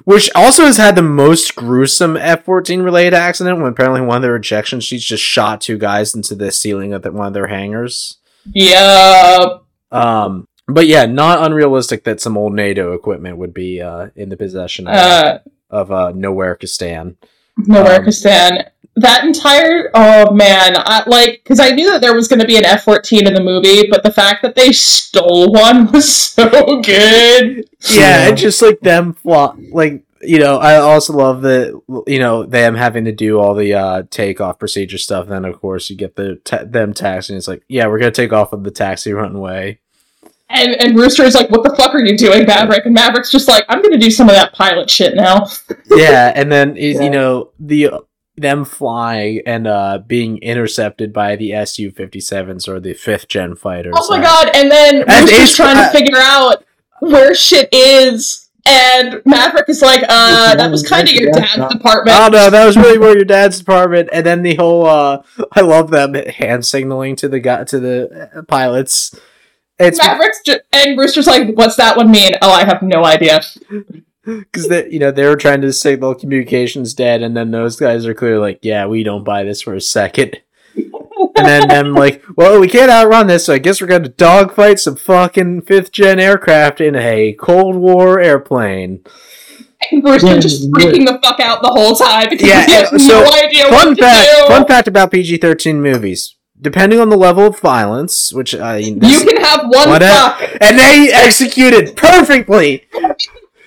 which 0.06 0.30
also 0.34 0.66
has 0.66 0.78
had 0.78 0.96
the 0.96 1.02
most 1.02 1.56
gruesome 1.56 2.16
F-14 2.16 2.84
related 2.84 3.14
accident 3.14 3.60
when 3.60 3.72
apparently 3.72 4.02
one 4.02 4.18
of 4.18 4.22
their 4.22 4.36
ejection 4.36 4.80
sheets 4.80 5.04
just 5.04 5.24
shot 5.24 5.62
two 5.62 5.78
guys 5.78 6.16
into 6.16 6.36
the 6.36 6.52
ceiling 6.52 6.94
of 6.94 7.02
the, 7.02 7.12
one 7.12 7.28
of 7.28 7.34
their 7.34 7.48
hangars. 7.48 8.18
Yup. 8.54 9.68
Um, 9.92 10.48
but 10.68 10.88
yeah, 10.88 11.06
not 11.06 11.44
unrealistic 11.44 12.04
that 12.06 12.22
some 12.22 12.38
old 12.38 12.54
NATO 12.54 12.94
equipment 12.94 13.38
would 13.38 13.54
be 13.54 13.82
uh, 13.82 14.08
in 14.16 14.30
the 14.30 14.38
possession 14.38 14.88
of, 14.88 14.94
Uh, 14.96 15.40
of 15.70 15.92
uh, 15.92 16.12
Nowherekistan. 16.14 17.16
Nowherekistan. 17.60 18.70
That 18.98 19.26
entire 19.26 19.90
oh 19.94 20.32
man, 20.32 20.74
I, 20.78 21.04
like 21.08 21.42
because 21.44 21.60
I 21.60 21.72
knew 21.72 21.92
that 21.92 22.02
there 22.02 22.14
was 22.16 22.28
going 22.28 22.40
to 22.40 22.46
be 22.48 22.58
an 22.58 22.66
F 22.66 22.84
fourteen 22.84 23.28
in 23.28 23.34
the 23.34 23.44
movie, 23.44 23.88
but 23.90 24.04
the 24.04 24.12
fact 24.12 24.42
that 24.44 24.56
they 24.56 24.72
stole 24.72 25.52
one 25.52 25.92
was 25.92 26.14
so 26.14 26.82
good. 26.82 27.68
Yeah, 27.90 28.30
Yeah. 28.30 28.32
just 28.32 28.62
like 28.62 28.80
them 28.80 29.14
fly, 29.14 29.54
like 29.72 30.04
you 30.22 30.40
know. 30.40 30.58
I 30.58 30.78
also 30.78 31.14
love 31.14 31.42
that 31.42 31.80
you 32.08 32.20
know 32.20 32.44
them 32.46 32.76
having 32.76 33.06
to 33.06 33.12
do 33.12 33.40
all 33.40 33.54
the 33.54 33.74
uh 33.74 34.04
takeoff 34.10 34.60
procedure 34.60 34.98
stuff. 34.98 35.28
Then 35.28 35.44
of 35.46 35.60
course 35.60 35.90
you 35.90 35.98
get 35.98 36.16
the 36.16 36.36
ta- 36.46 36.64
them 36.66 36.94
taxiing. 36.94 37.38
It's 37.38 37.48
like 37.48 37.64
yeah, 37.68 37.88
we're 37.88 38.00
gonna 38.00 38.12
take 38.12 38.32
off 38.34 38.54
of 38.54 38.64
the 38.64 38.72
taxi 38.72 39.12
runway. 39.12 39.80
And 40.48 40.76
and 40.80 40.96
Rooster's 40.98 41.34
like, 41.34 41.50
"What 41.50 41.64
the 41.64 41.76
fuck 41.76 41.94
are 41.96 42.06
you 42.06 42.16
doing, 42.16 42.46
Maverick?" 42.46 42.86
And 42.86 42.94
Maverick's 42.94 43.32
just 43.32 43.48
like, 43.48 43.66
"I'm 43.68 43.82
going 43.82 43.94
to 43.94 43.98
do 43.98 44.12
some 44.12 44.30
of 44.30 44.36
that 44.36 44.54
pilot 44.54 44.90
shit 44.92 45.16
now." 45.16 45.48
yeah, 45.90 46.32
and 46.36 46.52
then 46.52 46.78
it- 46.78 46.98
Yeah. 46.98 47.02
you 47.02 47.10
know 47.10 47.50
the 47.60 47.90
them 48.38 48.66
flying 48.66 49.42
and 49.46 49.68
uh 49.68 50.00
being 50.06 50.38
intercepted 50.40 51.14
by 51.14 51.36
the 51.36 51.66
Su 51.66 51.92
fifty 51.92 52.20
sevens 52.20 52.68
or 52.68 52.80
the 52.80 52.94
fifth 52.94 53.28
gen 53.28 53.56
fighters. 53.56 53.94
Oh 53.98 54.10
my 54.10 54.20
uh, 54.20 54.24
god! 54.24 54.56
And 54.56 54.70
then 54.70 54.96
And 55.08 55.08
Rooster's 55.08 55.40
Ace- 55.40 55.56
trying 55.56 55.78
uh, 55.78 55.92
to 55.92 55.98
figure 55.98 56.18
out 56.18 56.64
where 57.00 57.36
shit 57.36 57.70
is, 57.72 58.50
and 58.66 59.22
Maverick 59.26 59.70
is 59.70 59.82
like, 59.82 60.04
"Uh, 60.08 60.56
that 60.56 60.72
was 60.72 60.88
kind 60.88 61.08
of 61.08 61.14
your 61.14 61.32
dad's 61.32 61.74
department." 61.74 62.18
Oh 62.20 62.28
no, 62.28 62.50
that 62.50 62.66
was 62.66 62.76
really 62.76 62.98
more 63.00 63.16
your 63.16 63.26
dad's 63.26 63.60
department, 63.60 64.10
and 64.12 64.26
then 64.26 64.42
the 64.42 64.56
whole 64.56 64.86
uh 64.86 65.24
I 65.54 65.62
love 65.62 65.92
them 65.92 66.14
hand 66.14 66.66
signaling 66.66 67.16
to 67.18 67.28
the 67.28 67.40
guy 67.40 67.64
to 67.66 67.80
the 67.80 68.30
uh, 68.36 68.42
pilots. 68.44 69.18
It's 69.78 70.02
Maverick's 70.02 70.42
ju- 70.46 70.60
and 70.72 70.98
Rooster's 70.98 71.28
like, 71.28 71.56
"What's 71.56 71.76
that 71.76 71.98
one 71.98 72.12
mean?" 72.12 72.34
Oh, 72.42 72.52
I 72.52 72.66
have 72.66 72.82
no 72.82 73.06
idea. 73.06 73.42
Because 74.26 74.68
they 74.68 74.90
you 74.90 75.00
know 75.00 75.12
they 75.12 75.26
were 75.26 75.36
trying 75.36 75.62
to 75.62 75.72
signal 75.74 76.16
communications 76.16 76.94
dead, 76.94 77.22
and 77.22 77.36
then 77.38 77.52
those 77.52 77.76
guys 77.78 78.06
are 78.06 78.14
clearly 78.14 78.40
like, 78.40 78.60
yeah, 78.62 78.86
we 78.86 79.04
don't 79.04 79.24
buy 79.24 79.44
this 79.44 79.62
for 79.62 79.74
a 79.74 79.82
second. 79.82 80.38
And 81.38 81.46
then 81.46 81.68
them 81.68 81.94
like, 81.94 82.24
well, 82.38 82.60
we 82.60 82.68
can't 82.68 82.90
outrun 82.92 83.28
this, 83.28 83.46
so 83.46 83.54
I 83.54 83.58
guess 83.58 83.82
we're 83.82 83.88
gonna 83.88 84.10
dogfight 84.10 84.80
some 84.80 84.96
fucking 84.96 85.62
fifth 85.64 85.92
gen 85.92 86.20
aircraft 86.20 86.80
in 86.82 86.96
a 86.96 87.34
Cold 87.34 87.76
War 87.76 88.20
airplane. 88.20 89.04
And 89.92 90.04
Rooster 90.04 90.28
Yeah, 90.28 90.40
just 90.40 90.72
freaking 90.72 91.06
the 91.06 91.20
fuck 91.24 91.40
out 91.42 91.62
the 91.62 91.68
whole 91.70 91.96
time 91.96 92.28
because 92.30 92.48
Yeah, 92.48 92.66
he 92.66 92.72
has 92.74 92.90
so, 93.06 93.22
no 93.24 93.32
idea 93.34 93.64
Fun 93.66 93.90
what 93.90 94.00
fact, 94.00 94.30
to 94.30 94.36
do. 94.42 94.48
fun 94.48 94.66
fact 94.66 94.88
about 94.88 95.12
PG 95.12 95.38
thirteen 95.38 95.82
movies. 95.82 96.36
Depending 96.60 97.02
on 97.02 97.10
the 97.10 97.18
level 97.18 97.48
of 97.48 97.60
violence, 97.60 98.32
which 98.32 98.56
uh, 98.56 98.80
you 98.82 98.96
can 99.00 99.38
have 99.44 99.60
one 99.68 99.90
What 99.90 100.02
fuck. 100.02 100.42
and 100.62 100.80
they 100.80 101.12
executed 101.14 101.98
perfectly. 101.98 102.86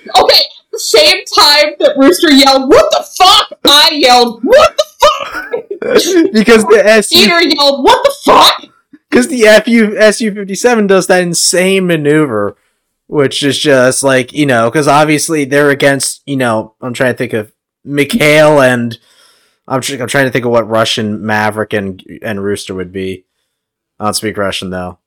Okay, 0.06 0.40
at 0.40 0.70
the 0.72 0.78
same 0.78 1.24
time 1.36 1.74
that 1.78 1.94
Rooster 1.96 2.30
yelled, 2.32 2.68
"What 2.68 2.90
the 2.90 3.06
fuck?" 3.16 3.58
I 3.64 3.90
yelled, 3.92 4.42
"What 4.44 4.76
the 4.76 4.84
fuck?" 5.00 5.68
because 6.32 6.64
the 6.64 6.82
SU 6.84 7.16
Peter 7.16 7.42
yelled, 7.42 7.84
"What 7.84 8.02
the 8.04 8.14
fuck?" 8.24 8.64
Because 9.10 9.28
the 9.28 9.42
FU 9.64 9.96
SU 9.96 10.34
fifty 10.34 10.54
seven 10.54 10.86
does 10.86 11.06
that 11.06 11.22
insane 11.22 11.86
maneuver, 11.86 12.56
which 13.06 13.42
is 13.42 13.58
just 13.58 14.02
like 14.02 14.32
you 14.32 14.46
know, 14.46 14.70
because 14.70 14.88
obviously 14.88 15.44
they're 15.44 15.70
against 15.70 16.22
you 16.26 16.36
know. 16.36 16.74
I'm 16.80 16.94
trying 16.94 17.14
to 17.14 17.18
think 17.18 17.32
of 17.32 17.52
Mikhail 17.84 18.60
and 18.60 18.98
I'm 19.66 19.80
tr- 19.80 20.00
I'm 20.00 20.08
trying 20.08 20.26
to 20.26 20.30
think 20.30 20.44
of 20.44 20.50
what 20.50 20.68
Russian 20.68 21.24
Maverick 21.24 21.72
and 21.72 22.02
and 22.22 22.42
Rooster 22.42 22.74
would 22.74 22.92
be. 22.92 23.24
I 23.98 24.04
don't 24.04 24.14
speak 24.14 24.36
Russian 24.36 24.70
though. 24.70 24.98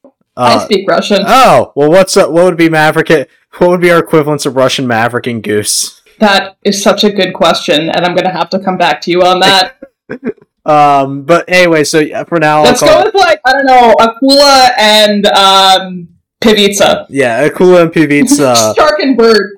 I 0.42 0.56
Uh, 0.56 0.60
speak 0.60 0.88
Russian. 0.90 1.24
oh 1.26 1.72
well, 1.76 1.90
what's 1.90 2.16
up? 2.18 2.32
What 2.32 2.46
would 2.46 2.58
be 2.58 2.70
Maverick? 2.70 3.10
What 3.58 3.70
would 3.70 3.82
be 3.82 3.92
our 3.92 4.00
equivalents 4.00 4.46
of 4.46 4.56
Russian 4.56 4.88
Maverick 4.88 5.28
and 5.28 5.42
Goose? 5.44 6.02
That 6.20 6.58
is 6.64 6.82
such 6.82 7.04
a 7.04 7.12
good 7.12 7.34
question, 7.34 7.90
and 7.90 8.06
I'm 8.06 8.16
gonna 8.16 8.32
have 8.32 8.50
to 8.52 8.60
come 8.60 8.78
back 8.78 9.02
to 9.02 9.12
you 9.12 9.22
on 9.24 9.40
that. 9.42 9.80
Um, 10.64 11.24
but 11.24 11.46
anyway, 11.48 11.84
so 11.84 11.98
yeah, 11.98 12.24
for 12.24 12.40
now, 12.40 12.62
Let's 12.64 12.82
go 12.82 13.02
with 13.04 13.16
like 13.16 13.40
I 13.44 13.52
don't 13.54 13.66
know, 13.66 13.96
Akula 14.00 14.70
and 14.78 15.26
um, 15.26 16.10
Pivica. 16.40 17.08
yeah, 17.10 17.48
Akula 17.50 17.82
and 17.82 17.92
Pivica. 17.92 18.76
Shark 18.76 19.00
and 19.00 19.18
bird. 19.18 19.54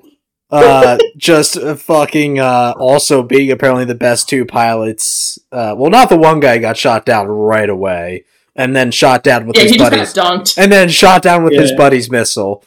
uh, 0.50 0.96
just 1.18 1.60
fucking 1.60 2.38
uh, 2.38 2.72
also 2.78 3.22
being 3.22 3.50
apparently 3.50 3.84
the 3.84 3.94
best 3.94 4.30
two 4.30 4.46
pilots. 4.46 5.38
Uh, 5.52 5.74
well, 5.76 5.90
not 5.90 6.08
the 6.08 6.16
one 6.16 6.40
guy 6.40 6.56
got 6.56 6.78
shot 6.78 7.04
down 7.04 7.26
right 7.26 7.68
away, 7.68 8.24
and 8.56 8.74
then 8.76 8.90
shot 8.90 9.22
down 9.22 9.46
with 9.46 9.56
Yeah, 9.56 9.62
his 9.62 9.72
he 9.72 9.78
just 9.78 9.90
buddies, 9.90 10.12
got 10.12 10.40
dunked. 10.40 10.58
and 10.58 10.70
then 10.72 10.88
shot 10.88 11.22
down 11.22 11.44
with 11.44 11.52
his 11.54 11.70
Yeah. 11.70 11.76
buddy's 11.76 12.10
missile, 12.10 12.64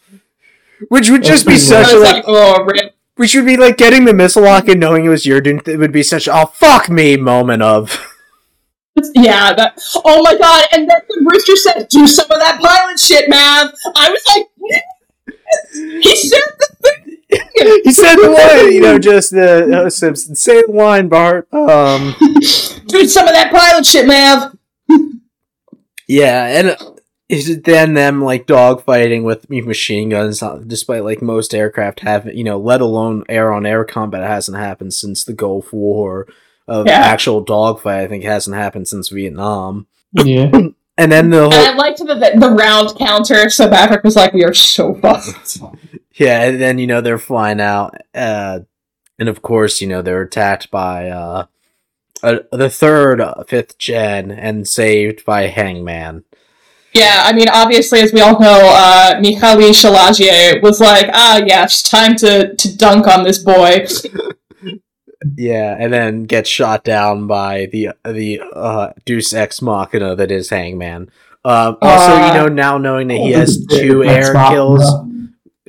which 0.90 1.10
would 1.10 1.24
just 1.24 1.46
be 1.48 1.58
such 1.58 1.88
I 1.88 1.92
a 1.92 1.96
was 1.96 2.04
like, 2.04 2.16
like, 2.16 2.24
oh, 2.28 2.64
rip. 2.64 2.96
which 3.16 3.34
would 3.36 3.46
be 3.46 3.58
like 3.58 3.78
getting 3.78 4.06
the 4.06 4.14
missile 4.14 4.44
lock 4.44 4.68
and 4.68 4.80
knowing 4.80 5.06
it 5.06 5.10
was 5.10 5.26
your 5.26 5.42
dude. 5.42 5.68
It 5.68 5.78
would 5.78 5.92
be 5.92 6.04
such 6.04 6.28
a 6.28 6.34
oh 6.42 6.46
fuck 6.48 6.90
me 6.90 7.18
moment 7.18 7.62
of 7.64 8.00
Yeah, 9.14 9.54
that. 9.54 9.80
Oh 10.06 10.24
my 10.24 10.36
god! 10.38 10.66
And 10.72 10.90
then 10.90 10.98
the 11.08 11.30
Rooster 11.32 11.56
said, 11.56 11.88
"Do 11.88 12.08
some 12.08 12.26
of 12.32 12.40
that 12.40 12.60
pilot 12.60 13.00
shit, 13.00 13.30
Mav," 13.30 13.72
I 13.96 14.10
was 14.10 14.24
like, 14.36 14.48
"He 16.04 16.16
said 16.16 16.42
the 16.58 16.68
thing." 16.82 17.18
he 17.84 17.92
said 17.92 18.16
the 18.16 18.30
line, 18.30 18.72
you 18.74 18.82
know, 18.82 18.98
just 18.98 19.32
the 19.32 19.86
uh, 19.86 19.90
Simpson 19.92 20.34
say 20.34 20.62
the 20.66 20.72
line, 20.72 21.10
Bart. 21.10 21.48
Um, 21.54 22.16
Do 22.88 23.06
some 23.08 23.28
of 23.28 23.34
that 23.36 23.52
pilot 23.54 23.86
shit, 23.86 24.08
Mav. 24.08 24.56
Yeah, 26.08 26.46
and 26.46 26.70
uh, 26.70 26.92
is 27.30 27.50
it 27.50 27.66
then 27.66 27.94
them 27.94 28.24
like 28.24 28.48
dogfighting 28.48 29.24
with 29.24 29.50
machine 29.50 30.10
guns, 30.10 30.42
uh, 30.42 30.62
despite 30.66 31.04
like 31.04 31.22
most 31.22 31.54
aircraft 31.54 32.00
have, 32.02 32.26
you 32.34 32.44
know, 32.44 32.58
let 32.58 32.82
alone 32.82 33.24
air 33.28 33.52
on 33.54 33.66
air 33.66 33.84
combat 33.84 34.24
hasn't 34.24 34.58
happened 34.58 34.94
since 34.94 35.24
the 35.24 35.34
Gulf 35.34 35.74
War. 35.74 36.28
Of 36.70 36.86
Yeah. 36.86 37.00
actual 37.00 37.40
dogfight, 37.42 38.04
I 38.04 38.08
think 38.08 38.26
hasn't 38.26 38.58
happened 38.58 38.90
since 38.90 39.08
Vietnam. 39.10 39.88
Yeah. 40.14 40.52
And 41.00 41.12
then 41.12 41.30
the 41.30 41.44
And 41.46 41.54
I 41.54 41.66
whole 41.66 41.78
liked 41.78 42.00
the, 42.00 42.32
the 42.40 42.50
round 42.50 42.98
counter, 42.98 43.52
so 43.52 43.70
Maverick 43.70 44.04
was 44.04 44.16
like, 44.16 44.34
"We 44.34 44.44
are 44.44 44.54
so 44.56 44.96
fucked." 44.96 45.60
yeah, 46.16 46.46
and 46.46 46.60
then 46.60 46.80
you 46.80 46.88
know 46.88 47.02
they're 47.02 47.20
flying 47.20 47.62
out, 47.62 47.94
uh, 48.16 48.62
and 49.20 49.30
of 49.30 49.44
course 49.44 49.80
you 49.80 49.86
know 49.88 50.02
they're 50.02 50.24
attacked 50.24 50.72
by 50.72 51.10
uh, 51.10 51.46
uh 52.24 52.40
the 52.52 52.70
third 52.70 53.22
uh, 53.22 53.44
fifth 53.48 53.78
gen 53.78 54.32
and 54.32 54.68
saved 54.68 55.26
by 55.26 55.48
Hangman. 55.48 56.24
Yeah, 56.94 57.24
I 57.26 57.34
mean, 57.34 57.48
obviously, 57.50 58.00
as 58.00 58.12
we 58.12 58.22
all 58.22 58.40
know, 58.40 58.72
uh, 58.74 59.16
Mihaly 59.22 59.70
Shilage 59.72 60.62
was 60.64 60.80
like, 60.80 61.10
"Ah, 61.14 61.42
yeah, 61.46 61.64
it's 61.64 61.84
time 61.84 62.16
to 62.18 62.56
to 62.56 62.78
dunk 62.78 63.08
on 63.08 63.24
this 63.24 63.40
boy." 63.40 63.86
Yeah, 65.36 65.76
and 65.78 65.92
then 65.92 66.24
gets 66.26 66.50
shot 66.50 66.84
down 66.84 67.28
by 67.28 67.68
the 67.72 67.90
the 68.06 68.42
uh, 68.56 68.94
Deus 69.06 69.34
Ex 69.34 69.62
Machina 69.62 70.16
that 70.16 70.32
is 70.32 70.50
Hangman. 70.50 71.10
Um, 71.44 71.78
also, 71.82 72.14
Uh, 72.14 72.28
you 72.28 72.34
know, 72.34 72.48
now 72.48 72.78
knowing 72.78 73.08
that 73.08 73.18
he 73.18 73.32
has 73.32 73.66
two 73.70 74.04
air 74.04 74.34
kills, 74.34 74.84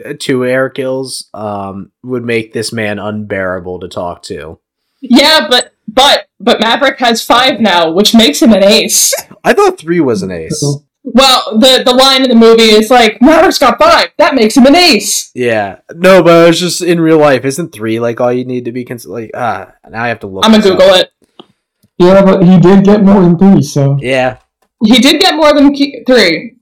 uh, 0.04 0.12
two 0.18 0.44
air 0.44 0.68
kills, 0.68 1.28
um, 1.32 1.92
would 2.02 2.24
make 2.24 2.52
this 2.52 2.72
man 2.72 2.98
unbearable 2.98 3.80
to 3.80 3.88
talk 3.88 4.22
to. 4.24 4.58
Yeah, 5.00 5.46
but 5.48 5.72
but 5.88 6.28
but 6.38 6.60
Maverick 6.60 6.98
has 7.00 7.24
five 7.24 7.60
now, 7.60 7.90
which 7.90 8.14
makes 8.14 8.40
him 8.40 8.52
an 8.52 8.62
ace. 8.62 9.14
I 9.42 9.54
thought 9.54 9.78
three 9.78 10.00
was 10.00 10.22
an 10.22 10.30
ace. 10.30 10.62
Well, 11.02 11.58
the 11.58 11.82
the 11.84 11.94
line 11.94 12.22
in 12.22 12.28
the 12.28 12.34
movie 12.34 12.70
is 12.70 12.90
like, 12.90 13.20
"Maverick's 13.22 13.58
got 13.58 13.78
five. 13.78 14.10
That 14.18 14.34
makes 14.34 14.56
him 14.56 14.66
an 14.66 14.76
ace." 14.76 15.30
Yeah, 15.34 15.78
no, 15.94 16.22
but 16.22 16.50
it's 16.50 16.60
just 16.60 16.82
in 16.82 17.00
real 17.00 17.18
life. 17.18 17.44
Isn't 17.44 17.72
three 17.72 17.98
like 17.98 18.20
all 18.20 18.32
you 18.32 18.44
need 18.44 18.66
to 18.66 18.72
be 18.72 18.84
cons- 18.84 19.06
like? 19.06 19.30
Ah, 19.34 19.72
now 19.88 20.02
I 20.04 20.08
have 20.08 20.20
to 20.20 20.26
look. 20.26 20.44
I'm 20.44 20.50
gonna 20.50 20.62
this 20.62 20.72
up. 20.72 20.78
Google 20.78 20.94
it. 20.96 21.10
Yeah, 21.98 22.22
but 22.24 22.44
he 22.44 22.58
did 22.60 22.84
get 22.84 23.02
more 23.02 23.20
than 23.20 23.38
three, 23.38 23.62
so 23.62 23.96
Yeah. 24.00 24.38
He 24.84 25.00
did 25.00 25.20
get 25.20 25.34
more 25.34 25.52
than 25.52 25.74
three. 25.74 26.56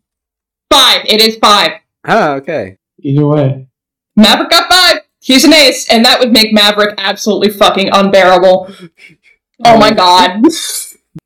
Five. 0.72 1.02
It 1.04 1.20
is 1.20 1.36
five. 1.36 1.72
Oh, 2.08 2.34
okay. 2.34 2.78
either 3.00 3.26
way. 3.26 3.68
Maverick 4.16 4.48
got 4.50 4.72
five. 4.72 4.85
He's 5.26 5.44
an 5.44 5.52
ace, 5.52 5.90
and 5.90 6.04
that 6.04 6.20
would 6.20 6.32
make 6.32 6.52
Maverick 6.52 6.94
absolutely 6.98 7.50
fucking 7.50 7.88
unbearable. 7.92 8.70
Oh 9.64 9.76
my 9.76 9.92
god. 9.92 10.40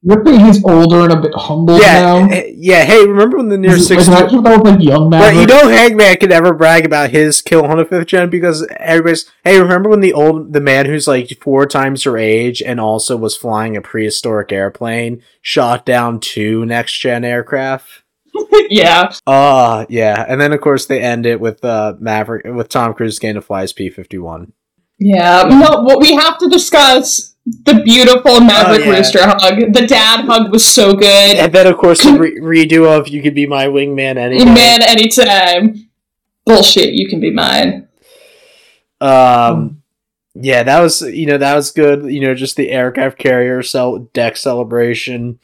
Good 0.09 0.25
thing 0.25 0.41
he's 0.41 0.65
older 0.65 1.01
and 1.05 1.13
a 1.13 1.21
bit 1.21 1.35
humble 1.35 1.77
Yeah, 1.79 2.01
now. 2.01 2.29
eh, 2.31 2.51
yeah. 2.55 2.85
Hey, 2.85 3.05
remember 3.07 3.37
when 3.37 3.51
the 3.51 3.59
near 3.59 3.73
Like, 3.73 3.81
six? 3.83 4.09
imagine 4.09 4.43
that 4.43 4.63
was 4.63 4.73
like 4.73 4.83
young 4.83 5.11
But 5.11 5.35
you 5.35 5.41
Maverick. 5.45 5.49
know 5.49 5.69
Hangman 5.69 6.17
could 6.17 6.31
never 6.31 6.55
brag 6.55 6.87
about 6.87 7.11
his 7.11 7.43
kill 7.43 7.67
on 7.67 7.79
a 7.79 7.85
fifth 7.85 8.07
gen 8.07 8.31
because 8.31 8.67
everybody's 8.79 9.31
hey, 9.45 9.61
remember 9.61 9.91
when 9.91 10.01
the 10.01 10.15
old 10.15 10.55
the 10.55 10.61
man 10.63 10.87
who's 10.87 11.07
like 11.07 11.37
four 11.43 11.67
times 11.67 12.07
your 12.07 12.17
age 12.17 12.63
and 12.63 12.81
also 12.81 13.19
was 13.19 13.37
flying 13.37 13.77
a 13.77 13.83
prehistoric 13.83 14.51
airplane 14.51 15.23
shot 15.43 15.85
down 15.85 16.21
two 16.21 16.65
next 16.65 16.97
gen 16.99 17.23
aircraft? 17.23 18.03
yeah. 18.71 19.13
Ah, 19.27 19.87
yeah. 19.89 20.25
And 20.29 20.41
then 20.41 20.53
of 20.53 20.61
course 20.61 20.87
they 20.87 21.01
end 21.01 21.27
it 21.27 21.41
with 21.41 21.65
uh 21.65 21.95
Maverick 21.99 22.45
with 22.47 22.69
Tom 22.69 22.95
Cruise 22.95 23.19
getting 23.19 23.35
to 23.35 23.43
fly 23.43 23.63
his 23.63 23.73
P 23.73 23.91
fifty 23.91 24.19
one. 24.19 24.53
Yeah. 24.99 25.45
No, 25.49 25.83
what 25.83 26.01
we 26.01 26.15
have 26.15 26.39
to 26.39 26.49
discuss 26.49 27.35
the 27.47 27.83
beautiful 27.83 28.41
Maverick 28.41 28.83
Oh, 28.87 28.91
yeah. 28.91 28.97
Rooster 28.99 29.21
hug. 29.23 29.73
The 29.73 29.87
dad 29.87 30.27
hug 30.27 30.53
was 30.53 30.65
so 30.65 30.95
good. 30.95 31.37
And 31.37 31.53
then 31.53 31.67
of 31.67 31.79
course 31.79 32.03
the 32.03 32.19
re- 32.19 32.39
redo 32.41 32.87
of 32.87 33.09
you 33.09 33.23
could 33.23 33.35
be 33.35 33.47
my 33.47 33.67
wingman 33.67 34.17
any 34.17 34.39
day. 34.39 34.45
Man, 34.45 34.83
anytime. 34.83 35.89
Bullshit, 36.45 36.95
you 36.95 37.09
can 37.09 37.21
be 37.21 37.33
mine. 37.33 37.89
Um, 39.01 39.83
yeah, 40.35 40.63
that 40.63 40.81
was 40.81 41.01
you 41.03 41.27
know 41.27 41.39
that 41.39 41.55
was 41.55 41.71
good. 41.71 42.05
You 42.05 42.21
know, 42.21 42.35
just 42.35 42.57
the 42.57 42.71
aircraft 42.71 43.19
carrier 43.19 43.63
cell 43.63 44.11
deck 44.13 44.37
celebration. 44.37 45.39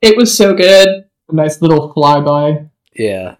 It 0.00 0.16
was 0.16 0.36
so 0.36 0.54
good. 0.54 1.06
A 1.34 1.36
nice 1.36 1.60
little 1.60 1.92
flyby. 1.92 2.70
Yeah, 2.94 3.34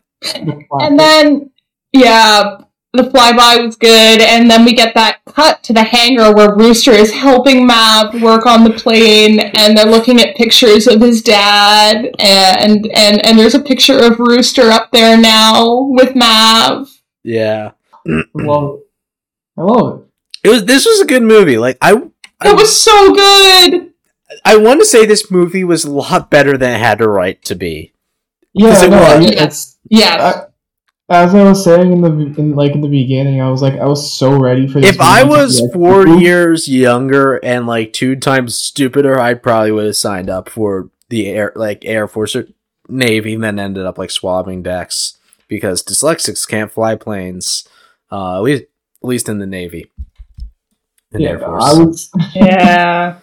And 0.80 0.98
then, 0.98 1.52
yeah, 1.92 2.58
the 2.92 3.04
flyby 3.04 3.64
was 3.64 3.76
good, 3.76 4.20
and 4.20 4.50
then 4.50 4.64
we 4.64 4.72
get 4.72 4.94
that 4.94 5.20
cut 5.26 5.62
to 5.62 5.72
the 5.72 5.84
hangar 5.84 6.34
where 6.34 6.56
Rooster 6.56 6.90
is 6.90 7.12
helping 7.12 7.68
Mav 7.68 8.20
work 8.20 8.46
on 8.46 8.64
the 8.64 8.70
plane, 8.70 9.38
and 9.38 9.78
they're 9.78 9.86
looking 9.86 10.20
at 10.20 10.34
pictures 10.34 10.88
of 10.88 11.00
his 11.00 11.22
dad, 11.22 12.10
and 12.18 12.90
and 12.92 13.24
and 13.24 13.38
there's 13.38 13.54
a 13.54 13.60
picture 13.60 13.98
of 14.00 14.18
Rooster 14.18 14.72
up 14.72 14.90
there 14.90 15.16
now 15.16 15.82
with 15.92 16.16
Mav. 16.16 16.88
yeah. 17.22 17.70
I 18.06 18.22
love 18.34 18.80
it. 18.80 18.86
I 19.56 19.62
love 19.62 20.00
it. 20.00 20.48
It 20.48 20.50
was 20.50 20.64
this 20.64 20.84
was 20.84 21.00
a 21.00 21.06
good 21.06 21.22
movie. 21.22 21.58
Like 21.58 21.78
I, 21.80 21.92
It 21.94 22.56
was 22.56 22.76
so 22.76 23.14
good. 23.14 23.93
I 24.44 24.56
want 24.56 24.80
to 24.80 24.86
say 24.86 25.06
this 25.06 25.30
movie 25.30 25.64
was 25.64 25.84
a 25.84 25.90
lot 25.90 26.30
better 26.30 26.56
than 26.56 26.74
it 26.74 26.78
had 26.78 27.00
a 27.00 27.08
right 27.08 27.42
to 27.44 27.54
be. 27.54 27.92
Yeah, 28.52 28.70
'Cause 28.70 28.82
it 28.84 28.90
no, 28.90 28.98
I 28.98 29.16
was. 29.16 29.24
mean, 29.24 29.32
Yeah. 29.34 29.44
it's 29.44 29.76
Yes. 29.90 30.20
I, 30.20 30.44
as 31.10 31.34
I 31.34 31.42
was 31.44 31.62
saying 31.62 31.92
in 31.92 32.00
the 32.00 32.10
in, 32.40 32.54
like 32.54 32.72
in 32.72 32.80
the 32.80 32.88
beginning, 32.88 33.40
I 33.42 33.50
was 33.50 33.60
like, 33.60 33.74
I 33.74 33.84
was 33.84 34.12
so 34.12 34.32
ready 34.38 34.66
for 34.66 34.80
this. 34.80 34.94
If 34.94 35.00
I 35.00 35.22
movie 35.24 35.34
to 35.34 35.40
was 35.42 35.60
be, 35.60 35.66
like, 35.66 35.72
four 35.74 36.04
cool. 36.04 36.20
years 36.22 36.68
younger 36.68 37.36
and 37.36 37.66
like 37.66 37.92
two 37.92 38.16
times 38.16 38.54
stupider, 38.54 39.18
I 39.20 39.34
probably 39.34 39.72
would 39.72 39.86
have 39.86 39.96
signed 39.96 40.30
up 40.30 40.48
for 40.48 40.88
the 41.10 41.28
air, 41.28 41.52
like 41.56 41.84
Air 41.84 42.08
Force 42.08 42.34
or 42.34 42.48
Navy, 42.88 43.34
and 43.34 43.44
then 43.44 43.58
ended 43.58 43.84
up 43.84 43.98
like 43.98 44.10
swabbing 44.10 44.62
decks 44.62 45.18
because 45.48 45.82
dyslexics 45.82 46.48
can't 46.48 46.72
fly 46.72 46.94
planes. 46.96 47.68
Uh, 48.10 48.36
at 48.36 48.42
least, 48.42 48.62
at 48.62 49.08
least 49.08 49.28
in 49.28 49.38
the 49.38 49.46
Navy. 49.46 49.90
In 51.12 51.20
yeah, 51.20 51.30
Air 51.30 51.38
Force. 51.40 51.64
I 51.64 51.72
was. 51.82 52.10
yeah. 52.34 53.16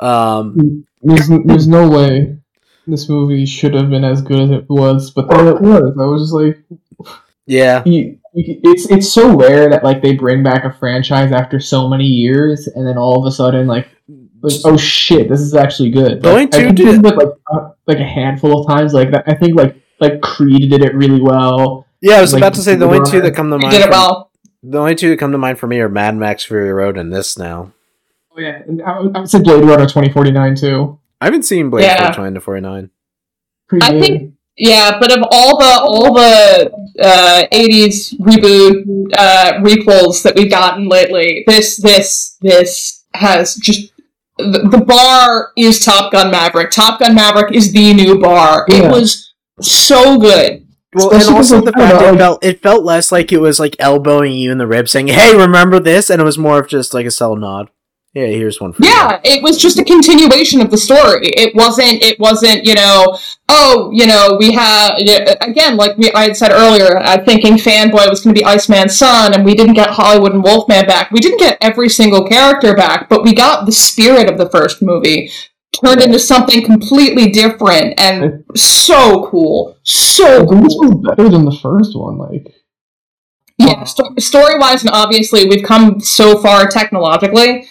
Um, 0.00 0.84
There's, 1.02 1.28
there's 1.44 1.68
no 1.68 1.88
way 1.88 2.36
this 2.86 3.08
movie 3.08 3.44
should 3.46 3.74
have 3.74 3.90
been 3.90 4.04
as 4.04 4.20
good 4.22 4.40
as 4.40 4.50
it 4.50 4.64
was, 4.68 5.10
but 5.10 5.28
then 5.28 5.46
it 5.48 5.60
was. 5.60 5.96
I 6.00 6.04
was 6.04 6.22
just 6.22 6.32
like, 6.34 7.14
yeah, 7.46 7.82
you, 7.86 8.18
you, 8.34 8.60
it's 8.64 8.90
it's 8.90 9.12
so 9.12 9.36
rare 9.36 9.68
that 9.70 9.84
like 9.84 10.02
they 10.02 10.14
bring 10.14 10.42
back 10.42 10.64
a 10.64 10.72
franchise 10.72 11.32
after 11.32 11.60
so 11.60 11.88
many 11.88 12.04
years, 12.04 12.66
and 12.66 12.86
then 12.86 12.98
all 12.98 13.18
of 13.20 13.26
a 13.26 13.34
sudden 13.34 13.66
like, 13.66 13.88
like 14.42 14.54
oh 14.64 14.76
shit, 14.76 15.28
this 15.28 15.40
is 15.40 15.54
actually 15.54 15.90
good. 15.90 16.22
The 16.22 16.30
only 16.30 16.46
Like, 16.46 16.54
I 16.54 16.58
two 16.68 16.72
did- 16.72 17.02
think 17.02 17.06
it, 17.06 17.16
like 17.16 17.28
uh, 17.52 17.70
like 17.86 17.98
a 17.98 18.04
handful 18.04 18.60
of 18.60 18.66
times 18.66 18.92
like 18.94 19.10
that. 19.12 19.24
I 19.26 19.34
think 19.34 19.54
like 19.56 19.76
like 20.00 20.20
Creed 20.20 20.70
did 20.70 20.82
it 20.84 20.94
really 20.94 21.20
well. 21.20 21.86
yeah. 22.00 22.16
I 22.16 22.20
was 22.20 22.32
Like, 22.32 22.40
about 22.40 22.54
to 22.54 22.62
say 22.62 22.74
the 22.74 22.86
only 22.86 23.08
two 23.10 23.20
that 23.22 23.34
come 23.34 23.50
to 23.50 23.58
mind. 23.58 23.72
did 23.72 23.82
it 23.82 23.90
well. 23.90 24.30
The 24.62 24.78
only 24.78 24.94
two 24.94 25.08
that 25.10 25.18
come 25.18 25.32
to 25.32 25.38
mind 25.38 25.58
for 25.58 25.66
me 25.66 25.78
are 25.80 25.88
Mad 25.88 26.16
Max 26.16 26.44
Fury 26.44 26.72
Road 26.72 26.96
and 26.98 27.12
this 27.12 27.38
now. 27.38 27.72
Oh 28.38 28.40
yeah, 28.40 28.62
and 28.66 28.80
I, 28.82 29.00
would- 29.00 29.16
I 29.16 29.20
would 29.20 29.30
say 29.30 29.42
Blade 29.42 29.64
Runner 29.64 29.86
twenty 29.88 30.10
forty 30.12 30.30
nine 30.30 30.54
too. 30.54 30.98
I 31.20 31.24
haven't 31.24 31.42
seen 31.42 31.68
Blade 31.70 31.82
Yeah. 31.82 32.12
for 32.12 32.14
20 32.18 32.34
to 32.34 32.40
49. 32.40 32.90
Pretty 33.68 33.84
I 33.84 33.90
good. 33.90 34.02
think- 34.02 34.32
Yeah, 34.56 34.98
but 35.00 35.10
of 35.10 35.24
all 35.32 35.58
the 35.58 35.80
all 35.80 36.14
the 36.14 36.70
uh, 37.02 37.42
'80s 37.52 38.14
reboot 38.20 38.84
uh, 39.16 39.54
requels 39.60 40.22
that 40.22 40.34
we've 40.36 40.50
gotten 40.50 40.88
lately, 40.88 41.42
this 41.48 41.76
this 41.82 42.36
this 42.40 43.04
has 43.14 43.56
just 43.56 43.92
the, 44.36 44.68
the 44.70 44.78
bar 44.84 45.50
is 45.56 45.84
Top 45.84 46.12
Gun 46.12 46.30
Maverick. 46.30 46.70
Top 46.70 47.00
Gun 47.00 47.14
Maverick 47.16 47.52
is 47.52 47.72
the 47.72 47.92
new 47.94 48.18
bar. 48.20 48.64
It 48.68 48.88
was 48.88 49.34
so 49.60 50.18
good. 50.18 50.64
Well, 50.94 51.12
and 51.12 51.22
also 51.28 51.60
the 51.60 51.72
fact 51.72 52.00
know, 52.00 52.14
it 52.14 52.18
felt 52.18 52.44
it 52.44 52.62
felt 52.62 52.84
less 52.84 53.10
like 53.12 53.32
it 53.32 53.38
was 53.40 53.58
like 53.60 53.74
elbowing 53.80 54.32
you 54.32 54.50
in 54.52 54.58
the 54.58 54.66
ribs, 54.68 54.92
saying, 54.92 55.08
"Hey, 55.08 55.36
remember 55.36 55.78
this," 55.80 56.10
and 56.10 56.20
it 56.20 56.24
was 56.24 56.38
more 56.38 56.58
of 56.60 56.68
just 56.68 56.94
like 56.94 57.06
a 57.06 57.10
subtle 57.10 57.36
nod. 57.36 57.70
Yeah, 58.14 58.26
here's 58.26 58.60
one 58.60 58.72
for 58.72 58.82
you. 58.82 58.88
Yeah, 58.88 59.20
it 59.22 59.42
was 59.42 59.58
just 59.58 59.78
a 59.78 59.84
continuation 59.84 60.60
of 60.60 60.70
the 60.70 60.78
story. 60.78 61.20
It 61.36 61.54
wasn't. 61.54 62.02
It 62.02 62.18
wasn't. 62.18 62.64
You 62.64 62.74
know. 62.74 63.18
Oh, 63.50 63.90
you 63.92 64.06
know, 64.06 64.36
we 64.38 64.52
have 64.52 64.94
yeah, 64.98 65.34
again, 65.40 65.76
like 65.76 65.96
we, 65.96 66.10
I 66.12 66.24
had 66.24 66.36
said 66.36 66.50
earlier. 66.52 66.98
I'm 66.98 67.24
thinking 67.24 67.54
Fanboy 67.54 68.08
was 68.10 68.22
going 68.22 68.34
to 68.34 68.40
be 68.40 68.44
Iceman's 68.44 68.98
son, 68.98 69.34
and 69.34 69.44
we 69.44 69.54
didn't 69.54 69.74
get 69.74 69.90
Hollywood 69.90 70.32
and 70.34 70.42
Wolfman 70.42 70.86
back. 70.86 71.10
We 71.10 71.20
didn't 71.20 71.38
get 71.38 71.58
every 71.60 71.88
single 71.88 72.26
character 72.26 72.74
back, 72.74 73.08
but 73.08 73.22
we 73.22 73.34
got 73.34 73.64
the 73.66 73.72
spirit 73.72 74.28
of 74.30 74.36
the 74.38 74.48
first 74.50 74.82
movie 74.82 75.30
turned 75.84 76.00
into 76.00 76.18
something 76.18 76.64
completely 76.64 77.30
different 77.30 77.98
and 78.00 78.44
so 78.56 79.26
cool. 79.30 79.76
So 79.84 80.42
Like, 80.44 80.62
this 80.62 80.74
cool. 80.74 80.98
was 80.98 81.16
better 81.16 81.28
than 81.28 81.44
the 81.44 81.58
first 81.62 81.96
one. 81.96 82.18
Like, 82.18 82.54
Yeah, 83.58 83.84
sto- 83.84 84.14
story 84.18 84.58
wise, 84.58 84.82
and 84.82 84.90
obviously, 84.92 85.46
we've 85.46 85.64
come 85.64 86.00
so 86.00 86.38
far 86.38 86.66
technologically. 86.66 87.66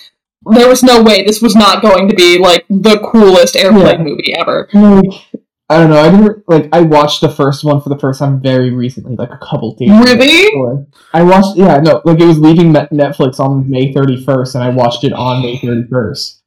There 0.54 0.68
was 0.68 0.84
no 0.84 1.02
way 1.04 1.24
this 1.24 1.42
was 1.42 1.56
not 1.56 1.82
going 1.82 2.08
to 2.10 2.16
be 2.16 2.38
like 2.38 2.66
the 2.70 3.00
coolest 3.00 3.56
airplane 3.56 3.86
Yeah. 4.00 4.04
movie 4.04 4.34
ever. 4.38 4.70
like 4.74 5.22
I 5.70 5.80
don't 5.80 5.90
know. 5.90 6.00
I 6.00 6.10
didn't 6.10 6.44
like. 6.48 6.70
I 6.72 6.80
watched 6.82 7.20
the 7.20 7.28
first 7.30 7.66
one 7.66 7.82
for 7.82 7.90
the 7.90 8.00
first 8.00 8.20
time 8.20 8.40
very 8.42 8.72
recently, 8.72 9.18
like 9.18 9.32
a 9.32 9.38
couple 9.38 9.76
days. 9.76 9.90
Really? 9.90 10.48
ago. 10.48 10.88
I 11.14 11.24
watched. 11.24 11.58
Yeah, 11.58 11.78
no, 11.80 12.02
like 12.06 12.22
it 12.22 12.26
was 12.26 12.40
leaving 12.40 12.72
Netflix 12.72 13.38
on 13.42 13.70
May 13.70 13.92
thirty 13.94 14.24
first, 14.24 14.56
and 14.56 14.64
I 14.64 14.70
watched 14.70 15.04
it 15.04 15.12
on 15.12 15.42
May 15.42 15.58
thirty 15.58 15.86
first. 15.90 16.42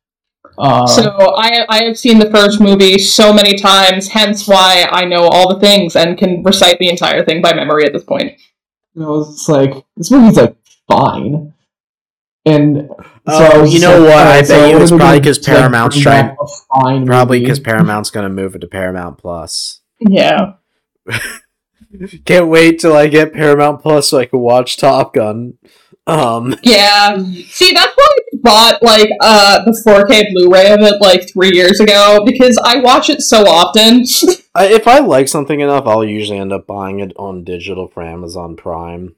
Uh, 0.58 0.86
So 0.86 1.34
I 1.36 1.66
I 1.68 1.84
have 1.84 1.98
seen 1.98 2.18
the 2.18 2.30
first 2.30 2.62
movie 2.62 2.96
so 2.96 3.30
many 3.30 3.54
times, 3.56 4.08
hence 4.08 4.48
why 4.48 4.86
I 4.90 5.04
know 5.04 5.28
all 5.28 5.52
the 5.52 5.60
things 5.60 5.96
and 5.96 6.16
can 6.16 6.42
recite 6.42 6.78
the 6.78 6.88
entire 6.88 7.22
thing 7.22 7.42
by 7.42 7.52
memory 7.52 7.84
at 7.84 7.92
this 7.92 8.04
point. 8.04 8.40
know, 8.94 9.20
it's 9.20 9.48
like 9.50 9.84
this 9.98 10.10
movie's 10.10 10.38
like 10.38 10.56
fine, 10.88 11.52
and 12.46 12.88
so 12.88 13.04
Oh, 13.26 13.62
I 13.62 13.64
you 13.66 13.80
know 13.80 14.00
what? 14.02 14.12
I 14.12 14.38
bet 14.40 14.46
so 14.48 14.66
you 14.66 14.72
what 14.74 14.82
it's 14.82 14.90
probably 14.90 15.06
gonna 15.06 15.20
'cause 15.22 15.38
do 15.38 15.44
to, 15.44 15.50
like, 15.52 15.58
Paramount's 15.60 16.00
trying- 16.00 16.36
fine 16.82 17.06
Probably 17.06 17.40
because 17.40 17.60
Paramount's 17.60 18.10
gonna 18.10 18.28
move 18.30 18.54
it 18.54 18.60
to 18.60 18.66
Paramount 18.66 19.18
Plus. 19.18 19.80
Yeah. 20.00 20.52
Can't 22.24 22.48
wait 22.48 22.78
till 22.78 22.94
I 22.94 23.08
get 23.08 23.32
Paramount 23.32 23.82
Plus 23.82 24.08
so 24.08 24.18
I 24.18 24.26
can 24.26 24.38
watch 24.38 24.76
Top 24.76 25.12
Gun. 25.14 25.54
Um, 26.06 26.54
Yeah. 26.62 27.18
See, 27.48 27.72
that's 27.72 27.94
why 27.96 28.06
I 28.06 28.36
bought 28.42 28.82
like 28.82 29.08
uh 29.20 29.64
the 29.64 29.82
4K 29.86 30.32
Blu-ray 30.32 30.70
of 30.72 30.80
it 30.80 30.94
like 31.00 31.30
three 31.30 31.50
years 31.52 31.80
ago 31.80 32.22
because 32.24 32.56
I 32.64 32.78
watch 32.80 33.10
it 33.10 33.20
so 33.22 33.42
often. 33.46 34.04
I, 34.54 34.66
if 34.68 34.86
I 34.88 35.00
like 35.00 35.28
something 35.28 35.60
enough, 35.60 35.86
I'll 35.86 36.04
usually 36.04 36.38
end 36.38 36.52
up 36.52 36.66
buying 36.66 37.00
it 37.00 37.12
on 37.16 37.44
digital 37.44 37.86
for 37.88 38.02
Amazon 38.02 38.56
Prime. 38.56 39.14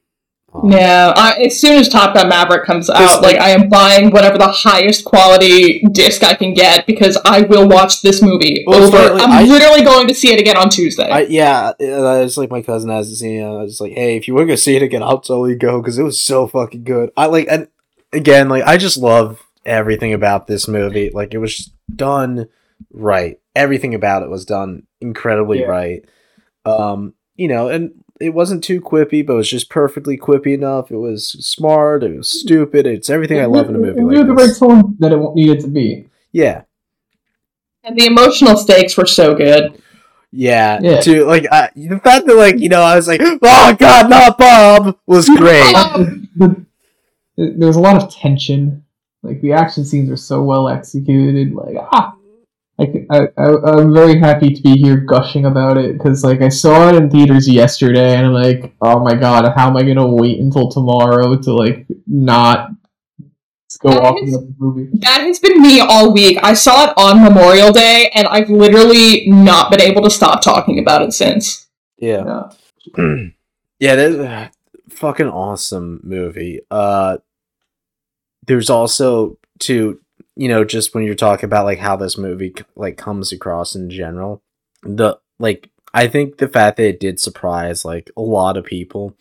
Um, 0.55 0.71
Yeah, 0.71 1.13
I, 1.15 1.43
as 1.45 1.59
soon 1.59 1.73
as 1.79 1.89
Top 1.89 2.13
Gun 2.13 2.29
Maverick 2.29 2.65
comes 2.65 2.89
out, 2.89 3.21
like- 3.21 3.37
I 3.39 3.49
am 3.49 3.69
buying 3.69 4.11
whatever 4.11 4.37
the 4.37 4.47
highest 4.47 5.03
quality 5.05 5.81
disc 5.91 6.23
I 6.23 6.33
can 6.35 6.53
get 6.53 6.85
because 6.85 7.17
I 7.25 7.41
will 7.41 7.67
watch 7.67 8.01
this 8.01 8.21
movie 8.21 8.63
Well, 8.67 8.83
over. 8.83 9.19
I'm 9.19 9.31
I- 9.31 9.43
literally 9.43 9.83
going 9.83 10.07
to 10.07 10.13
see 10.13 10.31
it 10.33 10.39
again 10.39 10.57
on 10.57 10.69
Tuesday. 10.69 11.09
I, 11.09 11.21
yeah, 11.21 11.71
it's 11.79 12.37
like 12.37 12.51
my 12.51 12.61
cousin 12.61 12.89
hasn't 12.89 13.17
seen 13.17 13.41
it. 13.41 13.45
I 13.45 13.63
was 13.63 13.81
like, 13.81 13.93
hey, 13.93 14.15
if 14.15 14.27
you 14.27 14.35
want 14.35 14.43
to 14.47 14.51
go 14.51 14.55
see 14.55 14.75
it 14.75 14.83
again, 14.83 15.01
I'll 15.03 15.19
totally 15.19 15.55
go 15.55 15.81
because 15.81 15.97
it 15.97 16.03
was 16.03 16.21
so 16.21 16.47
fucking 16.47 16.83
good. 16.83 17.11
I 17.17 17.25
like, 17.27 17.47
and 17.49 17.67
again, 18.11 18.49
like, 18.49 18.63
I 18.63 18.77
just 18.77 18.97
love 18.97 19.41
everything 19.65 20.13
about 20.13 20.45
this 20.47 20.67
movie. 20.67 21.09
Like, 21.13 21.33
it 21.33 21.39
was 21.39 21.71
done 21.95 22.47
right. 22.91 23.39
Everything 23.55 23.93
about 23.95 24.23
it 24.23 24.29
was 24.29 24.45
done 24.45 24.83
incredibly 25.01 25.61
Yeah. 25.61 25.65
right. 25.67 26.05
Um, 26.65 27.13
you 27.35 27.47
know, 27.47 27.69
and 27.69 28.02
it 28.21 28.33
wasn't 28.33 28.63
too 28.63 28.79
quippy, 28.79 29.25
but 29.25 29.33
it 29.33 29.37
was 29.37 29.49
just 29.49 29.69
perfectly 29.69 30.17
quippy 30.17 30.53
enough. 30.53 30.91
It 30.91 30.97
was 30.97 31.29
smart. 31.45 32.03
It 32.03 32.15
was 32.17 32.29
stupid. 32.29 32.85
It's 32.85 33.09
everything 33.09 33.39
I 33.39 33.45
love 33.45 33.69
in 33.69 33.75
a 33.75 33.79
movie 33.79 33.99
It 34.01 34.03
like 34.05 34.15
knew 34.15 34.23
the 34.25 34.33
right 34.33 34.55
tone 34.55 34.95
that 34.99 35.11
it 35.11 35.35
needed 35.35 35.59
to 35.61 35.67
be. 35.67 36.07
Yeah. 36.31 36.61
and 37.83 37.97
the 37.97 38.05
emotional 38.05 38.55
stakes 38.57 38.95
were 38.97 39.05
so 39.05 39.33
good. 39.35 39.81
Yeah, 40.31 40.79
Yeah. 40.81 40.99
to 41.01 41.25
like 41.25 41.45
I, 41.51 41.69
the 41.75 41.99
fact 41.99 42.25
that 42.27 42.35
like 42.35 42.57
you 42.59 42.69
know 42.69 42.81
I 42.81 42.95
was 42.95 43.07
like, 43.07 43.21
oh 43.23 43.37
god, 43.75 44.09
not 44.09 44.37
Bob 44.37 44.97
was 45.05 45.27
great. 45.37 45.75
Um, 45.75 46.27
The- 46.35 46.65
the- 47.37 47.55
There's 47.57 47.75
a 47.75 47.79
lot 47.81 48.01
of 48.01 48.11
tension. 48.13 48.83
Like 49.21 49.41
the 49.41 49.53
action 49.53 49.85
scenes 49.85 50.09
are 50.09 50.17
so 50.17 50.41
well 50.43 50.67
executed. 50.69 51.53
Like 51.53 51.75
ah, 51.79 52.15
I, 52.83 52.93
c- 52.93 53.05
I, 53.37 53.43
I 53.43 53.81
am 53.81 53.93
very 53.93 54.19
happy 54.19 54.53
to 54.53 54.61
be 54.61 54.75
here 54.77 54.97
gushing 54.97 55.45
about 55.45 55.77
it 55.77 55.93
because 55.97 56.23
like 56.23 56.41
I 56.41 56.49
saw 56.49 56.89
it 56.89 56.95
in 56.95 57.09
theaters 57.09 57.47
yesterday 57.49 58.15
and 58.15 58.27
I'm 58.27 58.33
like, 58.33 58.73
oh 58.81 58.99
my 58.99 59.15
god, 59.15 59.51
how 59.55 59.69
am 59.69 59.77
I 59.77 59.83
gonna 59.83 60.07
wait 60.07 60.39
until 60.39 60.69
tomorrow 60.69 61.35
to 61.35 61.53
like 61.53 61.85
not 62.07 62.69
go 63.81 63.89
That 63.89 64.01
off 64.03 64.15
is- 64.23 64.35
on 64.35 64.45
the 64.47 64.55
movie? 64.59 64.89
that 64.99 65.21
has 65.21 65.39
been 65.39 65.61
me 65.61 65.79
all 65.79 66.13
week. 66.13 66.37
I 66.43 66.53
saw 66.53 66.85
it 66.89 66.93
on 66.97 67.23
Memorial 67.23 67.71
Day, 67.71 68.09
and 68.13 68.27
I've 68.27 68.49
literally 68.49 69.25
not 69.27 69.71
been 69.71 69.81
able 69.81 70.01
to 70.03 70.09
stop 70.09 70.41
talking 70.41 70.79
about 70.79 71.01
it 71.01 71.11
since. 71.13 71.67
Yeah, 71.97 72.49
Yeah. 72.97 73.25
yeah, 73.79 73.95
that's 73.95 74.15
uh, 74.15 74.47
fucking 74.89 75.27
awesome 75.27 76.01
movie. 76.03 76.59
Uh, 76.69 77.17
there's 78.45 78.69
also 78.69 79.37
to 79.59 79.99
you 80.35 80.47
know 80.47 80.63
just 80.63 80.93
when 80.95 81.03
you're 81.03 81.15
talking 81.15 81.45
about 81.45 81.65
like 81.65 81.79
how 81.79 81.95
this 81.95 82.17
movie 82.17 82.53
like 82.75 82.97
comes 82.97 83.31
across 83.31 83.75
in 83.75 83.89
general, 83.89 84.41
the 84.83 85.17
like 85.39 85.69
I 85.93 86.07
think 86.07 86.37
the 86.37 86.47
fact 86.47 86.77
that 86.77 86.87
it 86.87 86.99
did 86.99 87.19
surprise 87.19 87.85
like 87.85 88.09
a 88.17 88.21
lot 88.21 88.57
of 88.57 88.65
people 88.65 89.15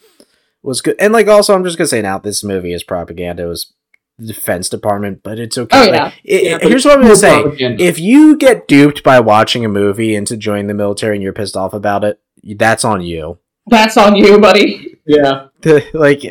was 0.62 0.80
good, 0.80 0.96
and 0.98 1.12
like 1.12 1.28
also 1.28 1.54
I'm 1.54 1.64
just 1.64 1.76
gonna 1.78 1.88
say 1.88 2.02
now 2.02 2.18
this 2.18 2.42
movie 2.44 2.72
is 2.72 2.82
propaganda. 2.84 3.44
It 3.44 3.46
was 3.46 3.72
the 4.18 4.26
Defense 4.32 4.68
Department, 4.68 5.22
but 5.22 5.38
it's 5.38 5.56
okay. 5.58 5.76
Oh, 5.76 5.90
Like, 5.90 5.92
yeah. 5.94 6.12
it- 6.24 6.44
Yeah, 6.44 6.58
but 6.58 6.68
here's 6.68 6.84
what 6.84 6.96
I'm 6.96 7.02
gonna 7.02 7.16
say. 7.16 7.42
propaganda. 7.42 7.82
if 7.82 7.98
you 7.98 8.36
get 8.36 8.68
duped 8.68 9.02
by 9.02 9.18
watching 9.20 9.64
a 9.64 9.68
movie 9.68 10.14
into 10.14 10.36
joining 10.36 10.66
the 10.68 10.74
military 10.74 11.16
and 11.16 11.22
you're 11.22 11.32
pissed 11.32 11.56
off 11.56 11.72
about 11.72 12.04
it, 12.04 12.20
that's 12.56 12.84
on 12.84 13.00
you. 13.02 13.38
That's 13.68 13.96
on 13.96 14.16
you, 14.16 14.38
buddy. 14.40 14.98
yeah. 15.06 15.46
like, 15.94 16.22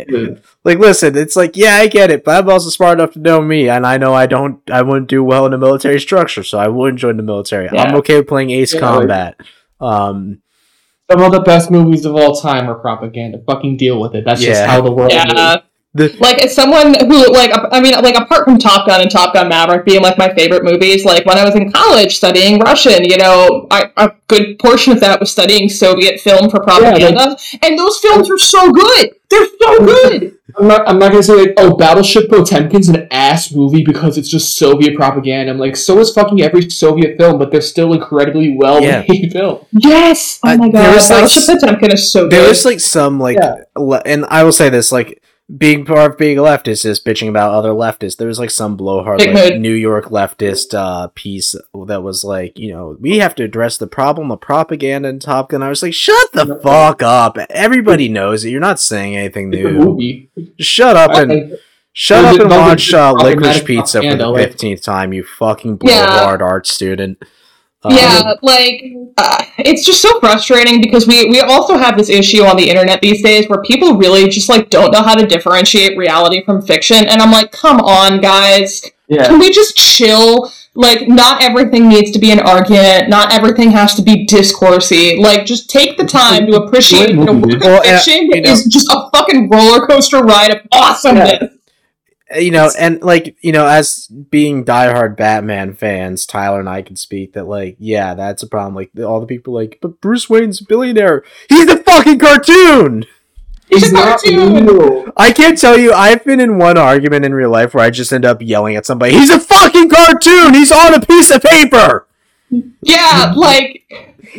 like, 0.63 0.77
listen, 0.79 1.17
it's 1.17 1.35
like, 1.35 1.55
yeah, 1.57 1.75
I 1.75 1.87
get 1.87 2.11
it, 2.11 2.23
but 2.23 2.43
I'm 2.43 2.49
also 2.49 2.69
smart 2.69 2.99
enough 2.99 3.13
to 3.13 3.19
know 3.19 3.41
me, 3.41 3.69
and 3.69 3.85
I 3.85 3.97
know 3.97 4.13
I 4.13 4.25
don't, 4.25 4.59
I 4.69 4.81
wouldn't 4.81 5.07
do 5.09 5.23
well 5.23 5.45
in 5.45 5.53
a 5.53 5.57
military 5.57 5.99
structure, 5.99 6.43
so 6.43 6.57
I 6.59 6.67
wouldn't 6.67 6.99
join 6.99 7.17
the 7.17 7.23
military. 7.23 7.69
I'm 7.69 7.95
okay 7.97 8.17
with 8.17 8.27
playing 8.27 8.51
Ace 8.51 8.73
Yeah, 8.73 8.79
like- 8.81 8.99
Combat. 8.99 9.41
Um, 9.79 10.41
Some 11.11 11.21
of 11.21 11.31
the 11.31 11.39
best 11.41 11.71
movies 11.71 12.05
of 12.05 12.15
all 12.15 12.35
time 12.35 12.69
are 12.69 12.75
propaganda. 12.75 13.39
Fucking 13.45 13.77
deal 13.77 13.99
with 13.99 14.15
it. 14.15 14.23
That's 14.25 14.41
just 14.41 14.61
how 14.65 14.81
the 14.81 14.91
world 14.91 15.11
is. 15.11 15.17
Yeah. 15.17 15.57
The 15.93 16.15
Like 16.19 16.41
as 16.41 16.55
someone 16.55 16.93
who 16.93 17.31
like 17.33 17.51
I 17.71 17.81
mean 17.81 17.93
like 18.01 18.15
apart 18.15 18.45
from 18.45 18.57
Top 18.57 18.87
Gun 18.87 19.01
and 19.01 19.11
Top 19.11 19.33
Gun 19.33 19.49
Maverick 19.49 19.85
being 19.85 20.01
like 20.01 20.17
my 20.17 20.33
favorite 20.33 20.63
movies, 20.63 21.03
like 21.03 21.25
when 21.25 21.37
I 21.37 21.43
was 21.43 21.55
in 21.55 21.69
college 21.71 22.15
studying 22.15 22.59
Russian, 22.59 23.03
you 23.03 23.17
know, 23.17 23.67
I, 23.69 23.89
a 23.97 24.11
good 24.27 24.57
portion 24.59 24.93
of 24.93 25.01
that 25.01 25.19
was 25.19 25.31
studying 25.31 25.67
Soviet 25.67 26.21
film 26.21 26.49
for 26.49 26.61
propaganda, 26.61 27.35
and 27.61 27.77
those 27.77 27.97
films 27.99 28.29
are 28.31 28.37
so 28.37 28.71
good. 28.71 29.11
They're 29.29 29.47
so 29.61 29.85
good. 29.85 30.37
I'm 30.57 30.67
not. 30.67 30.87
I'm 30.87 30.97
not 30.99 31.11
gonna 31.11 31.23
say 31.23 31.33
like, 31.35 31.53
oh, 31.57 31.75
Battleship 31.75 32.29
Potemkin's 32.29 32.87
an 32.89 33.07
ass 33.11 33.51
movie 33.53 33.83
because 33.83 34.17
it's 34.17 34.29
just 34.29 34.57
Soviet 34.57 34.95
propaganda. 34.95 35.51
I'm 35.51 35.57
like, 35.57 35.75
so 35.77 35.99
is 35.99 36.11
fucking 36.13 36.41
every 36.41 36.69
Soviet 36.69 37.17
film, 37.17 37.37
but 37.37 37.51
they're 37.51 37.61
still 37.61 37.93
incredibly 37.93 38.55
well 38.57 38.79
made 38.81 39.29
film. 39.33 39.65
Yes. 39.71 40.39
Oh 40.43 40.49
Uh, 40.51 40.57
my 40.57 40.69
there 40.69 40.83
god, 40.83 40.95
was, 40.95 41.09
like, 41.09 41.19
Battleship 41.23 41.59
Potemkin 41.59 41.91
is 41.93 42.11
so 42.11 42.27
there 42.29 42.41
good. 42.45 42.51
is 42.51 42.63
like 42.65 42.79
some 42.81 43.19
like, 43.19 43.37
Yeah. 43.41 43.55
le- 43.77 44.01
and 44.05 44.25
I 44.29 44.43
will 44.45 44.51
say 44.53 44.69
this, 44.69 44.91
like. 44.93 45.21
Being 45.57 45.83
part 45.85 46.11
of 46.11 46.17
being 46.17 46.37
a 46.37 46.41
leftist 46.41 46.85
is 46.85 47.01
bitching 47.01 47.27
about 47.27 47.51
other 47.53 47.71
leftists. 47.71 48.15
There 48.15 48.27
was 48.27 48.39
like 48.39 48.49
some 48.51 48.77
blowhard 48.77 49.19
like. 49.25 49.57
New 49.59 49.73
York 49.73 50.05
leftist 50.05 50.73
uh, 50.73 51.07
piece 51.13 51.55
that 51.87 52.03
was 52.03 52.23
like, 52.23 52.57
you 52.57 52.71
know, 52.71 52.95
we 52.99 53.17
have 53.17 53.35
to 53.35 53.43
address 53.43 53.77
the 53.77 53.87
problem 53.87 54.31
of 54.31 54.39
propaganda 54.39 55.09
in 55.09 55.19
Top 55.19 55.49
Gun. 55.49 55.61
I 55.61 55.69
was 55.69 55.83
like, 55.83 55.93
shut 55.93 56.31
the 56.31 56.57
fuck 56.63 57.03
up. 57.03 57.37
Everybody 57.49 58.07
knows 58.07 58.45
it. 58.45 58.51
You're 58.51 58.61
not 58.61 58.79
saying 58.79 59.15
anything 59.17 59.49
new. 59.49 60.29
Shut 60.59 60.95
up 60.95 61.11
and 61.15 61.31
I- 61.31 61.55
shut 61.91 62.23
up 62.23 62.39
and 62.39 62.49
watch 62.49 62.93
uh, 62.93 63.13
Licorice 63.13 63.65
Pizza 63.65 64.01
for 64.01 64.15
the 64.15 64.33
fifteenth 64.35 64.81
time. 64.81 65.11
You 65.11 65.23
fucking 65.25 65.79
Yeah. 65.83 66.05
blowhard 66.05 66.41
art 66.41 66.65
student. 66.67 67.21
Um, 67.83 67.95
yeah, 67.95 68.33
like 68.43 68.83
uh, 69.17 69.43
it's 69.57 69.83
just 69.83 70.01
so 70.03 70.19
frustrating 70.19 70.81
because 70.81 71.07
we 71.07 71.25
we 71.29 71.39
also 71.39 71.77
have 71.77 71.97
this 71.97 72.09
issue 72.09 72.43
on 72.43 72.55
the 72.55 72.69
internet 72.69 73.01
these 73.01 73.23
days 73.23 73.49
where 73.49 73.59
people 73.63 73.97
really 73.97 74.29
just 74.29 74.49
like 74.49 74.69
don't 74.69 74.91
know 74.91 75.01
how 75.01 75.15
to 75.15 75.25
differentiate 75.25 75.97
reality 75.97 76.43
from 76.45 76.61
fiction, 76.61 77.07
and 77.07 77.21
I'm 77.21 77.31
like, 77.31 77.51
come 77.51 77.79
on, 77.79 78.21
guys, 78.21 78.85
yeah. 79.07 79.25
can 79.25 79.39
we 79.39 79.51
just 79.51 79.75
chill? 79.75 80.51
Like, 80.73 81.09
not 81.09 81.43
everything 81.43 81.89
needs 81.89 82.11
to 82.11 82.19
be 82.19 82.31
an 82.31 82.39
argument. 82.39 83.09
Not 83.09 83.33
everything 83.33 83.71
has 83.71 83.93
to 83.95 84.01
be 84.01 84.25
discoursey. 84.25 85.19
Like, 85.19 85.45
just 85.45 85.69
take 85.69 85.97
the 85.97 86.05
time 86.05 86.47
to 86.47 86.61
appreciate 86.63 87.07
Great 87.07 87.15
you 87.17 87.25
know, 87.25 87.33
movie, 87.33 87.41
work 87.41 87.51
dude. 87.51 87.55
of 87.55 87.61
Well, 87.63 87.81
and, 87.83 88.01
fiction 88.01 88.27
you 88.27 88.41
know- 88.41 88.51
is 88.51 88.63
just 88.65 88.87
a 88.87 89.09
fucking 89.13 89.49
roller 89.49 89.85
coaster 89.85 90.19
ride 90.19 90.51
of 90.51 90.61
awesomeness. 90.71 91.51
You 92.35 92.51
know, 92.51 92.69
and 92.77 93.01
like 93.01 93.35
you 93.41 93.51
know, 93.51 93.65
as 93.65 94.07
being 94.07 94.63
diehard 94.65 95.17
Batman 95.17 95.73
fans, 95.73 96.25
Tyler 96.25 96.59
and 96.59 96.69
I 96.69 96.81
can 96.81 96.95
speak 96.95 97.33
that 97.33 97.45
like, 97.47 97.75
yeah, 97.79 98.13
that's 98.13 98.43
a 98.43 98.47
problem. 98.47 98.75
Like 98.75 98.91
all 98.99 99.19
the 99.19 99.25
people 99.27 99.57
are 99.57 99.61
like, 99.63 99.79
but 99.81 100.01
Bruce 100.01 100.29
Wayne's 100.29 100.61
a 100.61 100.65
billionaire. 100.65 101.23
He's 101.49 101.69
a 101.69 101.77
fucking 101.77 102.19
cartoon. 102.19 103.05
It's 103.69 103.83
He's 103.83 103.91
a 103.91 103.95
not 103.95 104.19
cartoon. 104.21 104.65
real. 104.67 105.05
I 105.15 105.31
can't 105.31 105.57
tell 105.57 105.77
you. 105.77 105.93
I've 105.93 106.25
been 106.25 106.41
in 106.41 106.57
one 106.57 106.77
argument 106.77 107.23
in 107.23 107.33
real 107.33 107.49
life 107.49 107.73
where 107.73 107.85
I 107.85 107.89
just 107.89 108.11
end 108.11 108.25
up 108.25 108.41
yelling 108.41 108.75
at 108.75 108.85
somebody. 108.85 109.13
He's 109.13 109.29
a 109.29 109.39
fucking 109.39 109.89
cartoon. 109.89 110.53
He's 110.53 110.71
on 110.73 110.93
a 110.93 110.99
piece 110.99 111.31
of 111.31 111.41
paper. 111.41 112.05
Yeah, 112.81 113.33
like 113.35 113.83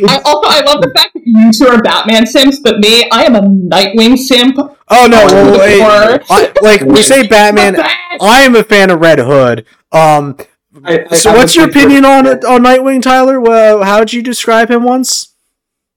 I 0.09 0.21
also 0.25 0.49
I 0.49 0.61
love 0.65 0.83
the 0.83 0.91
fact 0.95 1.15
that 1.15 1.23
you 1.25 1.51
two 1.53 1.67
are 1.67 1.81
Batman 1.83 2.27
simps, 2.27 2.59
but 2.61 2.79
me, 2.81 3.09
I 3.11 3.25
am 3.25 3.35
a 3.37 3.41
Nightwing 3.43 4.17
simp. 4.19 4.57
Oh 4.59 5.07
no! 5.07 5.27
Well, 5.27 5.61
hey, 5.61 5.79
Lord. 5.81 6.23
I- 6.31 6.53
like 6.63 6.81
we 6.83 7.03
say, 7.03 7.27
Batman. 7.29 7.77
I 8.21 8.43
am 8.43 8.55
a 8.57 8.63
fan 8.65 8.91
of 8.91 9.01
Red 9.01 9.19
Hood. 9.19 9.67
Um, 9.93 10.37
I- 10.85 11.07
I- 11.11 11.17
so 11.17 11.31
I 11.31 11.37
what's 11.37 11.57
your 11.57 11.67
opinion 11.69 12.05
on 12.05 12.27
it. 12.27 12.45
on 12.45 12.63
Nightwing, 12.63 13.03
Tyler? 13.03 13.41
Well, 13.41 13.83
how 13.85 13.99
would 14.01 14.13
you 14.13 14.23
describe 14.23 14.71
him 14.71 14.83
once? 14.85 15.35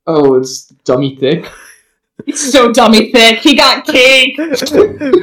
Oh, 0.07 0.35
it's 0.35 0.65
dummy 0.85 1.15
thick. 1.15 1.49
He's 2.25 2.51
so 2.51 2.71
dummy 2.71 3.11
thick. 3.11 3.39
He 3.39 3.55
got 3.55 3.85
cake. 3.85 4.37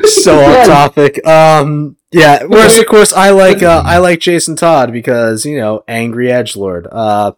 so 0.05 0.41
off 0.45 0.67
topic. 0.67 1.27
Um, 1.27 1.97
yeah. 2.11 2.45
Whereas, 2.45 2.79
of 2.79 2.87
course, 2.87 3.13
I 3.13 3.31
like 3.31 3.63
uh, 3.63 3.83
I 3.85 3.99
like 3.99 4.21
Jason 4.21 4.57
Todd 4.57 4.93
because 4.93 5.45
you 5.45 5.57
know, 5.59 5.85
angry 5.89 6.31
edge 6.31 6.57
lord. 6.57 6.87
Uh, 6.91 7.33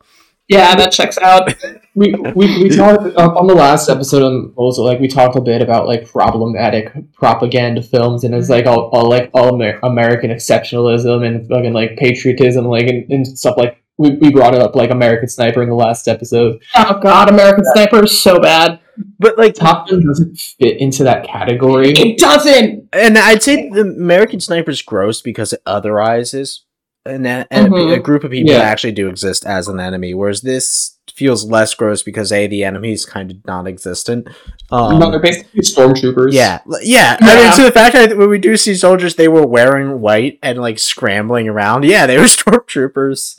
Yeah, 0.48 0.74
that 0.74 0.92
checks 0.92 1.16
out. 1.18 1.54
We 1.94 2.12
we, 2.34 2.64
we 2.64 2.68
talked 2.70 3.16
uh, 3.16 3.32
on 3.38 3.46
the 3.46 3.54
last 3.54 3.88
episode 3.88 4.24
on 4.24 4.52
also 4.56 4.82
like 4.82 4.98
we 4.98 5.06
talked 5.06 5.36
a 5.36 5.40
bit 5.40 5.62
about 5.62 5.86
like 5.86 6.10
problematic 6.10 6.92
propaganda 7.14 7.82
films 7.82 8.24
and 8.24 8.34
it's 8.34 8.48
like 8.48 8.66
all, 8.66 8.90
all 8.92 9.08
like 9.08 9.30
all 9.32 9.54
Amer- 9.54 9.78
American 9.84 10.30
exceptionalism 10.30 11.24
and 11.24 11.48
fucking 11.48 11.72
like 11.72 11.96
patriotism 11.96 12.64
like 12.64 12.88
and, 12.88 13.10
and 13.12 13.38
stuff 13.38 13.56
like 13.56 13.80
we, 13.98 14.10
we 14.20 14.30
brought 14.30 14.54
it 14.54 14.60
up 14.60 14.74
like 14.74 14.90
American 14.90 15.28
Sniper 15.28 15.62
in 15.62 15.68
the 15.68 15.74
last 15.74 16.08
episode. 16.08 16.62
Oh 16.74 16.98
god, 17.02 17.28
American 17.28 17.64
Sniper 17.72 18.04
is 18.04 18.18
so 18.20 18.40
bad. 18.40 18.80
but 19.18 19.36
like, 19.38 19.54
Top 19.54 19.88
Gun 19.88 20.06
doesn't 20.06 20.38
fit 20.38 20.78
into 20.80 21.02
that 21.04 21.26
category. 21.26 21.90
It 21.90 22.18
doesn't. 22.18 22.88
and 22.92 23.18
I'd 23.18 23.42
say 23.42 23.68
the 23.70 23.80
American 23.82 24.40
Sniper 24.40 24.70
is 24.70 24.82
gross 24.82 25.20
because 25.20 25.52
it 25.52 25.62
otherizes 25.66 26.60
and, 27.06 27.26
and 27.26 27.48
Mhm. 27.50 27.92
a 27.96 28.00
group 28.00 28.24
of 28.24 28.30
people 28.30 28.52
Yeah. 28.52 28.58
that 28.60 28.66
actually 28.66 28.92
do 28.92 29.08
exist 29.08 29.44
as 29.46 29.68
an 29.68 29.78
enemy. 29.80 30.14
Whereas 30.14 30.40
this 30.42 30.96
feels 31.12 31.44
less 31.44 31.74
gross 31.74 32.02
because 32.02 32.32
a 32.32 32.46
the 32.46 32.64
enemy 32.64 32.92
is 32.92 33.04
kind 33.04 33.30
of 33.30 33.36
non-existent. 33.46 34.26
Um, 34.72 34.98
no, 34.98 35.10
they're 35.10 35.20
basically 35.20 35.60
stormtroopers. 35.60 36.32
Yeah, 36.32 36.60
l- 36.66 36.78
yeah. 36.82 37.16
I 37.20 37.34
mean, 37.36 37.44
Yeah. 37.44 37.50
to 37.52 37.62
the 37.62 37.70
fact 37.72 37.94
that 37.94 38.16
when 38.16 38.28
we 38.30 38.38
do 38.38 38.56
see 38.56 38.74
soldiers, 38.74 39.14
they 39.16 39.28
were 39.28 39.46
wearing 39.46 40.00
white 40.00 40.38
and 40.42 40.58
like 40.58 40.78
scrambling 40.78 41.48
around. 41.48 41.84
Yeah, 41.84 42.06
they 42.06 42.16
were 42.16 42.24
stormtroopers. 42.68 43.38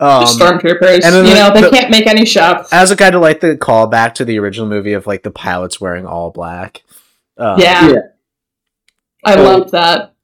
Um, 0.00 0.22
Just 0.22 0.38
stormtroopers. 0.38 1.00
and 1.04 1.14
then 1.14 1.26
you 1.26 1.34
know, 1.34 1.52
they 1.52 1.62
the- 1.62 1.70
can't 1.70 1.90
make 1.90 2.06
any 2.06 2.24
shots. 2.24 2.72
As 2.72 2.90
a 2.90 2.96
kind 2.96 3.14
of 3.14 3.20
like 3.20 3.40
the 3.40 3.56
callback 3.56 4.14
to 4.14 4.24
the 4.24 4.38
original 4.38 4.68
movie 4.68 4.92
of 4.92 5.06
like 5.06 5.22
the 5.22 5.30
pilots 5.30 5.80
wearing 5.80 6.06
all 6.06 6.30
black. 6.30 6.82
Um, 7.36 7.60
yeah. 7.60 7.88
yeah. 7.88 7.94
I 9.24 9.34
So- 9.34 9.42
loved 9.42 9.72
that. 9.72 10.14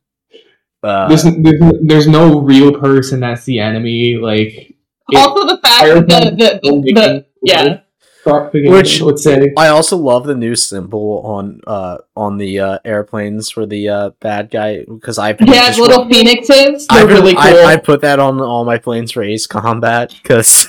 uh, 0.82 1.08
There's, 1.08 1.22
there's 1.24 1.72
there's 1.82 2.08
no 2.08 2.40
real 2.40 2.78
person 2.78 3.20
that's 3.20 3.44
the 3.44 3.58
enemy. 3.60 4.16
Like 4.20 4.74
it- 5.10 5.16
also 5.16 5.46
the 5.46 5.58
fact 5.62 5.84
that 6.08 6.08
the, 6.08 6.60
the, 6.62 6.70
the, 6.70 6.92
the 6.92 7.26
yeah. 7.42 7.80
Which- 8.24 9.00
let's 9.02 9.22
say 9.22 9.52
I 9.56 9.68
also 9.68 9.96
love 9.96 10.26
the 10.26 10.34
new 10.34 10.54
symbol 10.54 11.20
on 11.24 11.60
uh 11.66 11.98
on 12.16 12.38
the 12.38 12.60
uh, 12.60 12.78
airplanes 12.84 13.50
for 13.50 13.66
the 13.66 13.88
uh, 13.88 14.10
bad 14.20 14.50
guy 14.50 14.84
because 14.84 15.18
I 15.18 15.36
Yeah, 15.40 15.74
little 15.78 16.08
phoenixes. 16.08 16.86
I, 16.90 16.98
They're 16.98 17.06
put- 17.06 17.12
really 17.14 17.34
cool. 17.34 17.42
I, 17.42 17.64
I 17.72 17.76
put 17.76 18.00
that 18.02 18.18
on 18.18 18.40
all 18.40 18.64
my 18.64 18.78
planes 18.78 19.12
for 19.12 19.22
Ace 19.22 19.46
Combat 19.46 20.14
because, 20.22 20.68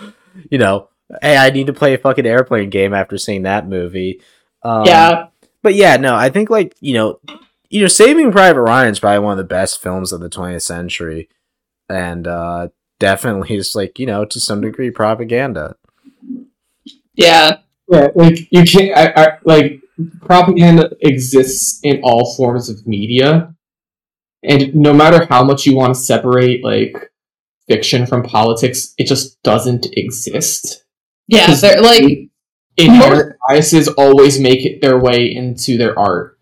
you 0.50 0.58
know, 0.58 0.88
hey, 1.22 1.36
I 1.36 1.50
need 1.50 1.66
to 1.68 1.72
play 1.72 1.94
a 1.94 1.98
fucking 1.98 2.26
airplane 2.26 2.70
game 2.70 2.94
after 2.94 3.18
seeing 3.18 3.42
that 3.42 3.68
movie. 3.68 4.20
Um, 4.62 4.84
yeah. 4.86 5.26
but 5.62 5.74
yeah, 5.74 5.96
no, 5.96 6.14
I 6.16 6.30
think 6.30 6.50
like 6.50 6.74
you 6.80 6.94
know, 6.94 7.20
you 7.68 7.80
know, 7.82 7.88
Saving 7.88 8.32
Private 8.32 8.62
Ryan 8.62 8.90
is 8.90 9.00
probably 9.00 9.20
one 9.20 9.32
of 9.32 9.38
the 9.38 9.44
best 9.44 9.80
films 9.80 10.12
of 10.12 10.20
the 10.20 10.30
20th 10.30 10.62
century, 10.62 11.28
and 11.88 12.26
uh, 12.26 12.68
definitely 12.98 13.56
is 13.56 13.74
like 13.76 13.98
you 13.98 14.06
know 14.06 14.24
to 14.24 14.40
some 14.40 14.60
degree 14.60 14.90
propaganda. 14.90 15.76
Yeah. 17.16 17.58
yeah, 17.88 18.08
like 18.14 18.48
you 18.50 18.62
can't. 18.64 18.96
I, 18.96 19.12
I 19.24 19.38
like 19.44 19.80
propaganda 20.20 20.90
exists 21.00 21.80
in 21.82 22.00
all 22.02 22.34
forms 22.36 22.68
of 22.68 22.86
media, 22.86 23.54
and 24.42 24.74
no 24.74 24.92
matter 24.92 25.26
how 25.26 25.42
much 25.44 25.66
you 25.66 25.74
want 25.74 25.94
to 25.94 26.00
separate 26.00 26.62
like 26.62 26.94
fiction 27.68 28.06
from 28.06 28.22
politics, 28.22 28.94
it 28.98 29.06
just 29.06 29.42
doesn't 29.42 29.86
exist. 29.92 30.84
Yeah, 31.28 31.52
They're 31.54 31.80
like 31.80 32.28
inherent 32.76 33.36
biases 33.48 33.88
always 33.88 34.38
make 34.38 34.64
it 34.64 34.80
their 34.80 34.98
way 34.98 35.34
into 35.34 35.76
their 35.76 35.98
art. 35.98 36.38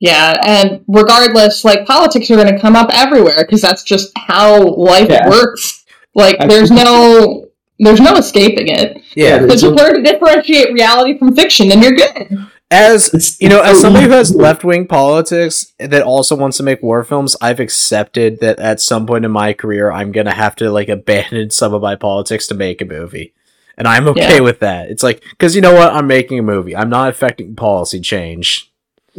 Yeah, 0.00 0.36
and 0.46 0.84
regardless, 0.86 1.64
like 1.64 1.86
politics 1.86 2.30
are 2.30 2.36
going 2.36 2.54
to 2.54 2.60
come 2.60 2.76
up 2.76 2.90
everywhere 2.92 3.38
because 3.38 3.62
that's 3.62 3.82
just 3.82 4.12
how 4.16 4.62
life 4.76 5.08
Yeah. 5.08 5.28
works. 5.28 5.84
Like, 6.14 6.38
there's 6.48 6.70
no, 6.70 7.47
there's 7.78 8.00
no 8.00 8.16
escaping 8.16 8.68
it. 8.68 9.02
Yeah, 9.14 9.38
there's 9.38 9.60
So 9.60 9.70
no- 9.70 9.76
just 9.76 9.84
learn 9.86 10.02
to 10.04 10.12
differentiate 10.12 10.72
reality 10.72 11.18
from 11.18 11.34
fiction, 11.34 11.70
and 11.72 11.82
you're 11.82 11.92
good. 11.92 12.46
as 12.70 13.36
you 13.40 13.48
know, 13.48 13.60
as 13.62 13.80
somebody 13.80 14.06
who 14.06 14.12
has 14.12 14.34
left 14.34 14.62
wing 14.64 14.86
politics 14.86 15.72
that 15.78 16.02
also 16.02 16.36
wants 16.36 16.56
to 16.58 16.62
make 16.62 16.82
war 16.82 17.02
films, 17.04 17.34
I've 17.40 17.60
accepted 17.60 18.40
that 18.40 18.58
at 18.58 18.80
some 18.80 19.06
point 19.06 19.24
in 19.24 19.30
my 19.30 19.52
career, 19.52 19.90
I'm 19.90 20.12
gonna 20.12 20.34
have 20.34 20.54
to 20.56 20.70
like 20.70 20.88
abandon 20.88 21.50
some 21.60 21.72
of 21.74 21.82
my 21.82 21.94
politics 21.96 22.46
to 22.48 22.54
make 22.54 22.80
a 22.82 22.84
movie, 22.84 23.32
and 23.76 23.88
I'm 23.88 24.06
okay 24.08 24.36
Yeah. 24.36 24.40
with 24.40 24.60
that. 24.60 24.90
It's 24.90 25.02
like 25.02 25.22
because 25.30 25.54
you 25.54 25.60
know 25.62 25.74
what, 25.74 25.92
I'm 25.92 26.06
making 26.06 26.38
a 26.38 26.42
movie. 26.42 26.76
I'm 26.76 26.90
not 26.90 27.08
affecting 27.08 27.54
policy 27.56 28.00
change. 28.00 28.70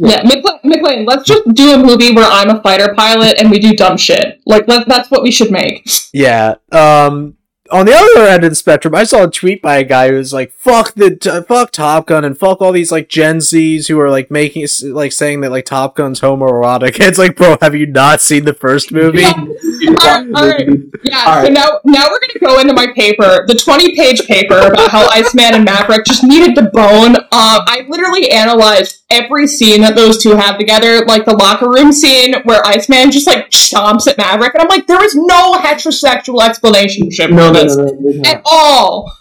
Yeah, 0.02 0.22
McLain, 0.22 0.62
McLain, 0.64 1.06
let's 1.06 1.24
just 1.24 1.42
do 1.52 1.74
a 1.74 1.78
movie 1.78 2.14
where 2.14 2.24
I'm 2.24 2.48
a 2.48 2.62
fighter 2.62 2.94
pilot 2.94 3.38
and 3.38 3.50
we 3.50 3.58
do 3.58 3.74
dumb 3.74 3.98
shit. 3.98 4.40
Like, 4.46 4.64
that's 4.66 5.10
what 5.10 5.22
we 5.22 5.30
should 5.30 5.50
make. 5.50 5.86
Yeah. 6.14 6.54
Um. 6.72 7.36
On 7.72 7.86
the 7.86 7.94
other 7.94 8.26
end 8.26 8.44
of 8.44 8.50
the 8.50 8.56
spectrum, 8.56 8.94
I 8.94 9.04
saw 9.04 9.24
a 9.24 9.30
tweet 9.30 9.62
by 9.62 9.76
a 9.76 9.84
guy 9.84 10.08
who 10.08 10.16
was 10.16 10.32
like, 10.32 10.52
"Fuck 10.52 10.94
the 10.94 11.14
t- 11.14 11.40
fuck 11.46 11.70
Top 11.70 12.06
Gun 12.06 12.24
and 12.24 12.36
fuck 12.36 12.60
all 12.60 12.72
these 12.72 12.90
like 12.90 13.08
Gen 13.08 13.38
Zs 13.38 13.88
who 13.88 13.98
are 14.00 14.10
like 14.10 14.30
making 14.30 14.66
like 14.82 15.12
saying 15.12 15.40
that 15.42 15.50
like 15.50 15.66
Top 15.66 15.94
Gun's 15.96 16.20
homoerotic." 16.20 16.98
It's 17.10 17.18
like, 17.18 17.34
bro, 17.36 17.56
have 17.60 17.74
you 17.74 17.86
not 17.86 18.20
seen 18.20 18.44
the 18.44 18.54
first 18.54 18.92
movie? 18.92 19.24
Alright, 19.24 20.26
alright. 20.34 20.68
Yeah, 21.02 21.42
so 21.42 21.48
now 21.48 21.80
now 21.84 22.06
we're 22.08 22.20
gonna 22.20 22.54
go 22.54 22.60
into 22.60 22.74
my 22.74 22.86
paper, 22.94 23.44
the 23.46 23.54
20 23.54 23.96
page 23.96 24.26
paper 24.26 24.58
about 24.58 24.90
how 24.90 25.08
Iceman 25.12 25.54
and 25.54 25.64
Maverick 25.64 26.04
just 26.04 26.22
needed 26.22 26.54
the 26.54 26.70
bone. 26.70 27.16
Um, 27.16 27.26
I 27.32 27.86
literally 27.88 28.30
analyzed 28.30 29.02
every 29.10 29.46
scene 29.46 29.80
that 29.80 29.96
those 29.96 30.22
two 30.22 30.36
have 30.36 30.58
together, 30.58 31.04
like 31.06 31.24
the 31.24 31.34
locker 31.34 31.68
room 31.68 31.92
scene 31.92 32.34
where 32.44 32.64
Iceman 32.66 33.10
just 33.10 33.26
like 33.26 33.50
chomps 33.50 34.06
at 34.06 34.18
Maverick, 34.18 34.54
and 34.54 34.62
I'm 34.62 34.68
like, 34.68 34.86
there 34.86 35.02
is 35.02 35.14
no 35.16 35.54
heterosexual 35.54 36.46
explanation 36.46 37.10
for 37.10 37.28
No, 37.28 37.52
no, 37.62 37.68
this 37.68 37.76
no, 37.76 37.84
no, 37.84 37.98
there's 38.02 38.26
at 38.26 38.42
all. 38.44 39.12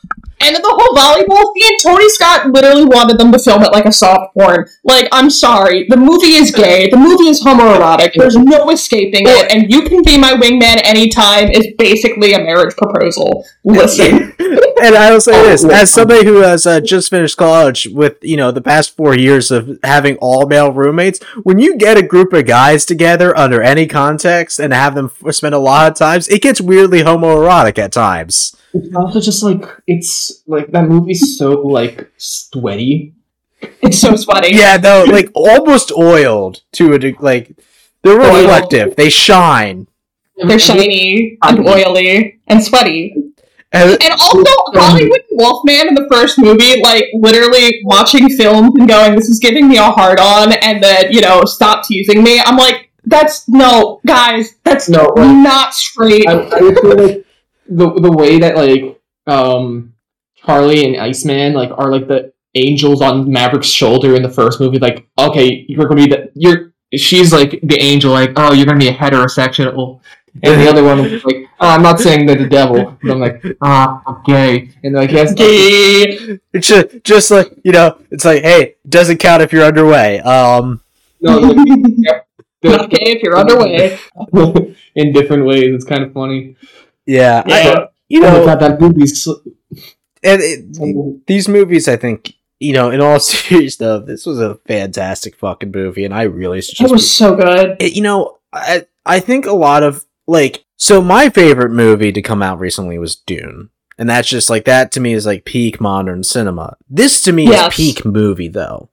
And 0.42 0.56
then 0.56 0.62
the 0.62 0.70
whole 0.70 0.96
volleyball 0.96 1.54
scene, 1.54 1.78
Tony 1.80 2.10
Scott 2.10 2.48
literally 2.52 2.86
wanted 2.86 3.18
them 3.18 3.32
to 3.32 3.40
film 3.40 3.64
it 3.64 3.72
like 3.72 3.86
a 3.86 3.92
soft 3.92 4.34
porn. 4.34 4.68
Like, 4.84 5.08
I'm 5.12 5.30
sorry, 5.30 5.86
the 5.90 5.98
movie 5.98 6.36
is 6.36 6.52
gay, 6.52 6.90
the 6.90 6.98
movie 6.98 7.28
is 7.28 7.44
homoerotic, 7.44 8.14
there's 8.16 8.38
no 8.38 8.70
escaping 8.70 9.24
it, 9.26 9.52
and 9.52 9.72
you 9.72 9.82
can 9.84 10.02
be 10.04 10.18
my 10.18 10.34
wingman 10.34 10.80
anytime 10.84 11.50
is 11.50 11.68
basically 11.78 12.34
a 12.34 12.40
marriage 12.40 12.76
proposal. 12.76 13.46
Listen. 13.66 14.34
and 14.40 14.96
I 14.96 15.12
will 15.12 15.22
say 15.22 15.40
Oh, 15.40 15.44
this: 15.44 15.64
as 15.66 15.92
somebody 15.94 16.26
who 16.26 16.38
has 16.38 16.66
uh, 16.66 16.80
just 16.80 17.10
finished 17.10 17.38
college, 17.38 17.88
with 17.88 18.18
you 18.22 18.38
know 18.38 18.52
the 18.52 18.62
past 18.62 18.96
four 18.96 19.16
years 19.16 19.52
of 19.52 19.78
having 19.84 20.18
all 20.18 20.48
male 20.48 20.72
roommates, 20.72 21.22
when 21.44 21.60
you 21.60 21.78
get 21.78 21.98
a 21.98 22.02
group 22.02 22.34
of 22.34 22.46
guys 22.46 22.86
together 22.86 23.38
under 23.38 23.62
any 23.62 23.88
context 23.88 24.60
and 24.60 24.74
have 24.74 24.96
them 24.96 25.12
spend 25.32 25.54
a 25.54 25.60
lot 25.60 25.92
of 25.92 25.98
times, 25.98 26.28
it 26.30 26.42
gets 26.42 26.62
weirdly 26.62 27.02
homoerotic 27.02 27.78
at 27.78 27.92
times. 27.92 28.56
It's 28.74 28.96
also 28.96 29.20
just 29.20 29.42
like 29.44 29.64
it's 29.88 30.44
like 30.48 30.72
that 30.72 30.88
movie's 30.88 31.38
so 31.38 31.62
like 31.62 32.12
sweaty. 32.18 33.14
It's 33.82 34.00
so 34.00 34.16
sweaty. 34.16 34.56
Yeah, 34.56 34.78
though, 34.78 35.06
like 35.10 35.30
almost 35.34 35.92
oiled 35.92 36.62
to 36.74 36.94
a 36.94 37.00
de- 37.00 37.16
like 37.20 37.52
they're 38.04 38.20
Oiled. 38.22 38.44
reflective. 38.46 38.96
They 38.96 39.10
shine. 39.10 39.88
They're 40.38 40.60
shiny 40.60 41.38
and 41.44 41.68
oily 41.68 42.40
and 42.48 42.64
sweaty. 42.64 43.14
And, 43.72 44.02
And 44.02 44.14
also, 44.20 44.44
Hollywood 44.74 45.22
Wolfman 45.32 45.90
in 45.90 45.96
the 45.96 46.08
first 46.12 46.40
movie, 46.40 46.82
like 46.82 47.06
literally 47.14 47.82
watching 47.84 48.30
films 48.30 48.72
and 48.80 48.88
going, 48.88 49.16
"This 49.16 49.30
is 49.30 49.38
giving 49.40 49.68
me 49.68 49.78
a 49.78 49.84
hard 49.84 50.20
on," 50.20 50.54
and 50.54 50.82
then 50.82 51.12
you 51.12 51.22
know, 51.22 51.44
stop 51.46 51.86
teasing 51.86 52.24
me. 52.24 52.40
I'm 52.40 52.56
like, 52.58 52.90
that's 53.06 53.48
no, 53.50 54.00
guys. 54.08 54.56
That's 54.64 54.90
No, 54.90 55.04
like- 55.16 55.36
not 55.44 55.74
straight. 55.74 56.28
I, 56.28 56.34
I 56.34 56.62
would 56.62 56.80
feel 56.80 56.98
like 57.06 57.26
the 57.70 57.92
the 57.94 58.12
way 58.12 58.40
that 58.40 58.56
like 58.56 59.00
um 59.28 59.94
Charlie 60.36 60.86
and 60.86 60.98
Iceman 60.98 61.54
like 61.54 61.72
are 61.72 61.92
like 61.92 62.08
the 62.08 62.34
angels 62.56 63.02
on 63.02 63.32
Maverick's 63.32 63.68
shoulder 63.68 64.16
in 64.16 64.24
the 64.24 64.30
first 64.30 64.60
movie. 64.60 64.80
Like, 64.80 65.08
okay, 65.18 65.66
you're 65.68 65.86
gonna 65.88 66.04
be 66.04 66.08
the 66.08 66.32
you're 66.34 66.74
she's 66.96 67.32
like 67.32 67.60
the 67.64 67.80
angel. 67.80 68.12
Like, 68.12 68.34
oh, 68.36 68.54
you're 68.54 68.66
gonna 68.66 68.80
be 68.80 68.88
a 68.88 68.94
heterosexual. 68.94 70.02
And 70.44 70.62
the 70.62 70.70
other 70.70 70.84
one 70.84 71.02
was 71.02 71.26
like, 71.26 71.48
oh, 71.60 71.70
I'm 71.70 71.82
not 71.82 72.00
saying 72.00 72.28
they're 72.28 72.38
the 72.38 72.48
devil, 72.48 72.96
but 73.02 73.12
I'm 73.12 73.20
like, 73.20 73.44
ah, 73.64 74.02
I'm 74.06 74.24
gay. 74.24 74.70
And 74.84 74.94
like, 74.94 75.12
yes, 75.12 75.34
Gay. 75.34 76.40
It's 76.54 76.68
just, 76.68 77.04
just 77.04 77.32
like 77.32 77.52
you 77.64 77.72
know, 77.72 77.98
it's 78.12 78.26
like, 78.26 78.44
hey, 78.44 78.76
doesn't 78.88 79.18
count 79.18 79.42
if 79.42 79.52
you're 79.52 79.66
underway. 79.66 80.20
Um, 80.20 80.82
no, 81.20 81.40
like, 81.40 82.26
Not 82.64 82.90
gay 82.90 83.14
if 83.14 83.24
you're 83.24 83.38
underway. 83.38 83.98
in 84.96 85.14
different 85.14 85.46
ways. 85.46 85.74
It's 85.74 85.86
kind 85.86 86.04
of 86.04 86.14
funny. 86.14 86.56
Yeah, 87.10 87.44
I- 87.46 87.50
Yeah. 87.64 87.86
you 88.08 88.24
oh 88.26 88.30
know, 88.32 88.46
god, 88.46 88.60
that 88.60 88.80
movie's 88.82 89.24
so, 89.24 89.42
and 90.24 90.42
it, 90.42 91.26
these 91.28 91.48
movies, 91.48 91.88
I 91.88 91.96
think, 91.96 92.34
you 92.60 92.74
know, 92.74 92.90
in 92.92 93.02
all 93.02 93.20
seriousness, 93.32 93.78
though, 93.78 94.00
this 94.00 94.26
was 94.26 94.40
a 94.40 94.56
fantastic 94.68 95.36
fucking 95.36 95.72
movie, 95.72 96.06
and 96.06 96.14
I 96.14 96.24
really 96.24 96.62
should 96.62 96.76
It 96.76 96.84
just, 96.84 96.92
was 96.94 97.12
so 97.12 97.36
good. 97.36 97.78
it, 97.80 97.94
you 97.94 98.02
know, 98.02 98.38
I 98.54 98.86
I 99.06 99.20
think 99.20 99.46
a 99.46 99.54
lot 99.54 99.84
of 99.84 100.06
like, 100.28 100.66
so 100.78 101.02
my 101.02 101.30
favorite 101.30 101.72
movie 101.72 102.12
to 102.12 102.22
come 102.22 102.42
out 102.44 102.60
recently 102.60 102.98
was 103.00 103.16
Dune, 103.16 103.70
and 103.98 104.10
that's 104.10 104.28
just 104.30 104.50
like 104.50 104.66
that 104.66 104.92
to 104.94 105.00
me 105.00 105.14
is 105.14 105.26
like 105.26 105.46
peak 105.46 105.80
modern 105.82 106.24
cinema. 106.24 106.76
This 106.90 107.22
to 107.24 107.32
me 107.32 107.46
Yes. 107.46 107.72
is 107.72 107.76
peak 107.94 108.06
movie 108.06 108.48
though, 108.50 108.90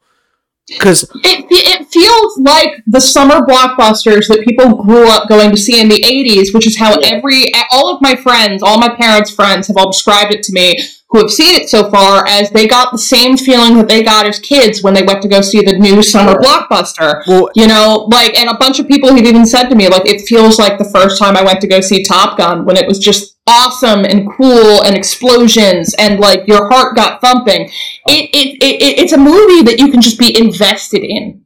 because 0.69 1.05
It, 1.25 1.47
it 1.51 1.76
feels 1.97 2.39
like 2.39 2.83
the 2.87 3.01
summer 3.01 3.41
blockbusters 3.41 4.29
that 4.29 4.45
people 4.47 4.83
grew 4.83 5.09
up 5.09 5.29
going 5.29 5.51
to 5.51 5.57
see 5.57 5.81
in 5.81 5.89
the 5.89 6.03
80s, 6.03 6.53
which 6.53 6.67
is 6.67 6.79
how 6.79 6.99
every, 7.01 7.45
all 7.73 7.95
of 7.95 8.03
my 8.03 8.15
friends, 8.15 8.63
all 8.63 8.79
my 8.79 8.95
parents' 8.95 9.31
friends 9.31 9.69
have 9.69 9.77
all 9.77 9.91
described 9.91 10.35
it 10.35 10.43
to 10.45 10.53
me 10.53 10.77
who 11.09 11.21
have 11.21 11.31
seen 11.31 11.55
it 11.55 11.69
so 11.69 11.89
far 11.89 12.27
as 12.27 12.51
they 12.51 12.67
got 12.67 12.91
the 12.91 12.99
same 12.99 13.37
feeling 13.37 13.77
that 13.77 13.87
they 13.89 14.03
got 14.03 14.27
as 14.27 14.41
kids 14.41 14.83
when 14.83 14.93
they 14.93 15.05
went 15.05 15.23
to 15.23 15.29
go 15.29 15.41
see 15.41 15.63
the 15.63 15.79
new 15.79 16.03
summer 16.03 16.35
blockbuster. 16.35 17.23
well, 17.29 17.49
You 17.55 17.69
know, 17.69 18.09
like, 18.11 18.37
and 18.37 18.51
a 18.51 18.59
bunch 18.59 18.81
of 18.81 18.89
people 18.89 19.15
have 19.15 19.25
even 19.25 19.47
said 19.47 19.69
to 19.69 19.77
me, 19.77 19.89
like, 19.89 20.07
it 20.07 20.23
feels 20.23 20.59
like 20.59 20.79
the 20.79 20.91
first 20.93 21.19
time 21.19 21.37
I 21.37 21.45
went 21.45 21.61
to 21.61 21.69
go 21.69 21.81
see 21.81 22.03
Top 22.03 22.37
Gun 22.37 22.65
when 22.65 22.77
it 22.77 22.89
was 22.89 22.99
just 22.99 23.37
awesome 23.47 24.05
and 24.05 24.29
cool 24.33 24.83
and 24.83 24.97
explosions 24.97 25.95
and 26.01 26.19
like 26.19 26.49
your 26.49 26.69
heart 26.69 26.97
got 26.97 27.21
thumping. 27.21 27.71
Oh. 28.09 28.13
It, 28.13 28.31
it, 28.35 28.63
it, 28.63 28.83
it 28.83 28.99
it's 28.99 29.13
a 29.13 29.19
movie 29.19 29.63
that 29.63 29.79
you 29.79 29.91
can 29.93 30.01
just 30.01 30.19
be 30.19 30.37
invested 30.37 31.05
in. 31.05 31.46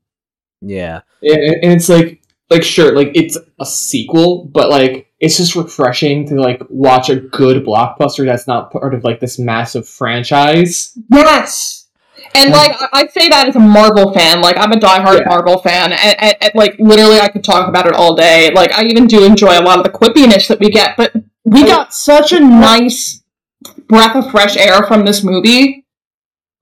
Yeah, 0.61 1.01
Yeah, 1.21 1.35
and 1.37 1.65
and 1.65 1.73
it's 1.73 1.89
like 1.89 2.23
like 2.51 2.63
sure, 2.65 2.93
like 2.93 3.13
it's 3.15 3.39
a 3.61 3.67
sequel, 3.67 4.45
but 4.45 4.71
like 4.71 5.09
it's 5.21 5.37
just 5.37 5.55
refreshing 5.55 6.27
to 6.29 6.35
like 6.35 6.63
watch 6.69 7.09
a 7.11 7.17
good 7.17 7.65
blockbuster 7.65 8.25
that's 8.25 8.47
not 8.47 8.73
part 8.73 8.95
of 8.95 9.05
like 9.05 9.21
this 9.21 9.39
massive 9.39 9.89
franchise. 9.89 10.97
Yes. 11.11 11.87
And 12.35 12.51
like 12.51 12.73
I- 12.81 12.89
I 12.93 13.07
say 13.09 13.29
that 13.29 13.49
as 13.49 13.57
a 13.57 13.61
Marvel 13.61 14.13
fan, 14.13 14.41
like 14.41 14.57
I'm 14.57 14.73
a 14.73 14.77
diehard 14.77 15.21
Yeah. 15.21 15.29
Marvel 15.29 15.59
fan, 15.59 15.93
and, 15.93 16.17
and, 16.21 16.37
and, 16.41 16.53
like 16.55 16.77
literally 16.79 17.21
I 17.21 17.29
could 17.29 17.45
talk 17.45 17.69
about 17.69 17.87
it 17.87 17.95
all 17.95 18.15
day. 18.15 18.51
Like 18.55 18.73
I 18.73 18.85
even 18.85 19.07
do 19.07 19.25
enjoy 19.25 19.59
a 19.59 19.63
lot 19.63 19.79
of 19.79 19.85
the 19.85 19.91
quippiness 19.91 20.49
that 20.49 20.61
we 20.61 20.71
get, 20.71 20.97
but 20.97 21.15
we 21.45 21.63
oh, 21.63 21.67
got 21.67 21.93
such 21.95 22.33
a 22.33 22.41
nice 22.41 23.23
breath 23.89 24.17
of 24.17 24.31
fresh 24.31 24.57
air 24.57 24.83
from 24.85 25.05
this 25.05 25.23
movie. 25.25 25.87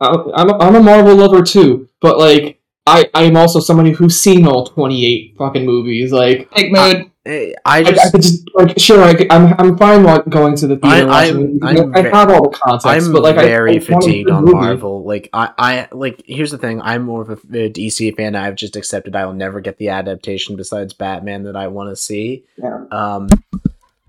I'm 0.01 0.31
I'm 0.35 0.51
a, 0.51 0.59
I'm 0.59 0.75
a 0.77 0.83
Marvel 0.83 1.17
lover 1.17 1.43
too, 1.43 1.89
but 2.01 2.19
like 2.19 2.58
I 2.89 3.11
I'm 3.15 3.37
also 3.37 3.61
somebody 3.61 3.93
who's 3.93 4.19
seen 4.19 4.47
all 4.47 4.67
28 4.67 5.37
fucking 5.39 5.65
movies. 5.67 6.13
Like 6.13 6.49
Big 6.55 6.73
mood. 6.73 7.11
Eh, 7.27 7.53
I 7.67 7.77
I, 7.77 7.79
I 7.81 7.83
just 7.83 8.13
could 8.13 8.23
just 8.23 8.49
like 8.55 8.79
sure 8.79 9.03
I, 9.03 9.11
am 9.31 9.55
I'm 9.59 9.77
fine 9.77 10.03
like, 10.03 10.27
going 10.31 10.57
to 10.57 10.67
the 10.67 10.77
theater. 10.79 11.11
I- 11.11 11.27
and 11.27 11.61
watching 11.61 11.61
I'm- 11.63 11.95
I'm 11.95 12.07
I 12.07 12.19
have 12.19 12.31
all 12.31 12.49
the 12.51 12.57
context, 12.57 12.87
I'm 13.07 13.13
but 13.13 13.23
like 13.23 13.37
I- 13.37 13.45
very 13.47 13.73
I, 13.73 13.75
want 13.91 14.05
fatigued 14.05 14.31
on 14.31 14.45
movie. 14.45 14.57
Marvel. 14.57 15.05
Like 15.05 15.29
I, 15.35 15.51
I 15.59 15.89
like 15.93 16.23
here's 16.27 16.51
the 16.51 16.59
thing. 16.59 16.81
I'm 16.81 17.03
more 17.03 17.23
of 17.23 17.29
a, 17.31 17.33
a 17.67 17.71
DC 17.71 18.17
fan. 18.17 18.35
I've 18.35 18.55
just 18.55 18.77
accepted 18.77 19.15
I 19.15 19.27
will 19.27 19.35
never 19.35 19.61
get 19.61 19.77
the 19.79 19.91
adaptation 19.91 20.57
besides 20.57 20.95
Batman 20.95 21.43
that 21.43 21.57
I 21.57 21.67
want 21.69 21.91
to 21.91 21.97
see. 21.97 22.45
Yeah. 22.57 22.85
Um. 22.91 23.29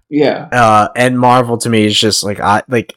Yeah. 0.09 0.47
Uh. 0.51 0.87
And 0.95 1.19
Marvel 1.19 1.57
to 1.57 1.69
me 1.69 1.85
is 1.85 1.99
just 1.99 2.23
like 2.23 2.39
I 2.39 2.63
like 2.69 2.95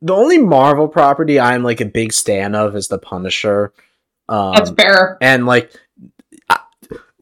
the 0.00 0.14
only 0.14 0.38
Marvel 0.38 0.86
property 0.88 1.40
I'm 1.40 1.62
like 1.64 1.80
a 1.80 1.84
big 1.86 2.12
stan 2.12 2.54
of 2.54 2.76
is 2.76 2.88
the 2.88 2.98
Punisher. 2.98 3.72
Um. 4.30 4.54
That's 4.54 4.70
fair. 4.70 5.18
and 5.20 5.44
like 5.44 5.72
I- 6.48 6.60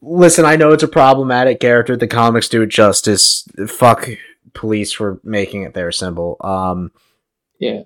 listen 0.00 0.44
i 0.44 0.54
know 0.56 0.72
it's 0.72 0.82
a 0.84 0.88
problematic 0.88 1.58
character 1.60 1.96
the 1.96 2.06
comics 2.06 2.48
do 2.48 2.62
it 2.62 2.68
justice 2.68 3.48
fuck 3.66 4.08
police 4.54 4.92
for 4.92 5.18
making 5.24 5.62
it 5.62 5.74
their 5.74 5.90
symbol 5.90 6.36
um 6.40 6.92
Yeah. 7.58 7.82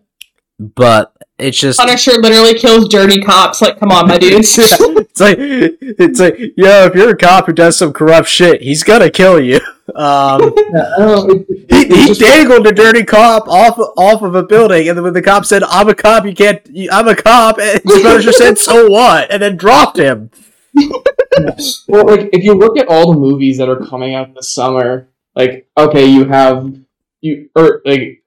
But 0.75 1.13
it's 1.39 1.59
just 1.59 1.79
Punisher 1.79 2.13
literally 2.13 2.55
kills 2.55 2.89
dirty 2.89 3.21
cops. 3.21 3.61
Like, 3.63 3.79
come 3.81 3.91
on, 3.91 4.07
my 4.09 4.19
dudes. 4.19 4.57
it's 4.59 5.21
like 5.21 5.37
it's 5.39 6.21
like 6.21 6.39
yo 6.57 6.87
if 6.87 6.95
you're 6.95 7.11
a 7.11 7.17
cop 7.17 7.47
who 7.47 7.53
does 7.53 7.77
some 7.77 7.93
corrupt 7.93 8.29
shit 8.29 8.63
he's 8.63 8.83
gonna 8.83 9.11
kill 9.11 9.39
you 9.39 9.61
um 9.95 10.55
Yeah, 10.73 11.27
he, 11.69 11.85
he 11.87 12.07
just- 12.07 12.21
dangled 12.21 12.67
a 12.67 12.73
dirty 12.73 13.05
cop 13.05 13.47
off 13.47 13.79
off 13.99 14.23
of 14.23 14.35
a 14.35 14.43
building 14.43 14.89
and 14.89 14.97
then 14.97 15.05
when 15.05 15.13
the 15.13 15.21
cop 15.21 15.45
said 15.45 15.63
i'm 15.65 15.89
a 15.89 15.95
cop 15.95 16.25
you 16.25 16.35
can't 16.35 16.67
i'm 16.91 17.09
a 17.09 17.15
cop 17.15 17.59
and 17.59 17.81
the 17.85 18.01
Punisher 18.03 18.33
said 18.43 18.57
so 18.57 18.89
what 18.89 19.31
and 19.31 19.43
then 19.43 19.57
dropped 19.57 19.99
him 19.99 20.31
Well, 21.89 22.07
like 22.07 22.31
if 22.33 22.45
you 22.45 22.55
look 22.55 22.79
at 22.79 22.89
all 22.89 23.13
the 23.13 23.19
movies 23.19 23.59
that 23.59 23.69
are 23.69 23.77
coming 23.85 24.15
out 24.15 24.35
this 24.35 24.53
summer, 24.53 25.09
like 25.35 25.69
okay, 25.77 26.07
you 26.07 26.25
have 26.25 26.75
you 27.21 27.51
or 27.55 27.83
like 27.85 28.22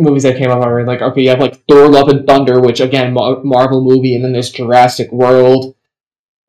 movies 0.00 0.22
that 0.24 0.36
came 0.36 0.50
out 0.50 0.62
already. 0.62 0.86
Like 0.86 1.02
okay, 1.02 1.22
you 1.22 1.30
have 1.30 1.40
like 1.40 1.64
Thor: 1.66 1.88
Love 1.88 2.08
and 2.08 2.26
Thunder, 2.26 2.60
which 2.60 2.80
again 2.80 3.12
Mar- 3.12 3.42
Marvel 3.44 3.82
movie, 3.82 4.14
and 4.14 4.24
then 4.24 4.32
there's 4.32 4.50
Jurassic 4.50 5.10
World, 5.12 5.74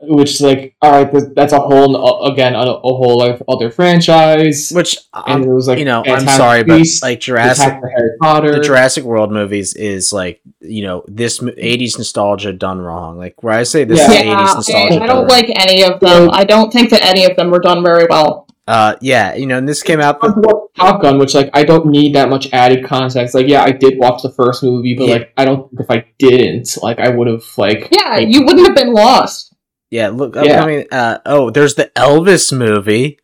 which 0.02 0.32
is 0.32 0.42
like 0.42 0.76
all 0.82 0.92
right, 0.92 1.36
that's 1.36 1.54
a 1.54 1.60
whole 1.60 2.26
again 2.32 2.56
a, 2.56 2.60
a 2.60 2.80
whole 2.80 3.20
like, 3.20 3.40
other 3.48 3.70
franchise. 3.70 4.72
which 4.74 4.98
And 5.14 5.44
there 5.44 5.54
was 5.54 5.68
like 5.68 5.78
you 5.80 5.86
know 5.86 6.00
i'm 6.00 6.06
Fantastic 6.06 6.38
sorry 6.38 6.64
but 6.64 6.78
Beasts, 6.78 7.04
like 7.04 7.20
jurassic 7.20 7.68
Attack 7.68 7.84
of 7.84 7.90
Harry 7.96 8.10
Potter. 8.20 8.52
the 8.54 8.60
Jurassic 8.62 9.04
World 9.04 9.32
movies 9.32 9.76
is 9.76 10.12
like 10.12 10.42
you 10.60 10.84
know 10.84 11.04
this 11.08 11.40
'80s 11.40 11.98
nostalgia 12.00 12.52
done 12.54 12.80
wrong. 12.82 13.18
Like 13.18 13.44
where 13.44 13.54
I 13.54 13.64
say 13.64 13.84
this 13.84 14.00
Yeah. 14.00 14.06
is 14.12 14.26
yeah, 14.26 14.34
'80s 14.34 14.56
nostalgia. 14.56 15.04
I 15.04 15.08
don't 15.08 15.18
wrong. 15.18 15.28
like 15.28 15.50
any 15.56 15.84
of 15.84 16.00
them. 16.00 16.30
I 16.32 16.44
don't 16.46 16.72
think 16.74 16.90
that 16.92 17.04
any 17.04 17.26
of 17.26 17.36
them 17.36 17.52
were 17.52 17.60
done 17.60 17.84
very 17.84 18.06
well. 18.10 18.48
Uh, 18.68 18.96
yeah, 19.02 19.34
you 19.36 19.48
know, 19.48 19.58
and 19.58 19.68
this 19.68 19.82
came 19.84 20.00
out. 20.00 20.20
I've 20.22 20.36
Top 20.76 21.02
Gun, 21.02 21.18
which 21.18 21.34
like 21.34 21.50
I 21.54 21.64
don't 21.64 21.88
need 21.88 22.16
that 22.16 22.30
much 22.30 22.48
added 22.54 22.86
context. 22.86 23.36
Like, 23.36 23.48
yeah, 23.48 23.64
I 23.64 23.72
did 23.72 23.96
watch 23.98 24.22
the 24.24 24.32
first 24.32 24.64
movie, 24.64 24.94
but 24.94 25.08
Yeah. 25.08 25.14
like 25.16 25.34
I 25.36 25.46
don't 25.46 25.70
think 25.70 25.82
if 25.82 25.92
I 25.92 26.06
didn't, 26.20 26.78
like 26.82 27.00
I 27.00 27.10
would 27.10 27.28
have 27.28 27.44
like 27.58 27.90
Yeah, 27.92 28.20
you 28.20 28.44
wouldn't 28.46 28.68
have 28.68 28.76
been 28.76 28.94
lost. 28.94 29.54
Yeah, 29.90 30.10
look, 30.10 30.36
Yeah. 30.36 30.42
upcoming. 30.44 30.86
Uh, 30.92 31.18
oh, 31.26 31.50
there's 31.50 31.76
the 31.76 31.92
Elvis 31.98 32.56
movie. 32.58 33.20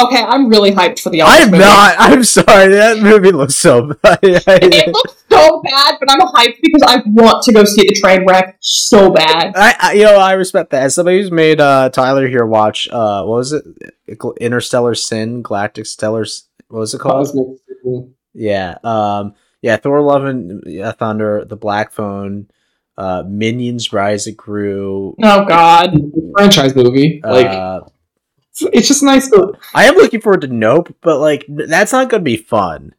Okay, 0.00 0.22
I'm 0.22 0.48
really 0.48 0.72
hyped 0.72 1.00
for 1.00 1.10
the 1.10 1.18
Elvis 1.18 1.26
I'm 1.28 1.50
movie. 1.50 1.62
not. 1.64 1.94
I'm 1.98 2.24
sorry. 2.24 2.68
That 2.74 2.98
movie 3.02 3.30
looks 3.30 3.54
so. 3.56 3.88
Bad. 4.02 4.18
it 4.22 4.88
looks 4.88 5.24
so 5.30 5.60
bad, 5.62 5.96
but 6.00 6.10
I'm 6.10 6.20
hyped 6.20 6.56
because 6.62 6.82
I 6.86 7.02
want 7.06 7.42
to 7.44 7.52
go 7.52 7.64
see 7.64 7.82
the 7.86 7.94
train 8.00 8.24
wreck 8.26 8.56
so 8.60 9.10
bad. 9.10 9.52
I, 9.54 9.74
I, 9.78 9.92
you 9.92 10.04
know, 10.04 10.16
I 10.18 10.32
respect 10.32 10.70
that. 10.70 10.84
As 10.84 10.94
somebody 10.94 11.18
who's 11.20 11.30
made 11.30 11.60
uh, 11.60 11.90
Tyler 11.90 12.26
here 12.26 12.46
watch, 12.46 12.88
uh, 12.90 13.22
what 13.24 13.36
was 13.36 13.52
it? 13.52 13.64
Interstellar 14.40 14.94
Sin, 14.94 15.42
Galactic 15.42 15.84
Stellar. 15.86 16.22
S- 16.22 16.44
What 16.68 16.80
was 16.80 16.94
it 16.94 17.00
called? 17.00 17.26
cosmic. 17.26 17.46
Yeah. 18.32 18.78
Um. 18.82 19.34
Yeah. 19.60 19.76
Thor: 19.76 20.00
Love 20.00 20.24
and 20.24 20.80
uh, 20.80 20.92
Thunder, 20.92 21.44
The 21.44 21.56
Black 21.56 21.92
Phone, 21.92 22.48
uh, 22.96 23.24
Minions: 23.28 23.92
Rise 23.92 24.26
of 24.26 24.38
Gru. 24.38 25.14
Oh 25.22 25.44
God. 25.44 25.94
franchise 26.34 26.74
movie. 26.74 27.20
Like 27.22 27.46
uh, 27.46 27.80
it's, 28.72 28.88
just 28.88 29.02
nice 29.02 29.28
to 29.30 29.54
I 29.74 29.84
am 29.84 29.94
looking 29.94 30.20
forward 30.20 30.42
to 30.42 30.46
Nope, 30.46 30.94
but 31.00 31.18
like 31.18 31.44
that's 31.48 31.92
not 31.92 32.08
gonna 32.08 32.22
be 32.22 32.36
fun. 32.36 32.94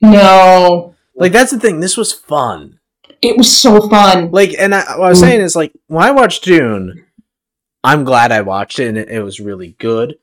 No. 0.00 0.94
Like 1.14 1.32
that's 1.32 1.50
the 1.50 1.60
thing. 1.60 1.80
This 1.80 1.96
was 1.96 2.12
fun. 2.12 2.78
It 3.20 3.36
was 3.36 3.54
so 3.54 3.88
fun. 3.88 4.30
Like, 4.30 4.54
and 4.56 4.74
I, 4.74 4.96
what 4.96 5.06
I 5.06 5.08
was 5.10 5.18
mm. 5.18 5.22
saying 5.22 5.40
is 5.40 5.56
like 5.56 5.72
when 5.88 6.04
I 6.04 6.12
watched 6.12 6.44
Dune, 6.44 7.04
I'm 7.82 8.04
glad 8.04 8.32
I 8.32 8.42
watched 8.42 8.78
it 8.78 8.88
and 8.88 8.98
it, 8.98 9.08
it 9.08 9.22
was 9.22 9.40
really 9.40 9.74
good. 9.78 10.18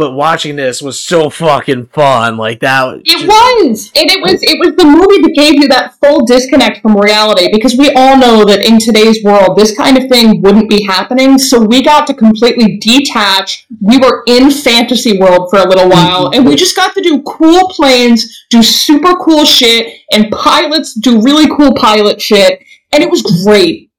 But 0.00 0.12
watching 0.12 0.56
this 0.56 0.80
was 0.80 0.98
so 0.98 1.28
fucking 1.28 1.88
fun. 1.88 2.38
Like 2.38 2.60
that. 2.60 3.02
It 3.04 3.28
was, 3.28 3.92
and 3.94 4.10
it 4.10 4.22
was 4.22 4.42
it 4.42 4.58
was 4.58 4.74
the 4.76 4.86
movie 4.86 5.20
that 5.20 5.34
gave 5.36 5.60
you 5.60 5.68
that 5.68 5.92
full 6.00 6.24
disconnect 6.24 6.80
from 6.80 6.96
reality 6.96 7.50
because 7.52 7.76
we 7.76 7.92
all 7.92 8.16
know 8.16 8.46
that 8.46 8.64
in 8.64 8.78
today's 8.78 9.22
world 9.22 9.58
this 9.58 9.76
kind 9.76 9.98
of 9.98 10.08
thing 10.08 10.40
wouldn't 10.40 10.70
be 10.70 10.86
happening. 10.86 11.36
So 11.36 11.60
we 11.60 11.82
got 11.82 12.06
to 12.06 12.14
completely 12.14 12.78
detach. 12.78 13.66
We 13.82 13.98
were 13.98 14.22
in 14.26 14.50
fantasy 14.50 15.18
world 15.18 15.50
for 15.50 15.58
a 15.58 15.68
little 15.68 15.84
mm-hmm. 15.84 16.08
while, 16.08 16.30
and 16.32 16.46
we 16.46 16.56
just 16.56 16.76
got 16.76 16.94
to 16.94 17.02
do 17.02 17.20
cool 17.20 17.68
planes, 17.68 18.46
do 18.48 18.62
super 18.62 19.12
cool 19.16 19.44
shit, 19.44 20.00
and 20.12 20.30
pilots 20.30 20.94
do 20.94 21.20
really 21.20 21.46
cool 21.46 21.74
pilot 21.74 22.22
shit, 22.22 22.64
and 22.90 23.02
it 23.02 23.10
was 23.10 23.20
great. 23.44 23.90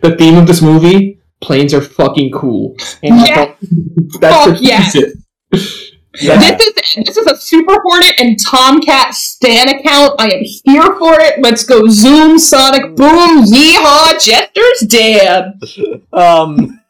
the 0.00 0.16
theme 0.16 0.38
of 0.38 0.46
this 0.46 0.62
movie. 0.62 1.18
Planes 1.42 1.72
are 1.72 1.80
fucking 1.82 2.32
cool. 2.32 2.76
And 3.02 3.26
Yeah. 3.26 3.54
that's 4.20 4.44
Fuck 4.44 4.58
the 4.58 4.64
yeah. 4.64 4.84
piece 4.84 4.94
it. 4.94 5.19
Yeah. 5.52 6.56
This 6.56 6.66
is 6.66 7.04
this 7.06 7.16
is 7.16 7.26
a 7.26 7.36
Super 7.36 7.76
Hornet 7.82 8.14
and 8.18 8.38
Tomcat 8.44 9.14
Stan 9.14 9.68
account. 9.68 10.16
I 10.18 10.28
am 10.28 10.42
here 10.64 10.98
for 10.98 11.20
it. 11.20 11.40
Let's 11.40 11.64
go 11.64 11.88
Zoom 11.88 12.38
Sonic 12.38 12.96
Boom 12.96 13.44
Yeehaw 13.44 14.22
Jester's 14.22 14.80
dead. 14.88 15.60
Um. 16.12 16.80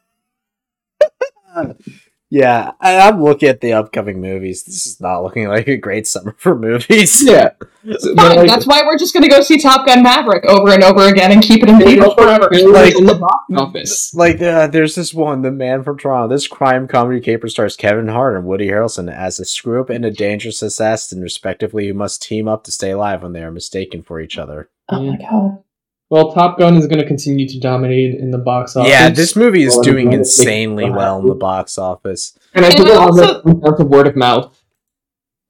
yeah, 2.33 2.71
I, 2.79 2.97
I'm 2.97 3.21
looking 3.21 3.49
at 3.49 3.59
the 3.59 3.73
upcoming 3.73 4.21
movies. 4.21 4.63
This 4.63 4.87
is 4.87 5.01
not 5.01 5.21
looking 5.21 5.49
like 5.49 5.67
a 5.67 5.75
great 5.75 6.07
summer 6.07 6.33
for 6.37 6.57
movies. 6.57 7.21
Yeah. 7.21 7.49
Fine, 7.83 8.37
like, 8.37 8.47
that's 8.47 8.65
why 8.65 8.83
we're 8.85 8.97
just 8.97 9.13
gonna 9.13 9.27
go 9.27 9.41
see 9.41 9.57
Top 9.57 9.85
Gun 9.85 10.01
Maverick 10.01 10.45
over 10.45 10.71
and 10.71 10.81
over 10.81 11.09
again 11.09 11.33
and 11.33 11.43
keep 11.43 11.61
it 11.61 11.67
in 11.67 11.77
theaters 11.77 12.13
forever. 12.13 12.47
Like- 12.51 12.95
in 12.97 13.05
the 13.05 13.15
box 13.15 13.43
office. 13.53 14.13
Like, 14.13 14.41
uh, 14.41 14.67
there's 14.67 14.95
this 14.95 15.13
one, 15.13 15.41
The 15.41 15.51
Man 15.51 15.83
from 15.83 15.97
Toronto. 15.97 16.33
This 16.33 16.47
crime 16.47 16.87
comedy 16.87 17.19
caper 17.19 17.49
stars 17.49 17.75
Kevin 17.75 18.07
Hart 18.07 18.37
and 18.37 18.45
Woody 18.45 18.69
Harrelson 18.69 19.13
as 19.13 19.37
a 19.37 19.45
screw 19.45 19.81
up 19.81 19.89
and 19.89 20.05
a 20.05 20.11
dangerous 20.11 20.61
assassin, 20.61 21.21
respectively, 21.21 21.87
who 21.89 21.93
must 21.93 22.21
team 22.21 22.47
up 22.47 22.63
to 22.63 22.71
stay 22.71 22.91
alive 22.91 23.23
when 23.23 23.33
they 23.33 23.43
are 23.43 23.51
mistaken 23.51 24.03
for 24.03 24.21
each 24.21 24.37
other. 24.37 24.69
Oh 24.87 25.01
my 25.03 25.17
god. 25.17 25.63
Well, 26.11 26.33
Top 26.33 26.59
Gun 26.59 26.75
is 26.75 26.87
going 26.87 26.99
to 26.99 27.07
continue 27.07 27.47
to 27.47 27.57
dominate 27.57 28.15
in 28.19 28.31
the 28.31 28.37
box 28.37 28.75
office. 28.75 28.91
Yeah, 28.91 29.09
this 29.11 29.33
movie 29.37 29.63
is 29.63 29.75
Well, 29.75 29.83
doing 29.83 30.07
I'm 30.07 30.11
glad 30.11 30.19
it's 30.19 30.37
insanely 30.39 30.89
well 30.89 31.19
in 31.19 31.25
the 31.25 31.35
box 31.35 31.77
office. 31.77 32.37
and 32.53 32.65
I 32.65 32.69
think 32.71 32.89
I 32.89 32.91
a 32.91 32.95
lot 32.95 33.09
of 33.11 33.19
also- 33.19 33.39
it 33.39 33.43
comes 33.63 33.77
to 33.79 33.85
word 33.85 34.07
of 34.07 34.17
mouth. 34.17 34.61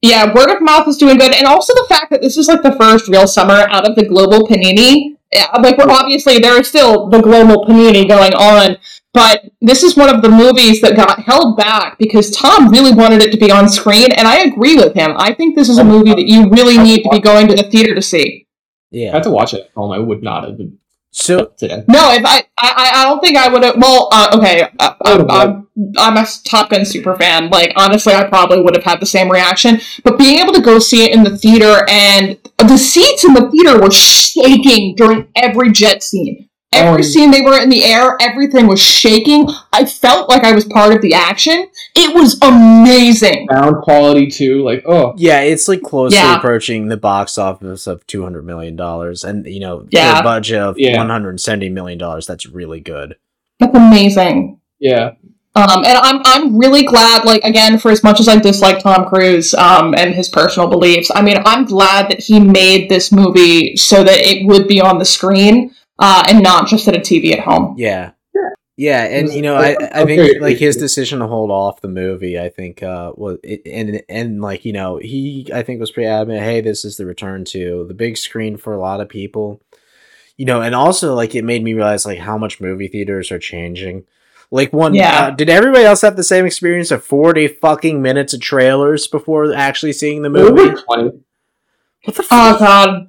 Yeah, 0.03 0.31
word 0.31 0.51
of 0.51 0.61
mouth 0.61 0.87
is 0.87 0.97
doing 0.97 1.17
good, 1.17 1.33
and 1.33 1.47
also 1.47 1.73
the 1.73 1.85
fact 1.89 2.11
that 2.11 2.21
this 2.21 2.37
is 2.37 2.47
like 2.47 2.61
the 2.61 2.73
first 2.73 3.07
real 3.07 3.25
summer 3.27 3.67
out 3.71 3.89
of 3.89 3.95
the 3.95 4.05
global 4.05 4.47
panini. 4.47 5.15
Yeah, 5.33 5.47
like 5.63 5.79
we're 5.79 5.89
obviously 5.89 6.37
there 6.37 6.59
is 6.59 6.67
still 6.67 7.09
the 7.09 7.21
global 7.21 7.65
panini 7.65 8.07
going 8.07 8.33
on, 8.35 8.77
but 9.15 9.45
this 9.61 9.81
is 9.81 9.97
one 9.97 10.13
of 10.13 10.21
the 10.21 10.29
movies 10.29 10.79
that 10.81 10.95
got 10.95 11.21
held 11.21 11.57
back 11.57 11.97
because 11.97 12.29
Tom 12.29 12.69
really 12.69 12.91
wanted 12.91 13.23
it 13.23 13.31
to 13.31 13.37
be 13.37 13.49
on 13.51 13.67
screen, 13.67 14.11
and 14.11 14.27
I 14.27 14.41
agree 14.41 14.75
with 14.75 14.93
him. 14.93 15.13
I 15.17 15.33
think 15.33 15.55
this 15.55 15.69
is 15.69 15.79
a 15.79 15.83
movie 15.83 16.11
that 16.11 16.27
you 16.27 16.49
really 16.49 16.77
need 16.77 17.01
to 17.03 17.09
be 17.09 17.19
going 17.19 17.47
to 17.47 17.55
the 17.55 17.63
theater 17.63 17.95
to 17.95 18.01
see. 18.01 18.45
I 18.93 18.97
Yeah. 18.97 19.11
had 19.13 19.23
to 19.23 19.29
watch 19.31 19.53
it 19.53 19.61
at 19.61 19.71
home. 19.75 19.91
I 19.91 19.99
would 19.99 20.21
not 20.23 20.43
have 20.43 20.57
been 20.57 20.77
So, 21.11 21.51
today. 21.57 21.83
No, 21.87 22.11
if 22.13 22.23
I, 22.25 22.43
I, 22.57 22.91
I 22.95 23.03
don't 23.05 23.19
think 23.21 23.37
I 23.37 23.47
would 23.49 23.63
have. 23.63 23.75
Well, 23.77 24.09
uh, 24.11 24.31
okay, 24.37 24.69
uh, 24.79 24.93
I 25.03 25.11
would've 25.13 25.29
I'm, 25.29 25.67
I'm 25.97 26.17
a 26.17 26.25
Top 26.45 26.69
Gun 26.69 26.85
super 26.85 27.15
fan. 27.15 27.49
Like, 27.49 27.73
honestly, 27.75 28.13
I 28.13 28.23
probably 28.25 28.61
would 28.61 28.75
have 28.75 28.83
had 28.85 28.99
the 29.01 29.05
same 29.05 29.29
reaction. 29.29 29.79
But 30.03 30.17
being 30.17 30.39
able 30.39 30.53
to 30.53 30.61
go 30.61 30.79
see 30.79 31.03
it 31.03 31.13
in 31.13 31.23
the 31.23 31.37
theater 31.37 31.85
and 31.89 32.37
the 32.57 32.77
seats 32.77 33.23
in 33.25 33.33
the 33.33 33.49
theater 33.51 33.79
were 33.81 33.91
shaking 33.91 34.95
during 34.95 35.27
every 35.35 35.71
jet 35.71 36.01
scene. 36.03 36.47
Every 36.73 37.01
Um, 37.01 37.03
scene 37.03 37.31
they 37.31 37.41
were 37.41 37.59
in 37.61 37.69
the 37.69 37.83
air, 37.83 38.15
everything 38.21 38.65
was 38.65 38.79
shaking. 38.79 39.45
I 39.73 39.83
felt 39.83 40.29
like 40.29 40.45
I 40.45 40.53
was 40.53 40.63
part 40.63 40.95
of 40.95 41.01
the 41.01 41.13
action. 41.13 41.67
It 41.95 42.15
was 42.15 42.37
amazing. 42.41 43.47
Sound 43.51 43.81
quality 43.83 44.27
too, 44.27 44.63
like 44.63 44.83
oh, 44.87 45.13
yeah, 45.17 45.41
it's 45.41 45.67
like 45.67 45.81
closely 45.81 46.17
Yeah. 46.17 46.37
approaching 46.37 46.87
the 46.87 46.95
box 46.97 47.37
office 47.37 47.87
of 47.87 48.07
$200 48.07 48.43
million. 48.45 48.79
And, 48.79 49.45
you 49.45 49.59
know, 49.59 49.85
Yeah. 49.91 50.15
for 50.15 50.19
a 50.21 50.23
budget 50.23 50.59
of 50.59 50.79
Yeah. 50.79 50.95
$170 50.95 51.69
million, 51.71 51.99
that's 52.25 52.45
really 52.47 52.79
good. 52.79 53.15
That's 53.59 53.75
amazing. 53.75 54.57
yeah, 54.79 55.11
Um, 55.55 55.83
and 55.85 55.97
I'm 55.97 56.21
I'm 56.23 56.57
really 56.57 56.83
glad, 56.83 57.25
like 57.25 57.43
again, 57.43 57.77
for 57.77 57.91
as 57.91 58.01
much 58.03 58.21
as 58.21 58.29
I 58.29 58.37
dislike 58.39 58.79
Tom 58.81 59.05
Cruise 59.05 59.53
um, 59.53 59.93
and 59.93 60.15
his 60.15 60.29
personal 60.29 60.69
beliefs, 60.69 61.11
I 61.13 61.21
mean, 61.21 61.37
I'm 61.45 61.65
glad 61.65 62.09
that 62.09 62.21
he 62.21 62.39
made 62.39 62.87
this 62.89 63.11
movie 63.11 63.75
so 63.75 64.03
that 64.05 64.19
it 64.21 64.47
would 64.47 64.67
be 64.69 64.79
on 64.79 64.97
the 64.97 65.05
screen 65.05 65.71
uh, 66.01 66.23
and 66.27 66.43
not 66.43 66.67
just 66.67 66.87
at 66.87 66.95
a 66.95 66.99
TV 66.99 67.31
at 67.33 67.39
home. 67.39 67.75
Yeah. 67.77 68.11
Yeah, 68.77 69.03
and 69.03 69.31
you 69.31 69.43
know, 69.43 69.55
I 69.57 69.75
I 69.91 70.05
think 70.05 70.41
like 70.41 70.57
his 70.57 70.75
decision 70.75 71.19
to 71.19 71.27
hold 71.27 71.51
off 71.51 71.81
the 71.81 71.87
movie, 71.87 72.39
I 72.39 72.49
think 72.49 72.81
uh 72.81 73.11
was 73.15 73.37
it, 73.43 73.61
and 73.67 74.01
and 74.09 74.41
like 74.41 74.65
you 74.65 74.73
know 74.73 74.97
he 74.97 75.47
I 75.53 75.61
think 75.61 75.79
was 75.79 75.91
pretty 75.91 76.07
adamant. 76.07 76.41
Hey, 76.41 76.61
this 76.61 76.83
is 76.83 76.97
the 76.97 77.05
return 77.05 77.45
to 77.45 77.85
the 77.87 77.93
big 77.93 78.17
screen 78.17 78.57
for 78.57 78.73
a 78.73 78.79
lot 78.79 78.99
of 78.99 79.07
people, 79.09 79.61
you 80.35 80.45
know, 80.45 80.61
and 80.61 80.73
also 80.73 81.13
like 81.13 81.35
it 81.35 81.43
made 81.43 81.63
me 81.63 81.75
realize 81.75 82.07
like 82.07 82.17
how 82.19 82.39
much 82.39 82.59
movie 82.61 82.87
theaters 82.87 83.31
are 83.31 83.37
changing. 83.37 84.05
Like 84.49 84.73
one, 84.73 84.95
Yeah. 84.95 85.25
uh, 85.27 85.29
did 85.31 85.49
everybody 85.49 85.83
else 85.83 86.01
have 86.01 86.15
the 86.15 86.23
same 86.23 86.45
experience 86.47 86.89
of 86.89 87.03
forty 87.03 87.47
fucking 87.49 88.01
minutes 88.01 88.33
of 88.33 88.39
trailers 88.41 89.05
before 89.07 89.53
actually 89.53 89.93
seeing 89.93 90.23
the 90.23 90.29
movie? 90.31 90.81
twenty. 90.87 91.19
What 92.05 92.15
the 92.15 92.23
Oh 92.31 92.57
fuck? 92.57 92.59
God, 92.59 93.05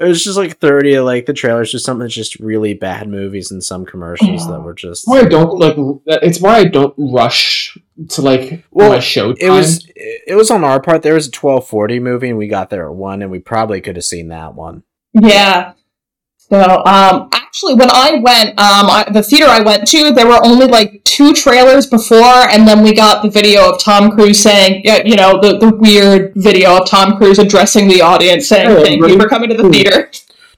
It 0.00 0.04
was 0.04 0.22
just 0.22 0.36
like 0.36 0.58
thirty 0.58 0.94
of 0.94 1.06
like 1.06 1.26
the 1.26 1.32
trailers, 1.32 1.72
just 1.72 1.84
something 1.84 2.02
that's 2.02 2.14
just 2.14 2.38
really 2.40 2.74
bad 2.74 3.08
movies 3.08 3.50
and 3.50 3.64
some 3.64 3.86
commercials 3.86 4.46
that 4.46 4.56
oh. 4.56 4.60
were 4.60 4.74
just. 4.74 5.08
Why 5.08 5.20
I 5.20 5.24
don't 5.24 5.58
like. 5.58 5.76
It's 6.22 6.40
why 6.40 6.58
I 6.58 6.64
don't 6.64 6.94
rush 6.98 7.78
to 8.10 8.22
like 8.22 8.64
Well, 8.70 8.90
my 8.90 9.00
show. 9.00 9.30
It 9.30 9.48
was 9.48 9.90
it 9.96 10.36
was 10.36 10.50
on 10.50 10.62
our 10.62 10.80
part. 10.80 11.02
There 11.02 11.14
was 11.14 11.28
a 11.28 11.30
twelve 11.30 11.66
forty 11.66 12.00
movie, 12.00 12.28
and 12.28 12.38
we 12.38 12.48
got 12.48 12.68
there 12.68 12.86
at 12.86 12.94
one, 12.94 13.22
and 13.22 13.30
we 13.30 13.38
probably 13.38 13.80
could 13.80 13.96
have 13.96 14.04
seen 14.04 14.28
that 14.28 14.54
one. 14.54 14.82
yeah. 15.14 15.72
So, 16.50 16.82
um, 16.86 17.28
actually, 17.32 17.74
when 17.74 17.90
I 17.90 18.20
went, 18.22 18.50
um, 18.50 18.88
I, 18.88 19.06
the 19.12 19.22
theater 19.22 19.46
I 19.46 19.60
went 19.60 19.86
to, 19.88 20.12
there 20.12 20.26
were 20.26 20.40
only 20.44 20.66
like 20.66 21.04
two 21.04 21.34
trailers 21.34 21.86
before, 21.86 22.48
and 22.48 22.66
then 22.66 22.82
we 22.82 22.94
got 22.94 23.22
the 23.22 23.28
video 23.28 23.70
of 23.70 23.80
Tom 23.80 24.12
Cruise 24.12 24.40
saying, 24.40 24.82
yeah, 24.84 25.02
you 25.04 25.16
know, 25.16 25.38
the, 25.40 25.58
the 25.58 25.74
weird 25.74 26.32
video 26.36 26.78
of 26.78 26.88
Tom 26.88 27.18
Cruise 27.18 27.38
addressing 27.38 27.88
the 27.88 28.00
audience 28.00 28.48
saying, 28.48 28.68
Oh, 28.68 28.82
"Thank 28.82 29.06
you 29.06 29.20
for 29.20 29.28
coming 29.28 29.50
to 29.50 29.56
the 29.56 29.68
theater." 29.68 30.10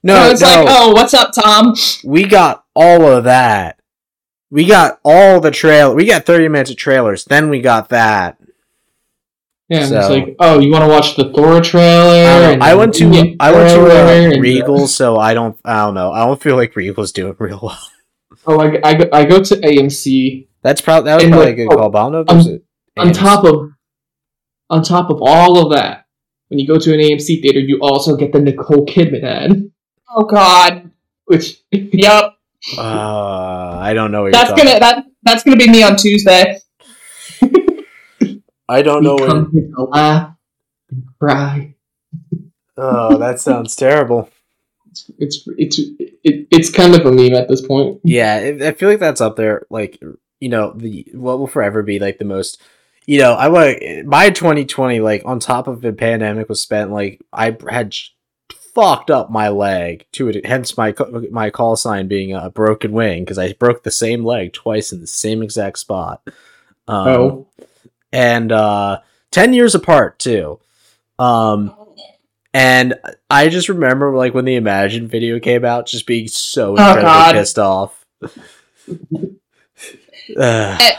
No, 0.02 0.14
I 0.14 0.30
was 0.30 0.40
no, 0.40 0.46
like, 0.46 0.66
"Oh, 0.68 0.92
what's 0.92 1.12
up, 1.12 1.32
Tom?" 1.32 1.74
we 2.04 2.24
got 2.24 2.64
all 2.74 3.06
of 3.06 3.24
that. 3.24 3.78
We 4.50 4.66
got 4.66 4.98
all 5.04 5.40
the 5.40 5.50
trail. 5.50 5.94
We 5.94 6.06
got 6.06 6.24
thirty 6.24 6.48
minutes 6.48 6.70
of 6.70 6.76
trailers. 6.76 7.24
Then 7.24 7.50
we 7.50 7.60
got 7.60 7.90
that. 7.90 8.39
Yeah. 9.70 9.86
so- 9.86 9.98
It's 10.00 10.08
like 10.10 10.36
oh, 10.40 10.58
you 10.58 10.70
want 10.70 10.84
to 10.84 10.88
watch 10.88 11.16
the 11.16 11.32
Thor 11.32 11.60
trailer? 11.62 12.26
I, 12.26 12.52
and 12.52 12.62
I 12.62 12.74
went 12.74 12.92
to 12.94 13.04
Indian 13.04 13.36
I 13.40 13.52
went 13.52 13.70
to 13.70 14.36
uh, 14.36 14.40
Regal, 14.40 14.86
so 14.86 15.16
I 15.16 15.32
don't 15.32 15.56
I 15.64 15.76
don't 15.86 15.94
know. 15.94 16.12
I 16.12 16.26
don't 16.26 16.40
feel 16.42 16.56
like 16.56 16.76
Regal's 16.76 17.12
doing 17.12 17.34
real 17.38 17.60
well. 17.62 17.78
Oh, 18.46 18.58
I, 18.60 18.80
I, 18.82 18.94
go, 18.94 19.08
I 19.12 19.24
go 19.26 19.42
to 19.42 19.54
AMC 19.56 20.48
That's 20.62 20.80
probably 20.80 21.08
that 21.10 21.16
was 21.16 21.24
And, 21.24 21.32
probably 21.32 21.52
a 21.52 21.54
good 21.54 21.68
oh, 21.72 21.76
call. 21.76 21.90
But 21.90 21.98
I 21.98 22.02
don't 22.02 22.12
know 22.12 22.20
if 22.20 22.28
on- 22.30 22.44
there's 22.44 22.60
on 22.96 23.12
top 23.12 23.44
of 23.44 23.70
on 24.68 24.82
top 24.82 25.10
of 25.10 25.18
all 25.22 25.64
of 25.66 25.72
that. 25.76 26.06
When 26.48 26.58
you 26.58 26.66
go 26.66 26.78
to 26.78 26.92
an 26.92 26.98
AMC 27.00 27.42
theater, 27.42 27.60
you 27.60 27.78
also 27.80 28.16
get 28.16 28.32
the 28.32 28.40
Nicole 28.40 28.84
Kidman 28.84 29.22
ad, 29.24 29.70
Oh 30.08 30.24
God. 30.24 30.90
which 31.26 31.62
Yep. 31.70 32.24
Uh, 32.76 32.80
I 33.80 33.92
don't 33.94 34.10
know. 34.12 34.22
What 34.22 34.32
That's 34.32 34.48
you're 34.50 34.56
gonna 34.56 34.80
that 34.80 35.04
that's 35.22 35.44
gonna 35.44 35.56
be 35.56 35.68
me 35.70 35.82
on 35.82 35.96
Tuesday. 35.96 36.58
I 38.70 38.82
don't 38.82 39.02
know. 39.02 39.16
we 39.16 39.22
What, 39.22 39.28
come 39.30 39.50
here 39.52 39.70
to 39.76 39.82
laugh 39.82 40.34
and 40.90 41.04
cry. 41.18 41.74
oh, 42.76 43.18
that 43.18 43.40
sounds 43.40 43.74
terrible. 43.76 44.30
It's 44.90 45.10
it's 45.18 45.48
it's 45.56 45.78
it, 45.78 46.46
it's 46.50 46.70
kind 46.70 46.94
of 46.94 47.04
a 47.06 47.12
meme 47.12 47.34
at 47.34 47.48
this 47.48 47.60
point. 47.66 48.00
Yeah, 48.04 48.34
I 48.34 48.68
I 48.68 48.72
feel 48.72 48.88
like 48.88 49.00
that's 49.00 49.20
up 49.20 49.36
there. 49.36 49.66
Like, 49.70 50.00
you 50.40 50.48
know, 50.48 50.72
the 50.72 51.06
what 51.12 51.38
will 51.38 51.46
forever 51.46 51.82
be 51.82 51.98
like 51.98 52.18
the 52.18 52.24
most. 52.24 52.60
You 53.06 53.18
know, 53.18 53.32
I 53.32 53.48
like 53.48 53.82
my 54.06 54.30
2020. 54.30 55.00
Like 55.00 55.22
on 55.24 55.40
top 55.40 55.66
of 55.66 55.80
the 55.80 55.92
pandemic 55.92 56.48
was 56.48 56.62
spent 56.62 56.92
like 56.92 57.20
I 57.32 57.56
had 57.68 57.94
fucked 58.74 59.10
up 59.10 59.30
my 59.30 59.48
leg 59.48 60.06
to 60.12 60.28
it. 60.28 60.46
Hence 60.46 60.76
my 60.76 60.94
my 61.30 61.50
call 61.50 61.76
sign 61.76 62.08
being 62.08 62.32
a 62.34 62.50
broken 62.50 62.92
wing 62.92 63.24
because 63.24 63.38
I 63.38 63.52
broke 63.54 63.82
the 63.82 63.90
same 63.90 64.24
leg 64.24 64.52
twice 64.52 64.92
in 64.92 65.00
the 65.00 65.06
same 65.06 65.42
exact 65.42 65.78
spot. 65.78 66.22
Um, 66.86 67.08
Oh, 67.08 67.48
and 68.12 68.52
uh 68.52 68.98
10 69.30 69.52
years 69.52 69.74
apart 69.74 70.18
too 70.18 70.58
um 71.18 71.74
and 72.52 72.94
i 73.30 73.48
just 73.48 73.68
remember 73.68 74.14
like 74.16 74.34
when 74.34 74.44
the 74.44 74.56
imagine 74.56 75.06
video 75.08 75.38
came 75.38 75.64
out 75.64 75.86
just 75.86 76.06
being 76.06 76.28
so 76.28 76.70
incredibly 76.70 77.02
God. 77.02 77.32
pissed 77.34 77.58
off 77.58 78.04
Ugh. 80.36 80.92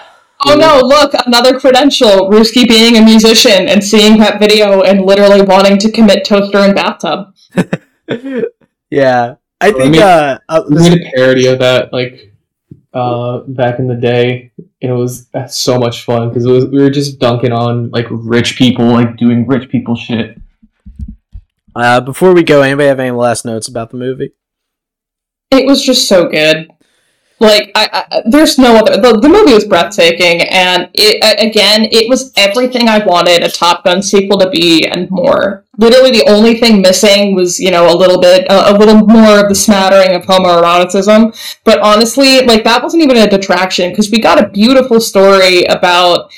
Oh 0.48 0.56
no, 0.56 0.80
look, 0.84 1.14
another 1.28 1.60
credential. 1.60 2.30
Ruski 2.32 2.68
being 2.68 2.98
a 2.98 3.02
musician 3.06 3.70
and 3.70 3.84
seeing 3.84 4.18
that 4.18 4.40
video 4.40 4.82
and 4.82 5.06
literally 5.06 5.44
wanting 5.44 5.78
to 5.78 5.92
commit 5.92 6.26
toaster 6.26 6.58
and 6.58 6.74
bathtub. 6.74 7.34
yeah 8.90 9.36
i 9.62 9.68
I 9.68 9.72
think 9.72 9.92
mean- 9.94 10.02
uh, 10.02 10.40
uh 10.50 10.64
we 10.70 10.76
made 10.90 10.94
a 11.02 11.12
parody 11.16 11.48
of 11.48 11.60
that 11.60 11.94
like 11.94 12.31
uh 12.94 13.40
back 13.48 13.80
in 13.80 13.88
the 13.88 13.96
day. 13.96 14.52
and 14.82 14.92
It 14.92 14.94
was 14.94 15.28
uh, 15.34 15.48
so 15.48 15.78
much 15.80 16.04
fun 16.04 16.30
because 16.30 16.46
it 16.46 16.52
was 16.52 16.66
we 16.66 16.82
were 16.82 16.90
just 16.90 17.20
dunking 17.20 17.52
on 17.52 17.90
like 17.92 18.08
rich 18.10 18.58
people, 18.58 18.86
like 18.86 19.18
doing 19.18 19.48
rich 19.48 19.70
people 19.70 19.96
shit. 19.96 20.38
uh 21.76 22.02
before 22.02 22.34
we 22.34 22.44
go 22.44 22.62
anybody 22.62 22.88
have 22.88 23.00
any 23.00 23.12
last 23.12 23.46
notes 23.46 23.68
about 23.70 23.90
the 23.92 23.98
movie 23.98 24.32
It 25.52 25.66
was 25.66 25.84
just 25.84 26.08
so 26.08 26.28
good. 26.28 26.70
Like, 27.42 27.72
I, 27.74 28.06
I, 28.12 28.22
there's 28.28 28.60
no 28.60 28.76
other. 28.76 29.02
The, 29.02 29.20
the 29.20 29.28
movie 29.28 29.56
was 29.56 29.66
breathtaking, 29.66 30.44
and 30.44 30.92
it 30.94 31.18
again, 31.40 31.90
it 31.92 32.08
was 32.08 32.32
everything 32.38 32.88
I 32.88 33.04
wanted 33.04 33.42
a 33.42 33.50
Top 33.50 33.84
Gun 33.84 34.04
sequel 34.04 34.38
to 34.38 34.50
be 34.52 34.86
and 34.86 35.10
more. 35.10 35.66
Literally, 35.80 36.12
the 36.12 36.30
only 36.30 36.60
thing 36.60 36.84
missing 36.84 37.34
was, 37.34 37.60
you 37.60 37.72
know, 37.72 37.92
a 37.92 37.98
little 37.98 38.22
bit, 38.22 38.46
a, 38.48 38.72
a 38.72 38.78
little 38.78 39.08
more 39.08 39.40
of 39.40 39.50
the 39.50 39.56
smattering 39.56 40.16
of 40.16 40.22
homoeroticism. 40.22 41.36
But 41.64 41.80
honestly, 41.80 42.46
like 42.46 42.64
that 42.66 42.84
wasn't 42.84 43.02
even 43.02 43.18
a 43.18 43.28
detraction 43.28 43.90
because 43.90 44.12
we 44.12 44.22
got 44.22 44.40
a 44.40 44.50
beautiful 44.50 45.02
story 45.02 45.64
about 45.64 46.32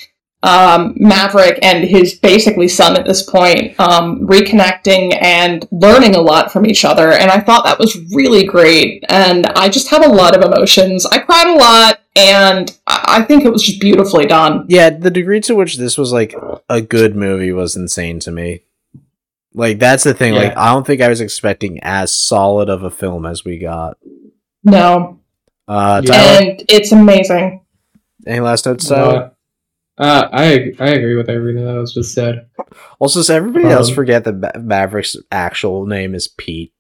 um, 0.44 0.94
Maverick 0.98 1.57
and 1.61 1.84
his 1.84 2.15
basically 2.15 2.68
son 2.68 2.95
at 2.98 3.06
this 3.06 3.24
point 3.24 3.80
um, 3.80 4.28
reconnecting 4.28 5.18
and 5.22 5.65
learning 5.72 6.15
a 6.15 6.22
lot 6.22 6.52
from 6.52 6.65
each 6.65 6.84
other. 6.86 7.14
And 7.14 7.32
I 7.32 7.40
thought 7.40 7.64
that 7.65 7.80
was 7.80 7.95
really 8.14 8.44
great. 8.45 9.03
And 9.10 9.45
I 9.48 9.70
just 9.70 9.88
had 9.90 10.03
a 10.03 10.10
lot 10.11 10.36
of 10.38 10.44
emotions. 10.44 11.06
I 11.06 11.20
cried 11.20 11.48
a 11.48 11.56
lot, 11.57 11.99
and 12.15 12.78
I 12.88 12.99
I 13.07 13.22
think 13.24 13.45
it 13.45 13.52
was 13.52 13.64
just 13.64 13.80
beautifully 13.80 14.26
done. 14.26 14.65
Yeah, 14.68 14.90
the 14.90 15.11
degree 15.11 15.40
to 15.41 15.56
which 15.56 15.78
this 15.78 15.98
was 15.98 16.11
like 16.11 16.36
a 16.70 16.82
good 16.82 17.15
movie 17.15 17.52
was 17.52 17.76
insane 17.76 18.20
to 18.22 18.32
me. 18.32 18.61
Like 19.53 19.78
that's 19.80 20.03
the 20.03 20.14
thing. 20.15 20.34
Like 20.34 20.57
I 20.57 20.74
don't 20.74 20.86
think 20.86 20.99
I 21.02 21.10
was 21.10 21.22
expecting 21.22 21.80
as 21.84 22.11
solid 22.14 22.70
of 22.70 22.84
a 22.84 22.90
film 22.90 23.26
as 23.26 23.45
we 23.45 23.60
got. 23.60 23.98
No. 24.64 25.20
Uh, 25.68 26.02
Tyler, 26.02 26.41
And 26.41 26.64
it's 26.68 26.91
amazing. 26.91 27.61
any 28.26 28.40
last 28.40 28.65
notes? 28.65 28.88
So 28.88 28.95
Uh, 28.95 29.30
uh, 29.98 30.28
I 30.32 30.72
I 30.80 30.90
agree 30.90 31.15
with 31.15 31.30
everything 31.30 31.65
that 31.65 31.74
was 31.76 31.94
just 31.94 32.14
said. 32.14 32.48
also, 32.99 33.20
does 33.20 33.30
everybody 33.30 33.65
else 33.65 33.90
um, 33.90 33.95
forget 33.95 34.24
that 34.24 34.34
Ma- 34.36 34.60
Maverick's 34.60 35.15
actual 35.32 35.86
name 35.86 36.15
is 36.15 36.28
Pete. 36.28 36.74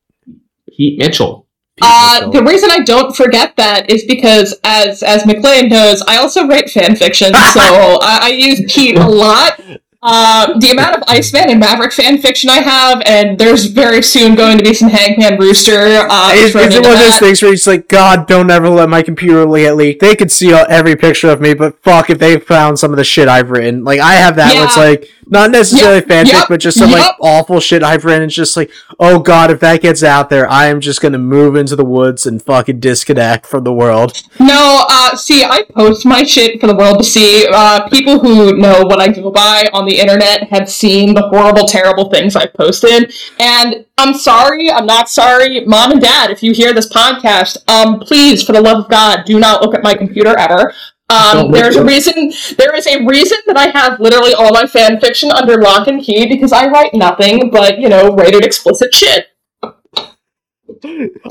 Pete 0.75 0.97
Mitchell. 0.99 1.47
Pete 1.77 1.85
Uh, 1.87 2.15
Mitchell. 2.27 2.31
the 2.31 2.43
reason 2.43 2.71
I 2.71 2.79
don't 2.79 3.15
forget 3.15 3.55
that 3.57 3.89
is 3.89 4.03
because, 4.05 4.55
as 4.63 5.03
as 5.03 5.23
McLain 5.23 5.69
knows, 5.69 6.01
I 6.07 6.17
also 6.17 6.47
write 6.47 6.69
fan 6.69 6.95
fiction, 6.95 7.27
so 7.33 7.35
I, 8.01 8.19
I 8.23 8.29
use 8.29 8.61
Pete 8.73 8.97
a 8.97 9.07
lot. 9.07 9.59
Uh, 10.05 10.59
the 10.59 10.69
amount 10.71 10.97
of 10.97 11.03
Iceman 11.07 11.49
and 11.49 11.59
Maverick 11.59 11.93
fan 11.93 12.17
fiction 12.17 12.49
I 12.49 12.59
have, 12.59 13.01
and 13.05 13.39
there's 13.39 13.65
very 13.67 14.01
soon 14.01 14.35
going 14.35 14.57
to 14.57 14.63
be 14.63 14.73
some 14.73 14.89
Hangman 14.89 15.39
Rooster. 15.39 16.05
Uh, 16.09 16.31
It's, 16.33 16.53
it's 16.55 16.75
one 16.75 16.91
of 16.93 16.99
those 16.99 17.19
things 17.19 17.41
where 17.41 17.53
it's 17.53 17.65
like, 17.65 17.87
God, 17.87 18.27
don't 18.27 18.51
ever 18.51 18.69
let 18.69 18.89
my 18.89 19.01
computer 19.01 19.45
get 19.55 19.75
leaked. 19.77 20.01
They 20.01 20.15
could 20.15 20.31
see 20.31 20.51
all, 20.51 20.65
every 20.67 20.97
picture 20.97 21.29
of 21.29 21.39
me, 21.39 21.53
but 21.53 21.81
fuck 21.83 22.09
if 22.09 22.19
they 22.19 22.37
found 22.37 22.79
some 22.79 22.91
of 22.91 22.97
the 22.97 23.03
shit 23.05 23.29
I've 23.29 23.49
written. 23.49 23.83
Like, 23.85 24.01
I 24.01 24.13
have 24.15 24.35
that 24.35 24.53
where 24.53 24.65
it's 24.65 24.77
like, 24.77 25.09
not 25.25 25.51
necessarily 25.51 26.01
fanfic, 26.01 26.33
Yep. 26.33 26.45
but 26.49 26.59
just 26.59 26.77
some 26.77 26.91
like 26.91 27.15
awful 27.21 27.61
shit 27.61 27.81
I've 27.81 28.03
written. 28.03 28.23
It's 28.23 28.35
just 28.35 28.57
like, 28.57 28.69
oh 28.99 29.19
God, 29.19 29.51
if 29.51 29.61
that 29.61 29.81
gets 29.81 30.03
out 30.03 30.29
there, 30.29 30.49
I 30.49 30.65
am 30.67 30.81
just 30.81 30.99
gonna 31.01 31.17
move 31.17 31.55
into 31.55 31.77
the 31.77 31.85
woods 31.85 32.25
and 32.25 32.41
fucking 32.41 32.81
disconnect 32.81 33.45
from 33.45 33.63
the 33.63 33.71
world. 33.71 34.21
No, 34.41 34.85
uh, 34.89 35.15
see, 35.15 35.45
I 35.45 35.63
post 35.63 36.05
my 36.05 36.23
shit 36.23 36.59
for 36.59 36.67
the 36.67 36.75
world 36.75 36.97
to 36.97 37.05
see. 37.05 37.47
Uh, 37.51 37.87
people 37.87 38.19
who 38.19 38.57
know 38.57 38.81
what 38.83 38.99
I 38.99 39.07
go 39.07 39.31
by 39.31 39.69
on 39.71 39.85
the 39.85 39.92
internet 39.99 40.49
have 40.49 40.69
seen 40.69 41.13
the 41.13 41.27
horrible, 41.29 41.65
terrible 41.65 42.09
things 42.09 42.35
I've 42.35 42.53
posted. 42.53 43.13
And 43.39 43.85
I'm 43.97 44.13
sorry, 44.13 44.71
I'm 44.71 44.85
not 44.85 45.09
sorry. 45.09 45.65
Mom 45.65 45.91
and 45.91 46.01
dad, 46.01 46.31
if 46.31 46.43
you 46.43 46.53
hear 46.53 46.73
this 46.73 46.91
podcast, 46.91 47.57
um, 47.69 47.99
please, 47.99 48.43
for 48.43 48.53
the 48.53 48.61
love 48.61 48.85
of 48.85 48.89
God, 48.89 49.25
do 49.25 49.39
not 49.39 49.61
look 49.61 49.73
at 49.73 49.83
my 49.83 49.93
computer 49.93 50.37
ever. 50.37 50.73
Um, 51.09 51.51
there's 51.51 51.75
a 51.75 51.83
reason. 51.83 52.31
There 52.57 52.75
is 52.75 52.87
a 52.87 53.05
reason 53.05 53.37
that 53.45 53.57
I 53.57 53.67
have 53.67 53.99
literally 53.99 54.33
all 54.33 54.51
my 54.51 54.65
fan 54.65 54.99
fiction 54.99 55.31
under 55.31 55.61
lock 55.61 55.87
and 55.87 56.01
key 56.01 56.27
because 56.27 56.51
I 56.51 56.67
write 56.69 56.93
nothing 56.93 57.49
but 57.51 57.77
you 57.77 57.89
know 57.89 58.15
rated 58.15 58.45
explicit 58.45 58.93
shit. 58.93 59.27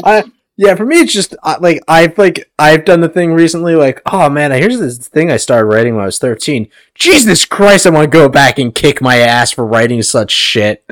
I 0.04 0.24
yeah, 0.62 0.76
for 0.76 0.86
me 0.86 1.00
it's 1.00 1.12
just 1.12 1.34
uh, 1.42 1.56
like 1.60 1.82
I've 1.88 2.16
like 2.16 2.50
I've 2.58 2.84
done 2.84 3.00
the 3.00 3.08
thing 3.08 3.32
recently. 3.34 3.74
Like, 3.74 4.00
oh 4.06 4.30
man, 4.30 4.52
here's 4.52 4.78
this 4.78 5.08
thing 5.08 5.30
I 5.30 5.36
started 5.36 5.66
writing 5.66 5.94
when 5.94 6.02
I 6.04 6.06
was 6.06 6.18
thirteen. 6.20 6.68
Jesus 6.94 7.44
Christ, 7.44 7.86
I 7.86 7.90
want 7.90 8.04
to 8.04 8.18
go 8.18 8.28
back 8.28 8.58
and 8.58 8.74
kick 8.74 9.00
my 9.00 9.16
ass 9.16 9.50
for 9.50 9.66
writing 9.66 10.02
such 10.02 10.30
shit. 10.30 10.84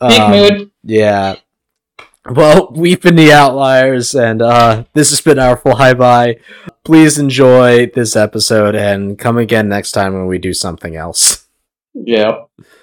Big 0.00 0.20
Um, 0.20 0.30
mood. 0.30 0.70
Yeah. 0.82 1.36
Well, 2.28 2.70
we've 2.72 3.00
been 3.00 3.16
the 3.16 3.32
outliers, 3.32 4.14
and 4.14 4.40
uh, 4.42 4.84
this 4.92 5.10
has 5.10 5.20
been 5.20 5.38
our 5.40 5.56
flyby. 5.56 6.38
Please 6.84 7.18
enjoy 7.18 7.86
this 7.86 8.14
episode 8.14 8.74
and 8.76 9.18
come 9.18 9.38
again 9.38 9.68
next 9.68 9.92
time 9.92 10.12
when 10.12 10.26
we 10.26 10.38
do 10.38 10.52
something 10.52 10.94
else. 10.96 11.46
Yeah. 11.94 12.42